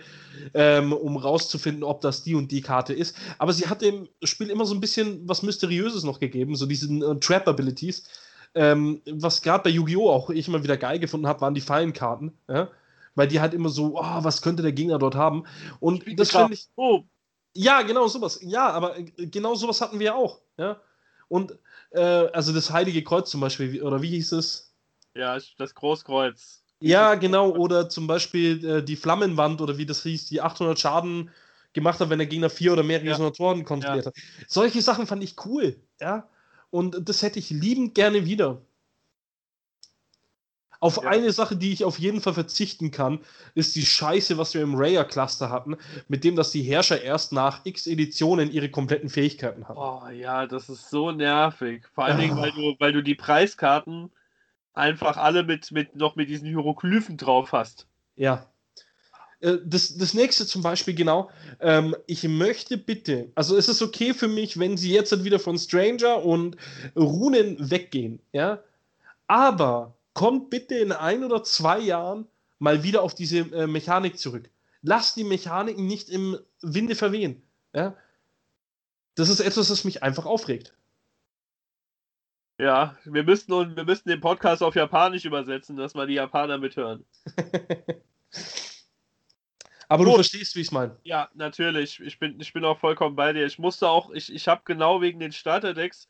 ähm, 0.53 0.93
um 0.93 1.17
rauszufinden, 1.17 1.85
ob 1.85 2.03
das 2.03 2.23
die 2.23 2.35
und 2.35 2.53
die 2.53 2.61
Karte 2.61 2.93
ist. 2.93 3.17
Aber 3.39 3.55
sie 3.55 3.69
hat 3.69 3.81
dem 3.81 4.09
Spiel 4.23 4.51
immer 4.51 4.67
so 4.67 4.75
ein 4.75 4.81
bisschen 4.81 5.27
was 5.27 5.43
Mysteriöses 5.43 6.05
noch 6.05 6.21
gegeben, 6.21 6.55
so 6.55 6.67
diesen 6.67 7.01
äh, 7.03 7.19
Trap-Abilities. 7.19 8.05
Ähm, 8.55 9.01
was 9.11 9.41
gerade 9.41 9.65
bei 9.65 9.71
Yu-Gi-Oh! 9.71 10.11
auch 10.11 10.29
ich 10.29 10.49
immer 10.49 10.63
wieder 10.63 10.77
geil 10.77 10.99
gefunden 10.99 11.27
habe, 11.27 11.41
waren 11.41 11.55
die 11.55 11.63
Fallenkarten. 11.63 12.33
Ja? 12.47 12.69
Weil 13.15 13.29
die 13.29 13.41
halt 13.41 13.55
immer 13.55 13.69
so, 13.69 13.99
oh, 13.99 14.25
was 14.25 14.43
könnte 14.43 14.63
der 14.63 14.73
Gegner 14.73 14.99
dort 14.99 15.15
haben? 15.15 15.45
Und 15.81 16.05
das 16.19 16.31
finde 16.31 16.55
ich. 16.55 16.69
Oh. 16.77 17.03
Ja, 17.55 17.83
genau 17.83 18.07
sowas. 18.07 18.39
Ja, 18.43 18.71
aber 18.71 18.97
äh, 18.99 19.05
genau 19.05 19.55
sowas 19.55 19.81
hatten 19.81 19.99
wir 19.99 20.15
auch. 20.15 20.41
Ja. 20.57 20.81
Und 21.29 21.59
äh, 21.91 22.01
also 22.01 22.53
das 22.53 22.71
Heilige 22.71 23.03
Kreuz 23.03 23.31
zum 23.31 23.41
Beispiel, 23.41 23.83
oder 23.83 24.03
wie 24.03 24.11
hieß 24.11 24.33
es? 24.33 24.73
Ja, 25.15 25.37
das 25.59 25.75
Großkreuz. 25.75 26.63
Ja, 26.81 27.15
genau. 27.15 27.51
Oder 27.51 27.89
zum 27.89 28.07
Beispiel 28.07 28.65
äh, 28.65 28.83
die 28.83 28.97
Flammenwand 28.97 29.61
oder 29.61 29.77
wie 29.79 29.87
das 29.87 30.03
hieß, 30.03 30.27
die 30.27 30.41
800 30.41 30.79
Schaden 30.79 31.31
gemacht 31.73 32.01
hat, 32.01 32.11
wenn 32.11 32.19
der 32.19 32.27
Gegner 32.27 32.51
vier 32.51 32.73
oder 32.73 32.83
mehr 32.83 33.03
Resonatoren 33.03 33.59
ja. 33.59 33.65
kontrolliert 33.65 34.07
ja. 34.07 34.11
hat. 34.11 34.17
Solche 34.49 34.83
Sachen 34.83 35.07
fand 35.07 35.23
ich 35.23 35.37
cool. 35.45 35.77
Ja. 36.01 36.29
Und 36.71 37.09
das 37.09 37.23
hätte 37.23 37.39
ich 37.39 37.51
liebend 37.51 37.95
gerne 37.95 38.25
wieder. 38.25 38.63
Auf 40.81 41.03
ja. 41.03 41.11
eine 41.11 41.31
Sache, 41.31 41.57
die 41.57 41.72
ich 41.72 41.85
auf 41.85 41.99
jeden 41.99 42.22
Fall 42.22 42.33
verzichten 42.33 42.91
kann, 42.91 43.20
ist 43.55 43.76
die 43.76 43.85
Scheiße, 43.85 44.39
was 44.39 44.55
wir 44.55 44.62
im 44.62 44.74
Raya-Cluster 44.74 45.51
hatten, 45.51 45.76
mit 46.09 46.24
dem, 46.24 46.37
dass 46.37 46.51
die 46.51 46.62
Herrscher 46.62 47.03
erst 47.03 47.33
nach 47.33 47.61
x 47.64 47.87
Editionen 47.87 48.51
ihre 48.51 48.70
kompletten 48.70 49.11
Fähigkeiten 49.11 49.68
haben. 49.68 49.78
Oh 49.78 50.09
ja, 50.11 50.47
das 50.47 50.70
ist 50.70 50.89
so 50.89 51.11
nervig. 51.11 51.85
Vor 51.95 52.07
allen 52.07 52.18
Dingen, 52.18 52.37
weil 52.39 52.53
du, 52.53 52.74
weil 52.78 52.93
du 52.93 53.03
die 53.03 53.14
Preiskarten 53.14 54.11
einfach 54.72 55.18
alle 55.18 55.43
mit, 55.43 55.70
mit 55.70 55.97
noch 55.97 56.16
mit 56.16 56.31
diesen 56.31 56.49
Hieroglyphen 56.49 57.18
drauf 57.18 57.53
hast. 57.53 57.87
Ja. 58.16 58.47
Äh, 59.41 59.59
das, 59.64 59.97
das 59.99 60.14
nächste 60.14 60.47
zum 60.47 60.62
Beispiel, 60.62 60.95
genau, 60.95 61.31
ähm, 61.61 61.95
ich 62.07 62.24
möchte 62.24 62.78
bitte, 62.78 63.31
also 63.35 63.57
es 63.57 63.68
ist 63.68 63.83
okay 63.83 64.14
für 64.14 64.28
mich, 64.28 64.59
wenn 64.59 64.76
sie 64.76 64.93
jetzt 64.93 65.24
wieder 65.24 65.39
von 65.39 65.59
Stranger 65.59 66.24
und 66.24 66.57
Runen 66.97 67.70
weggehen, 67.70 68.20
ja, 68.33 68.62
aber 69.26 69.95
kommt 70.21 70.51
bitte 70.51 70.75
in 70.75 70.93
ein 70.93 71.25
oder 71.25 71.43
zwei 71.45 71.79
Jahren 71.79 72.29
mal 72.59 72.83
wieder 72.83 73.01
auf 73.01 73.14
diese 73.14 73.39
äh, 73.39 73.66
Mechanik 73.66 74.18
zurück. 74.18 74.51
Lasst 74.83 75.16
die 75.16 75.25
Mechaniken 75.25 75.87
nicht 75.87 76.11
im 76.11 76.39
Winde 76.61 76.95
verwehen. 76.95 77.43
Ja? 77.73 77.97
Das 79.14 79.31
ist 79.31 79.41
etwas, 79.41 79.71
was 79.71 79.85
mich 79.85 80.03
einfach 80.03 80.27
aufregt. 80.27 80.75
Ja, 82.59 82.99
wir 83.05 83.25
müssten, 83.25 83.75
wir 83.75 83.85
müssten 83.85 84.11
den 84.11 84.21
Podcast 84.21 84.62
auf 84.62 84.75
Japanisch 84.75 85.25
übersetzen, 85.25 85.79
dass 85.79 85.95
wir 85.95 86.05
die 86.05 86.16
Japaner 86.16 86.59
mithören. 86.59 87.07
Aber 89.89 90.05
Gut. 90.05 90.12
du 90.12 90.16
verstehst, 90.16 90.55
wie 90.55 90.61
ich 90.61 90.66
es 90.66 90.73
meine. 90.73 90.99
Ja, 91.03 91.31
natürlich. 91.33 91.99
Ich 91.99 92.18
bin, 92.18 92.39
ich 92.39 92.53
bin 92.53 92.66
auch 92.66 92.79
vollkommen 92.79 93.16
bei 93.16 93.33
dir. 93.33 93.47
Ich 93.47 93.59
musste 93.59 93.89
auch, 93.89 94.11
ich, 94.11 94.31
ich 94.31 94.49
habe 94.49 94.61
genau 94.66 95.01
wegen 95.01 95.18
den 95.18 95.33
Starterdecks 95.33 96.09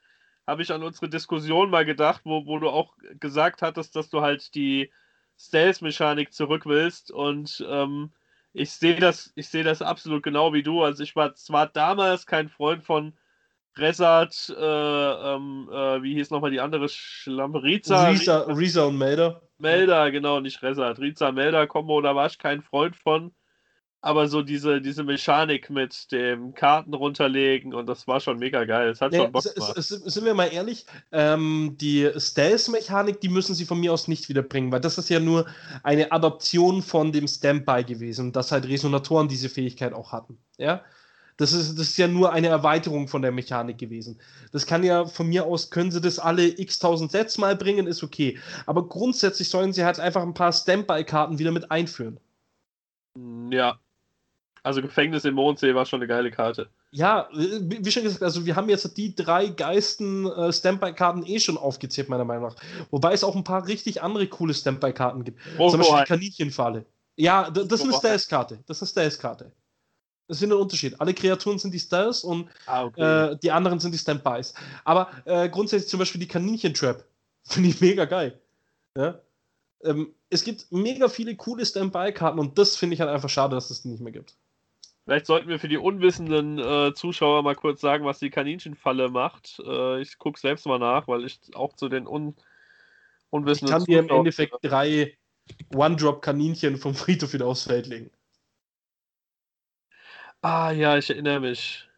habe 0.51 0.62
ich 0.62 0.72
an 0.72 0.82
unsere 0.82 1.09
Diskussion 1.09 1.70
mal 1.70 1.84
gedacht, 1.84 2.22
wo, 2.24 2.44
wo 2.44 2.59
du 2.59 2.68
auch 2.68 2.94
gesagt 3.20 3.62
hattest, 3.62 3.94
dass 3.94 4.11
du 4.11 4.20
halt 4.20 4.55
die 4.55 4.90
Stealth-Mechanik 5.38 6.32
zurück 6.32 6.66
willst. 6.66 7.12
Und 7.12 7.64
ähm, 7.68 8.11
ich 8.53 8.72
sehe 8.72 8.96
das, 8.96 9.32
ich 9.36 9.48
sehe 9.48 9.62
das 9.62 9.80
absolut 9.80 10.24
genau 10.24 10.53
wie 10.53 10.64
du. 10.64 10.82
Also 10.82 11.05
ich 11.05 11.14
war 11.14 11.34
zwar 11.34 11.68
damals 11.68 12.26
kein 12.26 12.48
Freund 12.48 12.82
von 12.82 13.14
Resart, 13.76 14.53
äh, 14.59 14.61
ähm, 14.61 15.68
äh, 15.72 16.03
wie 16.03 16.14
hieß 16.14 16.30
nochmal 16.30 16.51
die 16.51 16.61
andere 16.61 16.88
Schlampe? 16.88 17.62
Riza. 17.62 18.09
Riza, 18.09 18.40
Riza 18.48 18.82
und 18.82 18.98
Melder. 18.98 19.42
Melder, 19.59 20.11
genau, 20.11 20.40
nicht 20.40 20.62
Resart. 20.62 20.98
Riza, 20.98 21.30
Melder 21.30 21.68
Kombo, 21.68 22.01
da 22.01 22.16
war 22.16 22.26
ich 22.26 22.38
kein 22.38 22.61
Freund 22.61 22.96
von 22.96 23.32
aber 24.03 24.28
so 24.28 24.42
diese, 24.42 24.80
diese 24.80 25.05
Mechanik 25.05 25.68
mit 25.68 26.11
dem 26.11 26.55
Karten 26.55 26.94
runterlegen 26.94 27.74
und 27.74 27.86
das 27.86 28.07
war 28.07 28.20
schon 28.20 28.38
mega 28.38 28.64
geil. 28.64 28.88
Es 28.88 29.01
hat 29.01 29.12
nee, 29.12 29.18
schon 29.18 29.32
Bock 29.32 29.55
gemacht. 29.55 29.74
Sind 29.76 30.24
wir 30.24 30.34
mal 30.34 30.46
ehrlich, 30.46 30.86
ähm, 31.12 31.76
die 31.78 32.11
Stealth-Mechanik, 32.16 33.20
die 33.20 33.28
müssen 33.28 33.55
sie 33.55 33.66
von 33.66 33.78
mir 33.78 33.92
aus 33.92 34.09
nicht 34.09 34.28
wiederbringen, 34.28 34.72
weil 34.72 34.80
das 34.80 34.96
ist 34.96 35.11
ja 35.11 35.20
nur 35.20 35.46
eine 35.82 36.12
Adoption 36.12 36.82
von 36.82 37.12
dem 37.12 37.28
Standby 37.28 37.84
gewesen, 37.84 38.32
dass 38.32 38.53
halt 38.53 38.66
Resonatoren 38.66 39.28
diese 39.28 39.51
Fähigkeit 39.51 39.92
auch 39.92 40.12
hatten. 40.12 40.38
Ja. 40.57 40.82
Das 41.36 41.53
ist, 41.53 41.78
das 41.78 41.88
ist 41.88 41.98
ja 41.98 42.07
nur 42.07 42.32
eine 42.32 42.48
Erweiterung 42.48 43.09
von 43.09 43.22
der 43.22 43.32
Mechanik 43.32 43.78
gewesen. 43.78 44.20
Das 44.53 44.66
kann 44.66 44.82
ja 44.82 45.07
von 45.07 45.26
mir 45.26 45.46
aus, 45.46 45.70
können 45.70 45.90
sie 45.90 46.01
das 46.01 46.18
alle 46.18 46.46
x 46.59 46.78
tausend 46.78 47.12
Sets 47.12 47.38
mal 47.38 47.57
bringen, 47.57 47.86
ist 47.86 48.03
okay. 48.03 48.38
Aber 48.66 48.86
grundsätzlich 48.88 49.48
sollen 49.48 49.72
sie 49.72 49.84
halt 49.84 50.01
einfach 50.01 50.22
ein 50.22 50.34
paar 50.34 50.53
Standby-Karten 50.53 51.38
wieder 51.38 51.51
mit 51.51 51.70
einführen. 51.70 52.20
Ja, 53.51 53.78
also 54.62 54.82
Gefängnis 54.82 55.24
in 55.24 55.34
Mondsee 55.34 55.74
war 55.74 55.86
schon 55.86 56.00
eine 56.00 56.06
geile 56.06 56.30
Karte. 56.30 56.68
Ja, 56.90 57.28
wie 57.32 57.90
schon 57.90 58.02
gesagt, 58.02 58.22
also 58.22 58.44
wir 58.46 58.56
haben 58.56 58.68
jetzt 58.68 58.96
die 58.96 59.14
drei 59.14 59.48
geisten 59.48 60.26
äh, 60.26 60.52
Standby-Karten 60.52 61.24
eh 61.26 61.38
schon 61.40 61.56
aufgezählt, 61.56 62.08
meiner 62.08 62.24
Meinung 62.24 62.48
nach. 62.48 62.56
Wobei 62.90 63.12
es 63.12 63.24
auch 63.24 63.36
ein 63.36 63.44
paar 63.44 63.66
richtig 63.66 64.02
andere 64.02 64.26
coole 64.26 64.54
Standby-Karten 64.54 65.24
gibt. 65.24 65.40
Oh, 65.58 65.70
Zum 65.70 65.80
Beispiel 65.80 65.98
die 66.00 66.08
Kaninchenfalle. 66.08 66.84
Ja, 67.16 67.50
das 67.50 67.80
ist 67.80 67.82
eine 67.82 67.92
Stealth-Karte. 67.92 68.61
Das 68.66 68.82
ist 68.82 68.96
eine 68.96 69.11
Stealth-Karte. 69.11 69.52
Das 70.26 70.40
ist 70.40 70.44
ein 70.44 70.52
Unterschied. 70.52 71.00
Alle 71.00 71.12
Kreaturen 71.12 71.58
sind 71.58 71.74
die 71.74 71.80
Stealths 71.80 72.22
und 72.22 72.48
ah, 72.66 72.84
okay. 72.84 73.32
äh, 73.32 73.36
die 73.42 73.50
anderen 73.50 73.80
sind 73.80 73.92
die 73.92 73.98
Standbys. 73.98 74.54
Aber 74.84 75.11
äh, 75.24 75.48
grundsätzlich 75.48 75.90
zum 75.90 75.98
Beispiel 75.98 76.20
die 76.20 76.28
Kaninchen-Trap. 76.28 77.04
Finde 77.42 77.68
ich 77.68 77.80
mega 77.80 78.04
geil. 78.04 78.38
Ja? 78.96 79.20
Ähm, 79.82 80.14
es 80.28 80.44
gibt 80.44 80.70
mega 80.70 81.08
viele 81.08 81.34
coole 81.34 81.66
Standby-Karten 81.66 82.38
und 82.38 82.58
das 82.58 82.76
finde 82.76 82.94
ich 82.94 83.00
halt 83.00 83.11
einfach 83.11 83.28
schade, 83.28 83.56
dass 83.56 83.70
es 83.70 83.82
die 83.82 83.88
nicht 83.88 84.02
mehr 84.02 84.12
gibt. 84.12 84.36
Vielleicht 85.11 85.26
sollten 85.26 85.48
wir 85.48 85.58
für 85.58 85.66
die 85.66 85.76
unwissenden 85.76 86.61
äh, 86.61 86.94
Zuschauer 86.94 87.42
mal 87.42 87.56
kurz 87.56 87.80
sagen, 87.80 88.04
was 88.04 88.20
die 88.20 88.30
Kaninchenfalle 88.30 89.08
macht. 89.08 89.58
Äh, 89.58 90.02
ich 90.02 90.18
gucke 90.18 90.38
selbst 90.38 90.66
mal 90.66 90.78
nach, 90.78 91.08
weil 91.08 91.24
ich 91.24 91.40
auch 91.56 91.72
zu 91.72 91.88
den 91.88 92.06
Un 92.06 92.36
unwissenden 93.28 93.72
Ich 93.72 93.76
kann 93.76 93.84
dir 93.86 93.98
im 93.98 94.08
Endeffekt 94.08 94.54
drei 94.62 95.18
One-Drop-Kaninchen 95.74 96.76
vom 96.76 96.94
Friedhof 96.94 97.32
wieder 97.32 97.48
aufs 97.48 97.64
Feld 97.64 97.88
legen. 97.88 98.12
Ah 100.42 100.70
ja, 100.70 100.96
ich 100.96 101.11
erinnere 101.11 101.40
mich. 101.40 101.88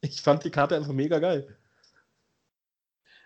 Ich 0.00 0.22
fand 0.22 0.42
die 0.42 0.50
Karte 0.50 0.74
einfach 0.74 0.92
mega 0.94 1.18
geil. 1.18 1.54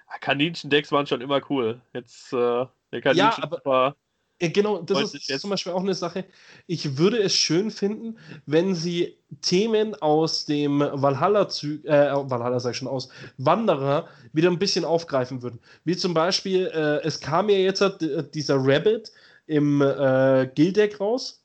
Ah, 0.08 0.18
Kaninchen-Decks 0.18 0.90
waren 0.90 1.06
schon 1.06 1.20
immer 1.20 1.40
cool. 1.48 1.80
Jetzt 1.92 2.32
äh, 2.32 2.66
der 2.90 3.02
Kaninchen 3.02 3.18
ja, 3.18 3.38
aber, 3.40 3.60
war 3.64 3.96
Genau, 4.38 4.82
das 4.82 5.14
ist 5.14 5.28
jetzt... 5.28 5.40
zum 5.40 5.50
Beispiel 5.50 5.72
auch 5.72 5.80
eine 5.80 5.94
Sache. 5.94 6.26
Ich 6.66 6.98
würde 6.98 7.18
es 7.22 7.34
schön 7.34 7.70
finden, 7.70 8.18
wenn 8.44 8.74
sie 8.74 9.16
Themen 9.40 9.94
aus 9.94 10.44
dem 10.44 10.80
Valhalla, 10.80 11.42
äh, 11.42 12.12
Valhalla 12.30 12.60
sag 12.60 12.72
ich 12.72 12.76
schon 12.76 12.88
aus, 12.88 13.08
Wanderer 13.38 14.08
wieder 14.34 14.50
ein 14.50 14.58
bisschen 14.58 14.84
aufgreifen 14.84 15.40
würden. 15.40 15.58
Wie 15.84 15.96
zum 15.96 16.12
Beispiel, 16.12 16.66
äh, 16.66 17.02
es 17.02 17.18
kam 17.18 17.48
ja 17.48 17.56
jetzt 17.56 17.80
äh, 17.80 18.28
dieser 18.34 18.56
Rabbit 18.58 19.10
im 19.46 19.80
äh, 19.80 20.50
Guild-Deck 20.54 21.00
raus, 21.00 21.42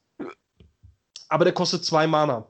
aber 1.29 1.45
der 1.45 1.53
kostet 1.53 1.85
zwei 1.85 2.07
Mana. 2.07 2.45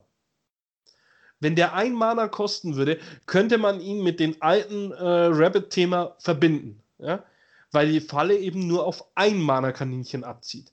Wenn 1.40 1.56
der 1.56 1.74
ein 1.74 1.94
Mana 1.94 2.28
kosten 2.28 2.76
würde, 2.76 3.00
könnte 3.28 3.60
man 3.60 3.80
ihn 3.80 4.02
mit 4.02 4.20
dem 4.20 4.36
alten 4.40 4.92
äh, 4.92 5.04
Rabbit-Thema 5.04 6.16
verbinden. 6.18 6.82
Ja? 6.98 7.24
Weil 7.72 7.92
die 7.92 8.02
Falle 8.02 8.38
eben 8.38 8.68
nur 8.68 8.86
auf 8.86 9.06
ein 9.16 9.40
Mana-Kaninchen 9.40 10.24
abzieht. 10.24 10.72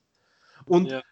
Und 0.64 0.90
ja. 0.90 1.02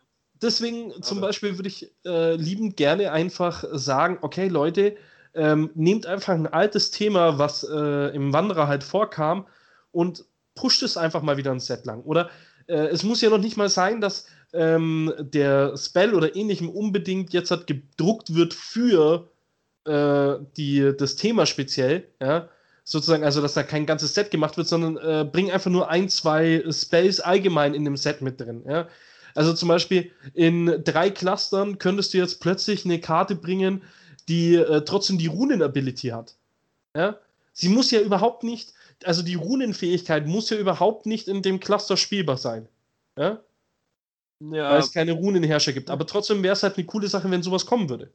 deswegen 0.43 1.01
zum 1.03 1.18
Aber. 1.18 1.28
Beispiel 1.28 1.57
würde 1.59 1.68
ich 1.68 1.93
äh, 2.05 2.34
liebend 2.34 2.76
gerne 2.76 3.12
einfach 3.12 3.64
sagen, 3.72 4.18
okay 4.22 4.49
Leute, 4.49 4.97
ähm, 5.34 5.70
nehmt 5.74 6.07
einfach 6.07 6.32
ein 6.32 6.47
altes 6.47 6.91
Thema, 6.91 7.39
was 7.39 7.62
äh, 7.62 8.14
im 8.14 8.32
Wanderer 8.32 8.68
halt 8.68 8.82
vorkam 8.82 9.47
und 9.93 10.24
pusht 10.55 10.82
es 10.82 10.97
einfach 10.97 11.22
mal 11.22 11.37
wieder 11.37 11.53
ein 11.53 11.61
Set 11.61 11.84
lang. 11.84 12.03
Oder 12.03 12.30
äh, 12.66 12.87
es 12.89 13.03
muss 13.03 13.20
ja 13.20 13.30
noch 13.30 13.39
nicht 13.39 13.57
mal 13.57 13.68
sein, 13.68 14.01
dass 14.01 14.26
ähm, 14.53 15.12
der 15.18 15.76
Spell 15.76 16.14
oder 16.14 16.34
ähnlichem 16.34 16.68
unbedingt 16.68 17.32
jetzt 17.32 17.51
halt 17.51 17.66
gedruckt 17.66 18.34
wird 18.34 18.55
für 18.55 19.30
äh, 19.84 20.37
die, 20.57 20.93
das 20.97 21.16
Thema 21.16 21.47
speziell, 21.47 22.09
ja, 22.20 22.49
sozusagen, 22.87 23.24
also 23.24 23.43
dass 23.43 23.55
da 23.55 23.64
kein 23.64 23.84
ganzes 23.84 24.14
Set 24.14 24.30
gemacht 24.30 24.57
wird, 24.57 24.68
sondern 24.68 24.97
äh, 24.97 25.24
bring 25.24 25.51
einfach 25.51 25.70
nur 25.70 25.91
ein, 25.91 26.09
zwei 26.09 26.64
Spells 26.70 27.20
allgemein 27.20 27.74
in 27.74 27.84
dem 27.84 27.97
Set 27.97 28.22
mit 28.22 28.41
drin, 28.41 28.64
ja. 28.66 28.89
Also 29.34 29.53
zum 29.53 29.68
Beispiel 29.68 30.11
in 30.32 30.82
drei 30.82 31.11
Clustern 31.11 31.76
könntest 31.76 32.14
du 32.14 32.18
jetzt 32.18 32.41
plötzlich 32.41 32.87
eine 32.87 33.01
Karte 33.01 33.34
bringen, 33.34 33.82
die 34.28 34.55
äh, 34.55 34.82
trotzdem 34.82 35.18
die 35.18 35.26
Runen-Ability 35.26 36.09
hat. 36.09 36.37
Ja? 36.97 37.18
Sie 37.53 37.68
muss 37.68 37.91
ja 37.91 38.01
überhaupt 38.01 38.45
nicht, 38.45 38.72
also 39.05 39.22
die 39.22 39.34
Runenfähigkeit 39.34 40.26
muss 40.26 40.49
ja 40.49 40.57
überhaupt 40.57 41.05
nicht 41.05 41.28
in 41.28 41.43
dem 41.43 41.61
Cluster 41.61 41.99
spielbar 41.99 42.39
sein. 42.39 42.66
Ja? 43.18 43.43
Ja. 44.41 44.70
Weil 44.70 44.80
es 44.80 44.93
keine 44.93 45.12
Runenherrscher 45.12 45.74
gibt. 45.74 45.91
Aber 45.91 46.07
trotzdem 46.07 46.43
wäre 46.43 46.55
es 46.55 46.62
halt 46.62 46.78
eine 46.78 46.87
coole 46.87 47.09
Sache, 47.09 47.30
wenn 47.30 47.43
sowas 47.43 47.66
kommen 47.66 47.91
würde. 47.91 48.11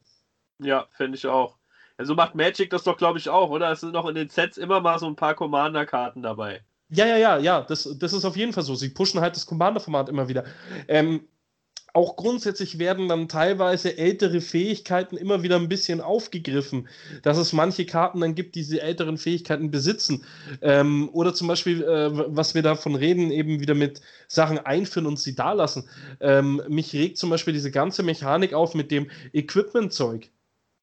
Ja, 0.58 0.88
fände 0.90 1.16
ich 1.16 1.26
auch. 1.28 1.56
Ja, 1.98 2.04
so 2.04 2.14
macht 2.14 2.34
Magic 2.34 2.70
das 2.70 2.84
doch, 2.84 2.96
glaube 2.96 3.18
ich, 3.18 3.28
auch, 3.28 3.50
oder? 3.50 3.70
Es 3.72 3.80
sind 3.80 3.92
noch 3.92 4.08
in 4.08 4.14
den 4.14 4.28
Sets 4.28 4.56
immer 4.56 4.80
mal 4.80 4.98
so 4.98 5.06
ein 5.06 5.16
paar 5.16 5.34
Commander-Karten 5.34 6.22
dabei. 6.22 6.62
Ja, 6.88 7.06
ja, 7.06 7.16
ja, 7.16 7.38
ja, 7.38 7.62
das, 7.62 7.88
das 7.98 8.12
ist 8.12 8.24
auf 8.24 8.36
jeden 8.36 8.52
Fall 8.52 8.64
so. 8.64 8.74
Sie 8.74 8.90
pushen 8.90 9.20
halt 9.20 9.34
das 9.34 9.46
Commander-Format 9.46 10.08
immer 10.08 10.28
wieder. 10.28 10.44
Ähm, 10.88 11.26
auch 11.94 12.16
grundsätzlich 12.16 12.78
werden 12.78 13.08
dann 13.08 13.28
teilweise 13.28 13.98
ältere 13.98 14.40
Fähigkeiten 14.40 15.16
immer 15.16 15.42
wieder 15.42 15.56
ein 15.56 15.68
bisschen 15.68 16.00
aufgegriffen, 16.00 16.88
dass 17.22 17.36
es 17.36 17.52
manche 17.52 17.84
Karten 17.84 18.20
dann 18.20 18.34
gibt, 18.34 18.54
die 18.54 18.60
diese 18.60 18.80
älteren 18.80 19.18
Fähigkeiten 19.18 19.70
besitzen. 19.70 20.24
Ähm, 20.62 21.10
oder 21.12 21.34
zum 21.34 21.48
Beispiel, 21.48 21.82
äh, 21.82 22.10
was 22.34 22.54
wir 22.54 22.62
davon 22.62 22.94
reden, 22.94 23.30
eben 23.30 23.60
wieder 23.60 23.74
mit 23.74 24.00
Sachen 24.26 24.58
einführen 24.58 25.06
und 25.06 25.18
sie 25.18 25.34
da 25.34 25.52
lassen. 25.52 25.88
Ähm, 26.20 26.62
mich 26.68 26.94
regt 26.94 27.18
zum 27.18 27.28
Beispiel 27.28 27.52
diese 27.52 27.70
ganze 27.70 28.02
Mechanik 28.02 28.54
auf 28.54 28.74
mit 28.74 28.90
dem 28.90 29.10
Equipment-Zeug. 29.32 30.30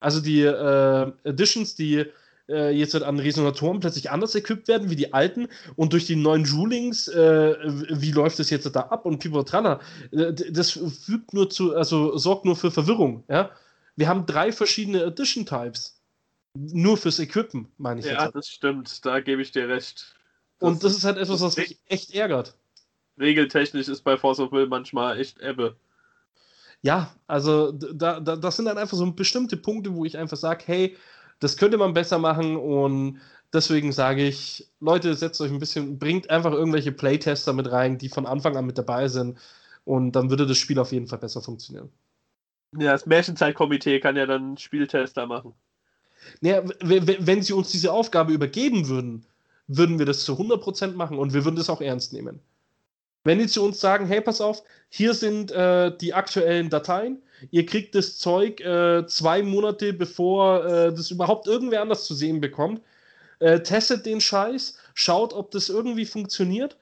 Also 0.00 0.20
die 0.20 0.42
äh, 0.42 1.12
Editions, 1.24 1.74
die 1.74 2.06
äh, 2.48 2.70
jetzt 2.70 2.94
halt 2.94 3.04
an 3.04 3.18
Resonatoren 3.18 3.80
plötzlich 3.80 4.10
anders 4.10 4.34
equipped 4.34 4.66
werden 4.68 4.90
wie 4.90 4.96
die 4.96 5.12
alten 5.12 5.48
und 5.76 5.92
durch 5.92 6.06
die 6.06 6.16
neuen 6.16 6.44
Rulings, 6.46 7.08
äh, 7.08 7.54
wie 7.90 8.12
läuft 8.12 8.38
das 8.38 8.50
jetzt 8.50 8.64
da 8.74 8.80
ab 8.80 9.06
und 9.06 9.18
Pivotrana, 9.18 9.80
äh, 10.10 10.32
das 10.32 10.72
fügt 10.72 11.32
nur 11.32 11.48
zu, 11.48 11.76
also 11.76 12.16
sorgt 12.16 12.44
nur 12.44 12.56
für 12.56 12.70
Verwirrung, 12.70 13.24
ja. 13.28 13.50
Wir 13.96 14.08
haben 14.08 14.24
drei 14.24 14.50
verschiedene 14.50 15.02
Edition-Types. 15.02 16.00
Nur 16.54 16.96
fürs 16.96 17.18
Equippen, 17.18 17.68
meine 17.76 18.00
ich. 18.00 18.06
Ja, 18.06 18.24
jetzt. 18.24 18.34
das 18.34 18.48
stimmt, 18.48 19.04
da 19.04 19.20
gebe 19.20 19.42
ich 19.42 19.52
dir 19.52 19.68
recht. 19.68 20.16
Das 20.58 20.68
und 20.68 20.82
das 20.82 20.96
ist 20.96 21.04
halt 21.04 21.18
etwas, 21.18 21.40
was 21.40 21.56
mich 21.56 21.78
echt 21.86 22.14
ärgert. 22.14 22.56
Regeltechnisch 23.18 23.88
ist 23.88 24.02
bei 24.02 24.16
Force 24.16 24.40
of 24.40 24.50
Will 24.52 24.66
manchmal 24.66 25.20
echt 25.20 25.38
Ebbe. 25.40 25.76
Ja, 26.82 27.14
also 27.26 27.72
da, 27.72 28.20
da, 28.20 28.36
das 28.36 28.56
sind 28.56 28.64
dann 28.64 28.78
einfach 28.78 28.96
so 28.96 29.10
bestimmte 29.12 29.56
Punkte, 29.56 29.94
wo 29.94 30.04
ich 30.04 30.16
einfach 30.16 30.36
sage, 30.36 30.64
hey, 30.66 30.96
das 31.38 31.56
könnte 31.56 31.76
man 31.78 31.92
besser 31.94 32.18
machen 32.18 32.56
und 32.56 33.20
deswegen 33.52 33.92
sage 33.92 34.26
ich, 34.26 34.68
Leute, 34.80 35.14
setzt 35.14 35.40
euch 35.40 35.50
ein 35.50 35.58
bisschen, 35.58 35.98
bringt 35.98 36.30
einfach 36.30 36.52
irgendwelche 36.52 36.92
Playtester 36.92 37.52
mit 37.52 37.70
rein, 37.70 37.98
die 37.98 38.08
von 38.08 38.26
Anfang 38.26 38.56
an 38.56 38.66
mit 38.66 38.78
dabei 38.78 39.08
sind 39.08 39.38
und 39.84 40.12
dann 40.12 40.30
würde 40.30 40.46
das 40.46 40.58
Spiel 40.58 40.78
auf 40.78 40.92
jeden 40.92 41.06
Fall 41.06 41.18
besser 41.18 41.42
funktionieren. 41.42 41.90
Ja, 42.78 42.92
das 42.92 43.06
Märchenzeitkomitee 43.06 44.00
kann 44.00 44.16
ja 44.16 44.26
dann 44.26 44.56
Spieltester 44.56 45.26
machen. 45.26 45.54
Naja, 46.40 46.62
wenn 46.80 47.42
sie 47.42 47.52
uns 47.52 47.70
diese 47.72 47.92
Aufgabe 47.92 48.32
übergeben 48.32 48.88
würden, 48.88 49.26
würden 49.66 49.98
wir 49.98 50.06
das 50.06 50.24
zu 50.24 50.34
100% 50.34 50.92
machen 50.94 51.18
und 51.18 51.32
wir 51.32 51.44
würden 51.44 51.56
das 51.56 51.70
auch 51.70 51.80
ernst 51.80 52.12
nehmen. 52.12 52.40
Wenn 53.24 53.38
die 53.38 53.46
zu 53.46 53.62
uns 53.64 53.80
sagen, 53.80 54.06
hey, 54.06 54.20
pass 54.20 54.40
auf, 54.40 54.62
hier 54.88 55.14
sind 55.14 55.50
äh, 55.52 55.96
die 55.96 56.14
aktuellen 56.14 56.70
Dateien, 56.70 57.22
ihr 57.50 57.66
kriegt 57.66 57.94
das 57.94 58.18
Zeug 58.18 58.60
äh, 58.60 59.06
zwei 59.06 59.42
Monate 59.42 59.92
bevor 59.92 60.64
äh, 60.64 60.92
das 60.92 61.10
überhaupt 61.10 61.46
irgendwer 61.46 61.82
anders 61.82 62.04
zu 62.06 62.14
sehen 62.14 62.40
bekommt, 62.40 62.80
äh, 63.40 63.60
testet 63.60 64.06
den 64.06 64.20
Scheiß, 64.20 64.78
schaut, 64.94 65.32
ob 65.32 65.50
das 65.50 65.68
irgendwie 65.68 66.06
funktioniert. 66.06 66.76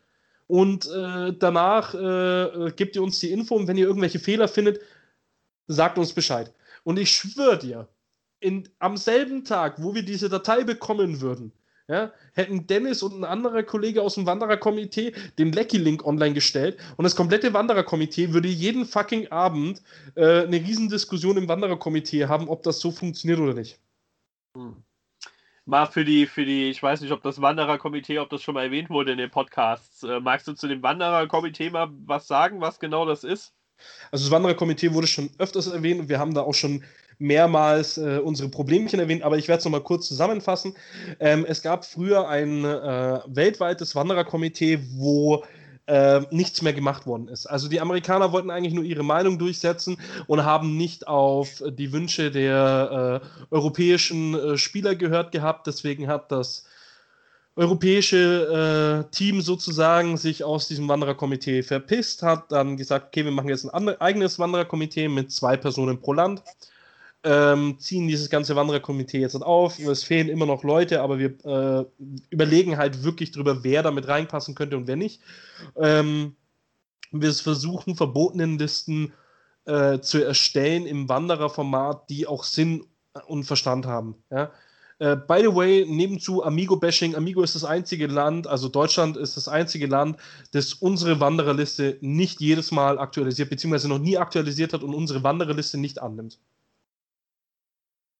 Und 0.47 0.86
äh, 0.86 1.34
danach 1.39 1.95
äh, 1.95 2.72
gebt 2.72 2.97
ihr 2.97 3.03
uns 3.03 3.20
die 3.20 3.30
Info. 3.30 3.55
Und 3.55 3.68
wenn 3.68 3.76
ihr 3.76 3.86
irgendwelche 3.86 4.18
Fehler 4.18 4.49
findet, 4.49 4.80
sagt 5.66 5.99
uns 5.99 6.12
Bescheid. 6.14 6.53
Und 6.84 6.99
ich 6.99 7.11
schwöre 7.11 7.59
dir, 7.59 7.89
in, 8.41 8.68
am 8.78 8.97
selben 8.97 9.45
Tag, 9.45 9.82
wo 9.82 9.95
wir 9.95 10.03
diese 10.03 10.28
Datei 10.28 10.64
bekommen 10.64 11.20
würden, 11.20 11.53
ja, 11.89 12.12
hätten 12.34 12.66
Dennis 12.66 13.03
und 13.03 13.18
ein 13.18 13.24
anderer 13.24 13.62
Kollege 13.62 14.03
aus 14.03 14.14
dem 14.14 14.26
Wandererkomitee 14.26 15.14
den 15.39 15.53
Lecky-Link 15.53 16.05
online 16.05 16.34
gestellt 16.34 16.78
und 16.99 17.05
das 17.05 17.16
komplette 17.16 17.55
Wandererkomitee 17.55 18.32
würde 18.34 18.49
jeden 18.49 18.84
fucking 18.84 19.28
Abend 19.28 19.82
äh, 20.14 20.43
eine 20.43 20.57
Riesendiskussion 20.57 21.39
im 21.39 21.49
Wandererkomitee 21.49 22.26
haben, 22.26 22.49
ob 22.49 22.62
das 22.62 22.80
so 22.80 22.91
funktioniert 22.91 23.41
oder 23.41 23.55
nicht. 23.55 23.80
Hm. 24.55 24.76
Mal 25.64 25.86
für 25.86 26.05
die, 26.05 26.26
für 26.26 26.45
die, 26.45 26.70
ich 26.70 26.82
weiß 26.82 27.01
nicht, 27.01 27.12
ob 27.12 27.22
das 27.22 27.41
Wandererkomitee, 27.41 28.18
ob 28.18 28.30
das 28.30 28.43
schon 28.43 28.55
mal 28.55 28.64
erwähnt 28.64 28.91
wurde 28.91 29.12
in 29.12 29.18
den 29.18 29.30
Podcasts. 29.30 30.03
Äh, 30.03 30.20
magst 30.20 30.47
du 30.47 30.53
zu 30.53 30.68
dem 30.68 30.82
Wandererkomitee 30.82 31.70
mal 31.70 31.89
was 32.07 32.26
sagen, 32.26 32.61
was 32.61 32.78
genau 32.78 33.07
das 33.07 33.24
ist? 33.24 33.55
Also 34.11 34.24
das 34.24 34.30
Wandererkomitee 34.30 34.93
wurde 34.93 35.07
schon 35.07 35.30
öfters 35.39 35.68
erwähnt 35.68 36.01
und 36.01 36.09
wir 36.09 36.18
haben 36.18 36.34
da 36.34 36.43
auch 36.43 36.55
schon 36.55 36.84
mehrmals 37.18 37.98
äh, 37.98 38.20
unsere 38.22 38.48
Problemchen 38.48 39.00
erwähnt, 39.00 39.22
aber 39.22 39.38
ich 39.38 39.48
werde 39.48 39.58
es 39.58 39.64
nochmal 39.64 39.82
kurz 39.82 40.06
zusammenfassen. 40.08 40.74
Ähm, 41.20 41.44
es 41.48 41.62
gab 41.62 41.84
früher 41.84 42.28
ein 42.28 42.64
äh, 42.64 43.20
weltweites 43.26 43.94
Wandererkomitee, 43.94 44.80
wo 44.94 45.44
äh, 45.86 46.20
nichts 46.30 46.62
mehr 46.62 46.74
gemacht 46.74 47.06
worden 47.06 47.28
ist. 47.28 47.46
Also 47.46 47.68
die 47.68 47.80
Amerikaner 47.80 48.32
wollten 48.32 48.50
eigentlich 48.50 48.74
nur 48.74 48.84
ihre 48.84 49.02
Meinung 49.02 49.38
durchsetzen 49.38 49.96
und 50.26 50.44
haben 50.44 50.76
nicht 50.76 51.08
auf 51.08 51.62
die 51.66 51.92
Wünsche 51.92 52.30
der 52.30 53.22
äh, 53.22 53.54
europäischen 53.54 54.34
äh, 54.34 54.58
Spieler 54.58 54.94
gehört 54.94 55.32
gehabt. 55.32 55.66
Deswegen 55.66 56.06
hat 56.06 56.30
das 56.30 56.64
europäische 57.56 59.06
äh, 59.08 59.10
Team 59.10 59.40
sozusagen 59.40 60.16
sich 60.16 60.44
aus 60.44 60.68
diesem 60.68 60.86
Wandererkomitee 60.86 61.64
verpisst, 61.64 62.22
hat 62.22 62.52
dann 62.52 62.76
gesagt, 62.76 63.08
okay, 63.08 63.24
wir 63.24 63.32
machen 63.32 63.48
jetzt 63.48 63.64
ein 63.64 63.88
eigenes 64.00 64.38
Wandererkomitee 64.38 65.08
mit 65.08 65.32
zwei 65.32 65.56
Personen 65.56 66.00
pro 66.00 66.12
Land 66.12 66.42
ähm, 67.24 67.78
ziehen 67.78 68.08
dieses 68.08 68.30
ganze 68.30 68.56
Wandererkomitee 68.56 69.20
jetzt 69.20 69.34
auf. 69.36 69.78
Es 69.78 70.04
fehlen 70.04 70.28
immer 70.28 70.46
noch 70.46 70.62
Leute, 70.62 71.00
aber 71.00 71.18
wir 71.18 71.44
äh, 71.44 71.84
überlegen 72.30 72.78
halt 72.78 73.02
wirklich 73.02 73.32
drüber, 73.32 73.64
wer 73.64 73.82
damit 73.82 74.08
reinpassen 74.08 74.54
könnte 74.54 74.76
und 74.76 74.86
wer 74.86 74.96
nicht. 74.96 75.20
Ähm, 75.76 76.36
wir 77.10 77.32
versuchen, 77.32 77.96
verbotenen 77.96 78.58
Listen 78.58 79.12
äh, 79.64 79.98
zu 80.00 80.24
erstellen 80.24 80.86
im 80.86 81.08
Wandererformat, 81.08 82.08
die 82.08 82.26
auch 82.26 82.44
Sinn 82.44 82.84
und 83.26 83.44
Verstand 83.44 83.86
haben. 83.86 84.14
Ja? 84.30 84.52
Uh, 85.00 85.14
by 85.14 85.40
the 85.42 85.54
way, 85.54 85.86
nebenzu 85.88 86.42
Amigo-Bashing. 86.42 87.14
Amigo 87.14 87.45
ist 87.45 87.54
das 87.54 87.62
einzige 87.64 88.08
Land, 88.08 88.49
also 88.49 88.68
Deutschland 88.68 89.16
ist 89.16 89.36
das 89.36 89.46
einzige 89.46 89.86
Land, 89.86 90.16
das 90.50 90.72
unsere 90.72 91.20
Wandererliste 91.20 91.99
nicht 92.00 92.40
jedes 92.40 92.72
Mal 92.72 92.99
aktualisiert, 92.99 93.49
beziehungsweise 93.49 93.88
noch 93.88 94.00
nie 94.00 94.18
aktualisiert 94.18 94.72
hat 94.72 94.82
und 94.82 94.95
unsere 94.95 95.22
Wandererliste 95.22 95.78
nicht 95.78 96.03
annimmt. 96.03 96.40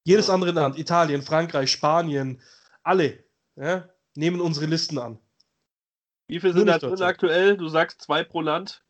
Jedes 0.09 0.31
andere 0.31 0.53
Land, 0.53 0.79
Italien, 0.79 1.21
Frankreich, 1.21 1.71
Spanien, 1.71 2.41
alle 2.83 3.23
ja, 3.57 3.87
nehmen 4.15 4.41
unsere 4.41 4.65
Listen 4.65 4.97
an. 4.97 5.19
Wie 6.29 6.41
viele 6.41 6.55
sind 6.55 6.67
da 6.67 6.79
drin 6.79 7.03
aktuell? 7.03 7.59
Du 7.59 7.69
sagst 7.69 8.01
zwei 8.01 8.25
pro 8.25 8.41
Land? 8.41 8.83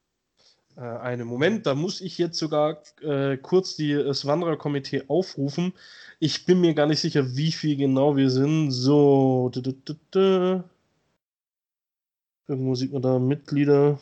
Äh, 0.77 0.83
einen 0.83 1.27
Moment, 1.27 1.67
da 1.67 1.75
muss 1.75 2.01
ich 2.01 2.19
jetzt 2.19 2.39
sogar 2.39 2.81
äh, 3.01 3.37
kurz 3.37 3.75
die, 3.75 3.95
das 3.95 4.27
Wandererkomitee 4.27 5.07
aufrufen. 5.09 5.73
Ich 6.21 6.47
bin 6.47 6.61
mir 6.61 6.75
gar 6.75 6.87
nicht 6.87 7.01
sicher, 7.01 7.35
wie 7.37 7.51
viel 7.51 7.77
genau 7.77 8.15
wir 8.15 8.31
sind. 8.31 8.71
So. 8.71 9.51
Irgendwo 12.47 12.77
sieht 12.77 12.93
man 12.93 13.03
da 13.03 13.19
Mitglieder. 13.19 13.99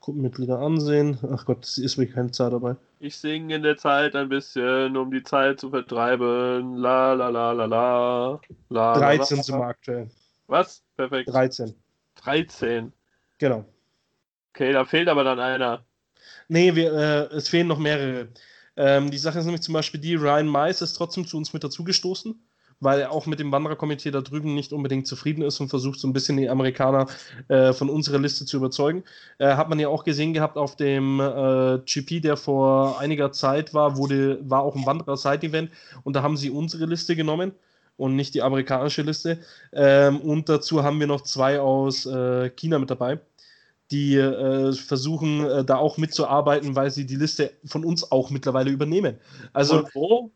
Gruppenmitglieder 0.00 0.58
ansehen. 0.58 1.18
Ach 1.32 1.44
Gott, 1.44 1.64
es 1.64 1.78
ist 1.78 1.96
mir 1.96 2.06
keine 2.06 2.30
Zahl 2.30 2.50
dabei. 2.50 2.76
Ich 2.98 3.16
singe 3.16 3.54
in 3.54 3.62
der 3.62 3.76
Zeit 3.76 4.16
ein 4.16 4.28
bisschen, 4.28 4.96
um 4.96 5.10
die 5.10 5.22
Zeit 5.22 5.60
zu 5.60 5.70
vertreiben. 5.70 6.76
La 6.76 7.12
la 7.12 7.28
la 7.28 7.52
la 7.52 7.64
la. 7.66 8.40
la 8.70 8.94
13 8.94 9.36
la, 9.36 9.42
sind 9.42 9.58
wir 9.58 9.66
aktuell. 9.66 10.10
Was? 10.46 10.82
Perfekt. 10.96 11.28
13. 11.30 11.74
13. 12.16 12.92
Genau. 13.38 13.64
Okay, 14.52 14.72
da 14.72 14.84
fehlt 14.84 15.08
aber 15.08 15.24
dann 15.24 15.38
einer. 15.38 15.84
Nee, 16.48 16.74
wir, 16.74 16.92
äh, 16.92 17.34
es 17.34 17.48
fehlen 17.48 17.68
noch 17.68 17.78
mehrere. 17.78 18.28
Ähm, 18.76 19.10
die 19.10 19.18
Sache 19.18 19.38
ist 19.38 19.44
nämlich 19.44 19.62
zum 19.62 19.74
Beispiel 19.74 20.00
die, 20.00 20.14
Ryan 20.14 20.48
Mais 20.48 20.82
ist 20.82 20.94
trotzdem 20.94 21.26
zu 21.26 21.36
uns 21.36 21.52
mit 21.52 21.62
dazugestoßen 21.62 22.34
weil 22.80 23.00
er 23.00 23.12
auch 23.12 23.26
mit 23.26 23.38
dem 23.38 23.52
Wandererkomitee 23.52 24.10
da 24.10 24.22
drüben 24.22 24.54
nicht 24.54 24.72
unbedingt 24.72 25.06
zufrieden 25.06 25.42
ist 25.42 25.60
und 25.60 25.68
versucht 25.68 26.00
so 26.00 26.08
ein 26.08 26.12
bisschen 26.12 26.36
die 26.38 26.48
Amerikaner 26.48 27.06
äh, 27.48 27.72
von 27.72 27.90
unserer 27.90 28.18
Liste 28.18 28.46
zu 28.46 28.56
überzeugen. 28.56 29.04
Äh, 29.38 29.54
hat 29.54 29.68
man 29.68 29.78
ja 29.78 29.88
auch 29.88 30.04
gesehen 30.04 30.32
gehabt 30.32 30.56
auf 30.56 30.76
dem 30.76 31.20
äh, 31.20 31.78
GP, 31.84 32.22
der 32.22 32.36
vor 32.36 32.98
einiger 32.98 33.32
Zeit 33.32 33.74
war, 33.74 33.96
wurde, 33.96 34.38
war 34.42 34.62
auch 34.62 34.74
ein 34.74 34.86
Wanderer-Side-Event 34.86 35.70
und 36.02 36.16
da 36.16 36.22
haben 36.22 36.36
sie 36.36 36.50
unsere 36.50 36.86
Liste 36.86 37.14
genommen 37.14 37.52
und 37.96 38.16
nicht 38.16 38.34
die 38.34 38.42
amerikanische 38.42 39.02
Liste. 39.02 39.38
Ähm, 39.72 40.20
und 40.20 40.48
dazu 40.48 40.82
haben 40.82 40.98
wir 41.00 41.06
noch 41.06 41.20
zwei 41.20 41.60
aus 41.60 42.06
äh, 42.06 42.50
China 42.50 42.78
mit 42.78 42.90
dabei 42.90 43.20
die 43.90 44.14
äh, 44.16 44.72
versuchen 44.72 45.44
äh, 45.44 45.64
da 45.64 45.76
auch 45.76 45.98
mitzuarbeiten, 45.98 46.76
weil 46.76 46.90
sie 46.90 47.06
die 47.06 47.16
Liste 47.16 47.52
von 47.64 47.84
uns 47.84 48.10
auch 48.12 48.30
mittlerweile 48.30 48.70
übernehmen. 48.70 49.18
Also 49.52 49.88
wo? 49.94 50.30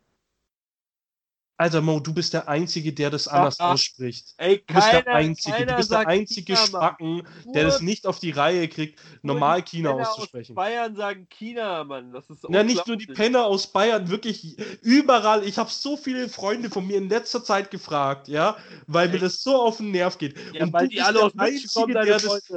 Alter 1.57 1.81
Mo, 1.81 2.01
du 2.01 2.13
bist 2.13 2.33
der 2.33 2.49
Einzige, 2.49 2.91
der 2.91 3.09
das 3.09 3.29
anders 3.29 3.59
ach, 3.59 3.73
ausspricht. 3.73 4.33
Ey, 4.37 4.63
du 4.67 4.73
bist 4.73 4.87
keiner, 4.87 5.01
der 5.03 5.13
Einzige, 5.13 5.65
du 5.65 5.75
bist 5.75 5.91
der 5.91 6.07
einzige 6.07 6.53
China, 6.53 6.67
Spacken, 6.67 7.27
der 7.53 7.63
das 7.63 7.81
nicht 7.81 8.05
auf 8.05 8.19
die 8.19 8.31
Reihe 8.31 8.67
kriegt, 8.67 8.99
normal 9.21 9.61
China 9.63 9.91
auszusprechen. 9.91 10.51
Aus 10.51 10.55
Bayern 10.55 10.95
sagen 10.97 11.27
China, 11.29 11.85
Mann. 11.85 12.11
Das 12.11 12.29
ist 12.29 12.45
Na, 12.49 12.63
nicht 12.63 12.85
nur 12.87 12.97
die 12.97 13.07
Penner 13.07 13.45
aus 13.45 13.67
Bayern, 13.67 14.09
wirklich 14.09 14.57
überall. 14.81 15.45
Ich 15.45 15.57
habe 15.57 15.69
so 15.69 15.95
viele 15.95 16.27
Freunde 16.27 16.69
von 16.69 16.85
mir 16.85 16.97
in 16.97 17.07
letzter 17.07 17.41
Zeit 17.41 17.71
gefragt, 17.71 18.27
ja, 18.27 18.57
weil 18.87 19.07
Ey. 19.07 19.13
mir 19.13 19.19
das 19.19 19.41
so 19.41 19.55
auf 19.61 19.77
den 19.77 19.91
Nerv 19.91 20.17
geht. 20.17 20.37
Ja, 20.53 20.63
Und 20.63 20.73
weil 20.73 20.89
die 20.89 21.01
alle 21.01 21.23
aus 21.23 21.37
Einzige, 21.37 21.69
kommen, 21.69 21.93
der 21.93 22.05
das, 22.05 22.51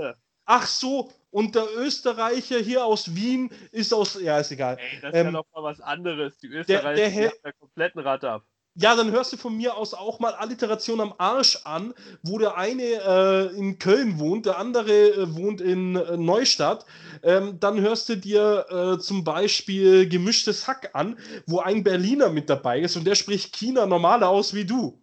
Ach 0.50 0.66
so, 0.66 1.12
und 1.30 1.54
der 1.54 1.66
Österreicher 1.76 2.58
hier 2.58 2.84
aus 2.84 3.14
Wien 3.14 3.50
ist 3.70 3.92
aus. 3.92 4.18
Ja, 4.20 4.38
ist 4.38 4.50
egal. 4.50 4.78
Ey, 4.78 5.00
das 5.02 5.12
ist 5.12 5.20
ähm, 5.20 5.26
ja 5.26 5.32
noch 5.32 5.44
mal 5.54 5.62
was 5.62 5.80
anderes. 5.80 6.38
Die 6.38 6.46
Österreicher 6.46 6.94
der, 6.94 7.10
der, 7.10 7.32
der 7.44 7.52
kompletten 7.52 8.00
Rad 8.00 8.24
ab. 8.24 8.44
Ja, 8.80 8.94
dann 8.94 9.10
hörst 9.10 9.32
du 9.32 9.36
von 9.36 9.56
mir 9.56 9.76
aus 9.76 9.92
auch 9.92 10.20
mal 10.20 10.34
Alliteration 10.34 11.00
am 11.00 11.12
Arsch 11.18 11.58
an, 11.64 11.94
wo 12.22 12.38
der 12.38 12.56
eine 12.56 12.82
äh, 12.84 13.56
in 13.56 13.80
Köln 13.80 14.20
wohnt, 14.20 14.46
der 14.46 14.56
andere 14.56 14.92
äh, 14.92 15.34
wohnt 15.34 15.60
in 15.60 15.96
äh, 15.96 16.16
Neustadt. 16.16 16.86
Ähm, 17.24 17.58
dann 17.58 17.80
hörst 17.80 18.08
du 18.08 18.16
dir 18.16 18.66
äh, 18.70 18.98
zum 19.00 19.24
Beispiel 19.24 20.08
gemischtes 20.08 20.68
Hack 20.68 20.90
an, 20.92 21.18
wo 21.46 21.58
ein 21.58 21.82
Berliner 21.82 22.28
mit 22.28 22.48
dabei 22.48 22.78
ist 22.78 22.94
und 22.94 23.04
der 23.04 23.16
spricht 23.16 23.52
China 23.52 23.84
normaler 23.84 24.28
aus 24.28 24.54
wie 24.54 24.64
du. 24.64 25.02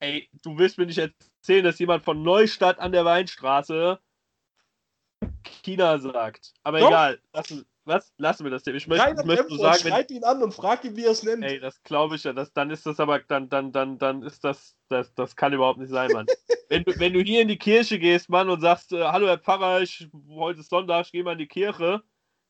Ey, 0.00 0.30
du 0.42 0.56
willst 0.56 0.78
mir 0.78 0.86
nicht 0.86 0.98
erzählen, 0.98 1.64
dass 1.64 1.78
jemand 1.78 2.02
von 2.02 2.22
Neustadt 2.22 2.78
an 2.78 2.92
der 2.92 3.04
Weinstraße 3.04 3.98
China 5.62 5.98
sagt. 5.98 6.54
Aber 6.62 6.80
Doch. 6.80 6.88
egal, 6.88 7.20
lassen, 7.34 7.66
was? 7.86 8.12
Lassen 8.18 8.44
wir 8.44 8.50
das 8.50 8.62
Thema. 8.62 8.76
Ich 8.76 8.86
möchte, 8.86 9.24
möchte 9.24 9.48
nur 9.48 9.58
sagen, 9.58 9.78
schreib 9.78 10.10
ihn 10.10 10.24
an 10.24 10.42
und 10.42 10.52
frag 10.52 10.84
ihn, 10.84 10.96
wie 10.96 11.04
er 11.04 11.12
es 11.12 11.22
nennt. 11.22 11.44
Ey, 11.44 11.60
das 11.60 11.82
glaube 11.82 12.16
ich 12.16 12.24
ja. 12.24 12.32
Das, 12.32 12.52
dann 12.52 12.70
ist 12.70 12.84
das 12.86 12.98
aber, 13.00 13.20
dann, 13.20 13.48
dann, 13.48 13.72
dann, 13.72 13.98
dann 13.98 14.22
ist 14.22 14.44
das, 14.44 14.74
das, 14.88 15.14
das 15.14 15.36
kann 15.36 15.52
überhaupt 15.52 15.78
nicht 15.78 15.90
sein, 15.90 16.10
Mann. 16.12 16.26
wenn, 16.68 16.84
du, 16.84 16.98
wenn 16.98 17.12
du 17.12 17.20
hier 17.20 17.42
in 17.42 17.48
die 17.48 17.58
Kirche 17.58 17.98
gehst, 17.98 18.28
Mann, 18.28 18.48
und 18.48 18.60
sagst, 18.60 18.92
äh, 18.92 19.04
hallo 19.04 19.26
Herr 19.26 19.38
Pfarrer, 19.38 19.82
ich, 19.82 20.08
heute 20.30 20.60
ist 20.60 20.70
Sonntag, 20.70 21.06
ich 21.06 21.12
gehe 21.12 21.22
mal 21.22 21.32
in 21.32 21.38
die 21.38 21.46
Kirche, 21.46 22.02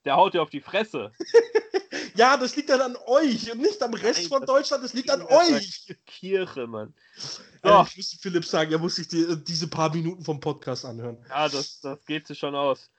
der 0.05 0.17
haut 0.17 0.35
dir 0.35 0.43
auf 0.43 0.51
die 0.51 0.61
Fresse. 0.61 1.13
ja, 2.15 2.37
das 2.37 2.57
liegt 2.57 2.71
dann 2.71 2.81
an 2.81 2.97
euch 3.07 3.53
und 3.53 3.61
nicht 3.61 3.83
am 3.83 3.95
Rest 3.95 4.21
Nein, 4.21 4.29
von 4.29 4.47
Deutschland, 4.47 4.85
das 4.85 4.95
liegt 4.95 5.11
an 5.11 5.23
euch. 5.23 5.95
Kirche, 6.07 6.67
Mann. 6.67 6.95
So. 7.17 7.43
Ja, 7.65 7.87
ich 7.89 7.97
müsste 7.97 8.19
Philipp 8.19 8.45
sagen, 8.45 8.73
er 8.73 8.79
muss 8.79 8.97
sich 8.97 9.09
die, 9.09 9.37
diese 9.45 9.69
paar 9.69 9.93
Minuten 9.93 10.25
vom 10.25 10.41
Podcast 10.41 10.85
anhören. 10.85 11.19
Ja, 11.29 11.49
das, 11.49 11.81
das 11.81 12.05
geht 12.07 12.27
sich 12.27 12.39
schon 12.39 12.55
aus. 12.55 12.91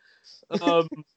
ähm, 0.49 0.87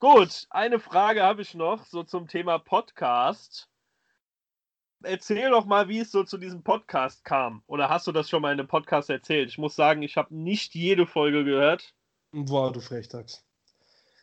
Gut, 0.00 0.46
eine 0.50 0.78
Frage 0.78 1.24
habe 1.24 1.42
ich 1.42 1.54
noch, 1.54 1.84
so 1.84 2.04
zum 2.04 2.28
Thema 2.28 2.58
Podcast. 2.58 3.68
Erzähl 5.02 5.50
doch 5.50 5.66
mal, 5.66 5.88
wie 5.88 5.98
es 5.98 6.12
so 6.12 6.22
zu 6.22 6.38
diesem 6.38 6.62
Podcast 6.62 7.24
kam. 7.24 7.64
Oder 7.66 7.88
hast 7.88 8.06
du 8.06 8.12
das 8.12 8.30
schon 8.30 8.42
mal 8.42 8.52
in 8.52 8.60
einem 8.60 8.68
Podcast 8.68 9.10
erzählt? 9.10 9.48
Ich 9.48 9.58
muss 9.58 9.74
sagen, 9.74 10.02
ich 10.02 10.16
habe 10.16 10.32
nicht 10.32 10.76
jede 10.76 11.04
Folge 11.04 11.44
gehört. 11.44 11.94
Boah, 12.30 12.72
du 12.72 12.78
Frechdachs. 12.78 13.44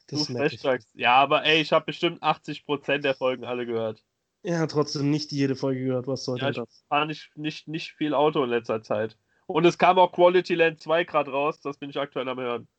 Das 0.07 0.27
du 0.27 0.37
Frechdachs. 0.37 0.87
Ja, 0.93 1.15
aber 1.15 1.43
ey, 1.43 1.59
ich 1.59 1.73
habe 1.73 1.87
bestimmt 1.87 2.23
80% 2.23 2.99
der 2.99 3.13
Folgen 3.13 3.43
alle 3.43 3.65
gehört. 3.65 4.01
Ja, 4.43 4.67
trotzdem 4.67 5.11
nicht 5.11 5.33
jede 5.33 5.57
Folge 5.57 5.83
gehört. 5.83 6.07
Was 6.07 6.23
soll 6.23 6.39
ja, 6.39 6.51
das? 6.51 6.69
Ich 6.69 6.87
fahre 6.87 7.05
nicht, 7.05 7.35
nicht, 7.35 7.67
nicht 7.67 7.91
viel 7.91 8.13
Auto 8.13 8.41
in 8.45 8.49
letzter 8.49 8.81
Zeit. 8.81 9.17
Und 9.45 9.65
es 9.65 9.77
kam 9.77 9.99
auch 9.99 10.13
Quality 10.13 10.55
Land 10.55 10.79
2 10.79 11.03
gerade 11.03 11.31
raus. 11.31 11.59
Das 11.59 11.77
bin 11.77 11.89
ich 11.89 11.99
aktuell 11.99 12.29
am 12.29 12.39
Hören. 12.39 12.69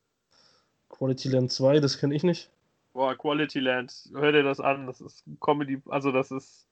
Quality 0.89 1.28
Land 1.28 1.52
2, 1.52 1.81
das 1.81 1.98
kenne 1.98 2.14
ich 2.14 2.23
nicht. 2.23 2.51
Boah, 2.97 3.14
Quality 3.14 3.60
Land. 3.60 4.09
Hör 4.14 4.32
dir 4.32 4.43
das 4.43 4.59
an. 4.59 4.86
Das 4.86 5.02
ist 5.02 5.23
Comedy. 5.40 5.82
Also, 5.85 6.12
das 6.12 6.31
ist. 6.31 6.66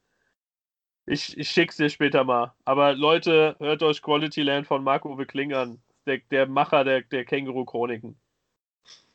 Ich, 1.05 1.37
ich 1.37 1.51
schick's 1.51 1.77
dir 1.77 1.91
später 1.91 2.25
mal. 2.25 2.55
Aber 2.65 2.95
Leute, 2.95 3.57
hört 3.59 3.83
euch 3.83 4.01
Quality 4.01 4.41
Land 4.41 4.67
von 4.67 4.83
Marco 4.83 5.15
Kling 5.17 5.53
an. 5.53 5.83
Der, 6.07 6.21
der 6.31 6.47
Macher 6.47 6.83
der, 6.83 7.03
der 7.03 7.27
Känguru-Chroniken. 7.27 8.17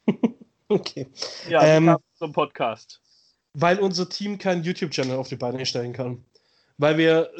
okay. 0.68 1.08
Ja, 1.50 1.64
ähm, 1.64 1.98
zum 2.14 2.32
Podcast. 2.32 3.02
Weil 3.56 3.80
unser 3.80 4.08
Team 4.08 4.38
keinen 4.38 4.62
YouTube-Channel 4.62 5.18
auf 5.18 5.30
die 5.30 5.36
Beine 5.36 5.66
stellen 5.66 5.94
kann. 5.94 6.24
Weil 6.78 7.00
wir 7.00 7.32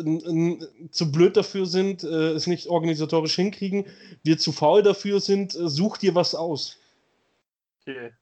zu 0.90 1.12
blöd 1.12 1.38
dafür 1.38 1.68
sind, 1.68 2.04
äh, 2.04 2.32
es 2.32 2.48
nicht 2.48 2.70
organisatorisch 2.70 3.36
hinkriegen. 3.36 3.86
Wir 4.24 4.40
zu 4.40 4.52
faul 4.52 4.82
dafür 4.82 5.20
sind, 5.20 5.54
äh, 5.54 5.70
such 5.70 5.98
dir 5.98 6.16
was 6.16 6.34
aus. 6.34 6.80
Okay. 7.82 8.14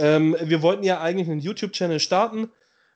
Ähm, 0.00 0.34
wir 0.42 0.62
wollten 0.62 0.82
ja 0.82 1.00
eigentlich 1.00 1.28
einen 1.28 1.40
YouTube-Channel 1.40 2.00
starten. 2.00 2.48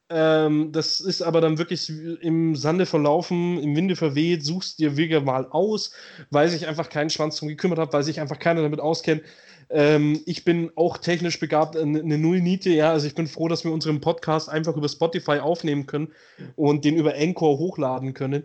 Ähm, 0.08 0.72
das 0.72 1.00
ist 1.00 1.22
aber 1.22 1.40
dann 1.40 1.58
wirklich 1.58 1.90
im 1.90 2.56
Sande 2.56 2.86
verlaufen, 2.86 3.58
im 3.58 3.76
Winde 3.76 3.94
verweht, 3.94 4.44
suchst 4.44 4.78
dir 4.78 4.96
Wege 4.96 5.20
mal 5.20 5.46
aus, 5.50 5.92
weil 6.30 6.48
sich 6.48 6.66
einfach 6.66 6.88
keinen 6.88 7.10
Schwanz 7.10 7.36
drum 7.36 7.48
gekümmert 7.48 7.78
hat, 7.78 7.92
weil 7.92 8.02
sich 8.02 8.20
einfach 8.20 8.38
keiner 8.38 8.62
damit 8.62 8.80
auskennt. 8.80 9.22
Ähm, 9.70 10.20
ich 10.26 10.44
bin 10.44 10.70
auch 10.76 10.98
technisch 10.98 11.40
begabt, 11.40 11.76
eine, 11.76 12.18
Nullniete, 12.18 12.70
ja, 12.70 12.90
also 12.90 13.06
ich 13.06 13.14
bin 13.14 13.26
froh, 13.26 13.48
dass 13.48 13.64
wir 13.64 13.72
unseren 13.72 14.00
Podcast 14.00 14.48
einfach 14.48 14.76
über 14.76 14.88
Spotify 14.88 15.38
aufnehmen 15.38 15.86
können 15.86 16.12
und 16.56 16.84
den 16.84 16.96
über 16.96 17.14
Encore 17.16 17.58
hochladen 17.58 18.14
können. 18.14 18.44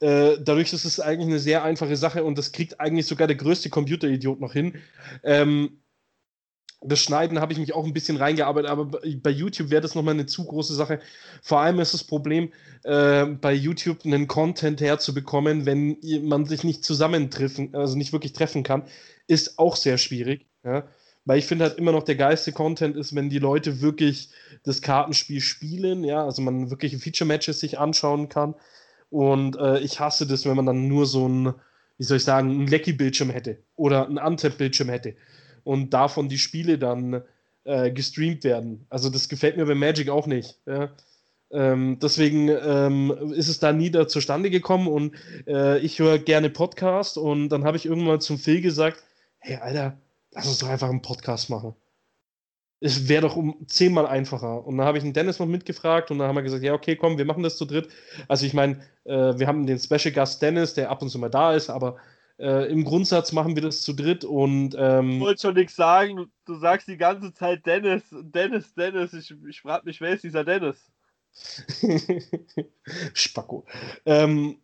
Äh, 0.00 0.38
dadurch 0.42 0.72
ist 0.72 0.84
es 0.84 1.00
eigentlich 1.00 1.28
eine 1.28 1.38
sehr 1.38 1.64
einfache 1.64 1.96
Sache 1.96 2.24
und 2.24 2.36
das 2.36 2.52
kriegt 2.52 2.80
eigentlich 2.80 3.06
sogar 3.06 3.26
der 3.26 3.36
größte 3.36 3.70
Computeridiot 3.70 4.40
noch 4.40 4.52
hin. 4.52 4.74
Ähm, 5.22 5.78
das 6.86 7.00
Schneiden 7.00 7.40
habe 7.40 7.52
ich 7.52 7.58
mich 7.58 7.74
auch 7.74 7.84
ein 7.84 7.94
bisschen 7.94 8.16
reingearbeitet, 8.16 8.70
aber 8.70 9.00
bei 9.22 9.30
YouTube 9.30 9.70
wäre 9.70 9.80
das 9.80 9.94
nochmal 9.94 10.14
eine 10.14 10.26
zu 10.26 10.44
große 10.44 10.74
Sache. 10.74 11.00
Vor 11.42 11.60
allem 11.60 11.80
ist 11.80 11.94
das 11.94 12.04
Problem, 12.04 12.52
äh, 12.82 13.24
bei 13.24 13.52
YouTube 13.52 14.04
einen 14.04 14.28
Content 14.28 14.80
herzubekommen, 14.80 15.66
wenn 15.66 15.96
man 16.22 16.44
sich 16.44 16.62
nicht 16.62 16.84
zusammentreffen, 16.84 17.74
also 17.74 17.96
nicht 17.96 18.12
wirklich 18.12 18.34
treffen 18.34 18.62
kann, 18.62 18.84
ist 19.26 19.58
auch 19.58 19.76
sehr 19.76 19.96
schwierig. 19.96 20.46
Ja? 20.62 20.84
Weil 21.24 21.38
ich 21.38 21.46
finde 21.46 21.64
halt 21.64 21.78
immer 21.78 21.92
noch 21.92 22.02
der 22.02 22.16
geilste 22.16 22.52
Content 22.52 22.96
ist, 22.96 23.14
wenn 23.14 23.30
die 23.30 23.38
Leute 23.38 23.80
wirklich 23.80 24.28
das 24.62 24.82
Kartenspiel 24.82 25.40
spielen, 25.40 26.04
ja, 26.04 26.24
also 26.24 26.42
man 26.42 26.70
wirklich 26.70 26.96
Feature-Matches 26.96 27.60
sich 27.60 27.78
anschauen 27.78 28.28
kann. 28.28 28.54
Und 29.08 29.56
äh, 29.56 29.78
ich 29.80 30.00
hasse 30.00 30.26
das, 30.26 30.44
wenn 30.44 30.56
man 30.56 30.66
dann 30.66 30.86
nur 30.86 31.06
so 31.06 31.26
ein, 31.26 31.54
wie 31.96 32.04
soll 32.04 32.18
ich 32.18 32.24
sagen, 32.24 32.50
ein 32.50 32.66
Lecky-Bildschirm 32.66 33.30
hätte 33.30 33.58
oder 33.76 34.06
ein 34.06 34.18
Untap-Bildschirm 34.18 34.90
hätte 34.90 35.14
und 35.64 35.90
davon 35.90 36.28
die 36.28 36.38
Spiele 36.38 36.78
dann 36.78 37.22
äh, 37.64 37.90
gestreamt 37.90 38.44
werden. 38.44 38.86
Also 38.90 39.10
das 39.10 39.28
gefällt 39.28 39.56
mir 39.56 39.66
bei 39.66 39.74
Magic 39.74 40.08
auch 40.08 40.26
nicht. 40.26 40.58
Ja? 40.66 40.90
Ähm, 41.50 41.98
deswegen 42.00 42.48
ähm, 42.48 43.32
ist 43.34 43.48
es 43.48 43.60
da 43.60 43.72
nie 43.72 43.90
da 43.90 44.08
zustande 44.08 44.50
gekommen 44.50 44.88
und 44.88 45.14
äh, 45.46 45.78
ich 45.78 45.98
höre 45.98 46.18
gerne 46.18 46.50
Podcast 46.50 47.16
und 47.16 47.48
dann 47.48 47.64
habe 47.64 47.76
ich 47.76 47.86
irgendwann 47.86 48.20
zum 48.20 48.38
Phil 48.38 48.60
gesagt, 48.60 49.02
hey 49.38 49.56
Alter, 49.56 49.96
lass 50.32 50.48
uns 50.48 50.58
doch 50.58 50.68
einfach 50.68 50.90
einen 50.90 51.02
Podcast 51.02 51.50
machen. 51.50 51.74
Es 52.80 53.08
wäre 53.08 53.22
doch 53.22 53.36
um 53.36 53.66
zehnmal 53.66 54.06
einfacher. 54.06 54.66
Und 54.66 54.76
dann 54.76 54.86
habe 54.86 54.98
ich 54.98 55.04
den 55.04 55.14
Dennis 55.14 55.38
noch 55.38 55.46
mitgefragt 55.46 56.10
und 56.10 56.18
dann 56.18 56.28
haben 56.28 56.34
wir 56.34 56.42
gesagt, 56.42 56.62
ja, 56.62 56.74
okay, 56.74 56.96
komm, 56.96 57.16
wir 57.16 57.24
machen 57.24 57.42
das 57.42 57.56
zu 57.56 57.64
dritt. 57.64 57.88
Also 58.28 58.44
ich 58.44 58.52
meine, 58.52 58.80
äh, 59.04 59.38
wir 59.38 59.46
haben 59.46 59.66
den 59.66 59.78
Special 59.78 60.12
Gast 60.12 60.42
Dennis, 60.42 60.74
der 60.74 60.90
ab 60.90 61.00
und 61.00 61.08
zu 61.08 61.18
mal 61.18 61.30
da 61.30 61.54
ist, 61.54 61.70
aber 61.70 61.96
äh, 62.38 62.70
Im 62.70 62.84
Grundsatz 62.84 63.32
machen 63.32 63.54
wir 63.54 63.62
das 63.62 63.82
zu 63.82 63.92
dritt 63.92 64.24
und. 64.24 64.74
Ähm, 64.76 65.12
ich 65.12 65.20
wollte 65.20 65.42
schon 65.42 65.54
nichts 65.54 65.76
sagen. 65.76 66.32
Du 66.44 66.56
sagst 66.56 66.88
die 66.88 66.96
ganze 66.96 67.32
Zeit 67.32 67.64
Dennis, 67.64 68.02
Dennis, 68.10 68.74
Dennis. 68.74 69.12
Ich, 69.12 69.32
ich 69.48 69.60
frage 69.60 69.84
mich, 69.84 70.00
wer 70.00 70.14
ist 70.14 70.24
dieser 70.24 70.44
Dennis? 70.44 70.90
Spacko. 73.14 73.64
Ähm, 74.04 74.58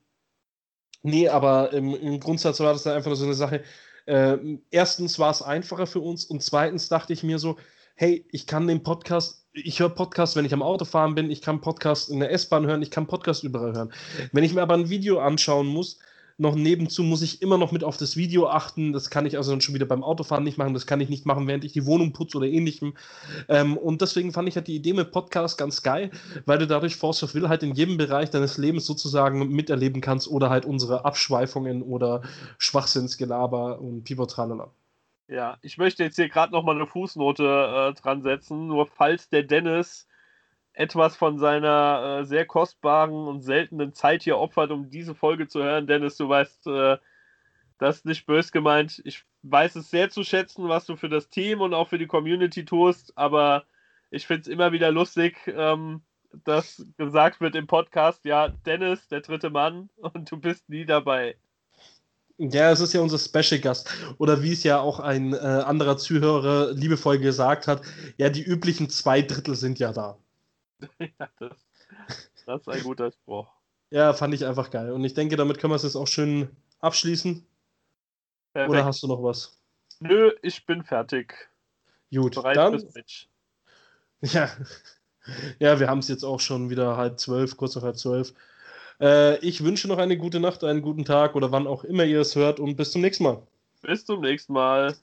nee, 1.02 1.28
aber 1.28 1.72
im, 1.72 1.94
im, 1.94 2.18
Grundsatz 2.18 2.59
war 2.60 2.72
das 2.72 2.82
dann 2.82 2.97
einfach 2.97 3.09
nur 3.09 3.16
so 3.16 3.24
eine 3.24 3.34
Sache. 3.34 3.62
Äh, 4.06 4.38
erstens 4.70 5.18
war 5.18 5.30
es 5.30 5.42
einfacher 5.42 5.86
für 5.86 6.01
uns 6.01 6.24
und 6.24 6.42
zweitens 6.42 6.88
dachte 6.88 7.12
ich 7.12 7.22
mir 7.22 7.38
so, 7.38 7.56
hey, 7.94 8.26
ich 8.32 8.47
kann 8.47 8.66
den 8.66 8.82
Podcast, 8.82 9.47
ich 9.52 9.78
höre 9.78 9.90
Podcast, 9.90 10.34
wenn 10.34 10.44
ich 10.44 10.55
am 10.55 10.62
Autofahren 10.62 11.14
bin, 11.14 11.30
ich 11.30 11.42
kann 11.42 11.60
Podcast 11.60 12.09
in 12.10 12.20
der 12.20 12.32
S-Bahn 12.32 12.66
hören, 12.66 12.82
ich 12.82 12.90
kann 12.90 13.06
Podcast 13.06 13.44
überall 13.44 13.74
hören. 13.74 13.92
Wenn 14.32 14.42
ich 14.42 14.55
mir 14.55 14.62
aber 14.62 14.74
ein 14.74 14.90
Video 14.90 15.20
anschauen 15.20 15.66
muss, 15.66 15.98
noch 16.40 16.54
nebenzu 16.54 17.02
muss 17.02 17.20
ich 17.20 17.42
immer 17.42 17.58
noch 17.58 17.70
mit 17.70 17.84
auf 17.84 17.98
das 17.98 18.16
Video 18.16 18.48
achten. 18.48 18.92
Das 18.92 19.10
kann 19.10 19.26
ich 19.26 19.36
also 19.36 19.50
dann 19.50 19.60
schon 19.60 19.74
wieder 19.74 19.86
beim 19.86 20.02
Autofahren 20.02 20.42
nicht 20.42 20.56
machen. 20.56 20.72
Das 20.72 20.86
kann 20.86 21.00
ich 21.00 21.10
nicht 21.10 21.26
machen, 21.26 21.46
während 21.46 21.64
ich 21.64 21.72
die 21.72 21.84
Wohnung 21.84 22.12
putze 22.12 22.38
oder 22.38 22.46
ähnlichem. 22.46 22.94
Ähm, 23.48 23.76
und 23.76 24.00
deswegen 24.00 24.32
fand 24.32 24.48
ich 24.48 24.56
halt 24.56 24.66
die 24.66 24.74
Idee 24.74 24.94
mit 24.94 25.12
Podcast 25.12 25.58
ganz 25.58 25.82
geil, 25.82 26.10
weil 26.46 26.58
du 26.58 26.66
dadurch 26.66 26.96
Force 26.96 27.22
of 27.22 27.34
Will 27.34 27.48
halt 27.48 27.62
in 27.62 27.74
jedem 27.74 27.98
Bereich 27.98 28.30
deines 28.30 28.56
Lebens 28.56 28.86
sozusagen 28.86 29.48
miterleben 29.50 30.00
kannst 30.00 30.28
oder 30.28 30.48
halt 30.48 30.64
unsere 30.64 31.04
Abschweifungen 31.04 31.82
oder 31.82 32.22
Schwachsinnsgelaber 32.58 33.78
und 33.78 34.04
Pivo 34.04 34.24
Tralala. 34.24 34.70
Ja, 35.28 35.58
ich 35.60 35.76
möchte 35.76 36.02
jetzt 36.02 36.16
hier 36.16 36.28
gerade 36.28 36.52
noch 36.52 36.64
mal 36.64 36.74
eine 36.74 36.86
Fußnote 36.86 37.44
äh, 37.94 38.00
dran 38.00 38.22
setzen, 38.22 38.66
nur 38.66 38.86
falls 38.86 39.28
der 39.28 39.42
Dennis 39.42 40.08
etwas 40.72 41.16
von 41.16 41.38
seiner 41.38 42.20
äh, 42.20 42.24
sehr 42.24 42.47
kostbaren 42.47 43.26
und 43.26 43.42
seltenen 43.42 43.92
Zeit 43.92 44.22
hier 44.22 44.38
opfert, 44.38 44.70
um 44.70 44.90
diese 44.90 45.14
Folge 45.14 45.48
zu 45.48 45.62
hören. 45.62 45.86
Dennis, 45.86 46.16
du 46.16 46.28
weißt, 46.28 46.66
äh, 46.68 46.98
das 47.78 47.98
ist 47.98 48.06
nicht 48.06 48.26
bös 48.26 48.52
gemeint. 48.52 49.01
Ich 49.05 49.24
weiß 49.42 49.76
es 49.76 49.90
sehr 49.90 50.10
zu 50.10 50.22
schätzen, 50.22 50.68
was 50.68 50.86
du 50.86 50.97
für 50.97 51.09
das 51.09 51.28
Team 51.28 51.60
und 51.60 51.74
auch 51.74 51.88
für 51.88 51.98
die 51.98 52.06
Community 52.06 52.64
tust, 52.64 53.16
aber 53.16 53.64
ich 54.10 54.26
finde 54.26 54.42
es 54.42 54.48
immer 54.48 54.72
wieder 54.72 54.90
lustig, 54.90 55.36
ähm, 55.47 56.02
dass 56.44 56.84
gesagt 56.97 57.40
wird 57.40 57.56
im 57.56 57.66
Podcast, 57.66 58.24
ja, 58.24 58.48
Dennis, 58.48 59.09
der 59.09 59.20
dritte 59.20 59.51
Mann, 59.51 59.90
und 59.97 60.30
du 60.30 60.36
bist 60.36 60.68
nie 60.68 60.84
dabei. 60.84 61.36
Ja, 62.38 62.70
es 62.70 62.80
ist 62.80 62.94
ja 62.94 63.02
unser 63.02 63.18
Special 63.18 63.60
Gast. 63.60 63.90
Oder 64.16 64.42
wie 64.42 64.52
es 64.52 64.62
ja 64.62 64.80
auch 64.80 64.98
ein 64.98 65.34
äh, 65.34 65.36
anderer 65.36 65.98
Zuhörer 65.98 66.72
liebevoll 66.72 67.18
gesagt 67.18 67.66
hat, 67.66 67.82
ja, 68.16 68.30
die 68.30 68.42
üblichen 68.42 68.88
zwei 68.88 69.20
Drittel 69.20 69.56
sind 69.56 69.78
ja 69.78 69.92
da. 69.92 70.16
ja, 70.98 71.28
das, 71.39 71.57
das 72.47 72.61
ist 72.62 72.69
ein 72.69 72.82
guter 72.82 73.11
Spruch. 73.12 73.48
Ja, 73.90 74.12
fand 74.12 74.35
ich 74.35 74.47
einfach 74.47 74.70
geil. 74.70 74.93
Und 74.93 75.05
ich 75.05 75.15
denke, 75.15 75.36
damit 75.36 75.59
können 75.59 75.73
wir 75.73 75.77
es 75.77 75.82
jetzt 75.82 75.97
auch 75.97 76.07
schön 76.07 76.48
abschließen. 76.81 77.44
Perfekt. 78.52 78.70
Oder 78.70 78.85
hast 78.85 79.02
du 79.02 79.09
noch 79.09 79.23
was? 79.23 79.61
Nö, 80.01 80.32
ich 80.43 80.65
bin 80.66 80.82
fertig. 80.82 81.35
Gut, 82.12 82.35
Bereit 82.35 82.57
dann. 82.57 82.82
Ja. 84.23 84.51
ja, 85.59 85.81
wir 85.81 85.89
haben 85.89 86.01
es 86.01 86.09
jetzt 86.09 86.24
auch 86.24 86.40
schon 86.40 86.69
wieder 86.69 86.98
halb 86.98 87.19
zwölf, 87.19 87.57
kurz 87.57 87.74
nach 87.74 87.82
halb 87.82 87.97
zwölf. 87.97 88.35
Äh, 89.01 89.39
ich 89.39 89.65
wünsche 89.65 89.89
noch 89.89 89.97
eine 89.97 90.19
gute 90.19 90.40
Nacht, 90.40 90.62
einen 90.62 90.82
guten 90.82 91.07
Tag 91.07 91.35
oder 91.35 91.52
wann 91.52 91.66
auch 91.66 91.85
immer 91.85 92.05
ihr 92.05 92.20
es 92.20 92.36
hört 92.36 92.61
und 92.61 92.77
bis 92.77 92.93
zum 92.93 93.01
nächsten 93.01 93.24
Mal. 93.24 93.43
Bis 93.81 94.05
zum 94.05 94.20
nächsten 94.20 94.52
Mal. 94.52 94.94